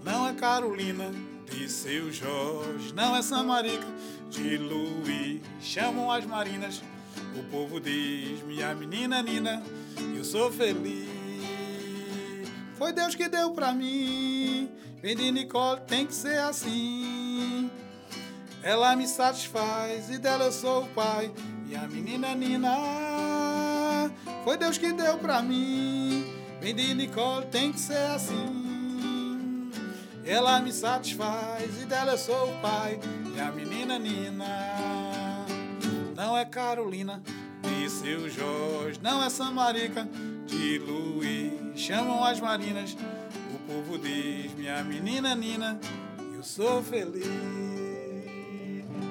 Não 0.04 0.28
é 0.28 0.34
Carolina 0.34 1.12
de 1.46 1.70
seu 1.70 2.12
Jorge, 2.12 2.92
não 2.96 3.16
é 3.16 3.22
Samarica 3.22 3.86
de 4.32 4.58
Luiz. 4.58 5.42
Chamam 5.62 6.10
as 6.10 6.26
marinas, 6.26 6.82
o 7.38 7.44
povo 7.52 7.80
diz: 7.80 8.42
Minha 8.44 8.74
menina 8.74 9.22
Nina, 9.22 9.62
eu 10.16 10.24
sou 10.24 10.52
feliz. 10.52 11.10
Foi 12.78 12.94
Deus 12.94 13.14
que 13.14 13.28
deu 13.28 13.52
pra 13.52 13.74
mim. 13.74 14.72
Vem 15.02 15.16
de 15.16 15.32
Nicole, 15.32 15.82
tem 15.82 16.08
que 16.08 16.16
ser 16.16 16.38
assim. 16.40 17.70
Ela 18.64 18.96
me 18.96 19.08
satisfaz 19.08 20.10
e 20.10 20.18
dela 20.18 20.46
eu 20.46 20.52
sou 20.52 20.84
o 20.84 20.88
pai. 20.88 21.32
Minha 21.66 21.88
menina 21.88 22.34
Nina, 22.34 22.70
foi 24.44 24.58
Deus 24.58 24.78
que 24.78 24.94
deu 24.94 25.18
pra 25.18 25.42
mim. 25.42 26.26
Vem 26.62 26.74
de 26.74 26.94
Nicole, 26.94 27.48
tem 27.48 27.72
que 27.72 27.80
ser 27.80 28.12
assim. 28.12 28.71
Ela 30.26 30.60
me 30.60 30.72
satisfaz 30.72 31.82
e 31.82 31.86
dela 31.86 32.12
eu 32.12 32.18
sou 32.18 32.52
o 32.52 32.62
pai. 32.62 33.00
Minha 33.26 33.52
menina 33.52 33.98
Nina, 33.98 35.46
não 36.16 36.38
é 36.38 36.46
Carolina 36.46 37.22
de 37.64 37.90
seu 37.90 38.30
Jorge, 38.30 39.00
não 39.02 39.24
é 39.24 39.30
Samarica 39.30 40.08
de 40.46 40.78
Luiz. 40.78 41.80
Chamam 41.80 42.24
as 42.24 42.40
marinas, 42.40 42.96
o 43.56 43.60
povo 43.68 43.98
diz: 43.98 44.54
Minha 44.54 44.84
menina 44.84 45.34
Nina, 45.34 45.80
eu 46.36 46.44
sou 46.44 46.84
feliz. 46.84 47.26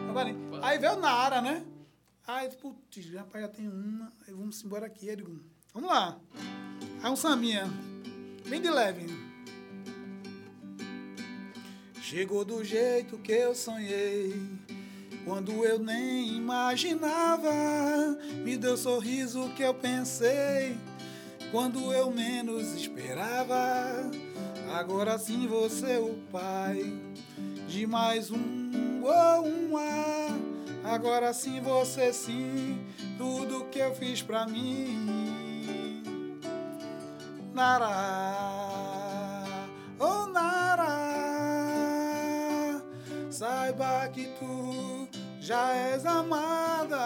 Agora, 0.08 0.34
aí 0.62 0.78
veio 0.78 0.96
Nara, 0.96 1.40
né? 1.40 1.64
Aí, 2.26 2.48
putz, 2.50 3.12
rapaz, 3.14 3.44
já 3.44 3.48
tem 3.48 3.68
uma. 3.68 4.12
Vamos 4.28 4.62
embora 4.62 4.86
aqui. 4.86 5.10
Aí 5.10 5.16
vamos 5.74 5.90
lá. 5.90 6.16
Aí 7.02 7.10
um 7.10 7.16
Saminha, 7.16 7.68
bem 8.48 8.60
de 8.60 8.70
leve. 8.70 9.29
Chegou 12.10 12.44
do 12.44 12.64
jeito 12.64 13.16
que 13.18 13.30
eu 13.30 13.54
sonhei. 13.54 14.34
Quando 15.24 15.64
eu 15.64 15.78
nem 15.78 16.38
imaginava, 16.38 17.52
me 18.44 18.56
deu 18.56 18.76
sorriso 18.76 19.48
que 19.50 19.62
eu 19.62 19.72
pensei. 19.72 20.76
Quando 21.52 21.92
eu 21.92 22.10
menos 22.10 22.74
esperava, 22.74 24.10
agora 24.76 25.20
sim 25.20 25.46
você 25.46 25.98
o 25.98 26.16
pai 26.32 26.82
de 27.68 27.86
mais 27.86 28.32
um 28.32 29.04
ou 29.04 29.46
um 29.46 29.76
ar. 29.76 30.36
Agora 30.82 31.32
sim 31.32 31.60
você 31.60 32.12
sim, 32.12 32.84
tudo 33.16 33.66
que 33.66 33.78
eu 33.78 33.94
fiz 33.94 34.20
pra 34.20 34.48
mim. 34.48 36.02
Nara, 37.54 38.89
saiba 43.40 44.06
que 44.12 44.26
tu 44.38 45.08
já 45.40 45.74
és 45.74 46.04
amada. 46.04 46.98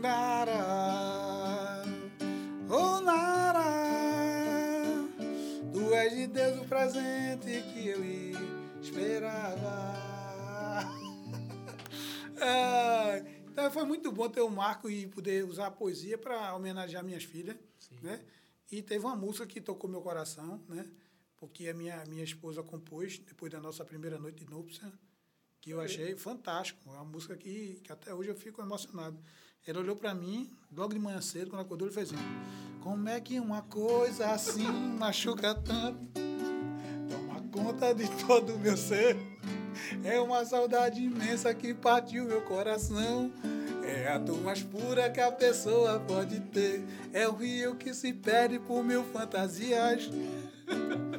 Nara, 0.00 1.84
oh 2.70 3.00
Nara, 3.02 3.62
tu 5.70 5.92
és 5.92 6.14
de 6.14 6.26
Deus 6.28 6.62
o 6.62 6.64
presente 6.64 7.62
que 7.74 7.88
eu 7.88 8.00
esperava. 8.80 9.90
Ah, 12.42 13.20
então 13.52 13.70
foi 13.70 13.84
muito 13.84 14.10
bom 14.10 14.26
ter 14.26 14.40
o 14.40 14.48
Marco 14.48 14.88
e 14.88 15.06
poder 15.06 15.44
usar 15.44 15.66
a 15.66 15.70
poesia 15.70 16.16
para 16.16 16.54
homenagear 16.56 17.04
minhas 17.04 17.22
filhas, 17.22 17.54
né? 18.00 18.18
E 18.72 18.80
teve 18.80 19.04
uma 19.04 19.14
música 19.14 19.46
que 19.46 19.60
tocou 19.60 19.90
meu 19.90 20.00
coração, 20.00 20.58
né? 20.66 20.88
Porque 21.40 21.68
a 21.68 21.74
minha, 21.74 22.04
minha 22.06 22.22
esposa 22.22 22.62
compôs 22.62 23.18
depois 23.18 23.50
da 23.50 23.58
nossa 23.58 23.82
primeira 23.82 24.18
noite 24.18 24.44
de 24.44 24.50
núpcia, 24.50 24.92
que 25.58 25.70
eu 25.70 25.80
achei 25.80 26.14
fantástico. 26.14 26.90
É 26.90 26.92
uma 26.92 27.04
música 27.04 27.34
que, 27.34 27.80
que 27.82 27.90
até 27.90 28.12
hoje 28.14 28.28
eu 28.28 28.36
fico 28.36 28.60
emocionado. 28.60 29.18
Ela 29.66 29.80
olhou 29.80 29.96
para 29.96 30.14
mim, 30.14 30.50
logo 30.70 30.92
de 30.92 30.98
manhã 30.98 31.20
cedo, 31.22 31.50
quando 31.50 31.62
acordou, 31.62 31.88
ele 31.88 31.94
fez 31.94 32.12
assim: 32.12 32.22
Como 32.82 33.08
é 33.08 33.18
que 33.20 33.40
uma 33.40 33.62
coisa 33.62 34.32
assim 34.32 34.70
machuca 34.98 35.54
tanto? 35.54 35.98
Toma 37.08 37.40
conta 37.50 37.94
de 37.94 38.06
todo 38.26 38.54
o 38.54 38.58
meu 38.58 38.76
ser. 38.76 39.16
É 40.04 40.20
uma 40.20 40.44
saudade 40.44 41.02
imensa 41.02 41.54
que 41.54 41.72
partiu 41.72 42.26
meu 42.26 42.42
coração. 42.42 43.32
É 43.82 44.08
a 44.08 44.18
dor 44.18 44.40
mais 44.42 44.62
pura 44.62 45.10
que 45.10 45.20
a 45.20 45.32
pessoa 45.32 46.00
pode 46.00 46.38
ter. 46.40 46.84
É 47.14 47.26
o 47.26 47.32
rio 47.32 47.76
que 47.76 47.94
se 47.94 48.12
perde 48.12 48.58
por 48.58 48.84
mil 48.84 49.04
fantasias. 49.04 50.10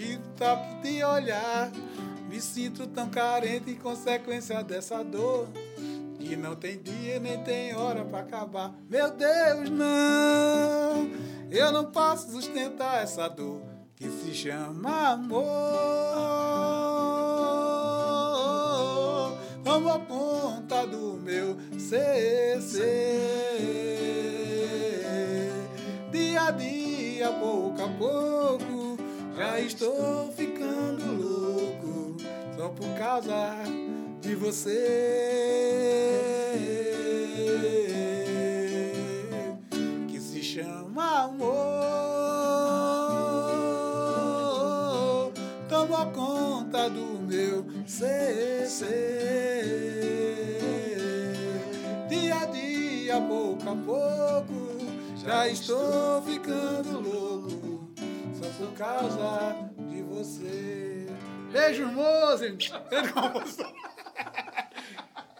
O 0.00 0.02
rio 0.02 0.18
toque 0.34 0.76
de 0.82 1.04
olhar. 1.04 1.70
Me 2.26 2.40
sinto 2.40 2.86
tão 2.86 3.10
carente 3.10 3.70
em 3.70 3.74
consequência 3.74 4.64
dessa 4.64 5.04
dor. 5.04 5.46
Que 6.18 6.36
não 6.36 6.56
tem 6.56 6.80
dia 6.82 7.20
nem 7.20 7.44
tem 7.44 7.74
hora 7.74 8.02
para 8.02 8.20
acabar. 8.20 8.72
Meu 8.88 9.10
Deus, 9.10 9.68
não! 9.68 11.10
Eu 11.50 11.70
não 11.70 11.84
posso 11.90 12.30
sustentar 12.30 13.02
essa 13.02 13.28
dor 13.28 13.60
que 13.94 14.08
se 14.08 14.32
chama 14.32 15.10
amor. 15.10 15.40
Toma 19.62 19.98
conta 20.00 20.86
do 20.86 21.20
meu 21.22 21.58
ser. 21.78 22.58
Dia 26.10 26.44
a 26.44 26.50
dia, 26.52 27.30
pouco 27.32 27.82
a 27.82 27.88
pouco, 27.88 28.96
já 29.40 29.58
estou 29.58 30.30
ficando 30.36 31.16
louco 31.16 32.14
só 32.54 32.68
por 32.68 32.94
causa 32.98 33.54
de 34.20 34.34
você 34.34 34.76
que 40.08 40.20
se 40.20 40.42
chama 40.42 41.22
amor. 41.24 41.48
Toma 45.70 46.04
conta 46.12 46.90
do 46.90 47.22
meu 47.26 47.64
ser. 47.86 48.68
Dia 52.10 52.40
a 52.40 52.44
dia, 52.44 53.18
pouco 53.22 53.70
a 53.70 53.74
pouco, 53.74 54.76
já 55.24 55.48
estou 55.48 56.20
ficando 56.26 57.00
louco 57.00 57.69
por 58.60 58.74
causa 58.76 59.70
de 59.88 60.02
você. 60.02 61.06
Beijo, 61.50 61.86
moço! 61.86 62.44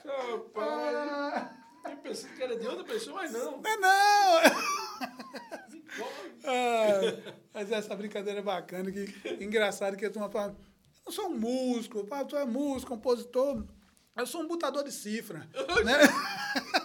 Rapaz, 0.04 1.50
eu 1.84 1.96
pensei 1.98 2.30
que 2.30 2.42
era 2.42 2.56
de 2.58 2.66
outra 2.66 2.84
pessoa, 2.84 3.16
mas 3.16 3.32
não. 3.32 3.60
Não 3.60 3.70
é 3.70 3.76
não! 3.76 4.40
Ah, 6.44 7.00
mas 7.52 7.70
essa 7.70 7.94
brincadeira 7.94 8.40
é 8.40 8.42
bacana, 8.42 8.90
que 8.90 9.12
engraçado 9.40 9.96
que 9.96 10.06
a 10.06 10.10
turma 10.10 10.30
fala, 10.30 10.56
eu 11.04 11.12
sou 11.12 11.26
um 11.28 11.38
músico, 11.38 12.04
pá, 12.06 12.24
tu 12.24 12.36
é 12.36 12.44
músico, 12.46 12.92
compositor, 12.92 13.64
eu 14.16 14.26
sou 14.26 14.40
um 14.42 14.48
botador 14.48 14.82
de 14.82 14.92
cifra. 14.92 15.46
né? 15.84 15.98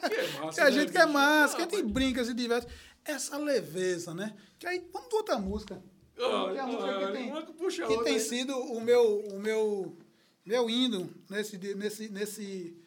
Que 0.09 0.15
é 0.15 0.27
massa, 0.41 0.55
Que 0.55 0.61
a 0.61 0.65
né, 0.65 0.71
gente 0.71 0.91
que 0.91 0.97
é 0.97 1.05
massa, 1.05 1.55
que 1.55 1.63
Ah, 1.63 1.67
tem 1.67 1.85
brincas 1.87 2.27
e 2.27 2.33
diversas. 2.33 2.69
Essa 3.05 3.37
leveza, 3.37 4.13
né? 4.13 4.35
Que 4.59 4.67
aí, 4.67 4.85
vamos 4.91 5.09
de 5.09 5.15
outra 5.15 5.37
música. 5.37 5.81
A 6.17 6.65
música 6.67 7.07
que 7.07 7.11
tem, 7.13 7.31
uma 7.31 7.41
que 7.43 7.53
puxa 7.53 7.83
a 7.83 7.87
que 7.87 7.93
outra, 7.93 8.05
tem 8.05 8.13
né? 8.15 8.19
sido 8.19 8.57
o 8.57 8.79
meu, 8.81 9.19
o 9.19 9.39
meu, 9.39 9.97
meu 10.45 10.69
hino 10.69 11.09
nesse, 11.29 11.57
nesse, 11.75 12.09
nesse, 12.09 12.77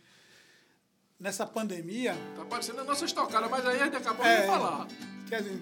nessa 1.21 1.47
pandemia. 1.47 2.17
Tá 2.37 2.45
parecendo 2.45 2.81
a 2.81 2.85
nossa 2.85 3.05
estocada, 3.05 3.49
mas 3.49 3.67
aí 3.67 3.81
a 3.81 3.85
gente 3.85 3.97
acabou 3.97 4.25
É. 4.25 4.41
de 4.41 4.47
falar. 4.47 4.89
Quer 5.29 5.43
dizer, 5.43 5.61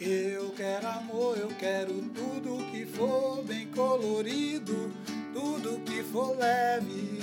eu 0.00 0.50
quero 0.50 0.86
amor, 0.88 1.38
eu 1.38 1.48
quero 1.48 1.92
tudo 2.10 2.64
que 2.72 2.84
for 2.86 3.42
bem 3.44 3.68
colorido, 3.70 4.92
tudo 5.32 5.80
que 5.84 6.02
for 6.02 6.36
leve. 6.36 7.20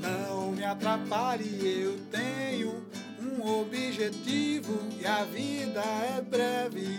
Não 0.00 0.50
me 0.52 0.64
atrapalhe, 0.64 1.82
eu 1.82 1.98
tenho 2.10 2.84
um 3.20 3.60
objetivo 3.60 4.78
e 4.98 5.06
a 5.06 5.24
vida 5.24 5.80
é 5.82 6.20
breve. 6.20 6.98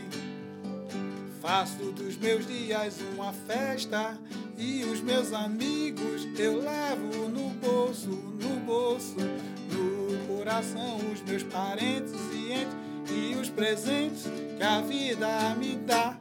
Faço 1.41 1.91
dos 1.91 2.15
meus 2.17 2.45
dias 2.45 2.99
uma 3.15 3.33
festa 3.33 4.15
e 4.59 4.83
os 4.83 5.01
meus 5.01 5.33
amigos 5.33 6.27
eu 6.37 6.61
levo 6.61 7.27
no 7.27 7.49
bolso, 7.49 8.09
no 8.09 8.59
bolso, 8.59 9.15
no 9.17 10.37
coração 10.37 10.99
os 11.11 11.19
meus 11.23 11.41
parentes 11.41 12.13
e 12.31 12.53
entes 12.53 12.75
e 13.09 13.35
os 13.41 13.49
presentes 13.49 14.25
que 14.55 14.63
a 14.63 14.81
vida 14.81 15.55
me 15.55 15.77
dá. 15.77 16.15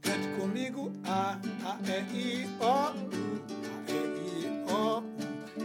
Cante 0.00 0.26
comigo 0.40 0.90
A, 1.04 1.38
A, 1.62 1.78
E, 1.84 2.16
I, 2.16 2.48
O, 2.58 2.64
U, 2.64 3.42
A, 3.62 3.92
E, 3.92 3.94
I, 4.24 4.64
O, 4.72 5.00
U, 5.00 5.04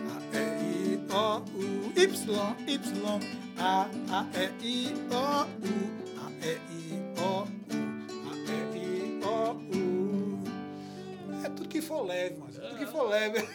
A, 0.09 0.37
E, 0.37 0.39
I, 0.65 0.99
O, 1.09 1.39
U, 1.55 1.93
Y, 1.95 2.05
Y, 2.67 3.19
A, 3.57 3.87
A, 4.09 4.25
E, 4.37 4.51
I, 4.61 4.93
O, 5.09 5.47
U, 5.47 5.79
A, 6.19 6.45
E, 6.45 6.59
I, 6.69 6.99
O, 7.17 7.43
U, 7.43 7.60
tudo 11.55 11.67
que 11.69 11.81
for 11.81 12.01
leve, 12.03 12.37
mas 12.37 12.55
tudo 12.55 12.77
que 12.77 12.85
for 12.85 13.03
leve. 13.09 13.39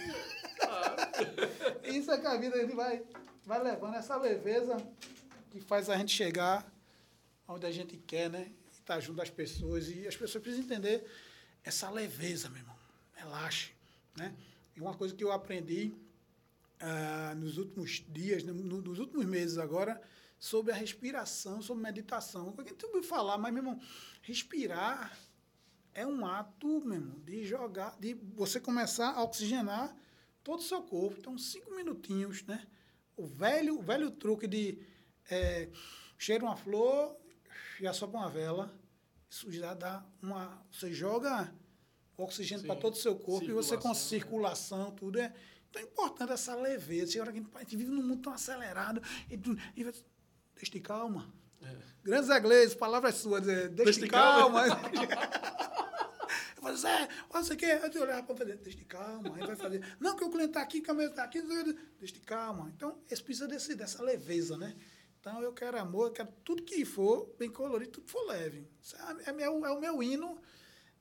Isso 1.85 2.11
é 2.11 2.19
que 2.19 2.27
a 2.27 2.37
vida 2.37 2.57
ele 2.57 2.75
vai, 2.75 3.03
vai 3.45 3.63
levando 3.63 3.95
essa 3.95 4.17
leveza 4.17 4.77
que 5.51 5.61
faz 5.61 5.89
a 5.89 5.97
gente 5.97 6.13
chegar 6.13 6.67
onde 7.49 7.67
a 7.67 7.71
gente 7.71 7.97
quer, 7.97 8.29
né? 8.31 8.51
Estar 8.73 9.01
junto 9.01 9.21
às 9.23 9.31
pessoas. 9.31 9.89
E 9.89 10.07
as 10.07 10.17
pessoas 10.17 10.43
precisam 10.43 10.65
entender 10.67 11.05
essa 11.65 11.91
leveza, 11.91 12.49
meu 12.49 12.59
irmão. 12.59 12.77
Relaxe, 13.15 13.71
né? 14.17 14.35
E 14.77 14.81
uma 14.81 14.95
coisa 14.95 15.15
que 15.15 15.25
eu 15.25 15.33
aprendi 15.33 15.93
ah, 16.81 17.35
nos 17.37 17.57
últimos 17.59 18.05
dias, 18.09 18.43
no- 18.43 18.55
nos 18.55 18.99
últimos 18.99 19.25
meses 19.27 19.59
agora, 19.59 20.01
sobre 20.39 20.73
a 20.73 20.75
respiração, 20.75 21.63
sobre 21.63 21.83
meditação. 21.83 22.55
A 22.59 22.63
gente 22.63 22.85
ouviu 22.85 23.03
falar, 23.03 23.39
mas, 23.39 23.53
meu 23.53 23.63
irmão, 23.63 23.81
respirar 24.23 25.17
é 25.97 26.07
um 26.07 26.27
ato, 26.27 26.85
meu 26.85 26.95
irmão, 26.99 27.19
de 27.21 27.43
jogar, 27.47 27.97
de 27.99 28.13
você 28.35 28.61
começar 28.61 29.13
a 29.13 29.25
oxigenar 29.25 29.97
todo 30.45 30.59
o 30.59 30.63
seu 30.63 30.83
corpo. 30.83 31.17
Então, 31.19 31.39
cinco 31.39 31.75
minutinhos, 31.75 32.45
né? 32.45 32.67
O 33.17 33.27
velho, 33.27 33.79
o 33.79 33.83
velho 33.83 34.11
truque 34.11 34.47
de 34.47 34.79
é, 35.31 35.71
cheira 36.19 36.45
uma 36.45 36.55
flor, 36.55 37.17
já 37.81 37.95
sopra 37.95 38.21
uma 38.21 38.29
vela, 38.29 38.79
isso 39.29 39.51
já 39.51 39.73
dá 39.73 40.05
uma. 40.23 40.63
Você 40.71 40.93
joga 40.93 41.51
oxigênio 42.15 42.67
para 42.67 42.77
todo 42.77 42.93
o 42.93 42.99
seu 42.99 43.17
corpo 43.17 43.47
e 43.47 43.53
você 43.53 43.79
com 43.79 43.95
circulação, 43.95 44.79
circulação, 44.79 44.91
tudo 44.91 45.19
é. 45.19 45.35
Então 45.71 45.81
é 45.81 45.85
importante 45.87 46.31
essa 46.31 46.55
leveza. 46.55 47.13
Chega 47.13 47.33
que 47.33 47.43
a 47.55 47.59
gente 47.61 47.77
vive 47.77 47.91
num 47.91 48.03
mundo 48.03 48.21
tão 48.21 48.35
acelerado. 48.35 49.03
E, 49.31 49.35
e 49.35 49.85
deixa 50.55 50.73
de 50.73 50.81
calma. 50.81 51.33
É. 51.63 51.75
Grandes 52.05 52.29
inglês, 52.29 52.75
palavras 52.75 53.15
suas, 53.15 53.49
é, 53.49 53.69
deixa 53.69 53.85
Deixa 53.85 54.01
de 54.01 54.07
de 54.07 54.11
calma. 54.11 54.67
calma. 54.67 55.77
Falei, 56.67 56.77
Zé, 56.77 57.09
olha 57.31 57.43
isso 57.43 57.53
aqui. 57.53 57.65
Aí 57.65 57.91
eu 57.95 58.03
olhava 58.03 58.23
para 58.25 58.37
fazer, 58.37 58.57
deixa 58.57 58.79
de 58.79 58.85
calma. 58.85 59.37
Aí 59.37 59.47
vai 59.47 59.55
fazer, 59.57 59.97
não, 60.01 60.17
que 60.17 60.25
o 60.25 60.31
cliente 60.31 60.49
está 60.51 60.63
aqui, 60.63 60.81
que 60.81 60.91
a 60.91 60.95
mesa 60.95 61.11
está 61.11 61.23
aqui. 61.25 61.41
Deixa 61.43 62.15
de 62.15 62.21
calma. 62.21 62.73
Então, 62.75 62.99
eles 63.07 63.21
precisam 63.21 63.49
desse, 63.49 63.75
dessa 63.77 64.03
leveza, 64.03 64.57
né? 64.57 64.75
Então, 65.21 65.41
eu 65.43 65.53
quero 65.53 65.79
amor, 65.79 66.09
eu 66.09 66.13
quero 66.13 66.29
tudo 66.45 66.63
que 66.63 66.85
for 66.85 67.33
bem 67.39 67.51
colorido, 67.51 67.93
tudo 67.93 68.05
que 68.07 68.11
for 68.13 68.27
leve. 68.27 68.69
É, 69.27 69.31
é 69.31 69.33
meu, 69.33 69.65
é 69.65 69.71
o 69.71 69.81
meu 69.81 70.03
hino, 70.03 70.41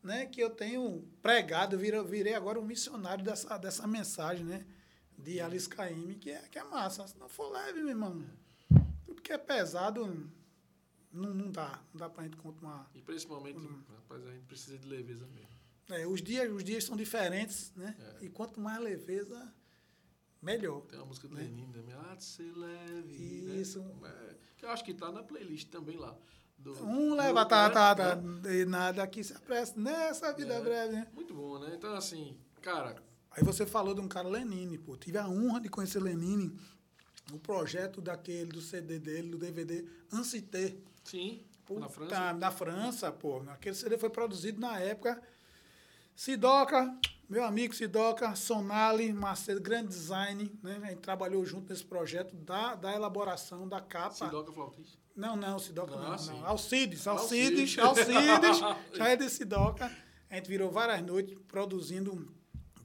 né? 0.03 0.27
Que 0.27 0.41
eu 0.41 0.49
tenho 0.51 1.07
pregado, 1.21 1.75
eu 1.75 1.79
virei, 1.79 2.03
virei 2.03 2.33
agora 2.35 2.59
um 2.59 2.65
missionário 2.65 3.23
dessa, 3.23 3.57
dessa 3.57 3.87
mensagem, 3.87 4.45
né? 4.45 4.65
De 5.17 5.39
Alice 5.41 5.67
Caymmi, 5.69 6.15
que 6.15 6.29
é, 6.29 6.41
que 6.49 6.59
é 6.59 6.63
massa. 6.63 7.07
Se 7.07 7.17
não 7.17 7.29
for 7.29 7.51
leve, 7.51 7.79
meu 7.79 7.89
irmão, 7.89 8.23
tudo 9.05 9.21
que 9.21 9.31
é 9.31 9.37
pesado 9.37 10.29
não, 11.11 11.33
não 11.33 11.49
dá. 11.49 11.79
Não 11.93 11.99
dá 11.99 12.09
pra 12.09 12.23
gente 12.23 12.37
continuar. 12.37 12.89
E 12.93 13.01
principalmente, 13.01 13.57
Uhum. 13.57 13.81
rapaz, 13.95 14.27
a 14.27 14.31
gente 14.31 14.45
precisa 14.45 14.77
de 14.77 14.87
leveza 14.87 15.25
mesmo. 15.27 15.54
É, 15.89 16.07
os, 16.07 16.21
dias, 16.21 16.51
os 16.51 16.63
dias 16.63 16.83
são 16.83 16.95
diferentes, 16.95 17.71
né? 17.75 17.95
É. 18.21 18.25
E 18.25 18.29
quanto 18.29 18.59
mais 18.59 18.79
leveza, 18.81 19.53
melhor. 20.41 20.81
Tem 20.81 20.97
uma 20.99 21.05
música 21.05 21.27
do 21.27 21.35
Né? 21.35 21.43
Lenin 21.43 21.71
também, 21.71 21.93
ah, 21.93 22.15
de 22.15 22.23
ser 22.23 22.51
leve. 22.55 23.15
Isso. 23.61 23.79
Né? 24.01 24.35
Que 24.57 24.65
eu 24.65 24.69
acho 24.69 24.83
que 24.83 24.93
tá 24.93 25.11
na 25.11 25.21
playlist 25.23 25.69
também 25.69 25.97
lá. 25.97 26.15
Do, 26.57 26.71
Um 26.83 27.09
do- 27.09 27.15
leva, 27.15 27.45
tá, 27.45 27.67
né? 27.67 27.73
tá, 27.73 27.95
tá, 27.95 28.15
Né? 28.15 28.55
e 28.61 28.65
nada 28.65 29.05
que 29.07 29.23
se 29.23 29.33
apressa 29.33 29.79
nessa 29.79 30.31
vida 30.33 30.53
É. 30.55 30.61
breve, 30.61 30.93
né? 30.93 31.07
Muito 31.13 31.33
bom, 31.33 31.59
né? 31.59 31.73
Então, 31.75 31.93
assim, 31.95 32.37
cara, 32.61 32.95
Aí 33.37 33.43
você 33.43 33.65
falou 33.65 33.93
de 33.93 33.99
um 33.99 34.07
cara 34.07 34.29
Lenine, 34.29 34.77
pô. 34.77 34.95
Tive 34.95 35.17
a 35.17 35.27
honra 35.27 35.59
de 35.59 35.67
conhecer 35.67 35.99
Lenine 36.01 36.57
no 37.29 37.37
projeto 37.37 37.99
daquele, 37.99 38.49
do 38.49 38.61
CD 38.61 38.97
dele, 38.97 39.29
do 39.29 39.37
DVD 39.37 39.85
Ancité. 40.11 40.73
sim, 41.03 41.43
Puta, 41.65 41.81
na 41.81 41.89
França. 41.89 42.33
Na 42.33 42.51
França, 42.51 43.11
pô. 43.11 43.39
Aquele 43.49 43.75
CD 43.75 43.97
foi 43.97 44.09
produzido 44.09 44.61
na 44.61 44.79
época. 44.79 45.21
Sidoca, 46.15 46.97
meu 47.27 47.43
amigo 47.43 47.75
Sidoca, 47.75 48.33
Sonali, 48.35 49.11
Macedo, 49.11 49.59
grande 49.59 49.89
design, 49.89 50.51
né? 50.63 50.79
A 50.81 50.87
gente 50.87 51.01
trabalhou 51.01 51.43
junto 51.45 51.69
nesse 51.69 51.83
projeto 51.83 52.35
da, 52.35 52.75
da 52.75 52.93
elaboração 52.93 53.67
da 53.67 53.81
capa. 53.81 54.15
Sidoca 54.15 54.51
Flautista. 54.51 54.97
Não, 55.15 55.35
não, 55.35 55.59
Sidoca 55.59 55.93
Ah, 55.95 56.15
não, 56.17 56.25
não. 56.39 56.45
Alcides, 56.45 57.07
Alcides. 57.07 57.77
Alcides, 57.77 57.79
Alcides, 58.61 58.97
já 58.97 59.09
é 59.09 59.15
de 59.15 59.29
Sidoca. 59.29 59.91
A 60.29 60.35
gente 60.35 60.47
virou 60.47 60.71
várias 60.71 61.01
noites 61.01 61.37
produzindo 61.47 62.33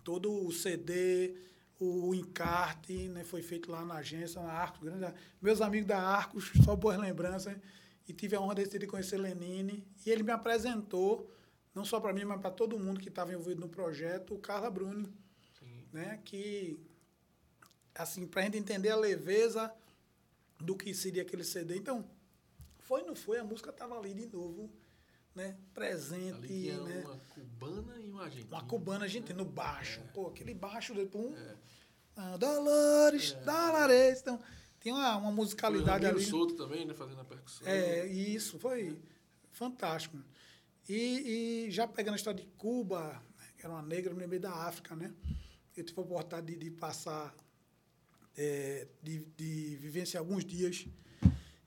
todo 0.03 0.47
o 0.47 0.53
CD, 0.53 1.37
o 1.79 2.15
encarte, 2.15 3.09
né? 3.09 3.25
Foi 3.25 3.43
feito 3.43 3.71
lá 3.71 3.85
na 3.85 3.97
agência, 3.97 4.43
na 4.43 4.53
Arcos. 4.53 4.81
Grande, 4.81 5.13
meus 5.41 5.61
amigos 5.61 5.87
da 5.87 6.01
Arcos, 6.01 6.51
só 6.65 6.75
boas 6.75 6.99
lembranças. 6.99 7.57
E 8.09 8.13
tive 8.13 8.35
a 8.35 8.41
honra 8.41 8.57
de 8.57 8.87
conhecer 8.87 9.19
Lenine. 9.19 9.85
E 10.05 10.11
ele 10.11 10.23
me 10.23 10.33
apresentou, 10.33 11.31
não 11.75 11.85
só 11.85 12.01
para 12.01 12.13
mim, 12.13 12.25
mas 12.25 12.41
para 12.41 12.51
todo 12.51 12.79
mundo 12.79 13.01
que 13.01 13.09
estava 13.09 13.33
envolvido 13.33 13.61
no 13.61 13.69
projeto, 13.69 14.35
o 14.35 14.39
Carla 14.39 14.71
Bruni. 14.71 15.13
Né? 15.93 16.21
Que, 16.25 16.79
assim, 17.95 18.27
para 18.27 18.43
a 18.43 18.45
gente 18.45 18.59
entender 18.59 18.91
a 18.91 18.97
leveza 18.97 19.73
do 20.59 20.77
que 20.77 20.95
seria 20.95 21.23
aquele 21.23 21.45
CD. 21.45 21.77
Então, 21.77 22.09
foi 22.79 23.03
não 23.03 23.15
foi, 23.15 23.39
a 23.39 23.45
música 23.45 23.71
estava 23.71 23.99
ali 23.99 24.15
de 24.15 24.27
novo, 24.27 24.71
né? 25.35 25.57
Presente, 25.75 26.53
né? 26.53 27.03
uma 27.05 27.17
cubana 27.17 27.99
e 27.99 28.11
uma 28.11 28.25
argentina. 28.25 28.57
Uma 28.57 28.65
cubana 28.67 29.05
argentina, 29.05 29.39
no 29.39 29.45
baixo. 29.45 30.01
É. 30.01 30.13
Pô, 30.13 30.29
aquele 30.29 30.55
baixo, 30.55 30.95
depois 30.95 31.27
um... 31.27 31.37
É. 31.37 31.57
Ah, 32.17 32.37
Dolores, 32.37 33.33
Dolores. 33.45 34.21
Então, 34.21 34.41
tem 34.81 34.93
uma, 34.93 35.13
uma 35.13 35.21
Foi 35.21 35.31
o 35.31 35.33
musicalidade 35.33 36.07
ali. 36.07 36.25
Souto 36.25 36.55
também, 36.55 36.85
né? 36.85 36.95
Fazendo 36.95 37.21
a 37.21 37.25
percussão. 37.25 37.67
É, 37.67 38.07
isso 38.07 38.59
foi 38.59 38.99
fantástico. 39.53 40.19
E, 40.89 41.67
e 41.67 41.71
já 41.71 41.87
pegando 41.87 42.15
a 42.15 42.17
história 42.17 42.43
de 42.43 42.49
Cuba, 42.57 43.23
né, 43.39 43.45
que 43.57 43.65
era 43.65 43.75
uma 43.75 43.83
negra, 43.83 44.11
eu 44.11 44.17
me 44.17 44.21
lembrei 44.23 44.41
da 44.41 44.53
África, 44.53 44.95
né? 44.97 45.13
Eu 45.77 45.85
tive 45.85 46.01
a 46.01 46.03
oportunidade 46.03 46.47
de, 46.47 46.57
de 46.57 46.71
passar, 46.71 47.35
é, 48.37 48.89
de, 49.03 49.21
de 49.37 49.77
vivenciar 49.77 50.23
alguns 50.23 50.45
dias 50.45 50.87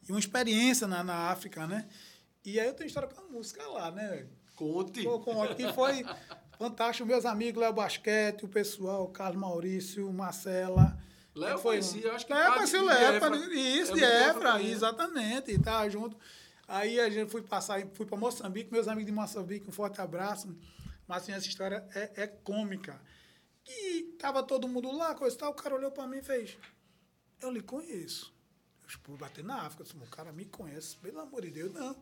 e 0.08 0.12
uma 0.12 0.20
experiência 0.20 0.88
na, 0.88 1.04
na 1.04 1.30
África, 1.30 1.66
né? 1.66 1.88
E 2.46 2.60
aí 2.60 2.68
eu 2.68 2.74
tenho 2.74 2.88
história 2.88 3.08
com 3.08 3.22
a 3.22 3.26
música 3.30 3.66
lá, 3.68 3.90
né? 3.92 4.28
Conte. 4.56 5.04
Com 5.04 5.48
que 5.56 5.72
foi 5.74 6.06
fantástico. 6.58 7.08
Meus 7.08 7.26
amigos, 7.26 7.62
Léo 7.62 7.74
Basquete, 7.74 8.44
o 8.44 8.50
pessoal, 8.50 9.08
Carlos 9.08 9.40
Maurício, 9.40 10.12
Marcela. 10.12 10.98
Léo 11.34 11.58
foi 11.58 11.78
conhecia, 11.78 12.14
acho 12.14 12.28
que 12.28 12.34
Léo 12.34 12.44
parte 12.44 12.58
conhecia 12.58 12.82
o 12.82 12.86
Léo, 12.86 13.54
isso, 13.54 13.92
É 13.94 13.96
de 13.96 14.04
Efra 14.04 14.62
exatamente, 14.62 15.52
e 15.52 15.58
tava 15.58 15.90
junto. 15.90 16.16
Aí 16.68 17.00
a 17.00 17.10
gente 17.10 17.30
foi 17.30 17.42
passar, 17.42 17.86
fui 17.94 18.06
para 18.06 18.18
Moçambique, 18.18 18.72
meus 18.72 18.88
amigos 18.88 19.06
de 19.06 19.12
Moçambique, 19.12 19.68
um 19.68 19.72
forte 19.72 20.00
abraço. 20.02 20.56
Mas 21.08 21.24
assim, 21.24 21.34
essa 21.34 21.48
história 21.48 21.86
é, 21.94 22.24
é 22.24 22.28
cômica. 22.28 23.02
E 23.68 24.04
tava 24.20 24.44
todo 24.44 24.68
mundo 24.68 24.92
lá, 24.92 25.14
coisa 25.16 25.36
e 25.36 25.40
tal, 25.40 25.52
o 25.52 25.56
cara 25.56 25.76
olhou 25.76 25.92
para 25.92 26.08
mim 26.08 26.18
e 26.18 26.24
fez, 26.24 26.58
eu 27.42 27.52
lhe 27.52 27.62
conheço. 27.62 28.34
Eu 28.84 28.90
fui 29.04 29.18
bater 29.18 29.44
na 29.44 29.62
África, 29.62 29.84
disse, 29.84 29.96
o 29.96 30.08
cara 30.08 30.32
me 30.32 30.46
conhece, 30.46 30.98
pelo 30.98 31.20
amor 31.20 31.42
de 31.42 31.52
Deus, 31.52 31.74
não. 31.74 31.96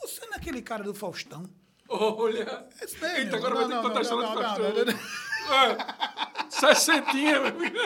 Você 0.00 0.24
não 0.26 0.34
é 0.34 0.36
aquele 0.36 0.62
cara 0.62 0.82
do 0.84 0.94
Faustão? 0.94 1.48
Olha. 1.88 2.66
Daí, 3.00 3.24
Eita, 3.24 3.36
agora 3.36 3.54
vai 3.54 3.64
ter 3.66 3.74
Não, 3.74 3.82
que 3.82 3.88
contar 3.88 4.00
a 4.00 4.02
não, 4.02 4.02
história 4.02 4.26
não, 4.26 4.34
do 4.34 4.42
não, 4.42 4.42
Faustão. 4.42 4.74
não, 4.74 4.84
não. 4.84 4.94
É. 5.64 6.50
Sessentinha, 6.50 7.40
meu 7.40 7.46
amigo. 7.48 7.76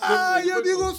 Aí 0.00 0.48
eu 0.48 0.62
digo, 0.62 0.92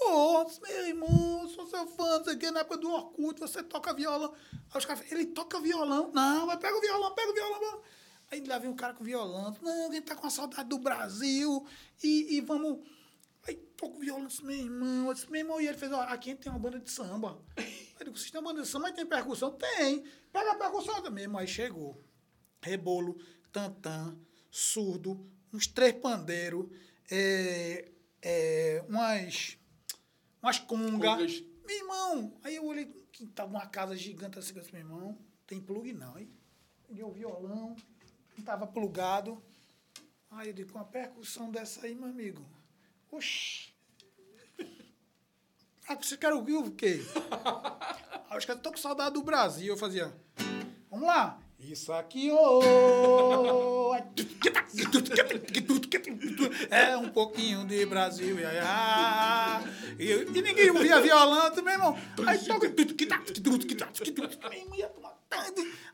sou, 0.00 0.60
meu 0.62 0.86
irmão, 0.86 1.48
sou 1.48 1.66
seu 1.66 1.86
fã, 1.86 2.18
não 2.18 2.24
sei 2.24 2.48
o 2.48 2.52
na 2.52 2.60
época 2.60 2.78
do 2.78 2.90
Orkut, 2.90 3.38
você 3.38 3.62
toca 3.62 3.92
violão. 3.92 4.32
Aí 4.52 4.78
os 4.78 4.84
caras 4.84 5.12
ele 5.12 5.26
toca 5.26 5.60
violão? 5.60 6.10
Não, 6.12 6.46
mas 6.46 6.58
pega 6.58 6.76
o 6.76 6.80
violão, 6.80 7.14
pega 7.14 7.30
o 7.30 7.34
violão. 7.34 7.82
Aí 8.30 8.42
lá 8.44 8.58
vem 8.58 8.70
um 8.70 8.76
cara 8.76 8.94
com 8.94 9.04
violão, 9.04 9.54
não, 9.60 9.90
a 9.90 9.92
gente 9.92 10.04
tá 10.04 10.14
com 10.14 10.26
a 10.26 10.30
saudade 10.30 10.68
do 10.68 10.78
Brasil 10.78 11.66
e, 12.02 12.36
e 12.36 12.40
vamos... 12.40 12.78
Aí 13.46 13.56
toca 13.56 13.96
o 13.96 13.98
violão, 13.98 14.26
disse, 14.26 14.44
meu 14.44 14.56
irmão, 14.56 15.12
disse, 15.12 15.30
meu 15.30 15.40
irmão, 15.40 15.60
e 15.60 15.66
ele 15.66 15.76
fez, 15.76 15.90
ó, 15.92 16.02
aqui 16.02 16.34
tem 16.34 16.52
uma 16.52 16.58
banda 16.58 16.78
de 16.78 16.90
samba. 16.90 17.42
Eu 17.56 18.04
digo, 18.04 18.16
vocês 18.16 18.30
têm 18.30 18.40
uma 18.40 18.50
banda 18.50 18.62
de 18.62 18.68
samba, 18.68 18.88
mas 18.88 18.96
tem 18.96 19.06
percussão? 19.06 19.50
Tem, 19.52 20.04
pega 20.32 20.52
a 20.52 20.54
percussão 20.54 21.02
também. 21.02 21.26
Aí 21.36 21.46
chegou, 21.46 22.02
rebolo, 22.62 23.18
tantã, 23.50 24.16
surdo, 24.50 25.26
uns 25.52 25.66
três 25.66 25.94
pandeiros, 25.94 26.66
é, 27.10 27.90
é, 28.22 28.84
umas, 28.88 29.56
umas 30.42 30.58
congas. 30.58 31.00
Congas. 31.00 31.44
Meu 31.66 31.76
irmão, 31.76 32.34
aí 32.42 32.56
eu 32.56 32.64
olhei 32.64 32.86
que 33.12 33.26
tava 33.26 33.50
uma 33.50 33.66
casa 33.66 33.96
gigante 33.96 34.38
assim, 34.38 34.54
eu 34.54 34.60
disse, 34.60 34.72
meu 34.72 34.82
irmão, 34.82 35.18
tem 35.46 35.60
plug 35.60 35.92
não. 35.92 36.16
Aí 36.16 36.28
peguei 36.86 37.04
o 37.04 37.12
violão, 37.12 37.76
não 38.36 38.44
tava 38.44 38.66
plugado. 38.66 39.42
Aí 40.30 40.48
eu 40.48 40.52
digo, 40.52 40.72
com 40.72 40.78
uma 40.78 40.84
percussão 40.84 41.50
dessa 41.50 41.86
aí, 41.86 41.94
meu 41.94 42.08
amigo. 42.08 42.44
Oxi. 43.10 43.72
Ah, 45.88 45.96
você 45.96 46.16
quer 46.16 46.32
ouvir 46.32 46.54
o 46.54 46.70
quê? 46.70 47.00
Aí 48.28 48.38
os 48.38 48.44
caras, 48.44 48.62
tô 48.62 48.70
com 48.70 48.76
saudade 48.76 49.14
do 49.14 49.22
Brasil. 49.22 49.66
Eu 49.66 49.76
fazia, 49.76 50.14
vamos 50.88 51.06
lá. 51.06 51.40
Isso 51.62 51.92
aqui, 51.92 52.30
ô. 52.32 53.94
É 56.70 56.96
um 56.96 57.08
pouquinho 57.10 57.64
de 57.66 57.84
Brasil. 57.86 58.38
E, 58.38 58.44
aí, 58.44 58.58
ah, 58.62 59.62
e, 59.98 60.10
e 60.10 60.42
ninguém 60.42 60.70
ouvia 60.70 61.00
violão, 61.00 61.52
meu 61.54 61.72
irmão. 61.72 61.98
Aí 62.26 62.38
toca. 62.38 62.66
Ia. 64.76 64.90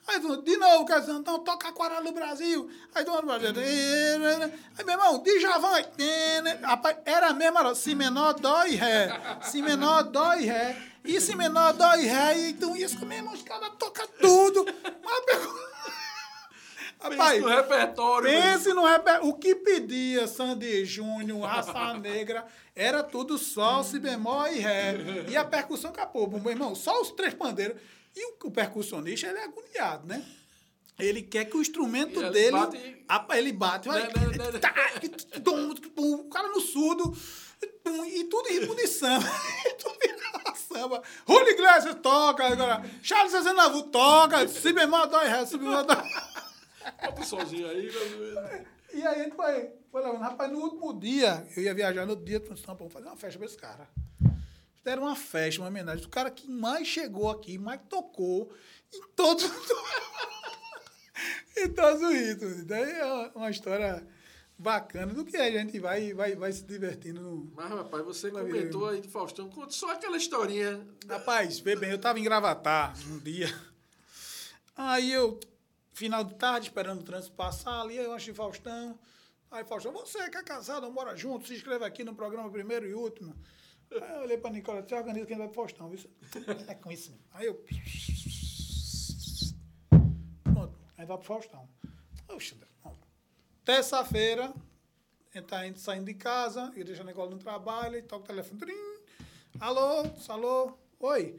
Aí, 0.08 0.20
de 0.42 0.56
novo, 0.56 0.84
cara, 0.86 1.04
então 1.12 1.40
toca 1.40 1.68
Aquarela 1.68 2.02
do 2.02 2.12
Brasil. 2.12 2.70
Aí, 2.94 3.04
do 3.04 3.22
Brasil. 3.22 3.48
Aí, 3.58 4.84
meu 4.84 4.94
irmão, 4.94 5.22
de 5.22 5.40
Javan. 5.40 5.72
Rapaz, 6.62 6.98
era 7.04 7.32
mesmo, 7.32 7.58
era 7.58 7.74
si 7.74 7.94
menor, 7.94 8.34
dó 8.34 8.64
e 8.64 8.76
ré. 8.76 9.08
Si 9.42 9.60
menor, 9.60 10.04
dó 10.04 10.34
e 10.34 10.44
ré. 10.44 10.76
E 11.06 11.20
si 11.20 11.34
menor, 11.36 11.72
dó 11.72 11.94
e 11.96 12.04
ré. 12.06 12.48
Então, 12.48 12.76
isso 12.76 13.04
mesmo, 13.06 13.32
os 13.32 13.42
caras 13.42 13.70
tocam 13.78 14.06
tudo. 14.20 14.64
Mas, 15.04 15.24
pegou- 15.24 15.66
Pense 17.08 17.40
no 17.40 17.48
repertório. 17.48 18.28
Pense 18.30 18.72
no 18.72 18.84
reper... 18.84 19.24
O 19.24 19.34
que 19.34 19.54
pedia 19.54 20.26
Sandy 20.26 20.84
Júnior, 20.84 21.40
Raça 21.42 21.94
Negra, 22.00 22.44
era 22.74 23.02
tudo 23.02 23.38
sol, 23.38 23.84
si 23.84 23.98
bemol 23.98 24.46
e 24.48 24.58
ré. 24.58 24.94
E 25.28 25.36
a 25.36 25.44
percussão 25.44 25.92
capô, 25.92 26.26
meu 26.26 26.50
irmão, 26.50 26.74
só 26.74 27.00
os 27.00 27.10
três 27.12 27.34
pandeiros. 27.34 27.80
E 28.14 28.32
o, 28.32 28.36
o 28.44 28.50
percussionista, 28.50 29.26
ele 29.28 29.38
é 29.38 29.44
agoniado, 29.44 30.06
né? 30.06 30.24
Ele 30.98 31.20
quer 31.20 31.44
que 31.44 31.56
o 31.56 31.60
instrumento 31.60 32.18
ele 32.18 32.30
dele. 32.30 32.50
bate- 32.52 33.04
ele 33.38 33.52
bate. 33.52 33.88
vai- 33.88 34.08
tá, 34.58 34.74
O 35.96 36.24
cara 36.30 36.48
no 36.48 36.60
surdo. 36.60 37.14
E 38.06 38.24
tudo 38.24 38.48
em 38.48 38.60
de 38.60 38.66
samba. 40.56 41.02
Julio 41.26 41.48
Iglesias 41.50 41.96
toca. 42.02 42.46
Agora, 42.46 42.82
Charles 43.02 43.34
Aznavour 43.34 43.84
toca. 43.84 44.46
Si 44.48 44.72
bemol, 44.72 45.06
dó 45.08 45.22
e 45.22 45.28
ré, 45.28 45.44
si 45.46 45.56
bemol, 45.58 45.84
dó 45.84 45.94
ré. 45.94 46.10
Bota 47.06 47.22
sozinho 47.24 47.68
aí. 47.68 47.90
E 48.92 49.02
aí 49.06 49.20
a 49.20 49.24
gente 49.24 49.34
foi, 49.36 49.70
foi 49.90 50.02
levando. 50.02 50.20
Rapaz, 50.20 50.50
no 50.50 50.58
último 50.60 50.98
dia, 50.98 51.46
eu 51.56 51.62
ia 51.62 51.74
viajar 51.74 52.04
no 52.04 52.10
outro 52.12 52.24
dia 52.24 52.40
para 52.40 52.56
São 52.56 52.76
Paulo 52.76 52.92
fazer 52.92 53.06
uma 53.06 53.16
festa 53.16 53.38
para 53.38 53.46
esse 53.46 53.56
cara. 53.56 53.88
Deram 54.84 55.02
uma 55.02 55.16
festa, 55.16 55.60
uma 55.60 55.68
homenagem 55.68 56.02
do 56.02 56.08
cara 56.08 56.30
que 56.30 56.48
mais 56.48 56.86
chegou 56.86 57.28
aqui, 57.28 57.58
mais 57.58 57.80
tocou 57.88 58.52
em 58.94 59.02
todos 59.16 59.44
em 61.56 61.68
todos 61.72 62.02
os 62.02 62.12
ritmos. 62.14 62.64
Daí 62.64 62.92
é 62.92 63.04
uma- 63.04 63.32
uma 63.34 63.50
história 63.50 64.06
bacana 64.58 65.12
do 65.12 65.24
que 65.24 65.36
a 65.36 65.50
gente 65.50 65.78
vai, 65.78 66.12
vai, 66.12 66.34
vai 66.34 66.52
se 66.52 66.64
divertindo. 66.64 67.20
no- 67.20 67.52
Mas, 67.54 67.68
rapaz, 67.70 68.04
você 68.04 68.30
comentou 68.30 68.88
aí 68.88 69.00
do 69.00 69.08
Faustão. 69.08 69.48
Conta 69.50 69.72
só 69.72 69.92
aquela 69.92 70.16
historinha. 70.16 70.86
Rapaz, 71.08 71.58
vê 71.60 71.76
bem, 71.76 71.90
eu 71.90 71.98
tava 72.00 72.18
em 72.18 72.22
Gravatar 72.24 72.94
um 73.08 73.18
dia. 73.18 73.48
Aí 74.74 75.10
eu, 75.12 75.38
final 75.92 76.22
de 76.24 76.34
tarde, 76.34 76.66
esperando 76.68 77.00
o 77.00 77.04
trânsito 77.04 77.34
passar 77.34 77.80
ali, 77.80 77.96
eu 77.96 78.12
achei 78.12 78.32
Faustão. 78.34 78.98
Aí 79.50 79.64
Faustão, 79.64 79.92
você 79.92 80.28
que 80.28 80.36
é 80.36 80.42
casado, 80.42 80.90
bora 80.90 81.16
junto, 81.16 81.46
se 81.46 81.54
inscreve 81.54 81.84
aqui 81.84 82.02
no 82.04 82.14
programa 82.14 82.50
primeiro 82.50 82.86
e 82.86 82.94
último. 82.94 83.34
Aí 83.90 84.16
eu 84.16 84.22
olhei 84.22 84.36
pra 84.36 84.50
Nicola, 84.50 84.82
você 84.82 84.94
organiza 84.94 85.26
quem 85.26 85.38
vai 85.38 85.46
pro 85.46 85.54
Faustão, 85.54 85.88
viu? 85.88 86.00
É 86.66 86.74
com 86.74 86.90
isso. 86.90 87.10
mesmo. 87.12 87.24
Aí 87.32 87.46
eu. 87.46 87.64
Pronto, 90.42 90.78
aí 90.98 91.06
vai 91.06 91.16
pro 91.16 91.26
Faustão. 91.26 91.68
Oxe. 92.28 92.56
Terça-feira, 93.66 94.54
a 95.34 95.38
gente 95.38 95.48
tá 95.48 95.66
indo, 95.66 95.76
saindo 95.76 96.04
de 96.04 96.14
casa, 96.14 96.72
eu 96.76 96.84
deixo 96.84 97.02
a 97.02 97.04
Nicola 97.04 97.32
no 97.32 97.36
trabalho, 97.36 97.98
e 97.98 98.02
toca 98.02 98.22
o 98.22 98.26
telefone. 98.28 98.60
Trim. 98.60 98.96
Alô, 99.58 100.04
alô, 100.28 100.78
oi. 101.00 101.36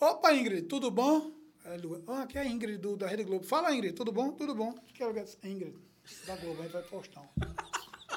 Opa, 0.00 0.34
Ingrid, 0.34 0.66
tudo 0.66 0.90
bom? 0.90 1.30
Aí 1.64 1.74
ele, 1.74 2.02
Ah, 2.08 2.22
aqui 2.22 2.38
é 2.38 2.40
a 2.40 2.44
Ingrid 2.44 2.78
do, 2.78 2.96
da 2.96 3.06
Rede 3.06 3.22
Globo. 3.22 3.44
Fala, 3.46 3.72
Ingrid, 3.72 3.94
tudo 3.94 4.10
bom? 4.10 4.32
Tudo 4.32 4.52
bom? 4.52 4.74
Que 4.92 5.04
é 5.04 5.08
Ingrid, 5.44 5.78
da 6.26 6.34
Globo, 6.34 6.60
a 6.60 6.64
gente 6.64 6.72
vai. 6.72 6.82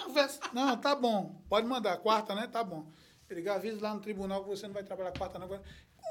Conversa. 0.04 0.40
Não, 0.52 0.76
tá 0.78 0.96
bom. 0.96 1.40
Pode 1.48 1.68
mandar. 1.68 1.98
Quarta, 1.98 2.34
né? 2.34 2.48
Tá 2.48 2.64
bom. 2.64 2.88
Ele 3.30 3.48
avisa 3.48 3.80
lá 3.84 3.94
no 3.94 4.02
tribunal 4.02 4.42
que 4.44 4.50
você 4.50 4.66
não 4.66 4.74
vai 4.74 4.84
trabalhar 4.84 5.12
quarta, 5.12 5.38
não. 5.38 5.48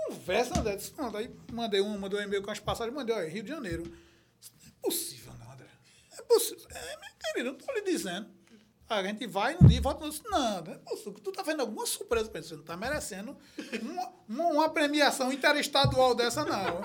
Conversa, 0.06 0.60
André. 0.60 0.76
Disse, 0.76 0.96
não, 0.96 1.10
daí 1.10 1.28
mandei 1.52 1.80
um, 1.80 1.98
mandei 1.98 2.20
um 2.20 2.22
e-mail 2.22 2.42
com 2.42 2.52
as 2.52 2.60
passagens, 2.60 2.94
mandei, 2.94 3.14
ó, 3.14 3.20
Rio 3.28 3.42
de 3.42 3.48
Janeiro. 3.48 3.82
Não 3.82 4.68
é 4.68 4.72
possível, 4.80 5.26
não. 5.26 5.29
É 5.29 5.29
possível. 6.30 6.66
É, 6.70 6.96
meu 6.96 7.10
querido, 7.18 7.48
eu 7.50 7.54
tô 7.54 7.72
lhe 7.72 7.82
dizendo. 7.82 8.30
A 8.88 9.02
gente 9.04 9.26
vai 9.26 9.56
no 9.60 9.68
dia 9.68 9.78
e 9.78 9.80
volta. 9.80 10.04
Não, 10.04 10.62
não 10.62 10.72
é 10.72 10.78
possível. 10.78 11.14
Tu 11.14 11.32
tá 11.32 11.44
fazendo 11.44 11.60
alguma 11.60 11.86
surpresa 11.86 12.28
pra 12.28 12.42
você. 12.42 12.56
Não 12.56 12.64
tá 12.64 12.76
merecendo 12.76 13.36
uma, 14.28 14.48
uma, 14.50 14.68
premiação 14.68 15.32
interestadual 15.32 16.14
dessa, 16.14 16.44
não. 16.44 16.80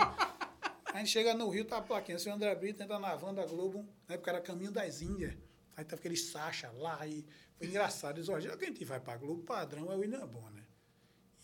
A 0.93 0.99
gente 0.99 1.09
chega 1.09 1.34
no 1.34 1.49
Rio, 1.49 1.65
tá 1.65 1.77
a 1.77 1.81
plaquinha. 1.81 2.19
Seu 2.19 2.34
André 2.34 2.53
Brito 2.55 2.84
entra 2.84 2.99
na 2.99 3.15
van 3.15 3.34
da 3.34 3.45
Globo, 3.45 3.88
na 4.07 4.15
época 4.15 4.31
era 4.31 4.41
Caminho 4.41 4.72
das 4.72 5.01
Índias. 5.01 5.34
Aí 5.76 5.84
tava 5.84 5.99
aquele 5.99 6.15
Sacha 6.15 6.72
lá 6.77 7.05
e 7.07 7.26
foi 7.57 7.67
engraçado. 7.67 8.17
Eles, 8.17 8.30
ó, 8.30 8.39
já 8.39 8.55
que 8.55 8.65
a 8.65 8.67
gente 8.67 8.85
vai 8.85 8.99
pra 8.99 9.17
Globo, 9.17 9.43
padrão 9.43 9.91
é 9.91 9.95
o 9.95 9.99
William 9.99 10.26
Bonner. 10.27 10.63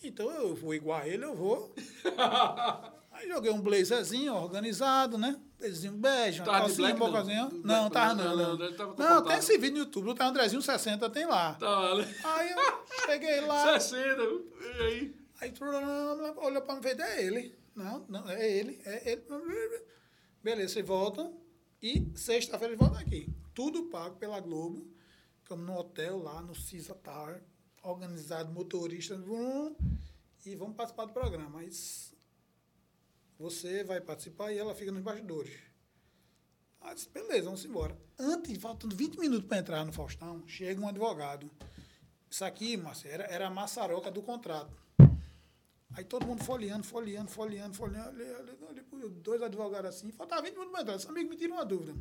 Então 0.03 0.30
eu 0.30 0.56
vou 0.56 0.73
igual 0.73 0.99
a 0.99 1.07
ele, 1.07 1.26
eu 1.26 1.36
vou. 1.36 1.73
Aí 3.11 3.28
joguei 3.28 3.52
um 3.52 3.61
blazerzinho 3.61 4.34
organizado, 4.34 5.18
né? 5.18 5.40
Bege, 5.98 6.40
uma 6.40 6.46
Tava 6.46 6.60
calcinha, 6.60 6.96
bocazinha. 6.96 7.44
não? 7.44 7.50
Não, 7.52 7.90
black, 7.90 7.94
tava 7.94 8.14
não, 8.16 8.36
não. 8.36 8.58
não, 8.58 8.96
Não, 8.96 8.96
não 9.16 9.24
tem 9.24 9.38
esse 9.38 9.58
vídeo 9.58 9.74
no 9.74 9.80
YouTube, 9.80 10.10
o 10.10 10.24
Andrezinho 10.24 10.62
60 10.62 11.10
tem 11.10 11.26
lá. 11.26 11.54
Tá, 11.56 11.96
né? 11.96 12.16
Aí 12.24 12.52
eu 12.52 12.86
cheguei 13.06 13.42
lá. 13.42 13.80
60, 13.80 14.22
e 14.22 14.82
aí? 14.82 15.16
Aí 15.40 15.54
olhou 16.38 16.62
pra 16.62 16.76
mim 16.76 16.80
e 16.82 16.84
fez, 16.84 17.00
é 17.00 17.24
ele. 17.24 17.56
Não, 17.76 18.06
não, 18.10 18.30
é 18.30 18.50
ele, 18.50 18.80
é 18.86 19.12
ele. 19.12 19.24
Beleza, 20.44 20.74
vocês 20.74 20.86
voltam. 20.86 21.40
E 21.82 22.12
sexta-feira 22.16 22.74
eles 22.74 22.80
voltam 22.80 23.00
aqui. 23.02 23.28
Tudo 23.54 23.84
pago 23.90 24.16
pela 24.18 24.40
Globo. 24.40 24.88
Ficamos 25.42 25.66
no 25.66 25.78
hotel 25.78 26.18
lá, 26.22 26.42
no 26.42 26.54
Cisa 26.56 26.94
Tower, 26.94 27.42
organizado, 27.84 28.54
motorista, 28.54 29.16
e 30.46 30.56
vamos 30.56 30.76
participar 30.76 31.06
do 31.06 31.14
programa. 31.14 31.50
Mas 31.50 32.11
você 33.42 33.84
vai 33.84 34.00
participar 34.00 34.52
e 34.52 34.60
ela 34.60 34.76
fica 34.76 34.92
nos 34.92 35.02
bastidores. 35.02 35.52
Aí 36.80 36.92
eu 36.92 36.96
disse, 36.96 37.10
beleza, 37.10 37.46
vamos 37.46 37.66
embora. 37.66 37.98
Antes, 38.18 38.56
faltando 38.58 38.96
20 38.96 39.20
minutos 39.20 39.48
para 39.48 39.58
entrar 39.58 39.84
no 39.84 39.92
Faustão, 39.92 40.48
chega 40.48 40.80
um 40.80 40.88
advogado. 40.88 41.50
Isso 42.30 42.46
aqui, 42.46 42.78
Márcio, 42.78 43.10
era, 43.10 43.24
era 43.24 43.48
a 43.48 43.50
maçaroca 43.50 44.12
do 44.12 44.22
contrato. 44.22 44.72
Aí 45.94 46.04
todo 46.06 46.26
mundo 46.26 46.44
folheando, 46.44 46.84
folheando, 46.84 47.30
folheando, 47.30 47.74
folheando. 47.74 49.10
Dois 49.22 49.42
advogados 49.42 49.90
assim. 49.90 50.12
Faltava 50.12 50.44
20 50.44 50.54
minutos 50.54 50.72
para 50.72 50.82
entrar. 50.82 50.96
Esse 50.96 51.08
amigo 51.08 51.30
me 51.30 51.36
tira 51.36 51.52
uma 51.52 51.66
dúvida. 51.66 51.94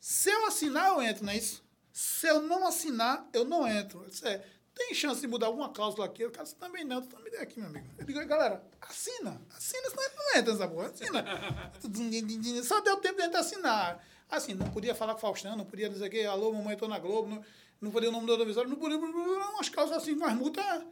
Se 0.00 0.30
eu 0.30 0.46
assinar, 0.46 0.88
eu 0.88 1.02
entro, 1.02 1.24
não 1.24 1.32
é 1.32 1.36
isso? 1.36 1.62
Se 1.92 2.26
eu 2.26 2.40
não 2.40 2.66
assinar, 2.66 3.28
eu 3.32 3.44
não 3.44 3.68
entro. 3.68 4.02
Eu 4.02 4.08
disse, 4.08 4.26
é, 4.26 4.44
tem 4.74 4.94
chance 4.94 5.20
de 5.20 5.26
mudar 5.26 5.46
alguma 5.46 5.68
cláusula 5.68 6.06
aqui? 6.06 6.24
O 6.24 6.30
cara 6.30 6.44
disse, 6.44 6.56
também 6.56 6.84
não. 6.84 7.02
Também 7.02 7.34
aqui, 7.36 7.60
meu 7.60 7.68
amigo. 7.68 7.86
Eu 7.98 8.04
digo, 8.04 8.24
galera, 8.26 8.62
assina. 8.80 9.40
Assina, 9.56 9.90
senão 9.90 10.02
não 10.16 10.38
entra 10.38 10.52
nessa 10.52 10.68
porra. 10.68 10.86
Assina. 10.88 11.24
Só 12.64 12.80
deu 12.80 12.96
tempo 12.96 13.16
de 13.16 13.36
assinar. 13.36 14.02
Assim, 14.30 14.54
não 14.54 14.70
podia 14.70 14.94
falar 14.94 15.12
com 15.12 15.18
o 15.18 15.20
Faustão, 15.20 15.54
não 15.56 15.66
podia 15.66 15.90
dizer 15.90 16.08
que, 16.08 16.24
alô, 16.24 16.52
mamãe, 16.52 16.74
tô 16.74 16.88
na 16.88 16.98
Globo, 16.98 17.28
não, 17.28 17.44
não 17.78 17.90
podia 17.90 18.08
o 18.08 18.12
nome 18.12 18.24
do 18.24 18.32
audiovisual, 18.32 18.66
não 18.66 18.76
podia, 18.76 18.96
umas 18.96 19.68
causas 19.68 19.98
assim, 19.98 20.14
umas 20.14 20.32
multas, 20.34 20.82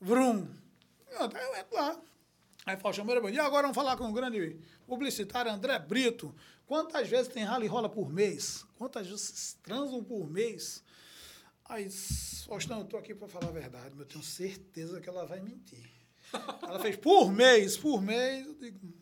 vrum. 0.00 0.48
Aí 1.16 1.44
eu 1.44 1.56
entro 1.56 1.76
lá. 1.76 1.96
Aí 2.66 2.76
Faustão, 2.76 3.04
meu 3.04 3.14
irmão, 3.14 3.30
e 3.30 3.38
agora 3.38 3.62
vamos 3.62 3.76
falar 3.76 3.96
com 3.96 4.08
o 4.08 4.12
grande 4.12 4.58
publicitário 4.88 5.52
André 5.52 5.78
Brito. 5.78 6.34
Quantas 6.66 7.08
vezes 7.08 7.28
tem 7.28 7.44
rally 7.44 7.68
rola 7.68 7.88
por 7.88 8.10
mês? 8.10 8.64
Quantas 8.76 9.06
vezes 9.06 9.56
transam 9.62 10.02
por 10.02 10.28
mês? 10.28 10.82
Aí, 11.66 11.88
Faustão, 12.46 12.80
eu 12.80 12.84
tô 12.84 12.96
aqui 12.96 13.14
para 13.14 13.26
falar 13.28 13.48
a 13.48 13.52
verdade, 13.52 13.90
mas 13.92 14.00
eu 14.00 14.06
tenho 14.06 14.22
certeza 14.24 15.00
que 15.00 15.08
ela 15.08 15.24
vai 15.26 15.40
mentir. 15.40 15.90
Ela 16.62 16.78
fez 16.80 16.96
por 16.96 17.30
mês, 17.32 17.76
por 17.76 18.00
mês, 18.02 18.46
eu 18.46 18.54
digo, 18.54 18.92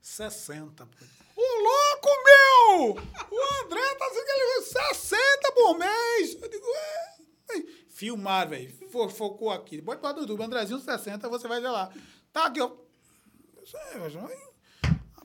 60. 0.00 0.86
Pô. 0.86 0.92
Ô, 1.36 1.42
louco, 1.42 2.08
meu! 2.24 2.90
O 3.30 3.64
André 3.64 3.94
tá 3.96 4.08
dizendo 4.08 4.24
que 4.24 4.30
ele 4.32 4.62
60 4.62 5.52
por 5.52 5.78
mês. 5.78 6.38
Eu 6.40 6.48
digo, 6.48 6.66
é. 6.66 7.16
Aí, 7.52 7.86
Filmaram, 7.88 8.50
velho. 8.50 8.88
Fo- 8.90 9.08
Focou 9.08 9.50
aqui. 9.50 9.80
Pode 9.82 10.00
para 10.00 10.12
do 10.14 10.20
YouTube, 10.20 10.42
Andrezinho 10.42 10.78
60, 10.80 11.28
você 11.28 11.48
vai 11.48 11.60
ver 11.60 11.70
lá. 11.70 11.92
Tá 12.32 12.46
aqui, 12.46 12.60
ó. 12.60 12.70
Isso 13.62 13.76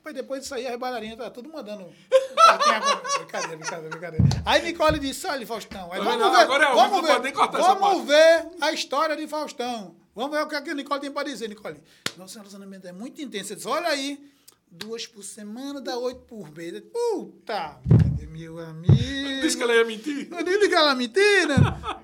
Rapaz, 0.05 0.15
depois 0.15 0.41
disso 0.41 0.53
aí, 0.53 0.67
as 0.67 0.77
bailarinas 0.77 1.17
tá 1.17 1.31
tudo 1.31 1.49
mandando. 1.51 1.83
brincadeira, 3.17 3.57
brincadeira, 3.57 3.89
brincadeira. 3.89 4.25
Aí 4.45 4.61
Nicole 4.61 4.99
disse: 4.99 5.25
olha, 5.25 5.47
Faustão. 5.47 5.91
Aí, 5.91 5.99
vamos 5.99 6.13
vendo? 6.13 6.31
ver, 6.31 6.37
Agora 6.37 6.63
é 6.65 6.75
vamos 6.75 6.91
não 6.91 7.21
ver, 7.21 7.33
vamos 7.33 8.07
ver 8.07 8.47
a 8.61 8.71
história 8.71 9.15
de 9.15 9.27
Faustão. 9.27 9.95
Vamos 10.13 10.37
ver 10.37 10.43
o 10.43 10.47
que 10.47 10.69
a 10.69 10.73
Nicole 10.75 11.01
tem 11.01 11.11
para 11.11 11.27
dizer, 11.27 11.49
Nicole. 11.49 11.81
Nosso 12.17 12.37
relacionamento 12.37 12.87
é 12.87 12.91
muito 12.91 13.19
intenso. 13.19 13.53
Eu 13.53 13.55
disse, 13.55 13.67
olha 13.67 13.89
aí, 13.89 14.23
duas 14.69 15.07
por 15.07 15.23
semana 15.23 15.81
dá 15.81 15.97
oito 15.97 16.21
por 16.21 16.51
mês. 16.55 16.83
Puta, 16.93 17.79
meu 18.29 18.59
amigo. 18.59 19.41
Disse 19.41 19.57
que 19.57 19.63
ela 19.63 19.73
ia 19.73 19.85
mentir. 19.85 20.27
Eu 20.31 20.43
disse 20.43 20.69
que 20.69 20.75
ela 20.75 20.93
mentira. 20.93 21.55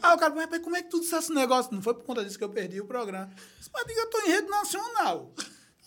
Aí 0.02 0.16
o 0.16 0.18
cara, 0.18 0.34
mas 0.34 0.60
como 0.64 0.76
é 0.76 0.82
que 0.82 0.90
tu 0.90 1.00
disse 1.00 1.16
esse 1.16 1.32
negócio? 1.32 1.72
Não 1.72 1.84
foi 1.84 1.94
por 1.94 2.04
conta 2.04 2.26
disso 2.26 2.38
que 2.38 2.44
eu 2.44 2.50
perdi 2.50 2.82
o 2.82 2.86
programa. 2.86 3.30
Mas 3.72 3.86
diga, 3.86 4.02
eu 4.02 4.10
tô 4.10 4.22
em 4.22 4.32
rede 4.32 4.50
nacional. 4.50 5.32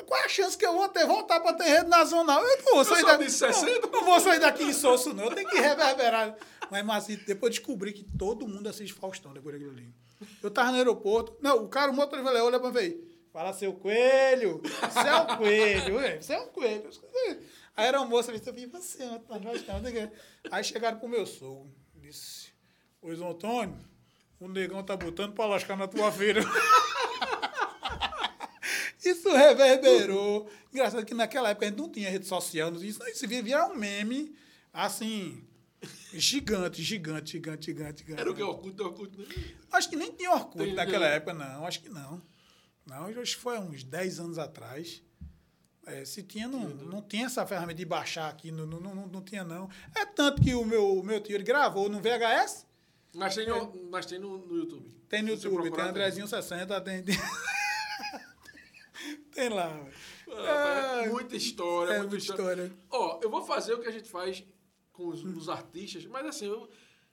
Qual 0.06 0.20
é 0.20 0.24
a 0.24 0.28
chance 0.28 0.56
que 0.58 0.66
eu 0.66 0.74
vou 0.74 0.88
ter 0.88 1.06
voltar 1.06 1.40
para 1.40 1.54
ter 1.54 1.64
rede 1.64 1.88
nacional? 1.88 2.42
Eu 2.42 2.62
não 2.64 2.74
vou 2.74 2.84
sair 2.84 3.04
daqui. 3.04 3.24
disse 3.24 3.38
60. 3.38 3.80
Não, 3.80 3.90
não 3.90 4.04
vou 4.04 4.20
sair 4.20 4.40
daqui 4.40 4.64
em 4.64 4.72
soço, 4.72 5.14
não. 5.14 5.24
Eu 5.24 5.34
tenho 5.34 5.48
que 5.48 5.60
reverberar. 5.60 6.36
Mas, 6.70 6.84
Marcito, 6.84 7.24
depois 7.26 7.54
eu 7.54 7.60
descobri 7.60 7.92
que 7.92 8.04
todo 8.18 8.48
mundo 8.48 8.68
assiste 8.68 8.92
Faustão 8.92 9.32
depois 9.32 9.54
daquilo 9.54 9.70
ali. 9.70 9.94
Eu 10.42 10.50
tava 10.50 10.72
no 10.72 10.78
aeroporto. 10.78 11.36
Não, 11.40 11.64
o 11.64 11.68
cara, 11.68 11.90
o 11.90 11.94
motorista 11.94 12.44
olha 12.44 12.58
pra 12.58 12.70
ver. 12.70 12.98
Fala, 13.32 13.52
seu 13.52 13.72
coelho. 13.72 14.62
Você 14.62 15.08
é 15.08 15.16
um 15.16 15.36
coelho, 15.36 15.96
ué. 15.96 16.20
Você 16.20 16.32
é 16.32 16.40
um 16.40 16.48
coelho. 16.48 16.90
Aí 17.76 17.86
era 17.86 18.00
uma 18.00 18.06
moça, 18.06 18.32
disse, 18.32 18.48
eu 18.48 18.54
vi 18.54 18.66
você, 18.66 18.98
tá 19.28 19.40
quê. 19.90 20.08
Aí 20.50 20.62
chegaram 20.62 20.98
pro 20.98 21.08
meu 21.08 21.26
sogro. 21.26 21.74
Disse, 21.96 22.52
João 23.02 23.32
Antônio, 23.32 23.76
o 24.38 24.46
negão 24.48 24.82
tá 24.84 24.96
botando 24.96 25.32
pra 25.34 25.46
lascar 25.46 25.76
na 25.76 25.88
tua 25.88 26.12
feira. 26.12 26.42
Isso 29.04 29.28
reverberou. 29.30 30.48
Engraçado 30.72 31.04
que 31.04 31.14
naquela 31.14 31.50
época 31.50 31.66
a 31.66 31.68
gente 31.68 31.78
não 31.78 31.88
tinha 31.90 32.10
rede 32.10 32.26
social, 32.26 32.72
isso, 32.76 33.02
isso 33.08 33.26
vira 33.28 33.66
um 33.66 33.74
meme, 33.76 34.34
assim, 34.72 35.44
gigante, 36.12 36.82
gigante, 36.82 37.32
gigante, 37.32 37.66
gigante, 37.66 38.02
gigante. 38.02 38.20
Era 38.20 38.30
o 38.30 38.34
que? 38.34 38.42
Orkut, 38.42 38.80
Orkut. 38.82 39.18
né? 39.18 39.26
Acho 39.72 39.90
que 39.90 39.96
nem 39.96 40.12
tinha 40.12 40.30
Orkut 40.32 40.64
Tem, 40.64 40.74
naquela 40.74 41.08
né? 41.08 41.16
época, 41.16 41.34
não. 41.34 41.66
Acho 41.66 41.80
que 41.80 41.88
não. 41.88 42.22
Não, 42.86 43.06
acho 43.06 43.36
que 43.36 43.42
foi 43.42 43.56
há 43.56 43.60
uns 43.60 43.82
10 43.84 44.20
anos 44.20 44.38
atrás. 44.38 45.02
É, 45.86 46.04
se 46.04 46.22
tinha, 46.22 46.48
não, 46.48 46.60
não 46.68 47.02
tinha 47.02 47.26
essa 47.26 47.46
ferramenta 47.46 47.76
de 47.78 47.84
baixar 47.84 48.30
aqui, 48.30 48.50
não, 48.50 48.64
não, 48.66 48.80
não, 48.80 49.06
não 49.06 49.22
tinha, 49.22 49.44
não. 49.44 49.68
É 49.94 50.06
tanto 50.06 50.40
que 50.40 50.54
o 50.54 50.64
meu, 50.64 51.02
meu 51.02 51.20
tio 51.20 51.34
ele 51.36 51.44
gravou 51.44 51.90
no 51.90 52.00
VHS, 52.00 52.66
Mas 53.14 53.34
tem, 53.34 53.46
no, 53.46 53.88
mas 53.90 54.06
tem 54.06 54.18
no, 54.18 54.38
no 54.38 54.56
YouTube. 54.56 54.88
tem 55.10 55.22
no 55.22 55.36
Se 55.36 55.46
YouTube, 55.46 55.70
tem 55.70 55.84
Andrezinho 55.84 56.26
60, 56.26 56.80
tem. 56.80 57.02
Tem, 57.02 57.14
tem 59.34 59.48
lá. 59.48 59.86
Ah, 60.30 61.02
É, 61.04 61.08
muita 61.08 61.36
história, 61.36 61.92
é 61.94 61.98
muita 61.98 62.16
história. 62.16 62.64
história. 62.64 62.72
Ó, 62.90 63.20
eu 63.22 63.30
vou 63.30 63.44
fazer 63.44 63.74
o 63.74 63.80
que 63.80 63.88
a 63.88 63.92
gente 63.92 64.08
faz 64.08 64.44
com 64.92 65.08
os, 65.08 65.22
os 65.24 65.48
artistas, 65.48 66.06
mas 66.06 66.24
assim, 66.26 66.46
eu, 66.46 66.68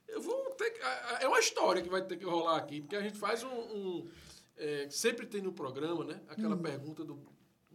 eu 0.08 0.20
vou 0.20 0.50
ter 0.52 0.70
que. 0.70 0.80
É 1.20 1.28
uma 1.28 1.40
história 1.40 1.82
que 1.82 1.88
vai 1.88 2.02
ter 2.02 2.16
que 2.16 2.24
rolar 2.24 2.56
aqui, 2.56 2.80
porque 2.80 2.96
a 2.96 3.02
gente 3.02 3.18
faz 3.18 3.42
um. 3.42 3.48
um, 3.48 4.10
é, 4.56 4.88
sempre 4.90 5.26
tem 5.26 5.42
no 5.42 5.52
programa, 5.52 6.04
né? 6.04 6.20
Aquela 6.28 6.56
pergunta 6.56 7.04
do 7.04 7.18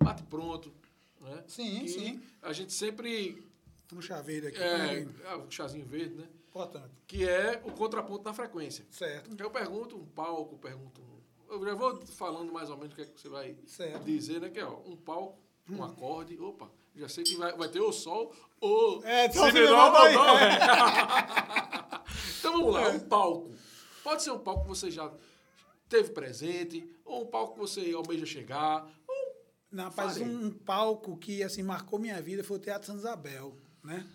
bate 0.02 0.24
pronto. 0.24 0.74
Né? 1.19 1.44
Sim, 1.48 1.88
sim. 1.88 2.22
A 2.41 2.53
gente 2.53 2.74
sempre. 2.74 3.44
Um 3.94 4.02
chaveiro 4.02 4.48
aqui. 4.48 4.57
É, 4.57 5.02
né? 5.06 5.14
ah, 5.26 5.38
o 5.38 5.49
chazinho 5.49 5.86
verde, 5.86 6.15
né? 6.15 6.28
Importante. 6.49 6.90
Que 7.06 7.28
é 7.28 7.61
o 7.64 7.72
contraponto 7.72 8.24
na 8.24 8.34
frequência. 8.34 8.86
Certo. 8.91 9.30
Eu 9.38 9.49
pergunto 9.49 9.95
um 9.98 10.06
palco, 10.06 10.57
pergunto 10.57 11.02
um. 11.02 11.16
Eu 11.49 11.64
já 11.65 11.74
vou 11.76 11.98
falando 12.07 12.52
mais 12.52 12.69
ou 12.69 12.78
menos 12.78 12.94
o 12.94 12.95
que, 12.95 13.02
é 13.02 13.06
que 13.06 13.19
você 13.19 13.30
vai 13.30 13.56
Certo. 13.65 14.03
dizer, 14.03 14.41
né? 14.41 14.49
Que 14.49 14.60
é 14.60 14.65
ó, 14.65 14.80
um 14.86 14.95
palco, 14.98 15.40
um 15.69 15.84
acorde. 15.84 16.38
Opa, 16.40 16.69
já 16.95 17.07
sei 17.07 17.24
que 17.24 17.36
vai, 17.36 17.56
vai 17.56 17.69
ter 17.69 17.80
o 17.82 17.91
sol 17.91 18.34
ou 18.60 19.03
É, 19.03 19.30
si 19.32 19.38
só 19.38 19.48
se 19.48 19.53
menor 19.53 19.69
menor 19.69 19.86
ou 19.88 20.03
daí. 20.03 20.14
dó, 20.14 20.34
né? 20.34 22.03
Então 22.40 22.52
vamos 22.53 22.74
lá, 22.74 22.90
um 22.90 22.99
palco. 22.99 23.52
Pode 24.03 24.24
ser 24.24 24.32
um 24.32 24.40
palco 24.40 24.64
que 24.64 24.69
você 24.69 24.90
já 24.91 25.11
teve 25.90 26.10
presente, 26.11 26.90
ou 27.06 27.24
um 27.24 27.26
palco 27.28 27.53
que 27.53 27.60
você 27.60 27.91
almeja 27.94 28.26
chegar, 28.26 28.86
ou 29.07 29.36
Não, 29.72 29.86
rapaz, 29.86 30.18
um, 30.18 30.45
um 30.48 30.52
palco 30.52 31.18
que 31.18 31.44
assim 31.44 31.64
marcou 31.64 31.98
minha 31.99 32.22
vida 32.22 32.44
foi 32.44 32.57
o 32.57 32.60
Teatro 32.60 32.88
Santa 32.88 32.99
Isabel, 32.99 33.56
né? 33.84 34.06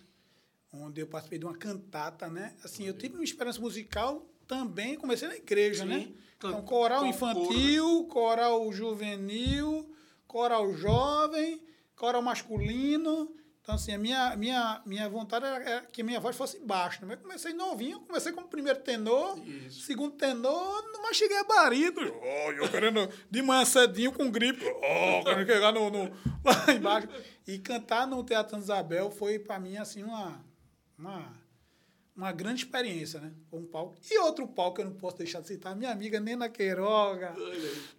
Onde 0.73 1.01
eu 1.03 1.07
participei 1.07 1.39
de 1.39 1.45
uma 1.45 1.57
cantata, 1.57 2.29
né? 2.29 2.57
Assim, 2.65 2.87
eu 2.87 2.97
tive 2.97 3.15
uma 3.15 3.25
experiência 3.25 3.61
musical 3.61 4.27
também, 4.47 4.97
comecei 4.97 5.29
na 5.29 5.37
igreja, 5.37 5.83
Sim. 5.85 5.89
né? 5.89 6.09
Então, 6.37 6.61
coral 6.63 7.07
infantil, 7.07 8.05
coral 8.11 8.73
juvenil, 8.73 9.89
coral 10.27 10.73
jovem, 10.75 11.63
coral 11.95 12.21
masculino. 12.23 13.33
Então, 13.61 13.77
assim, 13.77 13.93
a 13.95 13.99
minha, 13.99 14.35
minha, 14.37 14.83
minha 14.85 15.09
vontade 15.09 15.47
era, 15.47 15.83
que 15.83 16.03
minha 16.03 16.19
voz 16.19 16.35
fosse 16.37 16.59
baixa. 16.59 17.07
né? 17.07 17.15
Eu 17.15 17.19
comecei 17.19 17.53
novinho, 17.53 18.01
comecei 18.01 18.33
como 18.33 18.49
primeiro 18.49 18.81
tenor, 18.81 19.39
Isso. 19.47 19.83
segundo 19.83 20.17
tenor, 20.17 20.83
mas 21.01 21.17
cheguei 21.17 21.39
a 21.39 21.45
barito. 21.45 22.01
Oh, 22.01 22.51
eu 22.51 22.69
querendo 22.69 23.09
de 23.31 23.41
manhã 23.41 23.65
cedinho 23.65 24.11
com 24.11 24.29
gripe. 24.29 24.65
Oh, 24.67 25.23
querendo 25.25 25.47
chegar 25.47 25.71
no, 25.73 25.91
no- 25.91 26.11
lá 26.45 26.73
embaixo. 26.75 27.09
E 27.47 27.57
cantar 27.61 28.05
no 28.05 28.25
Teatro 28.25 28.59
Isabel 28.59 29.13
foi, 29.13 29.39
para 29.39 29.61
mim, 29.61 29.77
assim, 29.77 30.03
uma, 30.03 30.45
uma, 30.99 31.33
uma 32.15 32.31
grande 32.31 32.65
experiência, 32.65 33.21
né? 33.21 33.33
Com 33.51 33.61
um 33.61 33.67
palco. 33.67 33.97
E 34.11 34.19
outro 34.19 34.47
palco 34.47 34.77
que 34.77 34.83
eu 34.83 34.87
não 34.87 34.95
posso 34.95 35.17
deixar 35.17 35.41
de 35.41 35.49
citar, 35.49 35.75
minha 35.75 35.91
amiga 35.91 36.21
Nena 36.21 36.49
Queiroga, 36.49 37.35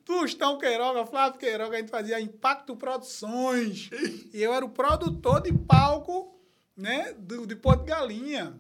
Tustão 0.06 0.58
Queiroga, 0.58 1.06
Flávio 1.06 1.40
Queiroga, 1.40 1.78
a 1.78 1.80
gente 1.80 1.90
fazia 1.90 2.22
Impacto 2.22 2.76
Produções. 2.76 3.90
e 4.34 4.42
eu 4.42 4.54
era 4.54 4.64
o 4.64 4.70
produtor 4.70 5.42
de 5.42 5.52
palco, 5.52 6.40
né? 6.78 7.14
Do, 7.14 7.48
de 7.48 7.56
Porto 7.56 7.84
Galinha. 7.86 8.58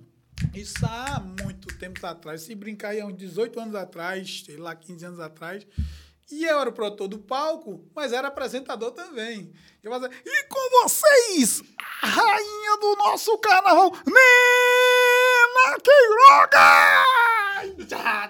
Isso 0.54 0.86
há 0.86 1.20
muito 1.20 1.68
tempo 1.78 2.06
atrás. 2.06 2.42
Se 2.42 2.56
brincar 2.56 2.90
aí, 2.90 3.02
há 3.02 3.06
uns 3.06 3.16
18 3.16 3.60
anos 3.60 3.76
atrás, 3.76 4.44
sei 4.46 4.58
lá, 4.58 4.76
15 4.76 5.06
anos 5.06 5.20
atrás. 5.20 5.66
E 6.32 6.46
eu 6.46 6.60
era 6.60 6.70
o 6.70 6.74
produtor 6.74 7.08
do 7.08 7.20
palco, 7.20 7.86
mas 7.94 8.12
era 8.12 8.28
apresentador 8.28 8.92
também. 8.92 9.54
Eu 9.84 9.92
fazia, 9.92 10.10
e 10.26 10.44
com 10.48 10.82
vocês, 10.82 11.62
a 12.02 12.08
rainha 12.08 12.78
do 12.80 12.96
nosso 12.96 13.38
carnaval, 13.38 13.92
Nena 13.92 14.63
Queiroga! 15.84 17.04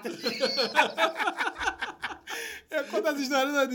eu 2.70 2.84
conto 2.84 3.08
as 3.08 3.20
histórias 3.20 3.54
da 3.54 3.66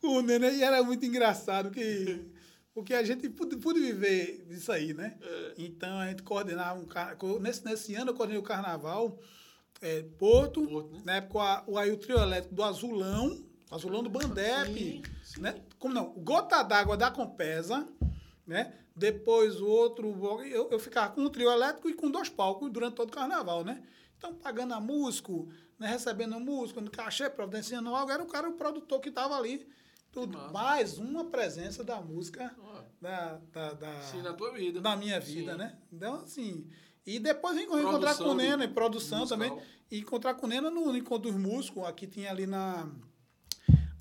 com 0.00 0.08
o 0.08 0.22
Nena 0.22 0.48
e 0.48 0.62
era 0.62 0.82
muito 0.82 1.04
engraçado 1.04 1.70
que 1.70 2.32
porque 2.74 2.92
a 2.92 3.04
gente 3.04 3.28
pude, 3.28 3.56
pude 3.56 3.78
viver 3.78 4.44
isso 4.50 4.72
aí, 4.72 4.92
né? 4.92 5.16
É. 5.22 5.54
Então 5.58 5.98
a 5.98 6.08
gente 6.08 6.22
coordenava 6.22 6.80
um 6.80 6.84
carnaval. 6.84 7.40
Nesse, 7.40 7.64
nesse 7.64 7.94
ano 7.94 8.10
eu 8.10 8.14
coordenei 8.14 8.40
o 8.40 8.44
carnaval 8.44 9.18
é, 9.80 10.02
Porto, 10.18 10.66
Porto 10.66 10.92
né? 10.92 11.02
na 11.04 11.16
época 11.16 11.62
o, 11.66 11.78
aí 11.78 11.92
o 11.92 11.96
trio 11.96 12.18
elétrico 12.18 12.54
do 12.54 12.64
Azulão, 12.64 13.44
Azulão 13.70 14.02
do 14.02 14.10
Bandep, 14.10 14.74
sim, 14.74 15.02
sim. 15.22 15.40
né? 15.40 15.54
Como 15.78 15.94
não? 15.94 16.12
Gota 16.14 16.62
d'água 16.62 16.96
da 16.96 17.10
Compesa, 17.10 17.86
né? 18.46 18.74
Depois 18.94 19.60
o 19.60 19.66
outro, 19.66 20.08
eu, 20.44 20.70
eu 20.70 20.78
ficava 20.78 21.12
com 21.12 21.22
um 21.22 21.28
trio 21.28 21.50
elétrico 21.50 21.88
e 21.90 21.94
com 21.94 22.10
dois 22.10 22.28
palcos 22.28 22.70
durante 22.70 22.94
todo 22.94 23.08
o 23.08 23.12
carnaval, 23.12 23.64
né? 23.64 23.82
Então, 24.16 24.34
pagando 24.34 24.72
a 24.72 24.80
músico, 24.80 25.48
né? 25.78 25.88
recebendo 25.88 26.38
músico, 26.38 26.80
no 26.80 26.90
cachê, 26.90 27.28
providenciando 27.28 27.94
algo, 27.94 28.12
era 28.12 28.22
o 28.22 28.26
cara, 28.26 28.48
o 28.48 28.52
produtor 28.52 29.00
que 29.00 29.08
estava 29.08 29.36
ali. 29.36 29.66
Tudo. 30.12 30.38
Mais 30.52 30.96
uma 30.96 31.24
presença 31.24 31.82
da 31.82 32.00
música 32.00 32.54
da, 33.00 33.40
da, 33.52 33.72
da, 33.72 34.00
Sim, 34.02 34.22
na 34.22 34.32
tua 34.32 34.52
vida. 34.52 34.80
Na 34.80 34.96
minha 34.96 35.18
vida, 35.18 35.52
Sim. 35.52 35.58
né? 35.58 35.76
Então, 35.92 36.14
assim. 36.14 36.70
E 37.04 37.18
depois 37.18 37.56
vim 37.56 37.64
encontrar 37.64 38.16
com 38.16 38.24
o 38.24 38.34
Nena, 38.34 38.64
e 38.64 38.68
produção 38.68 39.20
musical. 39.20 39.38
também. 39.38 39.62
E 39.90 39.98
encontrar 39.98 40.34
com 40.34 40.46
o 40.46 40.48
Nena 40.48 40.70
no 40.70 40.96
Encontro 40.96 41.30
dos 41.30 41.40
Músicos. 41.40 41.84
Aqui 41.84 42.06
tinha 42.06 42.30
ali 42.30 42.46
na 42.46 42.88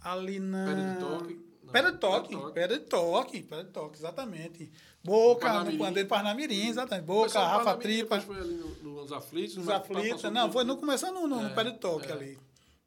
ali 0.03 0.39
na. 0.39 0.65
Pedra 0.65 0.93
de 0.93 0.99
toque. 0.99 1.42
Pedra 1.73 1.91
de 1.91 1.97
toque, 1.97 2.37
pedra 2.53 2.79
de 2.79 2.85
toque, 2.85 3.41
pedra 3.41 3.63
de 3.65 3.71
toque, 3.71 3.97
exatamente. 3.97 4.71
Boca, 5.03 5.63
no 5.63 5.77
Pandeiro 5.77 6.07
Parnamirim, 6.07 6.67
exatamente. 6.69 7.05
Boca, 7.05 7.39
Rafa 7.39 7.75
Tripa. 7.77 8.21
foi 8.21 8.37
ali 8.37 8.53
no, 8.53 8.93
nos 8.93 9.11
aflitos. 9.11 9.57
Nos 9.57 9.69
aflitos, 9.69 10.23
não, 10.31 10.51
foi, 10.51 10.63
não 10.63 10.77
começou 10.77 11.11
no, 11.11 11.27
no, 11.27 11.41
é, 11.41 11.43
no 11.43 11.49
pedra 11.49 11.71
de 11.71 11.79
toque 11.79 12.07
é. 12.07 12.11
ali. 12.11 12.39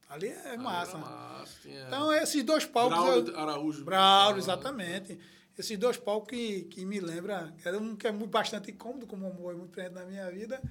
Ali 0.09 0.29
é 0.29 0.57
massa. 0.57 0.97
massa 0.97 1.69
então, 1.69 2.13
esses 2.13 2.43
dois 2.45 2.65
palcos. 2.65 2.97
Braulio 2.97 3.37
Araújo. 3.37 3.85
Braulio, 3.85 4.39
exatamente. 4.39 5.19
Esses 5.59 5.77
dois 5.77 5.97
palcos 5.97 6.31
que, 6.31 6.63
que 6.65 6.87
me 6.87 7.01
lembra, 7.01 7.53
era 7.65 7.77
um 7.79 7.97
que 7.97 8.07
é 8.07 8.13
muito, 8.13 8.31
bastante 8.31 8.73
cômodo, 8.73 9.07
como 9.07 9.35
foi 9.35 9.57
muito 9.57 9.73
presente 9.73 9.95
na 9.95 10.05
minha 10.05 10.31
vida, 10.31 10.63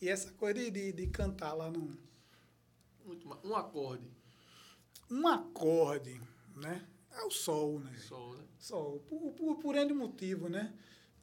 e 0.00 0.08
essa 0.08 0.30
coisa 0.32 0.58
de, 0.58 0.70
de, 0.70 0.92
de 0.92 1.06
cantar 1.06 1.54
lá 1.54 1.70
no. 1.70 1.90
Muito, 3.04 3.26
um 3.44 3.56
acorde 3.56 4.12
um 5.12 5.28
acorde, 5.28 6.18
né? 6.56 6.82
É 7.14 7.24
o 7.24 7.30
sol, 7.30 7.78
né? 7.80 7.94
Sol, 7.98 8.34
né? 8.36 8.44
Sol. 8.58 9.00
Por, 9.00 9.32
por, 9.32 9.56
por 9.56 9.74
N 9.76 9.92
motivo, 9.92 10.48
né? 10.48 10.74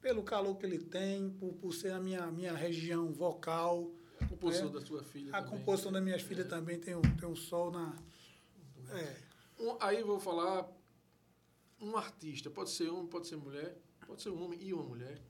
Pelo 0.02 0.24
calor 0.24 0.56
que 0.58 0.66
ele 0.66 0.80
tem, 0.80 1.30
por, 1.32 1.54
por 1.54 1.74
ser 1.74 1.92
a 1.92 2.00
minha, 2.00 2.28
minha 2.32 2.54
região 2.54 3.12
vocal. 3.12 3.92
A 4.22 4.28
composição 4.28 4.68
né? 4.68 4.74
da 4.74 4.86
sua 4.86 5.04
filha 5.04 5.32
A 5.36 5.42
também. 5.42 5.60
composição 5.60 5.92
das 5.92 6.04
minhas 6.04 6.22
é. 6.22 6.26
filhas 6.26 6.48
também 6.48 6.80
tem 6.80 6.96
um, 6.96 7.02
tem 7.02 7.28
um 7.28 7.36
sol 7.36 7.72
na... 7.72 7.96
É. 8.92 9.16
Um, 9.60 9.78
aí 9.80 10.04
vou 10.04 10.20
falar 10.20 10.70
um 11.82 11.98
artista. 11.98 12.50
Pode 12.50 12.70
ser 12.70 12.90
homem, 12.90 13.08
pode 13.08 13.28
ser 13.28 13.38
mulher. 13.38 13.78
Pode 14.06 14.22
ser 14.22 14.30
um 14.30 14.44
homem 14.44 14.60
e 14.62 14.74
uma 14.74 14.84
mulher. 14.84 15.22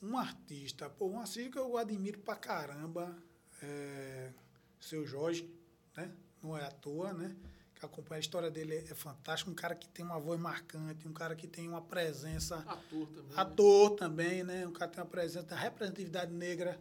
Um 0.00 0.16
artista. 0.16 0.88
Pô, 0.90 1.06
um 1.08 1.18
artista 1.18 1.50
que 1.50 1.58
eu 1.58 1.76
admiro 1.76 2.20
pra 2.20 2.36
caramba. 2.36 3.16
É, 3.62 4.32
seu 4.80 5.06
Jorge, 5.06 5.50
né? 5.96 6.14
não 6.42 6.56
é 6.56 6.64
à 6.64 6.70
toa, 6.70 7.12
né? 7.14 7.34
Que 7.84 8.00
acompanha 8.00 8.18
a 8.18 8.20
história 8.20 8.50
dele 8.50 8.76
é 8.76 8.94
fantástica, 8.94 9.50
um 9.50 9.54
cara 9.54 9.74
que 9.74 9.88
tem 9.88 10.04
uma 10.04 10.18
voz 10.18 10.40
marcante, 10.40 11.06
um 11.06 11.12
cara 11.12 11.36
que 11.36 11.46
tem 11.46 11.68
uma 11.68 11.82
presença 11.82 12.56
ator 12.66 13.06
também, 13.08 13.28
né? 13.28 13.34
ator 13.36 13.90
né? 13.90 13.96
também, 13.96 14.44
né? 14.44 14.66
Um 14.66 14.72
cara 14.72 14.90
que 14.90 14.96
tem 14.96 15.04
uma 15.04 15.10
presença 15.10 15.46
da 15.46 15.56
representatividade 15.56 16.32
negra, 16.32 16.80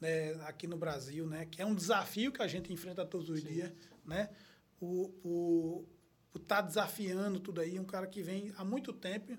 né? 0.00 0.34
Aqui 0.46 0.66
no 0.66 0.76
Brasil, 0.76 1.26
né? 1.26 1.46
Que 1.46 1.62
é 1.62 1.66
um 1.66 1.74
desafio 1.74 2.32
que 2.32 2.42
a 2.42 2.48
gente 2.48 2.72
enfrenta 2.72 3.06
todos 3.06 3.30
os 3.30 3.40
Sim. 3.40 3.46
dias, 3.46 3.72
né? 4.04 4.30
O, 4.80 5.14
o, 5.22 5.88
o 6.34 6.38
tá 6.38 6.60
desafiando 6.60 7.38
tudo 7.38 7.60
aí, 7.60 7.78
um 7.78 7.84
cara 7.84 8.06
que 8.06 8.22
vem 8.22 8.52
há 8.56 8.64
muito 8.64 8.92
tempo 8.92 9.36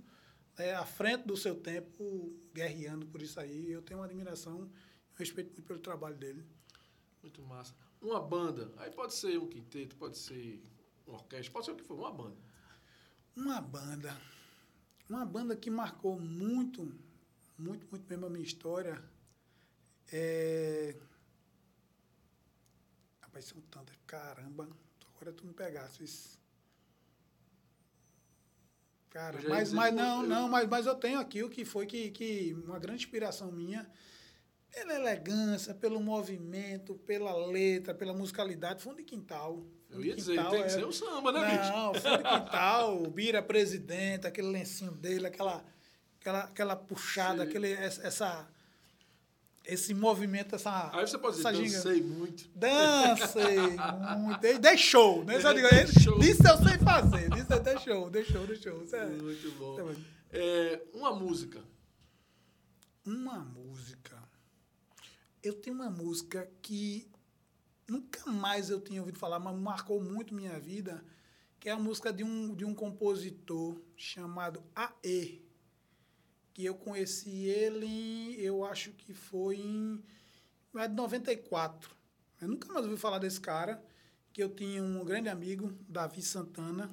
é, 0.58 0.74
à 0.74 0.86
frente 0.86 1.26
do 1.26 1.36
seu 1.36 1.56
tempo, 1.56 2.34
guerreando 2.54 3.06
por 3.06 3.22
isso 3.22 3.40
aí. 3.40 3.72
Eu 3.72 3.82
tenho 3.82 4.00
uma 4.00 4.06
admiração, 4.06 4.70
respeito 5.16 5.50
muito 5.50 5.64
pelo 5.64 5.80
trabalho 5.80 6.16
dele. 6.16 6.46
Muito 7.22 7.42
massa 7.44 7.76
uma 8.02 8.20
banda. 8.20 8.72
Aí 8.78 8.90
pode 8.92 9.14
ser 9.14 9.38
um 9.38 9.48
quinteto, 9.48 9.96
pode 9.96 10.18
ser 10.18 10.62
orquestra, 11.06 11.52
pode 11.52 11.66
ser 11.66 11.72
o 11.72 11.76
que 11.76 11.84
for, 11.84 11.98
uma 11.98 12.12
banda. 12.12 12.38
Uma 13.36 13.62
banda. 13.62 14.22
Uma 15.10 15.26
banda 15.26 15.56
que 15.56 15.70
marcou 15.70 16.20
muito, 16.20 16.84
muito, 17.58 17.88
muito 17.90 18.08
mesmo 18.10 18.26
a 18.26 18.30
minha 18.30 18.44
história. 18.44 19.02
É... 20.12 20.96
Rapaz, 23.22 23.46
são 23.46 23.62
tantas. 23.70 23.96
Caramba, 24.06 24.70
agora 25.16 25.34
tu 25.34 25.46
me 25.46 25.54
pegasse. 25.54 26.40
Cara, 29.10 29.38
mas, 29.48 29.74
mas 29.74 29.94
não, 29.94 30.24
eu... 30.24 30.30
não, 30.30 30.48
mas, 30.48 30.70
mas 30.70 30.86
eu 30.86 30.96
tenho 30.96 31.20
aqui 31.20 31.44
o 31.44 31.50
que 31.50 31.66
foi 31.66 31.86
que, 31.86 32.12
que 32.12 32.54
uma 32.66 32.80
grande 32.80 33.04
inspiração 33.04 33.52
minha 33.52 33.90
pela 34.72 34.94
elegância, 34.94 35.74
pelo 35.74 36.00
movimento, 36.00 36.96
pela 36.96 37.36
letra, 37.46 37.94
pela 37.94 38.14
musicalidade, 38.14 38.82
fundo 38.82 38.98
de 38.98 39.04
quintal. 39.04 39.64
Eu 39.90 40.04
ia 40.04 40.16
dizer, 40.16 40.42
tem 40.50 40.64
que 40.64 40.70
ser 40.70 40.86
o 40.86 40.94
samba, 40.94 41.34
né, 41.34 41.58
bicho? 41.58 41.72
Não, 41.72 41.94
fundo 41.94 42.18
de 42.18 42.24
quintal, 42.24 43.02
Bira 43.08 43.42
presidente, 43.42 44.26
aquele 44.26 44.48
lencinho 44.48 44.94
dele, 44.94 45.28
aquela, 45.28 45.64
aquela, 46.20 46.40
aquela 46.46 46.76
puxada, 46.78 47.44
aquele, 47.44 47.74
essa, 47.74 48.48
esse 49.66 49.94
movimento, 49.94 50.56
essa. 50.56 50.90
Aí 50.94 51.06
você 51.06 51.18
pode 51.18 51.36
dizer, 51.36 51.52
dancei 51.52 52.02
muito. 52.02 52.50
Dancei 52.56 53.58
muito. 54.18 54.60
Deixou, 54.62 55.26
né? 55.26 55.42
Só 55.42 55.52
digo, 55.52 55.68
deixou. 55.70 56.20
Isso 56.24 56.48
eu 56.48 56.58
sei 56.58 56.78
fazer. 56.78 57.30
Isso 57.38 57.54
é 57.54 57.60
deixou, 57.60 58.10
deixou, 58.10 58.48
deixou. 58.48 58.88
É, 58.94 59.06
muito 59.08 59.52
bom. 59.58 59.94
É, 60.32 60.82
uma 60.94 61.14
música. 61.14 61.60
Uma 63.06 63.40
música 63.40 64.21
eu 65.44 65.54
tenho 65.54 65.76
uma 65.76 65.90
música 65.90 66.50
que 66.62 67.10
nunca 67.88 68.30
mais 68.32 68.70
eu 68.70 68.80
tinha 68.80 69.02
ouvido 69.02 69.20
falar, 69.20 69.40
mas 69.40 69.58
marcou 69.58 70.02
muito 70.02 70.34
minha 70.34 70.60
vida, 70.60 71.04
que 71.60 71.70
é 71.70 71.72
a 71.72 71.80
música 71.80 72.12
de 72.12 72.24
um, 72.24 72.54
de 72.56 72.66
um 72.66 72.74
compositor 72.74 73.80
chamado 73.96 74.64
A.E., 74.76 75.42
que 76.54 76.66
eu 76.66 76.76
conheci 76.76 77.46
ele, 77.46 78.36
eu 78.40 78.66
acho 78.66 78.92
que 78.92 79.14
foi 79.14 79.58
em 79.58 80.04
é 80.76 80.88
de 80.88 80.96
94. 80.96 81.94
Eu 82.40 82.48
nunca 82.48 82.72
mais 82.72 82.86
ouvi 82.86 82.98
falar 82.98 83.20
desse 83.20 83.40
cara, 83.40 83.84
que 84.32 84.42
eu 84.42 84.50
tinha 84.50 84.82
um 84.82 85.04
grande 85.04 85.28
amigo, 85.28 85.74
Davi 85.88 86.22
Santana, 86.22 86.90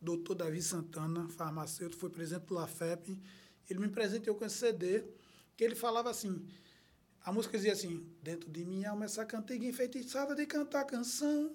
doutor 0.00 0.34
Davi 0.34 0.62
Santana, 0.62 1.28
farmacêutico, 1.28 2.00
foi 2.00 2.10
presidente 2.10 2.46
do 2.46 2.54
LAFEP. 2.54 3.18
Ele 3.68 3.78
me 3.78 3.88
presenteou 3.88 4.36
com 4.36 4.44
esse 4.44 4.56
CD, 4.56 5.04
que 5.56 5.62
ele 5.62 5.74
falava 5.74 6.10
assim, 6.10 6.46
a 7.24 7.32
música 7.32 7.56
dizia 7.56 7.72
assim: 7.72 8.06
Dentro 8.22 8.50
de 8.50 8.64
minha 8.64 8.90
alma 8.90 9.04
essa 9.04 9.24
cantiga 9.24 9.64
enfeitiçada 9.64 10.34
de 10.34 10.46
cantar 10.46 10.84
canção. 10.84 11.54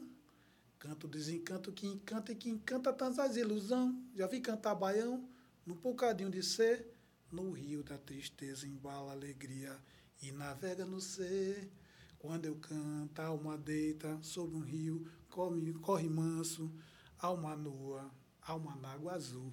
Canto 0.77 1.07
desencanto 1.07 1.71
que 1.71 1.87
encanta 1.87 2.31
e 2.31 2.35
que 2.35 2.49
encanta 2.49 2.93
tantas 2.93 3.37
ilusão. 3.37 3.99
Já 4.13 4.27
vi 4.27 4.39
cantar 4.39 4.75
baião 4.75 5.27
num 5.65 5.75
bocadinho 5.75 6.29
de 6.29 6.43
ser. 6.43 6.93
No 7.31 7.51
rio 7.51 7.83
da 7.83 7.97
tristeza 7.97 8.67
embala 8.67 9.11
alegria 9.11 9.75
e 10.21 10.31
navega 10.31 10.85
no 10.85 11.01
ser. 11.01 11.71
Quando 12.19 12.45
eu 12.45 12.55
canto, 12.55 13.19
a 13.19 13.25
alma 13.25 13.57
deita 13.57 14.17
sobre 14.21 14.55
um 14.55 14.61
rio, 14.61 15.07
corre, 15.29 15.73
corre 15.73 16.07
manso, 16.07 16.71
alma 17.19 17.55
nua, 17.55 18.09
alma 18.41 18.75
na 18.75 18.93
água 18.93 19.13
azul. 19.13 19.51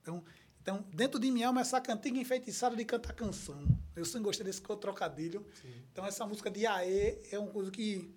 Então, 0.00 0.24
então, 0.62 0.86
dentro 0.94 1.18
de 1.18 1.28
minha 1.28 1.48
alma, 1.48 1.60
essa 1.60 1.80
cantiga 1.80 2.16
enfeitiçada 2.16 2.76
de 2.76 2.84
cantar 2.84 3.12
canção. 3.14 3.66
Eu 3.96 4.04
sempre 4.04 4.22
gostei 4.22 4.46
desse 4.46 4.62
trocadilho. 4.62 5.44
Sim. 5.60 5.74
Então, 5.90 6.06
essa 6.06 6.24
música 6.24 6.48
de 6.48 6.64
Aê 6.64 7.18
é 7.32 7.38
uma 7.38 7.50
coisa 7.50 7.68
que, 7.68 8.14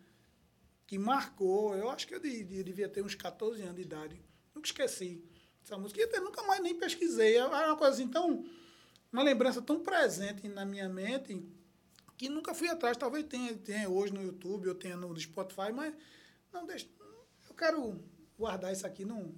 que 0.86 1.00
marcou. 1.00 1.76
Eu 1.76 1.90
acho 1.90 2.06
que 2.08 2.14
eu 2.14 2.20
de, 2.20 2.44
de, 2.44 2.64
devia 2.64 2.88
ter 2.88 3.04
uns 3.04 3.16
14 3.16 3.60
anos 3.64 3.76
de 3.76 3.82
idade. 3.82 4.22
Nunca 4.54 4.68
esqueci 4.68 5.26
essa 5.64 5.76
música. 5.76 6.00
E 6.00 6.04
até 6.04 6.20
nunca 6.20 6.44
mais 6.44 6.62
nem 6.62 6.76
pesquisei. 6.76 7.36
É 7.36 7.46
uma 7.46 7.76
coisa 7.76 7.96
assim 7.96 8.08
tão. 8.08 8.46
Uma 9.12 9.24
lembrança 9.24 9.60
tão 9.60 9.80
presente 9.80 10.48
na 10.48 10.66
minha 10.66 10.88
mente 10.88 11.42
que 12.16 12.30
nunca 12.30 12.54
fui 12.54 12.68
atrás. 12.70 12.96
Talvez 12.96 13.26
tenha, 13.26 13.56
tenha 13.56 13.90
hoje 13.90 14.14
no 14.14 14.22
YouTube, 14.22 14.70
ou 14.70 14.76
tenha 14.76 14.96
no 14.96 15.20
Spotify, 15.20 15.72
mas 15.74 15.96
não 16.54 16.64
deixa. 16.64 16.88
Eu 17.50 17.56
quero 17.56 18.00
guardar 18.38 18.72
isso 18.72 18.86
aqui 18.86 19.04
num. 19.04 19.34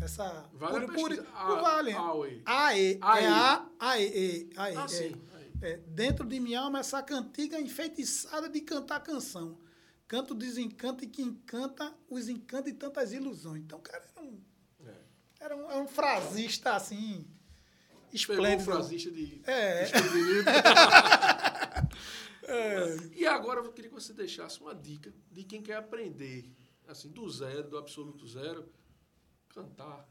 Essa. 0.00 0.48
Vale 0.52 0.86
por, 0.86 0.94
por, 0.94 1.16
por 1.16 1.26
A- 1.34 1.60
vale. 1.62 1.92
AE. 1.92 2.42
AE. 2.44 2.94
É 2.94 3.26
A, 3.28 3.68
AE. 3.80 4.04
E, 4.06 4.50
AE. 4.56 4.76
Ah, 4.76 4.88
sim. 4.88 5.14
É, 5.62 5.78
dentro 5.78 6.26
de 6.26 6.38
minha 6.38 6.60
alma, 6.60 6.80
essa 6.80 7.02
cantiga 7.02 7.58
enfeitiçada 7.60 8.48
de 8.48 8.60
cantar 8.60 9.00
canção. 9.00 9.58
Canto 10.06 10.34
desencanta 10.34 11.04
e 11.04 11.08
que 11.08 11.22
encanta 11.22 11.92
os 12.08 12.28
encanta 12.28 12.68
e 12.68 12.74
tantas 12.74 13.12
ilusões. 13.12 13.62
Então, 13.62 13.80
cara, 13.80 14.04
era 14.14 14.22
um, 14.24 14.40
É. 14.86 14.94
era 15.40 15.56
um, 15.56 15.70
era 15.70 15.82
um 15.82 15.88
frasista 15.88 16.74
assim. 16.74 17.26
Pegou 18.10 18.12
Esplêndido. 18.12 18.64
frasista 18.70 19.10
de 19.10 19.42
É. 19.46 19.86
É. 22.48 22.96
E 23.16 23.26
agora 23.26 23.60
eu 23.60 23.72
queria 23.72 23.88
que 23.90 23.94
você 23.94 24.12
deixasse 24.12 24.60
uma 24.60 24.74
dica 24.74 25.12
de 25.32 25.42
quem 25.42 25.60
quer 25.60 25.74
aprender, 25.76 26.48
assim, 26.86 27.08
do 27.10 27.28
zero, 27.28 27.68
do 27.68 27.76
absoluto 27.76 28.24
zero, 28.28 28.68
cantar, 29.56 30.06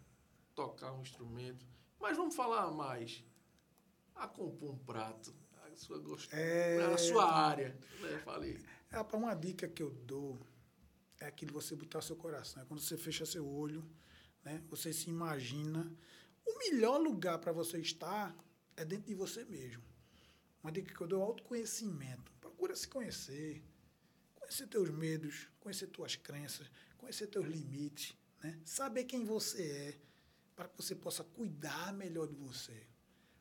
tocar 0.55 0.91
um 0.93 1.01
instrumento. 1.01 1.65
Mas 1.99 2.17
vamos 2.17 2.35
falar 2.35 2.71
mais. 2.71 3.23
A 4.15 4.27
compor 4.27 4.71
um 4.71 4.77
prato, 4.77 5.35
a 5.63 5.75
sua 5.75 5.99
gost... 5.99 6.33
É. 6.33 6.81
a 6.81 6.97
sua 6.97 7.31
área, 7.31 7.77
né? 8.01 8.17
Falei. 8.23 8.59
É, 8.91 8.99
uma 9.15 9.35
dica 9.35 9.67
que 9.67 9.83
eu 9.83 9.91
dou 9.91 10.39
é 11.19 11.27
aquilo 11.27 11.51
de 11.51 11.53
você 11.53 11.75
botar 11.75 12.01
seu 12.01 12.15
coração. 12.15 12.63
É 12.63 12.65
quando 12.65 12.79
você 12.79 12.97
fecha 12.97 13.25
seu 13.25 13.47
olho, 13.47 13.87
né? 14.43 14.63
Você 14.69 14.91
se 14.91 15.09
imagina. 15.09 15.91
O 16.45 16.57
melhor 16.59 16.99
lugar 16.99 17.37
para 17.39 17.51
você 17.51 17.77
estar 17.79 18.35
é 18.75 18.83
dentro 18.83 19.07
de 19.07 19.15
você 19.15 19.43
mesmo. 19.45 19.83
Uma 20.63 20.71
dica 20.71 20.93
que 20.93 21.01
eu 21.01 21.07
dou 21.07 21.21
é 21.21 21.23
autoconhecimento. 21.23 22.31
Procura 22.39 22.75
se 22.75 22.87
conhecer. 22.87 23.63
Conhecer 24.33 24.67
teus 24.67 24.89
medos, 24.89 25.49
conhecer 25.59 25.87
tuas 25.87 26.15
crenças, 26.15 26.69
conhecer 26.97 27.27
teus 27.27 27.45
limites, 27.45 28.15
né? 28.43 28.59
Saber 28.63 29.05
quem 29.05 29.23
você 29.23 29.63
é, 29.63 29.99
para 30.55 30.67
que 30.67 30.77
você 30.77 30.95
possa 30.95 31.23
cuidar 31.23 31.93
melhor 31.93 32.27
de 32.27 32.35
você, 32.35 32.87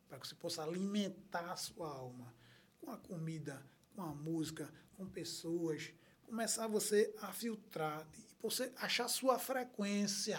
para 0.08 0.18
que 0.18 0.26
você 0.26 0.34
possa 0.34 0.62
alimentar 0.62 1.52
a 1.52 1.56
sua 1.56 1.88
alma 1.88 2.34
com 2.80 2.90
a 2.90 2.98
comida, 2.98 3.64
com 3.94 4.02
a 4.02 4.14
música, 4.14 4.72
com 4.96 5.06
pessoas, 5.06 5.92
começar 6.24 6.66
você 6.66 7.14
a 7.20 7.32
filtrar 7.32 8.06
e 8.18 8.26
você 8.40 8.72
achar 8.76 9.08
sua 9.08 9.38
frequência 9.38 10.38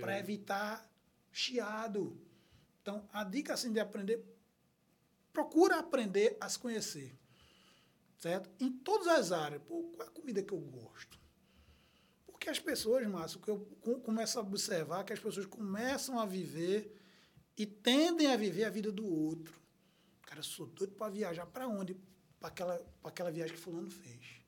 para 0.00 0.18
evitar 0.18 0.90
chiado. 1.30 2.20
Então, 2.80 3.08
a 3.12 3.22
dica 3.24 3.54
assim 3.54 3.72
de 3.72 3.80
aprender, 3.80 4.24
procura 5.32 5.78
aprender 5.78 6.36
a 6.40 6.48
se 6.48 6.58
conhecer. 6.58 7.16
Certo? 8.18 8.50
Em 8.60 8.70
todas 8.70 9.08
as 9.08 9.32
áreas. 9.32 9.62
Pô, 9.62 9.82
qual 9.94 10.06
é 10.06 10.10
a 10.10 10.12
comida 10.12 10.42
que 10.42 10.52
eu 10.52 10.60
gosto? 10.60 11.18
Porque 12.42 12.50
as 12.50 12.58
pessoas, 12.58 13.06
Márcio, 13.06 13.38
que 13.38 13.48
eu 13.48 13.60
co- 13.80 14.00
começo 14.00 14.36
a 14.36 14.42
observar 14.42 15.04
que 15.04 15.12
as 15.12 15.20
pessoas 15.20 15.46
começam 15.46 16.18
a 16.18 16.26
viver 16.26 16.92
e 17.56 17.64
tendem 17.64 18.26
a 18.26 18.36
viver 18.36 18.64
a 18.64 18.68
vida 18.68 18.90
do 18.90 19.06
outro. 19.06 19.54
Cara, 20.22 20.40
eu 20.40 20.42
sou 20.42 20.66
doido 20.66 20.92
para 20.94 21.08
viajar. 21.08 21.46
Para 21.46 21.68
onde? 21.68 21.94
Para 22.40 22.48
aquela, 22.48 22.78
pra 23.00 23.10
aquela 23.10 23.30
viagem 23.30 23.54
que 23.54 23.60
fulano 23.62 23.88
fez. 23.88 24.40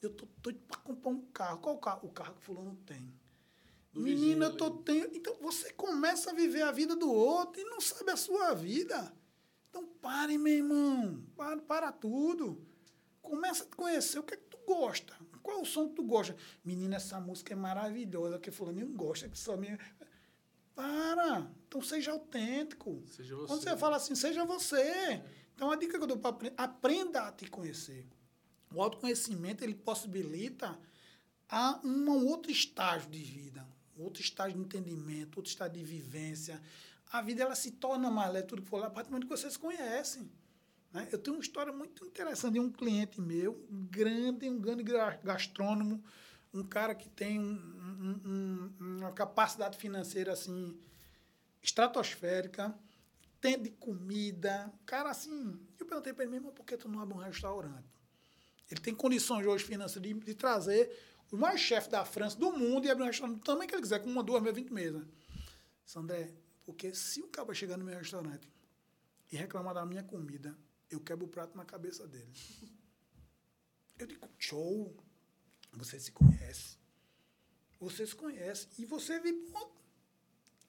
Eu 0.00 0.10
tô 0.14 0.28
doido 0.40 0.60
para 0.60 0.76
comprar 0.78 1.10
um 1.10 1.20
carro. 1.32 1.58
Qual 1.58 1.74
o 1.74 1.78
carro? 1.80 2.06
O 2.06 2.12
carro 2.12 2.34
que 2.36 2.42
fulano 2.44 2.76
tem. 2.86 3.12
Do 3.92 4.00
Menina, 4.00 4.44
eu 4.44 4.56
tô 4.56 4.70
tenho. 4.70 5.06
Então 5.12 5.36
você 5.40 5.72
começa 5.72 6.30
a 6.30 6.34
viver 6.34 6.62
a 6.62 6.70
vida 6.70 6.94
do 6.94 7.10
outro 7.12 7.60
e 7.60 7.64
não 7.64 7.80
sabe 7.80 8.12
a 8.12 8.16
sua 8.16 8.54
vida. 8.54 9.12
Então 9.70 9.84
pare, 10.00 10.38
meu 10.38 10.54
irmão. 10.54 11.20
Para, 11.34 11.56
para 11.62 11.90
tudo. 11.90 12.64
Começa 13.20 13.64
a 13.64 13.66
te 13.66 13.74
conhecer 13.74 14.20
o 14.20 14.22
que 14.22 14.34
é 14.34 14.36
que 14.36 14.44
tu 14.46 14.58
gosta. 14.64 15.18
Qual 15.48 15.60
é 15.60 15.62
o 15.62 15.64
som 15.64 15.88
que 15.88 15.94
tu 15.94 16.02
gosta? 16.02 16.36
Menina, 16.62 16.96
essa 16.96 17.18
música 17.18 17.54
é 17.54 17.56
maravilhosa, 17.56 18.38
que 18.38 18.50
fulano 18.50 18.86
gosta, 18.88 19.30
que 19.30 19.38
só 19.38 19.56
me. 19.56 19.78
Para! 20.74 21.50
Então 21.66 21.80
seja 21.80 22.12
autêntico. 22.12 23.02
Seja 23.06 23.34
você. 23.34 23.46
Quando 23.46 23.62
você 23.62 23.76
fala 23.78 23.96
assim, 23.96 24.14
seja 24.14 24.44
você. 24.44 25.22
Então 25.54 25.70
a 25.70 25.76
dica 25.76 25.96
que 25.96 26.04
eu 26.04 26.06
dou 26.06 26.18
para 26.18 26.28
aprender, 26.28 26.54
aprenda 26.58 27.22
a 27.22 27.32
te 27.32 27.48
conhecer. 27.48 28.06
O 28.74 28.82
autoconhecimento 28.82 29.64
ele 29.64 29.74
possibilita 29.74 30.78
a 31.48 31.80
um 31.82 32.26
outro 32.26 32.52
estágio 32.52 33.08
de 33.08 33.22
vida, 33.22 33.66
outro 33.96 34.22
estágio 34.22 34.58
de 34.58 34.62
entendimento, 34.62 35.38
outro 35.38 35.50
estágio 35.50 35.78
de 35.78 35.82
vivência. 35.82 36.60
A 37.10 37.22
vida 37.22 37.42
ela 37.42 37.54
se 37.54 37.70
torna 37.70 38.10
mais 38.10 38.30
leve, 38.30 38.46
tudo 38.46 38.60
que 38.60 38.68
for 38.68 38.80
lá, 38.80 38.88
a 38.88 38.90
partir 38.90 39.08
do 39.08 39.12
momento 39.12 39.26
que 39.26 39.34
vocês 39.34 39.56
conhecem. 39.56 40.30
Né? 40.92 41.08
Eu 41.12 41.18
tenho 41.18 41.36
uma 41.36 41.42
história 41.42 41.72
muito 41.72 42.04
interessante 42.06 42.54
de 42.54 42.60
um 42.60 42.70
cliente 42.70 43.20
meu, 43.20 43.66
grande, 43.70 44.48
um 44.48 44.60
grande 44.60 44.82
gra- 44.82 45.20
gastrônomo, 45.22 46.02
um 46.52 46.62
cara 46.62 46.94
que 46.94 47.08
tem 47.10 47.38
um- 47.38 47.52
um- 47.52 48.20
um- 48.80 48.98
uma 48.98 49.12
capacidade 49.12 49.76
financeira 49.76 50.32
assim 50.32 50.78
estratosférica, 51.62 52.74
tem 53.40 53.64
comida, 53.66 54.72
cara 54.86 55.10
assim. 55.10 55.60
Eu 55.78 55.86
perguntei 55.86 56.12
para 56.12 56.24
ele 56.24 56.32
mesmo, 56.32 56.52
por 56.52 56.64
que 56.64 56.76
tu 56.76 56.88
não 56.88 57.00
abre 57.00 57.14
um 57.14 57.20
restaurante? 57.20 57.86
Ele 58.70 58.80
tem 58.80 58.94
condições 58.94 59.46
hoje 59.46 59.64
financeiras 59.64 60.02
de, 60.02 60.14
de 60.14 60.34
trazer 60.34 60.90
os 61.30 61.38
mais 61.38 61.60
chefes 61.60 61.88
da 61.90 62.04
França, 62.04 62.36
do 62.36 62.52
mundo, 62.52 62.86
e 62.86 62.90
abrir 62.90 63.04
um 63.04 63.06
restaurante 63.06 63.42
também 63.42 63.68
que 63.68 63.74
ele 63.74 63.82
quiser, 63.82 64.00
com 64.02 64.08
uma, 64.10 64.22
duas, 64.22 64.42
mil, 64.42 64.52
vinte 64.52 64.72
mesas. 64.72 65.06
Sandré, 65.84 66.32
porque 66.64 66.94
se 66.94 67.22
o 67.22 67.28
cara 67.28 67.52
chegar 67.54 67.76
no 67.76 67.84
meu 67.84 67.96
restaurante 67.96 68.48
e 69.30 69.36
reclamar 69.36 69.74
da 69.74 69.84
minha 69.86 70.02
comida, 70.02 70.56
eu 70.90 71.00
quebro 71.00 71.26
o 71.26 71.28
prato 71.28 71.56
na 71.56 71.64
cabeça 71.64 72.06
dele. 72.06 72.32
Eu 73.98 74.06
digo, 74.06 74.28
show, 74.38 74.96
você 75.72 75.98
se 75.98 76.12
conhece. 76.12 76.78
Você 77.80 78.06
se 78.06 78.14
conhece. 78.14 78.68
E 78.78 78.84
você 78.84 79.20
vive. 79.20 79.38
uma- 79.48 79.78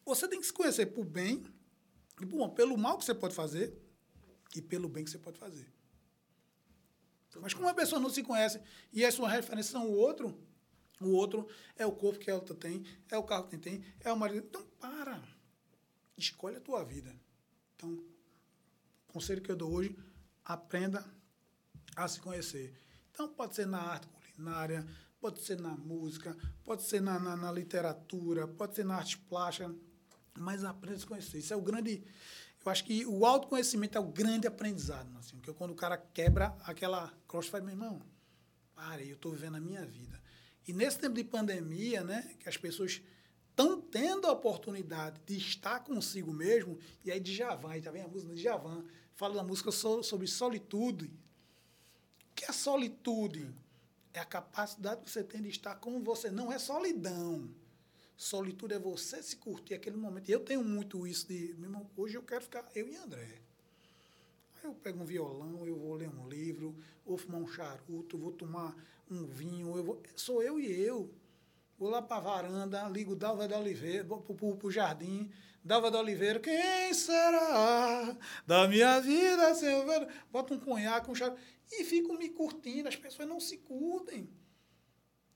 Você 0.06 0.28
tem 0.28 0.40
que 0.40 0.46
se 0.48 0.54
conhecer 0.54 0.88
por 0.88 1.06
bem 1.06 1.46
e 2.20 2.26
por. 2.26 2.50
Pelo 2.52 2.78
mal 2.78 2.98
que 2.98 3.06
você 3.06 3.14
pode 3.14 3.36
fazer 3.36 3.78
e 4.56 4.62
pelo 4.62 4.90
bem 4.90 5.04
que 5.04 5.12
você 5.12 5.20
pode 5.20 5.38
fazer. 5.38 5.72
Mas 7.42 7.54
como 7.54 7.68
a 7.68 7.74
pessoa 7.74 8.02
não 8.02 8.10
se 8.10 8.24
conhece 8.24 8.60
e 8.92 9.06
a 9.06 9.12
sua 9.12 9.30
referência 9.30 9.72
são 9.72 9.88
o 9.88 9.94
outro, 9.94 10.36
o 11.00 11.10
outro 11.10 11.48
é 11.76 11.86
o 11.86 11.92
corpo 11.92 12.20
que 12.20 12.30
a 12.32 12.36
outra 12.36 12.56
tem, 12.56 12.84
é 13.10 13.18
o 13.18 13.24
carro 13.24 13.48
que 13.48 13.58
tem, 13.58 13.84
é 14.00 14.12
o 14.12 14.18
marido. 14.18 14.48
Então, 14.48 14.66
para. 14.80 15.24
Escolhe 16.18 16.58
a 16.58 16.62
tua 16.62 16.84
vida. 16.84 17.16
Então, 17.76 17.92
o 17.94 19.14
conselho 19.14 19.42
que 19.42 19.52
eu 19.52 19.56
dou 19.56 19.72
hoje, 19.72 19.96
aprenda 20.50 21.06
a 21.96 22.08
se 22.08 22.20
conhecer. 22.20 22.74
Então, 23.12 23.30
pode 23.30 23.56
ser 23.56 23.68
na 23.68 23.80
arte 23.80 24.08
culinária, 24.08 24.86
pode 25.22 25.42
ser 25.42 25.60
na 25.60 25.78
música, 25.78 26.36
pode 26.64 26.84
ser 26.84 27.02
na, 27.02 27.20
na, 27.20 27.38
na 27.38 27.52
literatura, 27.52 28.48
pode 28.48 28.76
ser 28.76 28.84
na 28.84 28.96
arte 28.96 29.18
plástica, 29.18 29.74
mas 30.36 30.64
aprenda 30.64 30.98
a 30.98 31.00
se 31.00 31.06
conhecer. 31.06 31.38
Isso 31.38 31.54
é 31.54 31.56
o 31.56 31.62
grande. 31.62 32.04
Eu 32.66 32.72
acho 32.72 32.84
que 32.84 33.06
o 33.06 33.26
autoconhecimento 33.26 33.98
é 33.98 34.02
o 34.02 34.08
grande 34.08 34.48
aprendizado, 34.48 35.16
assim, 35.20 35.38
porque 35.38 35.54
quando 35.54 35.72
o 35.72 35.76
cara 35.76 35.98
quebra 35.98 36.58
aquela 36.64 37.14
crosta, 37.28 37.52
faz, 37.52 37.64
meu 37.64 37.74
irmão, 37.74 38.02
pare, 38.74 39.08
eu 39.08 39.16
estou 39.16 39.32
vivendo 39.32 39.56
a 39.56 39.62
minha 39.62 39.86
vida. 39.86 40.20
E 40.68 40.74
nesse 40.74 40.98
tempo 40.98 41.14
de 41.14 41.24
pandemia, 41.24 42.04
né, 42.04 42.36
que 42.40 42.50
as 42.50 42.58
pessoas 42.58 43.02
estão 43.50 43.80
tendo 43.80 44.26
a 44.26 44.32
oportunidade 44.32 45.22
de 45.26 45.38
estar 45.38 45.82
consigo 45.82 46.34
mesmo, 46.34 46.78
e 47.04 47.12
aí 47.12 47.20
Djavan, 47.20 47.70
aí 47.70 47.82
tá 47.82 47.92
vendo 47.92 48.06
a 48.06 48.10
música 48.10 48.34
de 48.34 48.42
Djavan, 48.42 48.84
fala 49.20 49.36
da 49.36 49.44
música 49.44 49.70
so- 49.70 50.02
sobre 50.02 50.28
solitude. 50.28 51.08
O 52.32 52.36
que 52.36 52.46
é 52.46 52.54
solitude? 52.54 53.54
É 54.14 54.20
a 54.22 54.26
capacidade 54.26 55.02
que 55.04 55.12
você 55.12 55.22
tem 55.22 55.42
de 55.42 55.50
estar 55.50 55.76
com 55.76 56.02
você. 56.02 56.32
Não 56.32 56.50
é 56.54 56.58
solidão. 56.58 57.50
Solitude 58.16 58.76
é 58.76 58.80
você 58.80 59.22
se 59.22 59.36
curtir 59.36 59.74
aquele 59.74 59.98
momento. 59.98 60.30
Eu 60.30 60.40
tenho 60.40 60.64
muito 60.64 61.06
isso 61.06 61.28
de, 61.28 61.54
meu 61.58 61.66
irmão, 61.70 61.90
hoje 61.98 62.16
eu 62.16 62.24
quero 62.24 62.42
ficar 62.42 62.66
eu 62.74 62.88
e 62.88 62.96
André. 62.96 63.42
Aí 64.56 64.64
eu 64.70 64.74
pego 64.74 65.02
um 65.04 65.06
violão, 65.06 65.66
eu 65.68 65.78
vou 65.78 65.96
ler 65.96 66.08
um 66.10 66.28
livro, 66.30 66.74
vou 67.06 67.18
fumar 67.18 67.42
um 67.42 67.48
charuto, 67.48 68.18
vou 68.18 68.32
tomar 68.32 68.74
um 69.12 69.26
vinho, 69.26 69.76
eu 69.76 69.84
vou, 69.84 70.02
sou 70.16 70.42
eu 70.42 70.62
e 70.62 70.72
eu. 70.72 71.14
Vou 71.78 71.90
lá 71.90 72.02
para 72.02 72.18
a 72.18 72.22
varanda, 72.22 72.88
ligo 72.88 73.16
Dalva 73.18 73.50
da 73.50 73.60
Oliveira, 73.60 74.04
vou 74.06 74.22
para 74.22 74.68
o 74.68 74.72
jardim, 74.72 75.30
Dalva 75.64 75.92
da 75.92 76.00
Oliveira, 76.00 76.40
quem 76.40 76.94
será 76.94 78.18
da 78.48 78.68
minha 78.68 79.00
vida, 79.00 79.54
Senhor? 79.56 80.08
Bota 80.32 80.54
um 80.54 80.60
conhaque, 80.60 81.12
um 81.12 81.16
charuto, 81.16 81.40
e 81.72 81.84
fico 81.84 82.14
me 82.14 82.30
curtindo, 82.30 82.88
as 82.88 82.96
pessoas 82.96 83.28
não 83.28 83.40
se 83.40 83.58
curtem. 83.58 84.30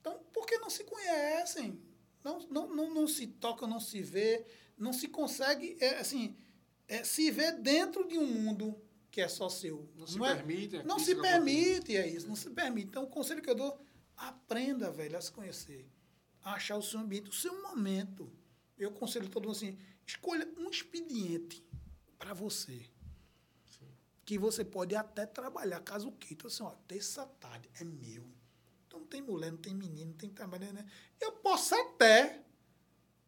Então, 0.00 0.20
porque 0.32 0.58
não 0.58 0.68
se 0.70 0.84
conhecem, 0.84 1.80
não, 2.22 2.38
não, 2.48 2.74
não, 2.74 2.94
não 2.94 3.06
se 3.06 3.26
toca, 3.26 3.66
não 3.66 3.78
se 3.80 4.02
vê, 4.02 4.44
não 4.76 4.92
se 4.92 5.08
consegue, 5.08 5.76
é, 5.80 5.98
assim, 5.98 6.36
é, 6.88 7.04
se 7.04 7.30
ver 7.30 7.60
dentro 7.60 8.06
de 8.06 8.18
um 8.18 8.26
mundo 8.26 8.80
que 9.10 9.20
é 9.20 9.28
só 9.28 9.48
seu. 9.48 9.88
Não 9.94 10.06
se 10.06 10.22
é- 10.22 10.34
permitem 10.34 10.82
Não 10.82 10.98
se 10.98 11.06
se 11.06 11.14
permite, 11.14 11.96
é 11.96 12.06
isso, 12.06 12.26
não 12.26 12.34
se 12.34 12.50
permite. 12.50 12.88
Então, 12.88 13.04
o 13.04 13.08
conselho 13.08 13.40
que 13.40 13.48
eu 13.48 13.54
dou, 13.54 13.78
aprenda, 14.16 14.90
velho, 14.90 15.16
a 15.16 15.20
se 15.20 15.30
conhecer. 15.30 15.88
A 16.42 16.54
achar 16.54 16.76
o 16.76 16.82
seu 16.82 16.98
ambiente, 16.98 17.30
o 17.30 17.32
seu 17.32 17.62
momento. 17.62 18.30
Eu 18.76 18.90
aconselho 18.90 19.28
todo 19.28 19.44
mundo 19.44 19.56
assim, 19.56 19.78
escolha 20.06 20.48
um 20.58 20.68
expediente 20.68 21.64
para 22.18 22.34
você. 22.34 22.82
que 24.24 24.38
você 24.38 24.64
pode 24.64 24.96
até 24.96 25.26
trabalhar 25.26 25.80
caso 25.80 26.10
queira. 26.12 26.34
Então, 26.34 26.48
assim, 26.48 26.62
ó, 26.62 26.70
terça 26.88 27.26
tarde 27.38 27.68
é 27.78 27.84
meu. 27.84 28.24
Então 28.86 29.00
não 29.00 29.06
tem 29.06 29.20
mulher, 29.20 29.50
não 29.52 29.58
tem 29.58 29.74
menino, 29.74 30.12
não 30.12 30.16
tem 30.16 30.30
trabalho, 30.30 30.72
né? 30.72 30.86
Eu 31.20 31.32
posso 31.32 31.74
até 31.74 32.42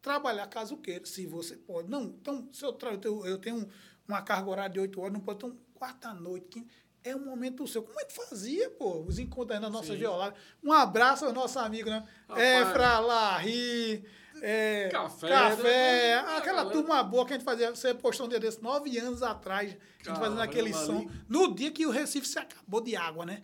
trabalhar 0.01 0.47
caso 0.47 0.77
queira, 0.77 1.05
se 1.05 1.25
você 1.27 1.55
pode. 1.55 1.89
Não, 1.89 2.03
então, 2.03 2.49
se 2.51 2.65
eu, 2.65 2.73
tra 2.73 2.91
eu 2.91 2.97
tenho, 2.97 3.25
eu 3.25 3.37
tenho 3.37 3.69
uma 4.07 4.21
carga 4.21 4.49
horária 4.49 4.73
de 4.73 4.79
8 4.79 4.99
horas, 4.99 5.13
não 5.13 5.19
pode, 5.19 5.37
então, 5.37 5.57
quarta-noite, 5.75 6.47
quinta, 6.47 6.73
é 7.03 7.15
um 7.15 7.25
momento 7.25 7.67
seu. 7.67 7.83
Como 7.83 7.99
é 7.99 8.05
que 8.05 8.13
fazia, 8.13 8.69
pô? 8.71 9.01
Os 9.01 9.19
encontros 9.19 9.55
aí 9.55 9.61
na 9.61 9.69
nossa 9.69 9.95
geolada. 9.95 10.35
Um 10.63 10.73
abraço 10.73 11.25
ao 11.25 11.33
nosso 11.33 11.59
amigo, 11.59 11.89
né? 11.89 12.07
é, 12.35 12.65
pra 12.73 12.99
lá, 12.99 13.37
rir. 13.37 14.03
É, 14.41 14.89
Café, 14.89 15.27
café 15.29 15.63
né? 15.63 16.13
aquela 16.37 16.61
Ah, 16.61 16.65
turma 16.65 17.03
boa 17.03 17.25
que 17.25 17.33
a 17.33 17.35
gente 17.37 17.45
fazia. 17.45 17.69
Você 17.69 17.93
postou 17.93 18.25
um 18.25 18.29
dia 18.29 18.39
desse, 18.39 18.61
nove 18.61 18.97
anos 18.97 19.23
atrás, 19.23 19.75
a 20.05 20.09
gente 20.09 20.19
fazendo 20.19 20.41
aquele 20.41 20.73
som. 20.73 20.99
ali. 20.99 21.09
No 21.27 21.53
dia 21.53 21.71
que 21.71 21.85
o 21.85 21.89
Recife 21.91 22.27
se 22.27 22.37
acabou 22.39 22.81
de 22.81 22.95
água, 22.95 23.25
né? 23.25 23.43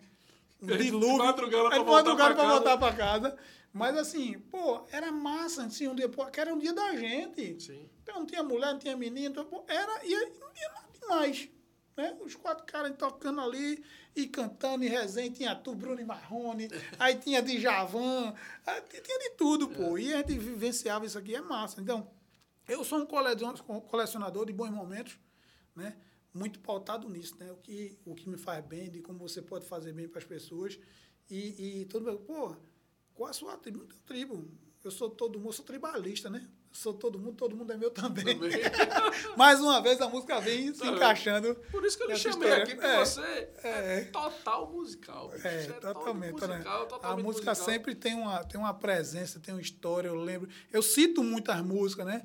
Um 0.62 0.68
A 0.68 0.72
gente 0.72 0.84
dilúvio. 0.84 1.18
madrugava 1.18 1.64
pra 1.68 1.74
a 1.74 1.78
gente 1.78 1.86
voltar 1.86 2.02
madrugava 2.04 2.34
pra 2.34 2.48
voltar 2.48 2.78
pra 2.78 2.92
casa. 2.92 3.36
Mas 3.72 3.96
assim, 3.96 4.38
pô, 4.50 4.84
era 4.92 5.10
massa, 5.10 5.64
assim, 5.64 5.88
um 5.88 5.94
dia, 5.96 6.08
pô, 6.08 6.24
que 6.26 6.38
era 6.40 6.54
um 6.54 6.58
dia 6.58 6.72
da 6.72 6.94
gente. 6.94 7.60
Sim. 7.60 7.88
Então 8.02 8.20
não 8.20 8.26
tinha 8.26 8.42
mulher, 8.42 8.72
não 8.72 8.78
tinha 8.78 8.96
menino, 8.96 9.30
então, 9.30 9.44
pô, 9.44 9.64
era, 9.66 10.00
e 10.04 10.08
tinha 10.08 10.68
nada 10.72 10.88
demais. 11.00 11.48
Né? 11.96 12.16
Os 12.20 12.34
quatro 12.34 12.64
caras 12.66 12.94
tocando 12.96 13.40
ali 13.40 13.84
e 14.16 14.26
cantando 14.26 14.84
e 14.84 14.88
resenha, 14.88 15.30
tinha 15.30 15.54
tu, 15.54 15.74
Bruno 15.74 16.00
e 16.00 16.04
Marrone, 16.04 16.68
aí 16.98 17.16
tinha 17.16 17.40
Djavan, 17.40 18.34
aí 18.66 18.80
tinha 18.82 19.18
de 19.18 19.30
tudo, 19.36 19.68
pô. 19.68 19.96
E 19.96 20.12
a 20.12 20.18
gente 20.18 20.36
vivenciava 20.38 21.06
isso 21.06 21.16
aqui, 21.18 21.34
é 21.34 21.40
massa. 21.40 21.80
Então, 21.80 22.10
eu 22.68 22.84
sou 22.84 22.98
um 23.00 23.06
colecion- 23.06 23.54
colecionador 23.82 24.46
de 24.46 24.52
bons 24.52 24.70
momentos, 24.70 25.18
né? 25.74 25.96
Muito 26.32 26.58
pautado 26.58 27.08
nisso, 27.08 27.36
né? 27.38 27.52
O 27.52 27.56
que, 27.58 27.96
o 28.04 28.12
que 28.14 28.28
me 28.28 28.36
faz 28.36 28.64
bem, 28.64 28.90
de 28.90 29.00
como 29.00 29.20
você 29.20 29.40
pode 29.40 29.64
fazer 29.66 29.92
bem 29.92 30.08
para 30.08 30.18
as 30.18 30.24
pessoas. 30.24 30.76
E, 31.30 31.80
e 31.82 31.84
todo 31.86 32.04
mundo, 32.04 32.18
pô, 32.20 32.56
qual 33.14 33.30
a 33.30 33.32
sua 33.32 33.56
tribo? 33.56 33.78
Não 33.78 33.86
tenho 33.86 34.00
tribo. 34.02 34.50
Eu 34.82 34.90
sou 34.90 35.08
todo 35.08 35.38
mundo, 35.38 35.52
sou 35.52 35.64
tribalista, 35.64 36.28
né? 36.28 36.48
Sou 36.76 36.92
todo 36.92 37.20
mundo, 37.20 37.36
todo 37.36 37.54
mundo 37.54 37.72
é 37.72 37.76
meu 37.76 37.88
também. 37.88 38.24
Também. 38.24 38.50
Mais 39.38 39.60
uma 39.60 39.80
vez 39.80 40.00
a 40.00 40.08
música 40.08 40.40
vem 40.40 40.74
se 40.74 40.84
encaixando. 40.84 41.54
Por 41.70 41.84
isso 41.84 41.96
que 41.96 42.02
eu 42.02 42.08
lhe 42.08 42.16
chamei 42.16 42.48
história. 42.48 42.64
aqui, 42.64 42.74
porque 42.74 42.86
É, 42.88 42.98
você 42.98 43.20
é, 43.62 44.00
total 44.06 44.72
musical. 44.72 45.32
É, 45.34 45.38
Você 45.62 45.72
totalmente, 45.74 46.40
né? 46.40 46.48
musical, 46.56 46.82
A 46.82 46.86
totalmente 46.86 47.24
música 47.24 47.50
musical. 47.52 47.72
sempre 47.72 47.94
tem 47.94 48.14
uma, 48.16 48.42
tem 48.44 48.60
uma 48.60 48.74
presença, 48.74 49.38
tem 49.38 49.54
uma 49.54 49.60
história, 49.60 50.08
eu 50.08 50.16
lembro. 50.16 50.48
Eu 50.72 50.82
cito 50.82 51.22
muitas 51.22 51.60
músicas, 51.62 52.06
né? 52.06 52.22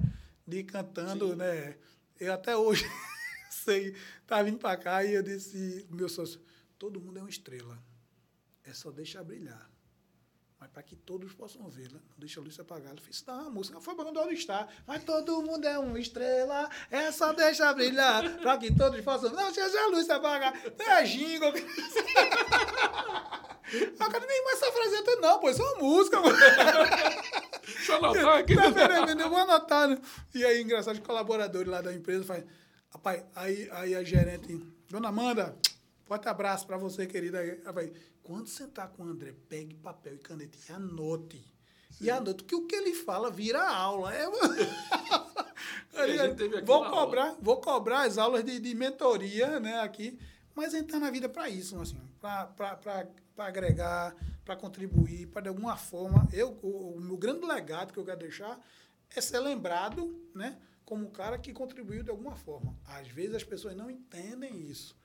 De 0.47 0.63
cantando, 0.63 1.30
Sim. 1.30 1.35
né? 1.35 1.77
Eu 2.19 2.34
até 2.34 2.57
hoje 2.57 2.84
sei, 3.51 3.95
tá 4.26 4.41
vindo 4.41 4.57
pra 4.57 4.76
cá 4.76 5.03
e 5.05 5.13
eu 5.13 5.21
disse, 5.21 5.85
meu 5.91 6.09
sócio, 6.09 6.41
todo 6.80 6.99
mundo 6.99 7.19
é 7.19 7.21
uma 7.21 7.30
estrela. 7.30 7.77
É 8.63 8.73
só 8.73 8.89
deixar 8.89 9.23
brilhar. 9.23 9.68
Mas 10.60 10.69
para 10.72 10.84
que 10.84 10.95
todos 10.95 11.31
possam 11.34 11.68
vê-la, 11.69 11.94
não 11.94 12.18
deixa 12.18 12.40
a 12.40 12.44
luz 12.44 12.56
se 12.56 12.61
apagar. 12.61 12.91
Ele 12.91 13.02
fez, 13.02 13.23
não, 13.26 13.48
a 13.48 13.49
música 13.49 13.80
foi 13.80 13.95
para 13.95 14.10
onde 14.10 14.34
está. 14.34 14.68
Mas 14.86 15.03
todo 15.03 15.41
mundo 15.41 15.65
é 15.65 15.80
uma 15.80 15.98
estrela, 15.98 16.69
é 16.91 17.11
só 17.11 17.31
deixar 17.31 17.73
brilhar, 17.73 18.38
para 18.40 18.57
que 18.57 18.76
todos 18.76 18.99
possam. 19.02 19.31
Não 19.31 19.52
deixa 19.52 19.80
a 19.80 19.88
luz 19.88 20.06
se 20.06 20.11
apagar. 20.11 20.53
É 20.77 21.03
jingle. 21.03 21.53
A 23.99 24.10
cara 24.10 24.26
nem 24.26 24.44
mais 24.45 24.61
essa 24.61 24.72
frase 24.72 24.99
não, 25.22 25.40
pô, 25.40 25.49
isso 25.49 25.61
é 25.61 25.65
uma 25.65 25.80
música. 25.80 26.18
Deixa 27.64 27.91
eu 27.91 27.98
anotar 27.98 28.38
aqui. 28.40 28.56
Tá 28.56 28.69
vendo? 28.69 29.22
Eu 29.22 29.30
vou 29.30 29.38
anotar. 29.38 29.88
né? 29.88 29.99
E 30.34 30.44
aí, 30.44 30.61
engraçado, 30.61 30.95
os 30.95 31.02
colaboradores 31.02 31.69
lá 31.69 31.81
da 31.81 31.94
empresa 31.94 32.23
fazem. 32.23 32.45
Rapaz, 32.91 33.23
aí, 33.36 33.69
aí 33.72 33.95
a 33.95 34.03
gerente, 34.03 34.60
Dona 34.90 35.10
Amanda, 35.10 35.56
forte 36.06 36.27
abraço 36.27 36.65
pra 36.65 36.77
você, 36.77 37.06
querida. 37.06 37.40
Rapaz, 37.64 37.91
quando 38.30 38.47
sentar 38.47 38.89
com 38.89 39.01
o 39.01 39.07
André, 39.07 39.34
pegue 39.49 39.73
papel 39.73 40.14
e 40.14 40.19
caneta 40.19 40.56
e 40.56 40.72
anote. 40.72 41.43
E 41.99 42.11
anote, 42.11 42.43
que 42.43 42.53
o 42.53 42.68
que 42.68 42.76
ele 42.76 42.93
fala 42.93 43.31
vira 43.31 43.68
aula. 43.68 44.14
É... 44.14 44.30
Vou 46.64 46.89
cobrar, 46.89 47.35
vou 47.41 47.60
cobrar 47.60 48.03
as 48.03 48.19
aulas 48.19 48.45
de, 48.45 48.60
de 48.60 48.76
mentoria, 48.76 49.60
né, 49.60 49.80
aqui. 49.80 50.18
Mas 50.53 50.72
gente 50.72 50.89
tá 50.89 50.99
na 50.99 51.10
vida 51.10 51.27
para 51.27 51.49
isso, 51.49 51.77
assim, 51.81 51.99
para 52.22 53.07
agregar, 53.39 54.15
para 54.45 54.56
contribuir, 54.56 55.26
para 55.27 55.41
de 55.41 55.49
alguma 55.49 55.76
forma. 55.76 56.30
Eu, 56.31 56.51
o, 56.61 56.97
o 56.97 57.01
meu 57.01 57.18
grande 57.18 57.45
legado 57.45 57.91
que 57.91 57.99
eu 57.99 58.06
quero 58.06 58.19
deixar 58.19 58.64
é 59.14 59.19
ser 59.19 59.39
lembrado, 59.39 60.23
né, 60.35 60.57
como 60.85 61.07
um 61.07 61.11
cara 61.11 61.39
que 61.39 61.51
contribuiu 61.51 62.03
de 62.03 62.11
alguma 62.11 62.35
forma. 62.35 62.77
Às 62.85 63.07
vezes 63.07 63.35
as 63.35 63.43
pessoas 63.43 63.76
não 63.76 63.89
entendem 63.89 64.69
isso, 64.69 64.95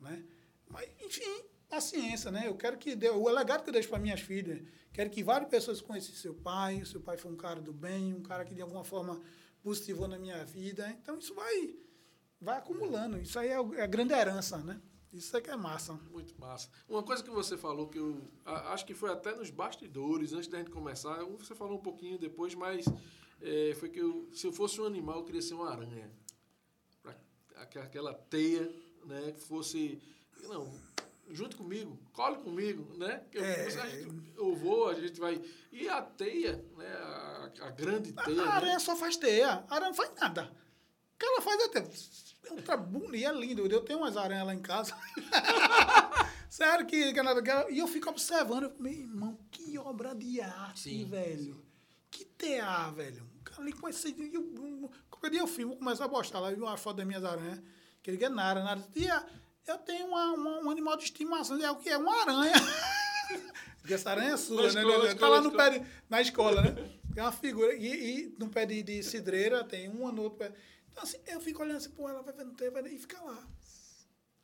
né? 0.00 0.22
Mas, 0.70 0.88
enfim, 1.04 1.42
paciência, 1.68 2.30
né? 2.30 2.44
Eu 2.46 2.56
quero 2.56 2.78
que 2.78 2.94
dê, 2.96 3.10
o 3.10 3.28
legado 3.28 3.62
que 3.62 3.68
eu 3.68 3.72
deixo 3.72 3.88
para 3.88 3.98
minhas 3.98 4.20
filhas, 4.20 4.62
quero 4.92 5.10
que 5.10 5.22
várias 5.22 5.50
pessoas 5.50 5.80
conheçam 5.80 6.14
seu 6.14 6.34
pai, 6.34 6.84
seu 6.84 7.00
pai 7.00 7.16
foi 7.16 7.30
um 7.30 7.36
cara 7.36 7.60
do 7.60 7.72
bem, 7.72 8.14
um 8.14 8.22
cara 8.22 8.44
que 8.44 8.54
de 8.54 8.62
alguma 8.62 8.84
forma 8.84 9.20
positivou 9.62 10.08
na 10.08 10.18
minha 10.18 10.44
vida. 10.44 10.88
Então 11.02 11.18
isso 11.18 11.34
vai 11.34 11.76
vai 12.40 12.58
acumulando. 12.58 13.18
Isso 13.18 13.38
aí 13.38 13.48
é, 13.48 13.54
é 13.76 13.82
a 13.82 13.86
grande 13.86 14.12
herança, 14.14 14.58
né? 14.58 14.80
Isso 15.12 15.36
é 15.36 15.40
que 15.40 15.50
é 15.50 15.56
massa. 15.56 15.94
Muito 16.10 16.38
massa. 16.38 16.68
Uma 16.88 17.02
coisa 17.02 17.22
que 17.22 17.30
você 17.30 17.56
falou 17.56 17.88
que 17.88 17.98
eu 17.98 18.20
a- 18.44 18.72
acho 18.72 18.84
que 18.86 18.94
foi 18.94 19.10
até 19.10 19.34
nos 19.34 19.50
bastidores, 19.50 20.32
antes 20.32 20.48
da 20.48 20.58
gente 20.58 20.70
começar, 20.70 21.24
você 21.24 21.54
falou 21.54 21.78
um 21.78 21.82
pouquinho 21.82 22.18
depois, 22.18 22.54
mas 22.54 22.84
é, 23.40 23.74
foi 23.74 23.88
que 23.88 23.98
eu, 24.00 24.28
se 24.32 24.46
eu 24.46 24.52
fosse 24.52 24.80
um 24.80 24.84
animal, 24.84 25.16
eu 25.18 25.24
queria 25.24 25.42
ser 25.42 25.54
uma 25.54 25.70
aranha. 25.70 26.10
Pra, 27.02 27.16
aquela 27.82 28.12
teia, 28.14 28.70
né, 29.04 29.32
que 29.32 29.40
fosse. 29.40 30.00
Não, 30.44 30.70
junto 31.30 31.56
comigo, 31.56 31.98
cole 32.12 32.36
comigo, 32.38 32.92
né? 32.96 33.22
Eu, 33.32 33.44
É. 33.44 33.66
a 33.66 33.70
gente- 33.88 34.32
eu 34.36 34.54
vou, 34.56 34.88
a 34.88 34.94
gente 34.94 35.18
vai. 35.20 35.40
E 35.72 35.88
a 35.88 36.02
teia, 36.02 36.64
né? 36.76 36.86
A, 36.86 37.50
a 37.62 37.70
grande 37.70 38.12
teia. 38.12 38.42
A 38.42 38.46
né? 38.46 38.50
aranha 38.52 38.78
só 38.78 38.96
faz 38.96 39.16
teia. 39.16 39.64
A 39.68 39.74
aranha 39.74 39.90
não 39.90 39.94
faz 39.96 40.10
nada. 40.20 40.44
O 41.14 41.18
que 41.18 41.26
ela 41.26 41.40
faz 41.42 41.60
é 41.60 41.64
até. 41.64 41.90
É 42.48 42.52
um 42.52 42.62
trabalho 42.62 43.14
e 43.14 43.24
é 43.24 43.32
lindo. 43.32 43.66
Eu 43.66 43.80
tenho 43.82 43.98
umas 43.98 44.16
aranhas 44.16 44.46
lá 44.46 44.54
em 44.54 44.60
casa. 44.62 44.96
Sério 46.48 46.86
que, 46.86 47.12
que 47.12 47.22
nada. 47.22 47.42
que 47.42 47.50
ela- 47.50 47.70
E 47.70 47.78
eu 47.78 47.86
fico 47.86 48.08
observando. 48.08 48.64
Eu, 48.64 48.74
meu 48.78 48.92
irmão, 48.92 49.38
que 49.50 49.76
obra 49.78 50.14
de 50.14 50.40
arte, 50.40 50.80
Sim, 50.80 51.04
velho. 51.06 51.62
Que 52.10 52.24
tear, 52.24 52.92
velho. 52.94 53.28
Ali 53.58 53.72
com 53.72 53.88
esse. 53.88 54.14
eu- 54.32 54.90
Qualquer 55.10 55.30
dia 55.30 55.40
eu 55.40 55.46
filmo, 55.46 55.72
vou 55.74 55.78
começar 55.78 56.04
a 56.04 56.08
postar 56.08 56.38
lá, 56.40 56.50
uma 56.50 56.76
foto 56.76 56.96
das 56.98 57.06
minhas 57.06 57.24
aranhas. 57.24 57.60
Que 58.02 58.10
ele 58.10 58.18
quer 58.18 58.30
nada, 58.30 58.62
nada. 58.62 58.80
Tia, 58.92 59.26
eu 59.66 59.78
tenho 59.78 60.06
uma, 60.06 60.32
uma- 60.32 60.58
um 60.60 60.70
animal 60.70 60.96
de 60.96 61.04
estimação. 61.04 61.58
É 61.60 61.70
o 61.70 61.76
que? 61.76 61.88
É 61.88 61.96
uma 61.98 62.14
aranha. 62.22 62.52
Porque 63.80 63.94
essa 63.94 64.10
aranha 64.10 64.32
é 64.32 64.36
sua, 64.36 64.56
Na 64.68 64.72
né? 64.72 64.80
escola, 64.80 64.98
Tá 64.98 65.28
lá 65.28 65.38
escola, 65.38 65.40
no 65.40 65.52
pé 65.52 65.70
de, 65.70 65.86
na 66.08 66.20
escola, 66.20 66.62
né? 66.62 66.98
Tem 67.14 67.22
uma 67.22 67.32
figura. 67.32 67.74
E, 67.74 68.26
e 68.26 68.36
no 68.38 68.48
pé 68.48 68.66
de, 68.66 68.82
de 68.82 69.02
cidreira 69.02 69.64
tem 69.64 69.88
uma 69.88 70.12
no 70.12 70.22
outro 70.22 70.38
pé. 70.38 70.52
Então, 70.90 71.02
assim, 71.02 71.18
eu 71.26 71.40
fico 71.40 71.62
olhando 71.62 71.76
assim, 71.78 71.90
pô, 71.90 72.08
ela 72.08 72.22
vai 72.22 72.34
vendo 72.34 72.54
tempo 72.54 72.78
e 72.78 72.98
fica 72.98 73.20
lá. 73.22 73.46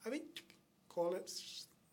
Aí 0.04 0.10
vem, 0.10 0.26
tchic, 0.26 0.54
cola, 0.88 1.22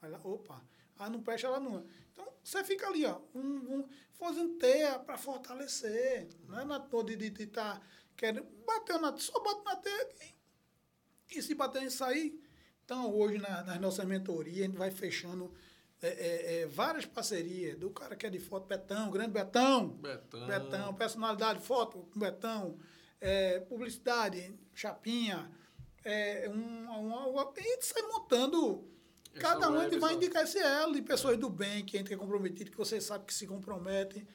lá, 0.03 0.19
opa. 0.23 0.61
Aí 0.99 1.09
não 1.09 1.21
presta 1.21 1.47
ela 1.47 1.59
não. 1.59 1.85
Então, 2.11 2.27
você 2.43 2.63
fica 2.63 2.87
ali, 2.87 3.05
ó, 3.05 3.19
um, 3.33 3.39
um, 3.41 3.89
fazendo 4.13 4.55
teia 4.57 4.99
para 4.99 5.17
fortalecer. 5.17 6.29
Não 6.47 6.59
é 6.59 6.65
na 6.65 6.79
toa 6.79 7.03
de 7.03 7.15
estar 7.43 7.79
tá 7.79 7.81
querendo. 8.15 8.43
Bateu 8.65 8.99
na 8.99 9.15
só 9.17 9.39
bate 9.39 9.63
na 9.65 9.75
teia 9.77 10.09
e, 11.31 11.41
se 11.41 11.55
bater 11.55 11.81
nisso 11.81 12.03
aí. 12.03 12.39
Então, 12.85 13.13
hoje, 13.13 13.37
na, 13.37 13.63
nas 13.63 13.79
nossas 13.79 14.05
mentorias, 14.05 14.59
a 14.59 14.63
gente 14.63 14.77
vai 14.77 14.91
fechando 14.91 15.53
é, 16.01 16.07
é, 16.07 16.61
é, 16.61 16.65
várias 16.65 17.05
parcerias. 17.05 17.77
Do 17.77 17.89
cara 17.89 18.15
que 18.15 18.25
é 18.25 18.29
de 18.29 18.39
foto, 18.39 18.67
Betão, 18.67 19.11
grande 19.11 19.31
Betão. 19.31 19.89
Betão. 19.89 20.47
Betão, 20.47 20.93
personalidade, 20.93 21.61
foto 21.61 22.07
Betão, 22.15 22.77
é, 23.19 23.59
publicidade, 23.61 24.53
chapinha. 24.73 25.49
É, 26.03 26.49
um, 26.49 27.39
a 27.39 27.51
gente 27.61 27.85
sai 27.85 28.01
montando. 28.03 28.87
Essa 29.33 29.41
cada 29.41 29.69
um 29.69 29.77
web, 29.77 29.97
vai 29.97 30.09
essa- 30.09 30.17
indicar 30.17 30.43
esse 30.43 30.57
elo 30.57 30.93
de 30.93 31.01
pessoas 31.01 31.37
do 31.37 31.49
bem, 31.49 31.85
que 31.85 31.95
a 31.95 31.99
gente 31.99 32.13
é 32.13 32.17
comprometido, 32.17 32.69
que 32.71 32.77
vocês 32.77 33.03
sabem 33.03 33.25
que 33.25 33.33
se 33.33 33.47
comprometem. 33.47 34.27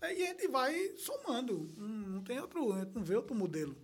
Aí 0.00 0.24
a 0.24 0.26
gente 0.26 0.48
vai 0.48 0.94
somando. 0.98 1.68
Não, 1.76 2.22
tem 2.22 2.38
outro, 2.40 2.72
a 2.72 2.80
gente 2.80 2.94
não 2.94 3.02
vê 3.04 3.14
outro 3.16 3.34
modelo 3.34 3.74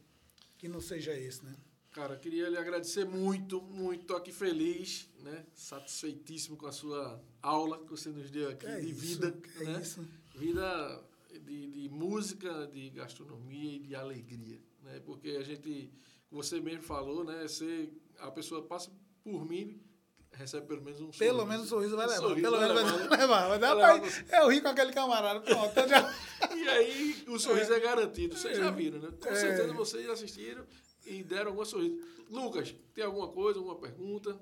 que 0.59 0.69
não 0.69 0.81
seja 0.81 1.15
esse, 1.17 1.43
né? 1.45 1.55
Cara, 1.99 2.15
queria 2.17 2.49
lhe 2.49 2.57
agradecer 2.57 3.05
muito, 3.05 3.61
muito. 3.61 4.05
Tô 4.05 4.15
aqui 4.15 4.31
feliz, 4.31 5.09
né? 5.21 5.45
Satisfeitíssimo 5.53 6.57
com 6.57 6.69
a 6.69 6.71
sua 6.71 7.21
aula 7.43 7.77
que 7.85 7.91
você 7.91 8.09
nos 8.11 8.31
deu 8.31 8.51
aqui 8.51 8.67
é 8.67 8.79
de 8.79 8.91
isso, 8.93 9.01
vida. 9.01 9.35
é 9.61 9.65
né? 9.65 9.81
isso. 9.83 10.07
Vida 10.37 11.05
de, 11.45 11.67
de 11.73 11.89
música, 11.89 12.69
de 12.69 12.91
gastronomia 12.91 13.75
e 13.75 13.79
de 13.81 13.97
alegria. 13.97 14.61
Né? 14.85 15.01
Porque 15.05 15.31
a 15.31 15.43
gente, 15.43 15.91
você 16.31 16.61
mesmo 16.61 16.85
falou, 16.85 17.25
né? 17.25 17.43
Você, 17.49 17.91
a 18.21 18.31
pessoa 18.31 18.63
passa 18.63 18.93
por 19.25 19.45
mim, 19.45 19.83
recebe 20.31 20.69
pelo 20.69 20.83
menos 20.83 21.01
um 21.01 21.13
sorriso. 21.13 21.19
Pelo 21.19 21.45
menos 21.47 21.67
o 21.67 21.69
sorriso 21.69 21.97
vai 21.97 22.07
Um 22.07 22.11
levar. 22.11 22.23
sorriso 22.29 22.43
Pelo 22.43 22.59
vai 22.59 22.69
menos 22.69 22.83
vai 22.93 22.93
levar, 22.93 23.09
né? 23.09 23.17
levar. 23.17 23.49
Vai 23.49 24.01
levar 24.01 24.41
eu 24.41 24.49
ri 24.51 24.61
com 24.61 24.69
aquele 24.69 24.93
camarada. 24.93 25.41
Pronto, 25.41 25.77
eu 25.81 25.89
já... 25.91 26.15
E 26.57 26.69
aí 26.69 27.25
o 27.27 27.41
sorriso 27.41 27.73
é, 27.73 27.81
garantido. 27.81 28.37
Vocês 28.37 28.57
já 28.57 28.71
viram, 28.71 29.01
né? 29.01 29.11
Com 29.21 29.31
É. 29.31 29.35
certeza 29.35 29.73
vocês 29.73 30.09
assistiram 30.09 30.65
e 31.09 31.25
deram 31.25 31.49
alguma 31.49 31.65
sorriso. 31.65 31.99
Lucas, 32.29 32.73
tem 32.95 33.05
alguma 33.05 33.29
coisa, 33.29 33.59
alguma 33.59 33.77
pergunta? 33.77 34.39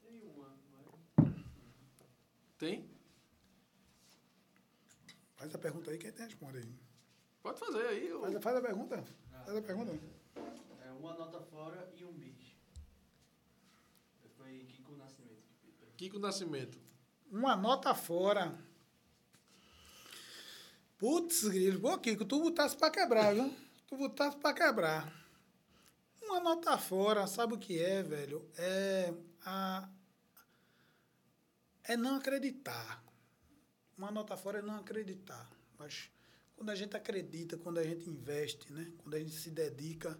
Tem 0.00 0.22
uma, 0.24 0.56
mas... 1.16 1.34
Tem? 2.56 2.90
Faz 5.36 5.54
a 5.54 5.58
pergunta 5.58 5.90
aí 5.90 5.98
quem 5.98 6.10
a 6.10 6.24
responde 6.24 6.58
aí. 6.58 6.74
Pode 7.42 7.58
fazer 7.58 7.86
aí. 7.86 8.08
Eu... 8.08 8.20
Faz, 8.20 8.42
faz, 8.42 8.56
a 8.56 8.60
pergunta. 8.62 9.04
Ah, 9.32 9.44
faz 9.44 9.56
a 9.58 9.62
pergunta. 9.62 9.98
É 10.84 10.90
uma 10.92 11.14
nota 11.14 11.40
fora 11.40 11.92
e 11.96 12.04
um 12.04 12.12
bis. 12.12 12.56
Foi 14.36 14.64
Kiko 14.68 14.92
Nascimento. 14.96 15.42
Kiko 15.96 16.18
Nascimento. 16.18 16.80
Uma 17.30 17.56
nota 17.56 17.94
fora 17.94 18.56
Putz, 21.02 21.48
grilo. 21.48 21.80
Pô, 21.80 21.98
Kiko, 21.98 22.24
tu 22.24 22.40
botasse 22.40 22.76
pra 22.76 22.88
quebrar, 22.88 23.34
viu? 23.34 23.52
Tu 23.88 23.96
botasse 23.96 24.36
pra 24.36 24.54
quebrar. 24.54 25.12
Uma 26.22 26.38
nota 26.38 26.78
fora, 26.78 27.26
sabe 27.26 27.54
o 27.54 27.58
que 27.58 27.76
é, 27.76 28.04
velho? 28.04 28.48
É 28.56 29.12
a... 29.44 29.88
É 31.82 31.96
não 31.96 32.14
acreditar. 32.14 33.02
Uma 33.98 34.12
nota 34.12 34.36
fora 34.36 34.60
é 34.60 34.62
não 34.62 34.76
acreditar. 34.76 35.50
Mas 35.76 36.08
quando 36.54 36.70
a 36.70 36.76
gente 36.76 36.96
acredita, 36.96 37.58
quando 37.58 37.78
a 37.78 37.84
gente 37.84 38.08
investe, 38.08 38.72
né? 38.72 38.92
Quando 38.98 39.16
a 39.16 39.18
gente 39.18 39.32
se 39.32 39.50
dedica, 39.50 40.16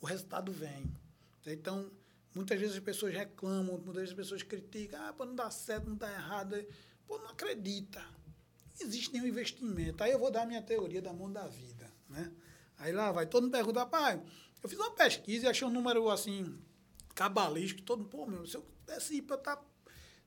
o 0.00 0.06
resultado 0.06 0.50
vem. 0.50 0.90
Então, 1.44 1.92
muitas 2.34 2.58
vezes 2.58 2.76
as 2.76 2.82
pessoas 2.82 3.12
reclamam, 3.12 3.76
muitas 3.76 3.96
vezes 3.96 4.10
as 4.12 4.16
pessoas 4.16 4.42
criticam, 4.42 5.06
ah, 5.06 5.12
pô, 5.12 5.26
não 5.26 5.34
dá 5.34 5.50
certo, 5.50 5.90
não 5.90 5.96
dá 5.96 6.10
errado. 6.10 6.56
Pô, 7.06 7.18
não 7.18 7.28
acredita. 7.28 8.02
Existe 8.80 9.12
nenhum 9.12 9.26
investimento. 9.26 10.02
Aí 10.02 10.10
eu 10.10 10.18
vou 10.18 10.30
dar 10.30 10.42
a 10.42 10.46
minha 10.46 10.62
teoria 10.62 11.00
da 11.00 11.12
mão 11.12 11.32
da 11.32 11.46
vida, 11.46 11.90
né? 12.08 12.32
Aí 12.78 12.92
lá 12.92 13.12
vai 13.12 13.26
todo 13.26 13.44
mundo 13.44 13.52
perguntar, 13.52 13.86
pai, 13.86 14.20
eu 14.62 14.68
fiz 14.68 14.78
uma 14.78 14.90
pesquisa 14.90 15.46
e 15.46 15.48
achei 15.48 15.66
um 15.66 15.70
número 15.70 16.10
assim, 16.10 16.58
cabalístico, 17.14 17.82
todo 17.82 18.04
pô, 18.04 18.26
meu, 18.26 18.46
se 18.46 18.56
eu 18.56 18.62
pudesse 18.62 19.16
ir 19.16 19.22
para 19.22 19.36
estar 19.36 19.64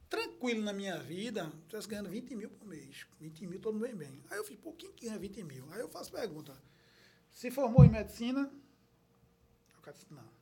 tranquilo 0.10 0.62
na 0.62 0.72
minha 0.72 0.98
vida, 0.98 1.44
se 1.44 1.58
estivesse 1.58 1.88
ganhando 1.88 2.10
20 2.10 2.36
mil 2.36 2.50
por 2.50 2.66
mês. 2.66 3.06
20 3.20 3.48
mil, 3.48 3.60
todo 3.60 3.74
mundo 3.74 3.86
bem 3.86 3.96
bem. 3.96 4.24
Aí 4.30 4.38
eu 4.38 4.46
fiz, 4.46 4.58
pô, 4.58 4.72
quem 4.74 4.92
que 4.94 5.06
ganha 5.06 5.20
20 5.20 5.44
mil? 5.44 5.68
Aí 5.72 5.80
eu 5.80 5.90
faço 5.90 6.12
pergunta. 6.12 6.56
Se 7.32 7.52
formou 7.52 7.84
em 7.84 7.90
medicina? 7.90 8.52
Não. 10.10 10.38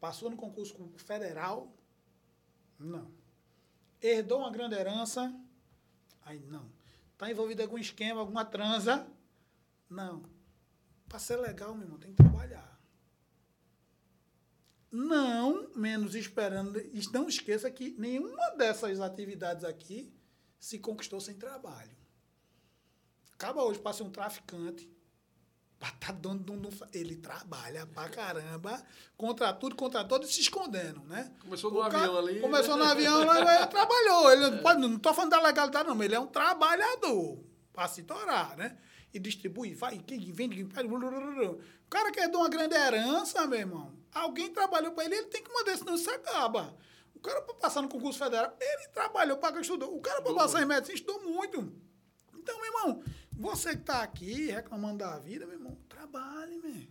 Passou 0.00 0.30
no 0.30 0.36
concurso 0.36 0.76
federal? 0.96 1.72
Não. 2.78 3.10
Herdou 4.00 4.40
uma 4.40 4.50
grande 4.50 4.74
herança? 4.74 5.32
Aí 6.24 6.40
não. 6.40 6.68
Está 7.22 7.30
envolvido 7.30 7.60
em 7.62 7.64
algum 7.64 7.78
esquema, 7.78 8.18
alguma 8.18 8.44
transa? 8.44 9.06
Não. 9.88 10.24
Para 11.08 11.20
ser 11.20 11.36
legal, 11.36 11.72
meu 11.72 11.84
irmão, 11.84 11.96
tem 11.96 12.12
que 12.12 12.16
trabalhar. 12.20 12.82
Não 14.90 15.70
menos 15.72 16.16
esperando. 16.16 16.80
e 16.80 17.00
Não 17.12 17.28
esqueça 17.28 17.70
que 17.70 17.92
nenhuma 17.92 18.56
dessas 18.56 18.98
atividades 18.98 19.62
aqui 19.62 20.12
se 20.58 20.80
conquistou 20.80 21.20
sem 21.20 21.38
trabalho. 21.38 21.96
Acaba 23.34 23.62
hoje 23.62 23.78
para 23.78 23.92
ser 23.92 24.02
um 24.02 24.10
traficante. 24.10 24.90
Pra 25.82 25.90
tá 25.98 26.12
dono 26.12 26.38
de 26.38 26.52
um- 26.52 26.70
Ele 26.92 27.16
trabalha 27.16 27.84
pra 27.88 28.08
caramba, 28.08 28.80
contra 29.16 29.52
tudo, 29.52 29.74
contra 29.74 30.04
todos 30.04 30.30
e 30.30 30.32
se 30.32 30.42
escondendo, 30.42 31.00
né? 31.08 31.32
Começou 31.40 31.72
no 31.72 31.80
O 31.80 31.82
cara 31.90 32.04
avião 32.04 32.18
ali. 32.18 32.38
Começou 32.38 32.76
no 32.76 32.84
avião, 32.84 33.22
ele 33.22 33.66
trabalhou. 33.66 34.30
Ele 34.30 34.50
não, 34.50 34.58
pode, 34.58 34.80
não 34.80 34.96
tô 34.96 35.12
falando 35.12 35.32
da 35.32 35.40
legalidade, 35.42 35.88
não, 35.88 35.96
mas 35.96 36.04
ele 36.04 36.14
é 36.14 36.20
um 36.20 36.28
trabalhador 36.28 37.44
para 37.72 37.88
se 37.88 38.04
torar, 38.04 38.56
né? 38.56 38.78
E 39.12 39.18
distribui, 39.18 39.74
vai, 39.74 39.98
quem 39.98 40.20
vende, 40.30 40.54
quem 40.54 40.68
faz. 40.70 40.86
O 40.88 41.58
cara 41.90 42.12
que 42.12 42.20
herdou 42.20 42.42
uma 42.42 42.48
grande 42.48 42.76
herança, 42.76 43.44
meu 43.48 43.58
irmão, 43.58 43.92
alguém 44.14 44.52
trabalhou 44.52 44.92
para 44.92 45.04
ele, 45.06 45.16
ele 45.16 45.26
tem 45.26 45.42
que 45.42 45.52
mandar, 45.52 45.76
senão 45.76 45.96
isso 45.96 46.08
acaba. 46.12 46.76
O 47.12 47.18
cara 47.18 47.42
para 47.42 47.54
passar 47.54 47.82
no 47.82 47.88
concurso 47.88 48.20
federal, 48.20 48.56
ele 48.60 48.86
trabalhou, 48.94 49.36
para 49.36 49.60
estudou. 49.60 49.96
O 49.96 50.00
cara 50.00 50.18
Estudou 50.18 50.36
passar 50.36 50.62
em 50.62 50.66
medicina 50.66 50.94
estudou 50.94 51.24
muito. 51.24 51.72
Então, 52.34 52.56
meu 52.60 52.66
irmão, 52.66 53.02
você 53.32 53.70
que 53.70 53.80
está 53.80 54.02
aqui 54.02 54.50
reclamando 54.50 54.98
da 54.98 55.18
vida, 55.18 55.46
meu 55.46 55.56
irmão, 55.56 55.76
trabalhe, 55.88 56.58
meu. 56.58 56.88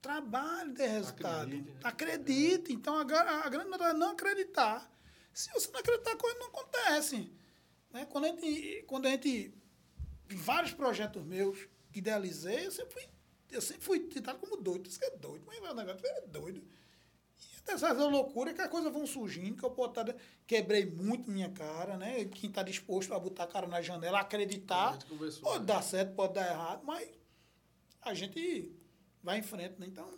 Trabalhe, 0.00 0.72
dê 0.72 0.86
resultado. 0.86 1.42
Acredite, 1.42 1.70
né? 1.70 1.80
Acredite. 1.82 2.72
Então, 2.72 2.96
a, 2.96 3.00
a 3.00 3.48
grande 3.48 3.68
verdade 3.68 3.96
é 3.96 3.98
não 3.98 4.10
acreditar. 4.10 4.90
Se 5.32 5.50
você 5.52 5.70
não 5.70 5.80
acreditar, 5.80 6.12
a 6.12 6.16
coisa 6.16 6.38
não 6.38 6.46
acontece. 6.46 7.32
Né? 7.90 8.06
Quando, 8.06 8.24
a 8.24 8.28
gente, 8.28 8.84
quando 8.86 9.06
a 9.06 9.10
gente. 9.10 9.52
Vários 10.28 10.72
projetos 10.72 11.24
meus 11.24 11.68
que 11.92 12.00
idealizei, 12.00 12.66
eu 12.66 12.70
sempre 12.70 12.92
fui, 12.94 13.08
eu 13.50 13.60
sempre 13.60 13.82
fui 13.82 14.00
titado 14.08 14.38
como 14.38 14.56
doido. 14.56 14.88
Isso 14.88 14.98
que 14.98 15.04
é 15.04 15.16
doido, 15.16 15.44
mas 15.46 15.58
o 15.58 15.74
negócio 15.74 16.06
é 16.06 16.20
doido. 16.22 16.66
E 17.66 17.72
até 17.72 17.72
essa 17.72 17.92
loucura 17.92 18.54
que 18.54 18.60
as 18.60 18.70
coisas 18.70 18.92
vão 18.92 19.06
surgindo, 19.06 19.56
que 19.56 19.64
eu 19.64 19.70
posso 19.70 20.00
estar. 20.00 20.14
Quebrei 20.46 20.86
muito 20.86 21.30
minha 21.30 21.50
cara, 21.50 21.96
né? 21.96 22.24
Quem 22.26 22.48
está 22.48 22.62
disposto 22.62 23.12
a 23.12 23.18
botar 23.18 23.44
a 23.44 23.46
cara 23.48 23.66
na 23.66 23.82
janela, 23.82 24.20
acreditar. 24.20 24.96
Pode 25.40 25.60
né? 25.60 25.66
dar 25.66 25.82
certo, 25.82 26.14
pode 26.14 26.34
dar 26.34 26.46
errado, 26.48 26.84
mas 26.84 27.08
a 28.02 28.14
gente 28.14 28.72
vai 29.22 29.40
em 29.40 29.42
frente, 29.42 29.80
né? 29.80 29.86
Então, 29.86 30.08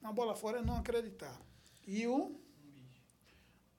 uma 0.00 0.12
bola 0.12 0.34
fora 0.36 0.58
é 0.58 0.62
não 0.62 0.76
acreditar. 0.76 1.40
E 1.86 2.06
o 2.06 2.40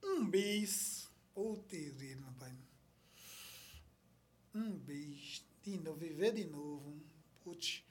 Um 0.02 0.26
bis. 0.26 0.28
um 0.28 0.30
bis. 0.30 1.08
Putz, 1.34 1.92
vida, 1.94 2.20
rapaz. 2.26 2.52
Um 4.54 4.70
bis. 4.76 5.44
De 5.62 5.78
novo, 5.78 5.98
viver 5.98 6.32
de 6.32 6.44
novo. 6.44 7.00
Putz. 7.42 7.82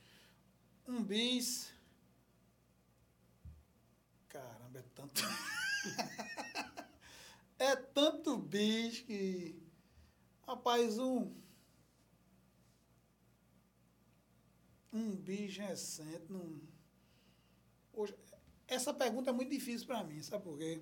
Um 0.87 1.03
bis. 1.03 1.72
É 4.75 4.81
tanto. 4.95 5.21
é 7.59 7.75
tanto 7.75 8.37
bis 8.37 9.01
que. 9.01 9.61
Rapaz, 10.47 10.97
um. 10.97 11.33
Um 14.91 15.15
bis 15.15 15.57
recente. 15.57 16.25
Não... 16.29 16.61
Hoje, 17.93 18.15
essa 18.67 18.93
pergunta 18.93 19.29
é 19.29 19.33
muito 19.33 19.51
difícil 19.51 19.85
para 19.85 20.03
mim, 20.03 20.21
sabe 20.21 20.43
por 20.43 20.57
quê? 20.57 20.81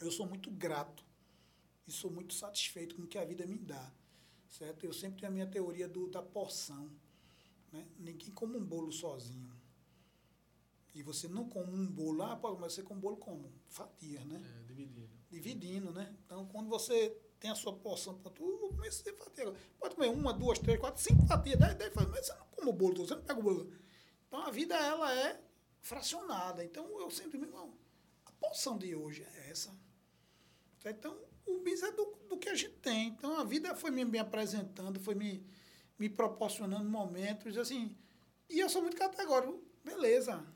Eu 0.00 0.10
sou 0.10 0.26
muito 0.26 0.50
grato 0.50 1.04
e 1.86 1.92
sou 1.92 2.10
muito 2.10 2.34
satisfeito 2.34 2.94
com 2.94 3.02
o 3.02 3.06
que 3.06 3.16
a 3.16 3.24
vida 3.24 3.46
me 3.46 3.56
dá, 3.56 3.92
certo? 4.48 4.84
Eu 4.84 4.92
sempre 4.92 5.20
tenho 5.20 5.30
a 5.30 5.34
minha 5.34 5.46
teoria 5.46 5.88
do, 5.88 6.08
da 6.08 6.22
porção, 6.22 6.90
né? 7.72 7.86
Ninguém 7.98 8.30
come 8.32 8.58
um 8.58 8.64
bolo 8.64 8.92
sozinho. 8.92 9.55
E 10.96 11.02
você 11.02 11.28
não 11.28 11.46
come 11.46 11.70
um 11.78 11.86
bolo, 11.86 12.22
ah, 12.22 12.34
pode, 12.34 12.58
mas 12.58 12.72
você 12.72 12.82
come 12.82 12.96
um 12.96 13.02
bolo 13.02 13.18
como? 13.18 13.52
Fatias, 13.68 14.24
né? 14.24 14.42
É, 14.42 14.62
dividindo. 14.64 15.10
Dividindo, 15.28 15.92
né? 15.92 16.16
Então, 16.24 16.46
quando 16.46 16.70
você 16.70 17.14
tem 17.38 17.50
a 17.50 17.54
sua 17.54 17.74
porção 17.74 18.14
tudo, 18.14 18.52
eu 18.52 18.58
vou 18.58 18.70
comer 18.70 18.90
seis 18.90 19.14
fatias. 19.18 19.54
Pode 19.78 19.94
comer 19.94 20.08
uma, 20.08 20.32
duas, 20.32 20.58
três, 20.58 20.80
quatro, 20.80 21.02
cinco 21.02 21.26
fatias, 21.26 21.58
dez, 21.58 21.74
dez, 21.74 21.92
fatias, 21.92 22.10
mas 22.10 22.26
você 22.26 22.32
não 22.32 22.46
come 22.46 22.70
o 22.70 22.72
bolo 22.72 23.06
você 23.06 23.14
não 23.14 23.22
pega 23.22 23.38
o 23.38 23.42
bolo. 23.42 23.70
Então, 24.26 24.40
a 24.40 24.50
vida, 24.50 24.74
ela 24.74 25.14
é 25.14 25.38
fracionada. 25.82 26.64
Então, 26.64 26.98
eu 26.98 27.10
sempre, 27.10 27.36
meu 27.36 27.50
irmão, 27.50 27.76
a 28.24 28.32
porção 28.32 28.78
de 28.78 28.96
hoje 28.96 29.22
é 29.22 29.50
essa. 29.50 29.78
Então, 30.82 31.14
o 31.44 31.58
bis 31.58 31.82
é 31.82 31.92
do, 31.92 32.06
do 32.26 32.38
que 32.38 32.48
a 32.48 32.54
gente 32.54 32.72
tem. 32.76 33.08
Então, 33.08 33.38
a 33.38 33.44
vida 33.44 33.74
foi 33.74 33.90
me, 33.90 34.02
me 34.02 34.18
apresentando, 34.18 34.98
foi 34.98 35.14
me, 35.14 35.46
me 35.98 36.08
proporcionando 36.08 36.88
momentos, 36.88 37.58
assim. 37.58 37.94
E 38.48 38.60
eu 38.60 38.70
sou 38.70 38.80
muito 38.80 38.96
categórico. 38.96 39.62
Beleza. 39.84 40.55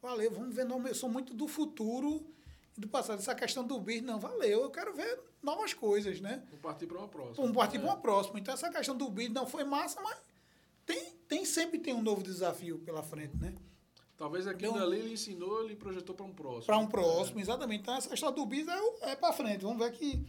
Valeu, 0.00 0.30
vamos 0.30 0.54
ver. 0.54 0.66
Eu 0.68 0.94
sou 0.94 1.08
muito 1.10 1.34
do 1.34 1.48
futuro 1.48 2.24
e 2.76 2.80
do 2.80 2.88
passado. 2.88 3.18
Essa 3.18 3.34
questão 3.34 3.66
do 3.66 3.80
bis, 3.80 4.02
não, 4.02 4.18
valeu. 4.18 4.62
Eu 4.62 4.70
quero 4.70 4.94
ver 4.94 5.20
novas 5.42 5.74
coisas, 5.74 6.20
né? 6.20 6.42
Vamos 6.46 6.60
partir 6.60 6.86
para 6.86 6.98
uma 6.98 7.08
próxima. 7.08 7.36
Vamos 7.36 7.56
partir 7.56 7.76
É. 7.76 7.80
para 7.80 7.88
uma 7.90 7.96
próxima. 8.00 8.38
Então, 8.38 8.54
essa 8.54 8.70
questão 8.70 8.96
do 8.96 9.08
bis 9.10 9.30
não 9.30 9.46
foi 9.46 9.64
massa, 9.64 10.00
mas 10.00 10.16
tem, 10.86 11.12
tem, 11.28 11.44
sempre 11.44 11.78
tem 11.78 11.94
um 11.94 12.02
novo 12.02 12.22
desafio 12.22 12.78
pela 12.80 13.02
frente, 13.02 13.36
né? 13.36 13.54
Talvez 14.16 14.46
aquilo 14.46 14.72
Então- 14.72 14.80
dali 14.88 14.98
ele 15.00 15.12
ensinou, 15.14 15.64
ele 15.64 15.76
projetou 15.76 16.14
para 16.14 16.26
um 16.26 16.32
próximo. 16.32 16.66
Para 16.66 16.78
um 16.78 16.86
próximo, 16.88 17.38
exatamente. 17.40 17.82
Então, 17.82 17.94
essa 17.94 18.12
história 18.12 18.34
do 18.34 18.46
bis 18.46 18.66
é, 18.66 19.10
é 19.12 19.16
para 19.16 19.32
frente. 19.32 19.62
Vamos 19.62 19.78
ver 19.78 19.92
que. 19.92 20.24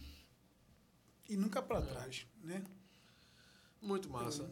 E 1.28 1.36
nunca 1.36 1.62
para 1.62 1.80
trás, 1.82 2.26
né? 2.42 2.62
Muito 3.80 4.10
massa. 4.10 4.50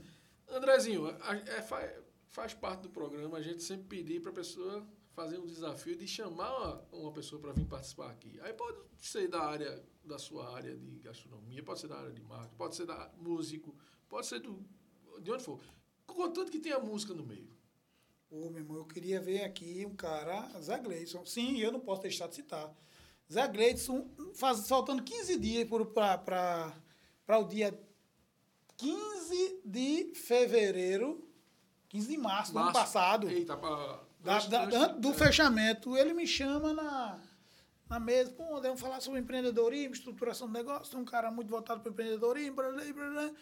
Andrezinho, 0.49 1.07
a- 1.09 1.35
é, 1.37 1.61
fa- 1.63 1.93
faz 2.29 2.55
parte 2.55 2.83
do 2.83 2.89
programa 2.89 3.37
a 3.39 3.43
gente 3.43 3.63
sempre 3.63 3.85
pedir 3.87 4.21
para 4.21 4.31
a 4.31 4.35
pessoa 4.35 4.87
fazer 5.19 5.41
um 5.41 5.47
desafio 5.47 5.97
de 5.97 6.07
chamar 6.07 6.81
uma, 6.93 7.11
pessoa 7.11 7.43
para 7.43 7.53
vir 7.53 7.65
participar 7.65 8.09
aqui. 8.09 8.39
Aí 8.41 8.53
pode 8.53 8.79
ser 8.99 9.27
da 9.27 9.43
área, 9.43 9.85
da 10.05 10.17
sua 10.17 10.55
área 10.55 10.77
de 10.77 11.01
gastronomia, 11.01 11.61
pode 11.61 11.81
ser 11.81 11.89
da 11.89 11.99
área 11.99 12.13
de 12.13 12.23
marketing, 12.23 12.55
pode 12.57 12.77
ser 12.77 12.87
da 12.87 13.11
músico, 13.17 13.75
pode 14.09 14.29
ser 14.29 14.39
do, 14.39 14.65
de 15.21 15.33
onde 15.33 15.43
for. 15.43 15.61
Contanto 16.07 16.53
que 16.53 16.61
tenha 16.61 16.79
música 16.79 17.13
no 17.15 17.27
meio. 17.27 17.51
Ô, 18.31 18.49
meu 18.49 18.59
irmão, 18.59 18.77
eu 18.77 18.85
queria 18.85 19.21
ver 19.21 19.43
aqui 19.43 19.85
um 19.85 19.97
cara, 19.97 20.49
Zé 20.61 20.79
Gleidson. 20.79 21.27
Sim, 21.27 21.59
eu 21.59 21.73
não 21.73 21.81
posso 21.81 22.03
deixar 22.03 22.29
de 22.29 22.37
citar. 22.37 22.73
Zé 23.31 23.49
Gleidson, 23.49 24.09
faz, 24.35 24.69
faltando 24.69 25.03
15 25.03 25.37
dias 25.37 25.69
para 25.95 27.39
o 27.41 27.45
dia 27.45 27.77
15 28.77 29.63
de 29.65 30.15
fevereiro, 30.15 31.29
15 31.89 32.09
de 32.09 32.17
março 32.17 32.53
do 32.53 32.59
ano 32.59 32.67
Março. 32.67 32.81
passado. 32.81 33.29
Eita, 33.29 33.57
pra, 33.57 34.07
Da- 34.21 34.37
antes- 34.37 34.49
da- 34.49 34.65
antes- 34.65 34.77
antes 34.79 35.01
do 35.01 35.11
é. 35.11 35.15
fechamento, 35.15 35.97
ele 35.97 36.13
me 36.13 36.27
chama 36.27 36.73
na, 36.73 37.21
na 37.89 38.01
mesa, 38.01 38.31
pô, 38.33 38.43
André, 38.57 38.69
vamos 38.69 38.81
falar 38.81 39.01
sobre 39.01 39.21
empreendedorismo, 39.21 39.95
estruturação 39.95 40.47
do 40.49 40.53
negócio, 40.53 40.91
tem 40.93 41.01
um 41.01 41.05
cara 41.05 41.31
muito 41.31 41.49
voltado 41.49 41.81
para 41.81 41.91
empreendedorismo, 41.93 42.57
blá, 42.57 42.71
blá, 42.73 42.85
blá, 42.93 43.11
blá. 43.11 43.35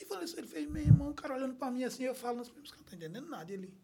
E 0.00 0.04
falei 0.06 0.24
assim, 0.24 0.38
ele 0.38 0.46
fez, 0.48 0.68
meu 0.68 0.82
irmão, 0.82 1.10
o 1.10 1.14
cara 1.14 1.34
olhando 1.34 1.54
para 1.54 1.70
mim 1.70 1.84
assim, 1.84 2.02
eu 2.02 2.14
falo, 2.14 2.42
esse 2.42 2.50
cara 2.50 2.62
não 2.76 2.82
tá 2.84 2.96
entendendo 2.96 3.28
nada. 3.28 3.50
E 3.50 3.54
ele, 3.54 3.74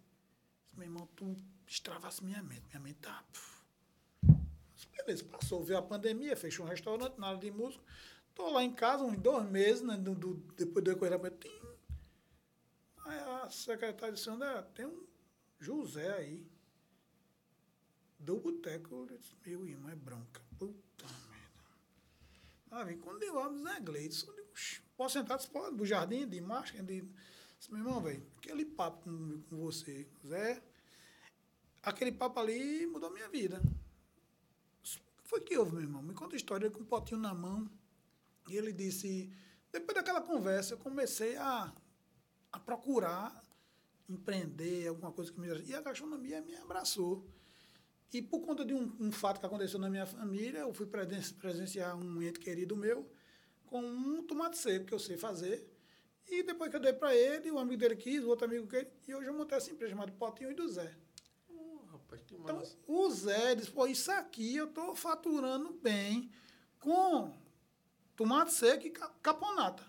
meu 0.75 0.85
irmão, 0.87 1.09
tu 1.15 1.37
extravas 1.67 2.21
minha 2.21 2.43
mente, 2.43 2.63
minha 2.69 2.81
mente 2.81 2.99
tá... 2.99 3.23
puf. 3.33 3.61
Beleza, 4.97 5.25
passou, 5.25 5.63
veio 5.65 5.79
a 5.79 5.83
pandemia, 5.83 6.37
fechou 6.37 6.67
um 6.67 6.69
restaurante, 6.69 7.17
nada 7.19 7.39
de 7.39 7.51
música. 7.51 7.83
Tô 8.35 8.51
lá 8.51 8.63
em 8.63 8.73
casa 8.73 9.05
uns 9.05 9.17
dois 9.19 9.45
meses, 9.49 9.83
né, 9.83 9.97
do, 9.97 10.15
do- 10.15 10.35
depois 10.57 10.85
do 10.85 10.95
da 10.95 11.31
tim. 11.31 11.49
Aí 13.07 13.19
a 13.19 13.51
secretária 13.51 14.15
disse, 14.15 14.29
André, 14.29 14.63
tem 14.75 14.87
um 14.87 15.07
José 15.61 16.11
aí, 16.16 16.51
do 18.19 18.39
boteco, 18.39 19.07
eu 19.11 19.19
disse, 19.19 19.35
meu 19.45 19.66
irmão, 19.66 19.91
é 19.91 19.95
bronca. 19.95 20.41
Puta 20.59 21.07
merda. 22.70 22.85
Vem 22.87 22.99
quando 22.99 23.19
deu 23.19 23.35
lá, 23.35 23.53
Zé 23.53 23.81
Gleidson, 23.81 24.31
eu 24.31 24.37
digo, 24.37 24.49
"Oxi, 24.53 24.81
posso 24.97 25.19
sentar? 25.19 25.37
Disse, 25.37 25.51
pode, 25.51 25.77
do 25.77 25.85
jardim, 25.85 26.27
de 26.27 26.41
máscara, 26.41 26.82
de... 26.82 27.03
Disse, 27.59 27.70
meu 27.70 27.81
irmão, 27.81 28.01
velho, 28.01 28.27
aquele 28.39 28.65
papo 28.65 29.03
com, 29.05 29.43
com 29.43 29.59
você, 29.59 30.09
Zé, 30.27 30.62
aquele 31.82 32.12
papo 32.12 32.41
ali 32.41 32.87
mudou 32.87 33.11
minha 33.12 33.28
vida. 33.28 33.61
O 33.61 35.23
que 35.23 35.28
foi 35.28 35.41
que 35.43 35.59
houve, 35.59 35.73
meu 35.73 35.82
irmão? 35.82 36.03
Me 36.03 36.15
conta 36.15 36.35
a 36.35 36.39
história, 36.39 36.70
com 36.70 36.81
um 36.81 36.87
potinho 36.87 37.20
na 37.20 37.35
mão, 37.35 37.70
e 38.49 38.57
ele 38.57 38.73
disse, 38.73 39.31
depois 39.70 39.95
daquela 39.95 40.23
conversa, 40.23 40.73
eu 40.74 40.78
comecei 40.78 41.37
a, 41.37 41.70
a 42.51 42.59
procurar 42.59 43.45
empreender, 44.12 44.89
alguma 44.89 45.12
coisa 45.12 45.32
que 45.32 45.39
me... 45.41 45.49
E 45.65 45.74
a 45.74 45.81
gastronomia 45.81 46.41
me 46.41 46.55
abraçou. 46.57 47.24
E 48.12 48.20
por 48.20 48.41
conta 48.41 48.65
de 48.65 48.74
um, 48.74 48.93
um 48.99 49.12
fato 49.12 49.39
que 49.39 49.47
aconteceu 49.47 49.78
na 49.78 49.89
minha 49.89 50.05
família, 50.07 50.61
eu 50.61 50.74
fui 50.74 50.87
presen- 50.87 51.35
presenciar 51.35 51.97
um 51.97 52.20
ente 52.20 52.41
querido 52.41 52.77
meu 52.77 53.09
com 53.66 53.81
um 53.81 54.23
tomate 54.24 54.59
seco 54.59 54.87
que 54.87 54.93
eu 54.95 54.99
sei 54.99 55.16
fazer. 55.16 55.65
E 56.28 56.43
depois 56.43 56.70
que 56.70 56.77
eu 56.77 56.81
dei 56.81 56.93
para 56.93 57.15
ele, 57.15 57.51
o 57.51 57.59
amigo 57.59 57.81
dele 57.81 57.97
quis, 57.97 58.23
o 58.24 58.28
outro 58.28 58.47
amigo 58.47 58.66
quis, 58.66 58.87
e 59.07 59.15
hoje 59.15 59.28
eu 59.28 59.35
montei 59.35 59.59
essa 59.59 59.70
empresa 59.70 59.91
chamada 59.93 60.12
Potinho 60.12 60.51
e 60.51 60.55
do 60.55 60.69
Zé. 60.69 60.93
Oh, 61.49 61.78
rapaz, 61.93 62.23
que 62.23 62.35
Então, 62.35 62.57
massa. 62.57 62.77
o 62.87 63.11
Zé 63.11 63.55
disse, 63.55 63.70
pô, 63.70 63.87
isso 63.87 64.11
aqui 64.12 64.57
eu 64.57 64.66
estou 64.66 64.95
faturando 64.97 65.73
bem 65.82 66.31
com 66.81 67.32
tomate 68.16 68.53
seco 68.53 68.87
e 68.87 68.91
ca- 68.91 69.12
caponata. 69.23 69.85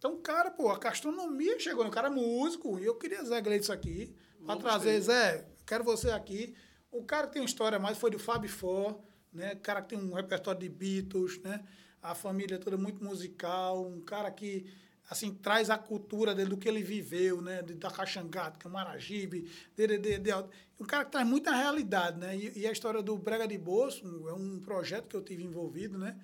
Então, 0.00 0.16
cara, 0.22 0.50
pô, 0.50 0.70
a 0.70 0.78
gastronomia 0.78 1.60
chegou, 1.60 1.86
o 1.86 1.90
cara 1.90 2.08
é 2.08 2.10
músico, 2.10 2.78
e 2.78 2.86
eu 2.86 2.94
queria 2.94 3.22
Zé 3.22 3.38
Gleidson 3.42 3.74
aqui, 3.74 4.10
para 4.46 4.56
trazer, 4.58 4.94
ter. 4.94 5.00
Zé, 5.02 5.46
quero 5.66 5.84
você 5.84 6.10
aqui. 6.10 6.54
O 6.90 7.04
cara 7.04 7.26
que 7.26 7.34
tem 7.34 7.42
uma 7.42 7.46
história 7.46 7.78
mais 7.78 7.98
foi 7.98 8.10
do 8.10 8.18
Fábio 8.18 8.48
Fó, 8.48 8.98
né? 9.30 9.52
O 9.52 9.58
cara 9.60 9.82
que 9.82 9.90
tem 9.90 9.98
um 9.98 10.14
repertório 10.14 10.58
de 10.58 10.70
Beatles, 10.70 11.38
né? 11.42 11.62
A 12.02 12.14
família 12.14 12.58
toda 12.58 12.78
muito 12.78 13.04
musical, 13.04 13.86
um 13.86 14.00
cara 14.00 14.30
que 14.30 14.72
assim 15.10 15.34
traz 15.34 15.68
a 15.68 15.76
cultura 15.76 16.34
dele 16.34 16.48
do 16.48 16.56
que 16.56 16.66
ele 16.66 16.82
viveu, 16.82 17.42
né? 17.42 17.60
De, 17.60 17.74
da 17.74 17.90
Caxangá, 17.90 18.50
que 18.52 18.66
é 18.66 18.70
o 18.70 18.72
Maragibe, 18.72 19.50
de, 19.76 19.86
de, 19.86 19.98
de, 19.98 20.18
de- 20.18 20.32
um 20.80 20.86
cara 20.86 21.04
que 21.04 21.10
traz 21.12 21.26
muita 21.28 21.50
realidade, 21.50 22.18
né? 22.18 22.34
E, 22.34 22.60
e 22.60 22.66
a 22.66 22.72
história 22.72 23.02
do 23.02 23.18
Brega 23.18 23.46
de 23.46 23.58
Bolso 23.58 24.26
é 24.30 24.32
um 24.32 24.58
projeto 24.60 25.08
que 25.08 25.14
eu 25.16 25.22
tive 25.22 25.44
envolvido, 25.44 25.98
né? 25.98 26.18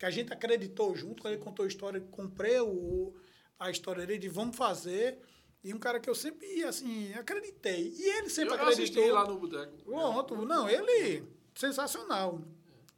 Que 0.00 0.06
a 0.06 0.10
gente 0.10 0.32
acreditou 0.32 0.96
junto, 0.96 1.20
quando 1.22 1.34
ele 1.34 1.42
contou 1.44 1.64
a 1.64 1.68
história, 1.68 2.00
comprei 2.10 2.58
o, 2.58 3.14
a 3.58 3.70
história 3.70 4.04
dele 4.06 4.18
de 4.18 4.28
vamos 4.30 4.56
fazer. 4.56 5.18
E 5.62 5.74
um 5.74 5.78
cara 5.78 6.00
que 6.00 6.08
eu 6.08 6.14
sempre, 6.14 6.64
assim, 6.64 7.12
acreditei. 7.12 7.92
E 7.96 8.18
ele 8.18 8.30
sempre 8.30 8.54
Eu 8.54 8.60
acreditou. 8.62 8.82
assisti 9.02 9.12
lá 9.12 9.26
no 9.28 9.38
boteco. 9.38 9.76
Pronto, 9.84 10.36
não, 10.46 10.66
ele 10.68 11.22
sensacional. 11.54 12.40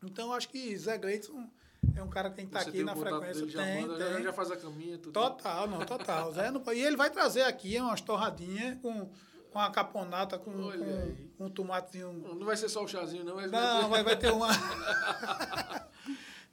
Então 0.01 0.29
eu 0.29 0.33
acho 0.35 0.49
que 0.49 0.77
Zé 0.79 0.97
Gleidson 0.97 1.51
é 1.97 2.03
um 2.05 2.09
cara 2.09 2.31
que 2.31 2.37
tem 2.37 2.47
que 2.47 2.51
estar 2.51 2.63
Você 2.63 2.69
aqui 2.71 2.85
na 2.85 2.95
frequência. 2.95 3.35
dele, 3.47 3.51
já 3.51 3.65
Tem, 3.65 3.87
já- 3.99 4.15
tem. 4.15 4.23
já 4.23 4.33
faz 4.33 4.51
a 4.53 4.57
caminha, 4.57 4.97
tudo. 4.99 5.13
Total, 5.13 5.67
não, 5.69 5.85
total. 5.85 6.33
Zé 6.33 6.53
não, 6.53 6.63
e 6.73 6.81
ele 6.85 6.97
vai 6.97 7.11
trazer 7.11 7.43
aqui 7.43 7.77
umas 7.81 8.01
torradinhas 8.01 8.79
com, 8.81 9.11
com 9.51 9.59
a 9.59 9.69
caponata, 9.73 10.39
com, 10.39 10.53
com, 10.53 11.17
com 11.37 11.45
um 11.47 11.51
tomatezinho. 11.51 12.13
Não 12.13 12.47
vai 12.47 12.57
ser 12.57 12.69
só 12.69 12.85
o 12.85 12.89
chazinho, 12.89 13.25
não. 13.25 13.35
Mas 13.35 13.51
Não, 13.51 13.89
vai, 13.91 14.05
vai 14.05 14.17
ter 14.17 14.31
uma. 14.33 14.47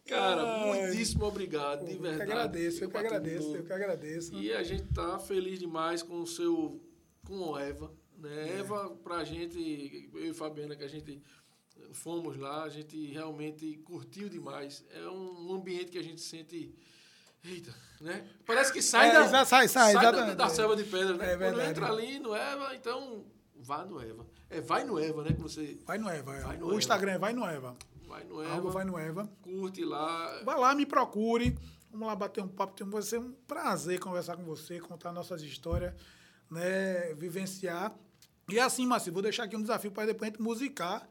Cara, 0.10 0.44
Ai. 0.44 0.66
muitíssimo 0.88 1.26
obrigado, 1.26 1.86
de 1.86 1.92
Eu 1.92 1.98
que 1.98 2.02
verdade. 2.02 2.32
agradeço, 2.32 2.84
eu 2.84 2.90
que 2.90 2.98
agradeço, 2.98 3.56
eu 3.56 3.64
que 3.64 3.74
agradeço. 3.74 4.34
E 4.36 4.52
a 4.54 4.64
gente 4.64 4.84
tá 4.94 5.20
feliz 5.20 5.60
demais 5.60 6.02
com 6.04 6.22
o 6.22 6.28
seu. 6.28 6.82
com 7.26 7.52
o 7.52 7.58
Eva. 7.58 7.92
Né? 8.18 8.50
É. 8.50 8.60
Eva, 8.60 8.90
pra 9.04 9.24
gente, 9.24 10.10
eu 10.14 10.32
e 10.32 10.34
Fabiana, 10.34 10.76
que 10.76 10.84
a 10.84 10.88
gente 10.90 11.22
fomos 11.94 12.38
lá, 12.38 12.64
a 12.64 12.70
gente 12.70 13.06
realmente 13.08 13.78
curtiu 13.86 14.28
demais. 14.30 14.84
É 14.94 15.08
um 15.08 15.54
ambiente 15.54 15.92
que 15.92 15.98
a 15.98 16.04
gente 16.04 16.22
sente. 16.22 16.74
Eita, 17.44 17.74
né? 18.02 18.28
Parece 18.46 18.74
que 18.74 18.82
sai 18.82 19.10
É, 19.10 19.14
da. 19.14 19.26
exa- 19.26 19.46
sai, 19.46 19.68
sai, 19.70 19.94
da, 19.94 20.34
da 20.34 20.50
selva 20.50 20.76
de 20.76 20.84
pedra, 20.84 21.16
né? 21.16 21.26
É 21.34 21.38
Quando 21.38 21.40
verdade. 21.56 21.70
entra 21.70 21.88
ali 21.88 22.20
no 22.20 22.36
Eva, 22.36 22.76
então. 22.76 23.24
Vá 23.56 23.86
no 23.86 24.00
Eva. 24.02 24.26
É 24.50 24.60
vai 24.62 24.84
no 24.84 24.98
Eva, 25.00 25.24
né? 25.24 25.34
Que 25.34 25.42
você 25.42 25.78
Vai 25.86 25.98
no 25.98 26.10
Eva. 26.10 26.36
é. 26.36 26.42
Vai 26.42 26.58
no 26.58 26.66
o 26.66 26.70
Eva. 26.72 26.78
Instagram 26.80 27.12
é 27.14 27.18
Vai 27.18 27.34
no 27.34 27.46
Eva. 27.46 27.78
Vai 28.10 28.24
no 28.26 28.40
Arroba 28.42 28.58
Eva, 28.58 28.72
Vai 28.72 28.86
no 28.86 28.98
Eva. 28.98 29.30
curte 29.42 29.86
lá. 29.86 30.42
Vai 30.44 30.58
lá, 30.60 30.76
me 30.76 30.86
procure. 30.86 31.58
Vamos 31.92 32.08
lá 32.08 32.16
bater 32.16 32.44
um 32.44 32.48
papo. 32.48 32.86
Vai 32.86 33.02
ser 33.02 33.20
um 33.20 33.32
prazer 33.48 34.00
conversar 34.00 34.36
com 34.36 34.44
você, 34.44 34.80
contar 34.80 35.12
nossas 35.12 35.42
histórias, 35.42 35.94
né? 36.50 37.14
Vivenciar. 37.16 37.96
E 38.50 38.60
assim, 38.60 38.86
Márcio, 38.86 39.14
vou 39.14 39.22
deixar 39.22 39.44
aqui 39.44 39.56
um 39.56 39.62
desafio 39.62 39.92
para 39.92 40.08
depois 40.08 40.30
a 40.30 40.32
gente 40.32 40.42
musicar 40.42 41.08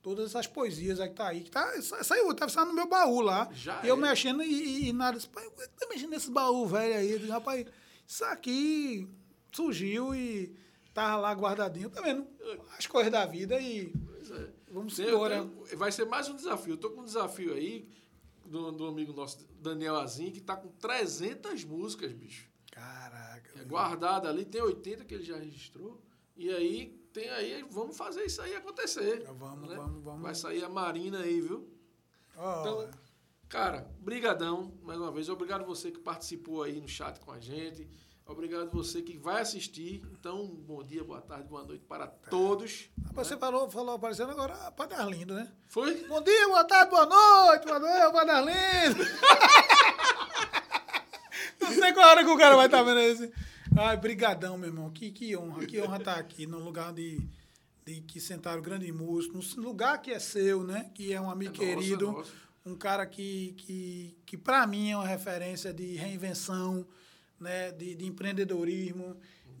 todas 0.00 0.26
essas 0.26 0.46
poesias 0.46 1.00
aí 1.00 1.08
que 1.08 1.14
tá 1.16 1.28
aí. 1.28 1.40
Que 1.42 1.50
tá, 1.50 1.82
sa- 1.82 2.02
saiu, 2.04 2.32
tá 2.34 2.48
saindo 2.48 2.68
no 2.68 2.74
meu 2.74 2.88
baú 2.88 3.20
lá. 3.20 3.48
Já 3.52 3.80
eu 3.84 3.96
é. 3.96 3.98
mexendo 4.00 4.42
e, 4.42 4.46
e, 4.46 4.88
e 4.88 4.92
nada. 4.92 5.18
Pai, 5.32 5.44
que 5.50 5.68
tá 5.68 5.86
mexendo 5.90 6.10
nesse 6.10 6.30
baú 6.30 6.66
velho 6.66 6.94
aí? 6.96 7.10
Eu 7.12 7.18
digo, 7.18 7.32
rapaz, 7.32 7.66
isso 8.06 8.24
aqui 8.24 9.08
surgiu 9.52 10.14
e 10.14 10.54
tava 10.94 11.16
lá 11.16 11.32
guardadinho. 11.32 11.90
Tá 11.90 12.00
vendo? 12.00 12.26
As 12.76 12.86
coisas 12.86 13.12
da 13.12 13.26
vida 13.26 13.60
e. 13.60 13.92
vamos 14.70 14.98
embora. 14.98 15.44
vai 15.76 15.92
ser 15.92 16.04
mais 16.06 16.28
um 16.28 16.36
desafio. 16.36 16.74
Eu 16.74 16.76
tô 16.76 16.90
com 16.90 17.02
um 17.02 17.04
desafio 17.04 17.52
aí 17.54 17.88
do, 18.44 18.72
do 18.72 18.86
amigo 18.86 19.12
nosso, 19.12 19.46
Daniel 19.60 19.96
Azim, 19.96 20.30
que 20.30 20.40
tá 20.40 20.56
com 20.56 20.68
300 20.68 21.64
músicas, 21.64 22.12
bicho. 22.12 22.48
Caraca. 22.70 23.60
É 23.60 23.64
guardada 23.64 24.28
ali, 24.28 24.44
tem 24.44 24.62
80 24.62 25.04
que 25.04 25.14
ele 25.14 25.24
já 25.24 25.36
registrou. 25.36 26.00
E 26.36 26.50
aí, 26.50 26.98
tem 27.12 27.28
aí, 27.30 27.64
vamos 27.70 27.96
fazer 27.96 28.24
isso 28.24 28.40
aí 28.40 28.54
acontecer. 28.54 29.24
Vamos, 29.34 29.68
né? 29.68 29.76
vamos, 29.76 30.02
vamos. 30.02 30.22
Vai 30.22 30.34
sair 30.34 30.64
a 30.64 30.68
Marina 30.68 31.20
aí, 31.20 31.40
viu? 31.40 31.68
Ó, 32.36 32.60
Então, 32.60 32.90
cara, 33.48 33.90
brigadão 33.98 34.72
mais 34.82 34.98
uma 34.98 35.10
vez. 35.10 35.28
Obrigado 35.28 35.64
você 35.64 35.90
que 35.90 35.98
participou 35.98 36.62
aí 36.62 36.80
no 36.80 36.88
chat 36.88 37.18
com 37.20 37.32
a 37.32 37.40
gente. 37.40 37.88
Obrigado 38.28 38.70
você 38.70 39.00
que 39.00 39.16
vai 39.16 39.40
assistir. 39.40 40.02
Então, 40.12 40.46
bom 40.46 40.82
dia, 40.84 41.02
boa 41.02 41.20
tarde, 41.22 41.48
boa 41.48 41.64
noite 41.64 41.82
para 41.88 42.06
todos. 42.06 42.90
Rapaz, 43.06 43.26
Você 43.26 43.38
falou, 43.38 43.70
falou 43.70 43.94
aparecendo 43.94 44.30
agora 44.32 44.52
a 44.66 44.70
Padre 44.70 44.96
Arlindo, 44.96 45.34
né? 45.34 45.50
Foi? 45.68 46.06
Bom 46.06 46.22
dia, 46.22 46.46
boa 46.46 46.64
tarde, 46.64 46.90
boa 46.90 47.06
noite, 47.06 47.64
boa 47.66 47.78
noite, 47.78 48.12
Padre 48.12 48.30
Arlindo. 48.30 49.04
Não 51.60 51.72
sei 51.72 51.92
qual 51.94 52.08
hora 52.10 52.22
que 52.24 52.30
o 52.30 52.36
cara 52.36 52.54
vai 52.54 52.66
estar 52.66 52.82
vendo 52.82 53.00
esse. 53.00 53.32
Ai, 53.78 53.96
brigadão, 53.96 54.58
meu 54.58 54.68
irmão. 54.68 54.90
Que, 54.90 55.10
que 55.10 55.34
honra, 55.36 55.64
que 55.66 55.80
honra 55.80 55.96
estar 55.96 56.18
aqui 56.18 56.46
no 56.46 56.58
lugar 56.58 56.92
de, 56.92 57.26
de 57.86 58.02
que 58.02 58.20
sentaram 58.20 58.60
grande 58.60 58.92
músico, 58.92 59.38
no 59.56 59.62
lugar 59.62 60.02
que 60.02 60.10
é 60.10 60.18
seu, 60.18 60.62
né? 60.62 60.90
Que 60.94 61.14
é 61.14 61.20
um 61.20 61.30
amigo 61.30 61.54
É 61.62 61.70
é 61.70 61.74
querido, 61.74 62.12
nosso. 62.12 62.32
um 62.66 62.76
cara 62.76 63.06
que, 63.06 63.54
que, 63.56 64.18
que 64.26 64.36
para 64.36 64.66
mim 64.66 64.90
é 64.90 64.96
uma 64.96 65.06
referência 65.06 65.72
de 65.72 65.94
reinvenção, 65.96 66.86
né? 67.40 67.70
de, 67.72 67.94
de 67.94 68.06
empreendedorismo, 68.06 69.16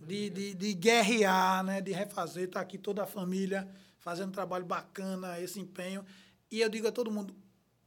de, 0.06 0.30
de, 0.30 0.54
de 0.54 0.74
guerrear, 0.74 1.64
né? 1.64 1.80
de 1.80 1.92
refazer. 1.92 2.44
Está 2.44 2.60
aqui 2.60 2.78
toda 2.78 3.02
a 3.02 3.06
família 3.06 3.68
fazendo 3.98 4.28
um 4.28 4.32
trabalho 4.32 4.64
bacana, 4.64 5.40
esse 5.40 5.60
empenho. 5.60 6.04
E 6.50 6.60
eu 6.60 6.68
digo 6.68 6.88
a 6.88 6.92
todo 6.92 7.10
mundo, 7.10 7.34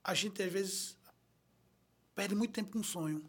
a 0.04 0.14
gente 0.14 0.42
às 0.42 0.52
vezes 0.52 0.98
perde 2.14 2.36
muito 2.36 2.54
tempo 2.54 2.72
com 2.72 2.80
um 2.80 2.84
sonho. 2.84 3.24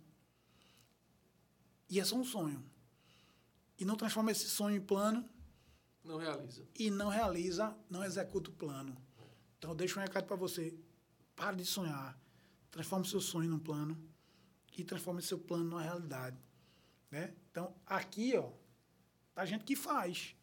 E 1.89 2.01
é 2.01 2.05
só 2.05 2.17
um 2.17 2.25
sonho. 2.25 2.65
E 3.79 3.85
não 3.85 3.97
transforma 3.97 4.31
esse 4.31 4.49
sonho 4.49 4.77
em 4.77 4.81
plano 4.81 5.29
Não 6.05 6.17
realiza. 6.17 6.65
e 6.79 6.91
não 6.91 7.09
realiza, 7.09 7.77
não 7.91 8.05
executa 8.05 8.51
o 8.51 8.53
plano. 8.53 8.97
Então, 9.59 9.71
eu 9.71 9.75
deixo 9.75 9.99
um 9.99 10.03
recado 10.03 10.25
para 10.27 10.37
você. 10.37 10.75
Pare 11.37 11.57
de 11.57 11.65
sonhar. 11.65 12.19
Transforme 12.71 13.07
seu 13.07 13.21
sonho 13.21 13.49
num 13.51 13.59
plano 13.59 13.97
e 14.77 14.83
transforme 14.85 15.23
seu 15.23 15.39
plano 15.39 15.65
numa 15.65 15.83
realidade. 15.83 16.37
Né? 17.13 17.35
Então, 17.51 17.75
aqui, 17.87 18.35
ó, 18.37 18.49
tá 19.35 19.45
gente 19.45 19.65
que 19.65 19.77
faz. 19.77 20.35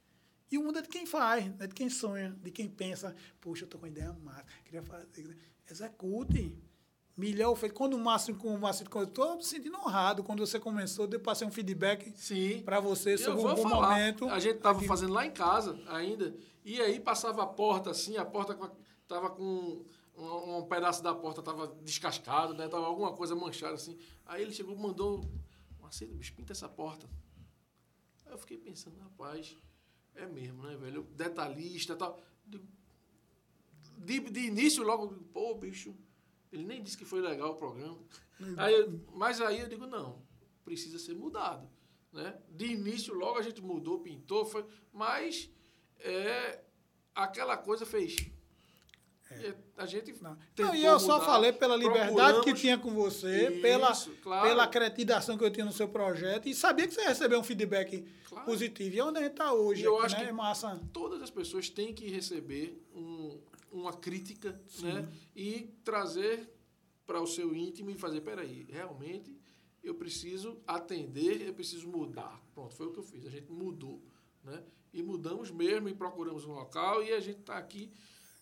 E 0.52 0.58
o 0.58 0.64
mundo 0.64 0.80
é 0.80 0.82
de 0.84 0.88
quem 0.88 1.06
faz, 1.06 1.52
é 1.60 1.68
de 1.68 1.74
quem 1.74 1.90
sonha, 1.90 2.32
de 2.42 2.52
quem 2.52 2.70
pensa, 2.70 3.16
poxa, 3.42 3.66
eu 3.66 3.68
tô 3.68 3.78
com 3.78 3.86
uma 3.86 3.90
ideia 3.90 4.14
massa, 4.14 4.46
queria 4.64 4.84
fazer. 4.84 5.38
Execute. 5.70 6.56
Milhão 7.18 7.54
feito. 7.54 7.76
Quando 7.76 7.96
o 7.96 8.00
Márcio 8.00 8.34
com 8.36 8.56
o 8.56 8.60
Márcio 8.60 8.86
estou 9.04 9.36
me 9.36 9.44
sentindo 9.44 9.78
honrado 9.78 10.24
quando 10.24 10.40
você 10.40 10.58
começou, 10.58 11.08
eu 11.12 11.20
passei 11.20 11.46
um 11.46 11.52
feedback 11.52 12.14
para 12.64 12.80
você 12.80 13.16
Eu 13.16 13.18
sobre 13.18 13.42
um 13.42 13.56
bom 13.56 13.70
falar. 13.70 13.90
momento. 13.90 14.30
A 14.30 14.40
gente 14.40 14.60
tava 14.60 14.82
fazendo 14.84 15.12
lá 15.12 15.26
em 15.26 15.32
casa 15.32 15.78
ainda. 15.88 16.34
E 16.64 16.80
aí 16.80 16.98
passava 16.98 17.44
a 17.44 17.48
porta 17.48 17.92
assim, 17.92 18.16
a 18.16 18.24
porta 18.24 18.58
tava 19.06 19.30
com 19.32 19.84
um, 20.16 20.60
um 20.60 20.64
pedaço 20.64 21.04
da 21.04 21.14
porta 21.14 21.42
tava 21.42 21.68
descascado, 21.84 22.54
né? 22.54 22.70
Tava 22.70 22.86
alguma 22.86 23.12
coisa 23.12 23.36
manchada 23.36 23.74
assim. 23.74 23.98
Aí 24.26 24.42
ele 24.42 24.54
chegou 24.54 24.74
e 24.74 24.80
mandou, 24.80 25.30
Marcelo, 25.90 26.14
bicho, 26.14 26.36
pinta 26.36 26.52
essa 26.54 26.70
porta. 26.70 27.10
Aí 28.28 28.32
eu 28.32 28.38
fiquei 28.38 28.58
pensando, 28.60 29.00
rapaz, 29.00 29.58
é 30.14 30.28
mesmo, 30.28 30.62
né, 30.62 30.78
velho? 30.78 31.02
Detalhista 31.16 31.94
e 31.94 31.96
tal. 31.96 32.22
De, 33.98 34.20
de 34.20 34.40
início, 34.42 34.84
logo, 34.84 35.06
eu 35.06 35.08
digo, 35.10 35.24
pô, 35.34 35.56
bicho, 35.56 35.96
ele 36.52 36.64
nem 36.64 36.84
disse 36.84 36.96
que 36.96 37.06
foi 37.06 37.22
legal 37.22 37.54
o 37.54 37.56
programa. 37.56 37.98
Aí, 38.58 38.74
eu- 38.76 39.04
mas 39.16 39.42
aí 39.42 39.60
eu 39.62 39.68
digo, 39.68 39.88
não, 39.88 40.22
precisa 40.64 41.00
ser 41.00 41.16
mudado. 41.16 41.68
Né? 42.14 42.40
De 42.52 42.66
início, 42.68 43.14
logo 43.16 43.40
a 43.40 43.42
gente 43.42 43.60
mudou, 43.62 44.00
pintou, 44.00 44.46
foi, 44.46 44.64
mas 44.94 45.50
é, 45.98 46.64
aquela 47.16 47.58
coisa 47.58 47.84
fez. 47.84 48.16
E 49.32 49.54
A 49.78 49.86
gente 49.86 50.12
É. 50.12 50.16
Não, 50.22 50.38
Não, 50.58 50.76
e 50.76 50.84
eu 50.84 51.00
só 51.00 51.14
mudar, 51.16 51.26
falei 51.26 51.54
pela 51.54 51.76
liberdade 51.76 52.42
que 52.42 52.54
tinha 52.54 52.78
com 52.78 52.92
você, 52.94 53.50
Isso, 53.52 53.62
pela, 53.62 53.94
claro. 54.22 54.48
pela 54.48 54.64
acreditação 54.64 55.38
que 55.38 55.44
eu 55.44 55.52
tinha 55.52 55.66
no 55.66 55.72
seu 55.72 55.88
projeto 55.88 56.48
e 56.50 56.54
sabia 56.56 56.88
que 56.88 56.94
você 56.94 57.02
ia 57.02 57.10
receber 57.10 57.38
um 57.38 57.44
feedback 57.44 58.06
Claro. 58.28 58.46
positivo. 58.46 58.96
E 58.96 59.00
é 59.00 59.04
onde 59.04 59.20
a 59.20 59.22
gente 59.22 59.32
está 59.32 59.54
hoje, 59.54 59.82
E 59.82 59.86
eu 59.86 59.96
aqui, 59.98 60.06
acho 60.06 60.16
né? 60.16 60.24
que- 60.24 60.30
É 60.30 60.34
massa. 60.34 60.82
todas 60.92 61.22
as 61.22 61.30
pessoas 61.30 61.70
têm 61.70 61.94
que 61.94 62.08
receber 62.10 62.82
um- 62.94 63.40
uma 63.72 63.94
crítica 63.94 64.60
né? 64.82 65.08
e 65.36 65.70
trazer 65.84 66.52
para 67.06 67.22
o 67.22 67.28
seu 67.28 67.56
íntimo 67.56 67.90
e 67.92 67.96
fazer, 67.96 68.22
peraí, 68.22 68.66
realmente 68.70 69.36
eu 69.84 69.94
preciso 69.96 70.58
atender, 70.68 71.48
eu 71.48 71.54
preciso 71.54 71.88
mudar. 71.88 72.42
Pronto, 72.54 72.76
foi 72.76 72.88
o 72.88 72.92
que 72.92 73.00
eu 73.00 73.04
fiz. 73.04 73.26
A 73.26 73.30
gente 73.30 73.52
mudou. 73.52 74.02
Né? 74.44 74.62
E 74.94 75.02
mudamos 75.04 75.52
mesmo 75.52 75.88
e 75.88 75.94
procuramos 75.94 76.46
um 76.46 76.52
local 76.54 77.04
e 77.04 77.14
a 77.14 77.20
gente 77.20 77.40
está 77.42 77.58
aqui. 77.58 77.92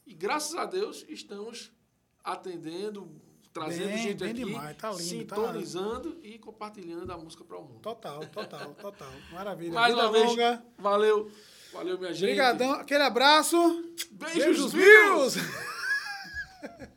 E 0.08 0.14
graças 0.14 0.56
a 0.56 0.66
Deus 0.66 1.06
estamos 1.10 1.72
atendendo, 2.24 3.12
trazendo 3.54 3.88
Bem, 3.90 3.98
gente 3.98 4.20
bem 4.20 4.32
aqui, 4.32 4.46
demais, 4.46 4.78
tá 4.78 4.90
lindo, 4.92 5.26
tá- 5.26 5.36
sintonizando 5.36 6.18
e 6.24 6.40
compartilhando 6.40 7.12
a 7.12 7.18
música 7.18 7.44
para 7.44 7.58
o 7.58 7.62
mundo. 7.64 7.80
Total, 7.82 8.22
total, 8.28 8.74
total. 8.76 9.12
Maravilha. 9.32 9.74
Mais 9.74 9.94
Vida 9.94 10.06
uma 10.06 10.12
vez, 10.12 10.26
longa. 10.30 10.66
valeu. 10.78 11.32
Valeu, 11.74 11.98
minha 12.00 12.14
gente. 12.14 12.24
Obrigadão. 12.32 12.72
Aquele 12.72 13.04
abraço. 13.04 13.58
Beijos, 14.12 14.72
Beijos, 14.72 14.74
views. 14.74 15.36